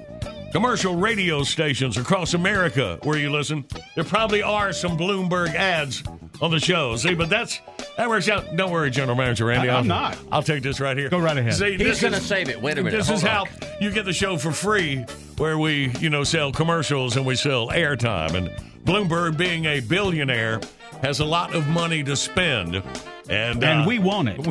commercial 0.53 0.95
radio 0.97 1.43
stations 1.43 1.97
across 1.97 2.35
America 2.35 2.99
where 3.03 3.19
you 3.19 3.31
listen, 3.31 3.65
there 3.95 4.05
probably 4.05 4.43
are 4.43 4.73
some 4.73 4.97
Bloomberg 4.97 5.55
ads 5.55 6.03
on 6.41 6.51
the 6.51 6.61
show. 6.61 6.97
See, 6.97 7.15
but 7.15 7.29
that's 7.29 7.61
that 7.97 8.09
works 8.09 8.29
out. 8.29 8.57
Don't 8.57 8.71
worry, 8.71 8.91
General 8.91 9.17
Manager 9.17 9.47
Randy. 9.47 9.69
I- 9.69 9.75
I'm 9.79 9.91
I'll- 9.91 10.11
not. 10.11 10.19
I'll 10.31 10.43
take 10.43 10.63
this 10.63 10.81
right 10.81 10.97
here. 10.97 11.09
Go 11.09 11.19
right 11.19 11.37
ahead. 11.37 11.55
See, 11.55 11.73
He's 11.73 11.79
this 11.79 12.03
gonna 12.03 12.19
is- 12.19 12.27
save 12.27 12.49
it. 12.49 12.61
Wait 12.61 12.79
a 12.79 12.83
minute. 12.83 12.97
This 12.97 13.09
Hold 13.09 13.19
is 13.19 13.25
on. 13.25 13.31
how 13.31 13.45
you 13.81 13.91
get 13.91 14.05
the 14.05 14.13
show 14.13 14.37
for 14.37 14.53
free, 14.53 15.05
where 15.39 15.59
we, 15.59 15.91
you 16.01 16.11
know, 16.11 16.25
sell 16.25 16.53
commercials 16.53 17.17
and 17.17 17.25
we 17.27 17.37
sell 17.37 17.69
airtime. 17.69 18.35
And 18.35 18.51
Bloomberg, 18.85 19.37
being 19.37 19.65
a 19.67 19.81
billionaire, 19.81 20.61
has 21.03 21.21
a 21.21 21.25
lot 21.25 21.55
of 21.55 21.67
money 21.69 22.03
to 22.05 22.17
spend. 22.17 22.83
And, 23.29 23.63
And 23.65 23.83
uh, 23.83 23.85
we 23.87 23.99
want 23.99 24.29
it. 24.29 24.39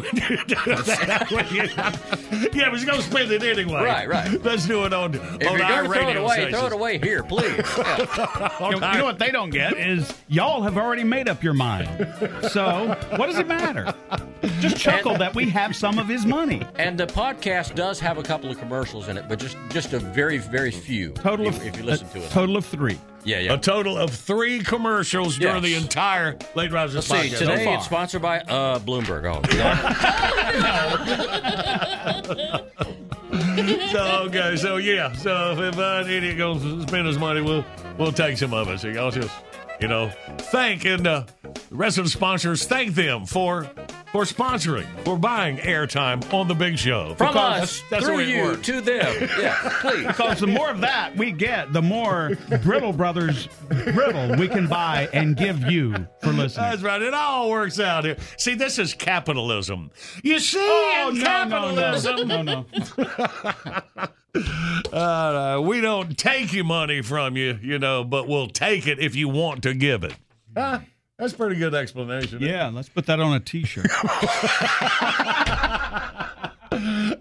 yeah, 2.54 2.72
we're 2.72 2.86
going 2.86 2.98
to 2.98 3.02
spend 3.02 3.32
it 3.32 3.44
anyway. 3.44 3.84
Right, 3.84 4.08
right. 4.08 4.44
Let's 4.44 4.68
do 4.68 4.86
it 4.86 4.94
on, 4.94 5.16
If 5.16 5.48
on 5.48 5.58
you're 5.58 5.64
our 5.64 5.66
going 5.66 5.66
to 5.66 5.66
throw 5.66 6.02
it 6.02 6.08
radio 6.08 6.24
away, 6.24 6.34
stations. 6.36 6.58
throw 6.58 6.68
it 6.68 6.74
away 6.74 6.98
here, 7.00 7.24
please. 7.24 7.56
You 8.76 8.80
know, 8.80 8.92
you 8.92 8.98
know 9.00 9.06
what 9.06 9.20
they 9.20 9.32
don't 9.32 9.50
get 9.50 9.78
is 9.78 10.12
y'all 10.28 10.62
have 10.64 10.78
already 10.78 11.04
made 11.04 11.30
up 11.30 11.44
your 11.44 11.54
mind. 11.54 11.88
So 12.50 12.98
what 13.18 13.28
does 13.28 13.38
it 13.38 13.48
matter? 13.48 13.94
Just 14.60 14.78
chuckle 14.78 15.18
that 15.18 15.36
we 15.36 15.50
have 15.50 15.76
some 15.76 16.00
of 16.00 16.08
his 16.08 16.26
money. 16.26 16.62
And 16.76 16.98
the 16.98 17.08
podcast 17.08 17.76
does 17.76 18.00
have 18.00 18.18
a 18.18 18.24
couple 18.24 18.50
of 18.50 18.58
commercials 18.58 19.08
in 19.08 19.18
it, 19.18 19.26
but 19.30 19.40
just 19.40 19.58
just 19.70 19.94
a 19.94 20.00
very 20.00 20.38
very 20.38 20.72
few. 20.72 21.12
Total 21.12 21.48
if, 21.48 21.58
of 21.58 21.66
if 21.68 21.78
you 21.78 21.84
listen 21.84 22.08
to 22.10 22.24
it. 22.24 22.30
Total 22.32 22.58
of 22.58 22.66
three. 22.66 22.98
Yeah, 23.26 23.40
yeah. 23.40 23.54
A 23.54 23.58
total 23.58 23.98
of 23.98 24.12
three 24.12 24.60
commercials 24.60 25.38
during 25.38 25.64
the 25.64 25.74
entire 25.74 26.38
Late 26.54 26.72
Risers 26.72 27.10
Let's 27.10 27.30
see. 27.32 27.36
Today 27.36 27.66
so 27.66 27.74
it's 27.74 27.86
sponsored 27.86 28.22
by 28.22 28.40
uh, 28.42 28.80
Bloomberg. 28.80 29.26
Oh, 29.26 29.42
so 33.92 34.28
okay, 34.28 34.56
so 34.56 34.78
yeah, 34.78 35.12
so 35.14 35.54
if, 35.54 35.74
if 35.74 35.80
uh, 35.80 36.04
an 36.06 36.10
idiot 36.10 36.38
goes 36.38 36.62
spend 36.84 37.08
his 37.08 37.18
money, 37.18 37.42
we'll 37.42 37.66
we'll 37.98 38.12
take 38.12 38.38
some 38.38 38.54
of 38.54 38.70
it. 38.70 38.80
So 38.80 38.90
y'all 38.90 39.10
just 39.12 39.34
you 39.82 39.88
know 39.88 40.10
thank 40.38 40.86
and 40.86 41.06
uh, 41.08 41.24
the 41.70 41.76
rest 41.76 41.98
of 41.98 42.04
the 42.06 42.10
sponsors 42.10 42.66
thank 42.66 42.96
them 42.96 43.26
for 43.26 43.70
for 44.12 44.24
sponsoring 44.24 44.86
for 45.04 45.18
buying 45.18 45.58
airtime 45.58 46.24
on 46.34 46.48
the 46.48 46.54
Big 46.56 46.78
Show 46.78 47.16
From 47.16 47.34
Because 47.34 47.62
us 47.64 47.80
that's, 47.82 47.90
that's 47.90 48.06
through 48.06 48.20
you 48.22 48.44
works. 48.44 48.62
to 48.68 48.80
them. 48.80 49.30
Yeah, 49.40 49.58
please. 49.82 50.08
Because 50.08 50.40
the 50.40 50.48
more 50.48 50.70
of 50.70 50.80
that 50.82 51.18
we 51.18 51.32
get, 51.32 51.74
the 51.74 51.82
more 51.82 52.32
Brittle 52.64 52.94
Brothers 52.94 53.50
brittle 53.68 54.38
we 54.38 54.48
can 54.48 54.68
buy 54.68 55.10
and 55.12 55.36
give 55.36 55.70
you 55.70 55.94
for 56.22 56.32
listening. 56.32 56.70
That's 56.70 56.82
right. 56.82 57.02
It 57.02 57.14
all 57.14 57.50
works 57.50 57.78
out 57.78 58.06
here. 58.06 58.16
See, 58.38 58.56
this 58.56 58.80
is 58.80 58.94
capitalism. 58.94 59.92
You 60.24 60.40
see, 60.40 60.60
Oh, 60.62 61.10
in 61.12 61.20
no, 61.20 61.44
no, 61.44 61.72
no. 61.76 61.76
capitalism, 61.82 62.28
No, 62.30 62.42
no. 62.42 64.08
Uh, 64.92 65.62
we 65.64 65.82
don't 65.82 66.18
take 66.18 66.54
your 66.54 66.66
money 66.66 67.02
from 67.02 67.36
you, 67.38 67.58
you 67.62 67.80
know, 67.80 68.04
but 68.04 68.28
we'll 68.28 68.48
take 68.48 68.88
it 68.88 69.00
if 69.00 69.16
you 69.16 69.30
want 69.30 69.64
to 69.64 69.74
give 69.74 70.04
it. 70.04 70.16
Huh? 70.56 70.80
That's 71.18 71.34
a 71.34 71.38
pretty 71.38 71.56
good 71.56 71.74
explanation. 71.74 72.42
Yeah, 72.42 72.70
let's 72.74 72.90
put 72.90 73.06
that 73.06 73.20
on 73.22 73.34
a 73.34 73.40
T-shirt. 73.40 73.88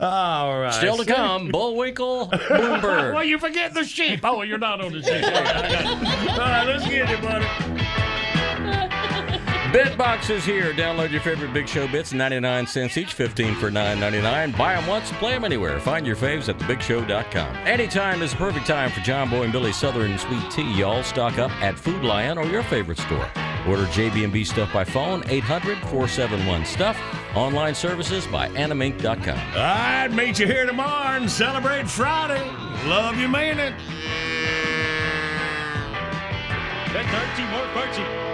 All 0.01 0.61
right. 0.61 0.75
Still 0.75 0.97
to 0.97 1.05
come, 1.05 1.49
Bullwinkle, 1.53 2.29
Bloomberg. 2.29 3.15
well, 3.15 3.25
you 3.25 3.39
forget 3.39 3.73
the 3.73 3.85
sheep. 3.85 4.21
Oh, 4.25 4.43
you're 4.43 4.59
not 4.59 4.81
on 4.81 4.93
the 4.93 5.03
sheep. 5.03 5.25
All 5.25 5.31
right, 5.31 6.31
All 6.31 6.39
right, 6.39 6.67
let's 6.67 6.87
get 6.89 7.09
it, 7.09 7.23
buddy. 7.23 7.84
Bitbox 9.75 10.31
is 10.31 10.45
here. 10.45 10.73
Download 10.73 11.11
your 11.11 11.21
favorite 11.21 11.53
Big 11.53 11.69
Show 11.69 11.89
bits, 11.89 12.13
99 12.13 12.69
cents 12.69 12.97
each, 12.97 13.13
15 13.13 13.57
for 13.57 13.73
9.99. 13.73 14.57
Buy 14.57 14.77
them 14.77 14.87
once 14.87 15.11
and 15.11 15.19
play 15.19 15.33
them 15.33 15.45
anywhere. 15.45 15.81
Find 15.81 16.07
your 16.07 16.15
faves 16.15 16.49
at 16.49 16.57
thebigshow.com. 16.61 17.57
Anytime 17.67 18.23
is 18.23 18.31
the 18.31 18.37
perfect 18.37 18.69
time 18.69 18.93
for 18.93 19.01
John 19.01 19.29
Boy 19.29 19.43
and 19.43 19.53
Billy's 19.53 19.75
Southern 19.75 20.17
Sweet 20.17 20.49
Tea. 20.53 20.73
Y'all 20.75 21.03
stock 21.03 21.41
up 21.41 21.51
at 21.61 21.77
Food 21.77 22.05
Lion 22.05 22.39
or 22.39 22.47
your 22.47 22.63
favorite 22.63 22.99
store. 22.99 23.29
Order 23.67 23.87
JB&B 23.87 24.45
stuff 24.45 24.73
by 24.73 24.85
phone 24.85 25.25
800-471-STUFF. 25.25 26.97
Online 27.35 27.75
services 27.75 28.29
by 28.29 28.47
animink.com. 28.51 29.41
I'd 29.57 30.15
meet 30.15 30.39
you 30.39 30.47
here 30.47 30.67
tomorrow 30.67 31.17
and 31.17 31.29
celebrate 31.29 31.91
Friday. 31.91 32.49
Love 32.87 33.17
you, 33.17 33.27
mean 33.27 33.59
it. 33.59 33.75
That's 36.93 37.13
Archie, 37.13 37.43
more 37.51 37.83
Archie. 37.83 38.34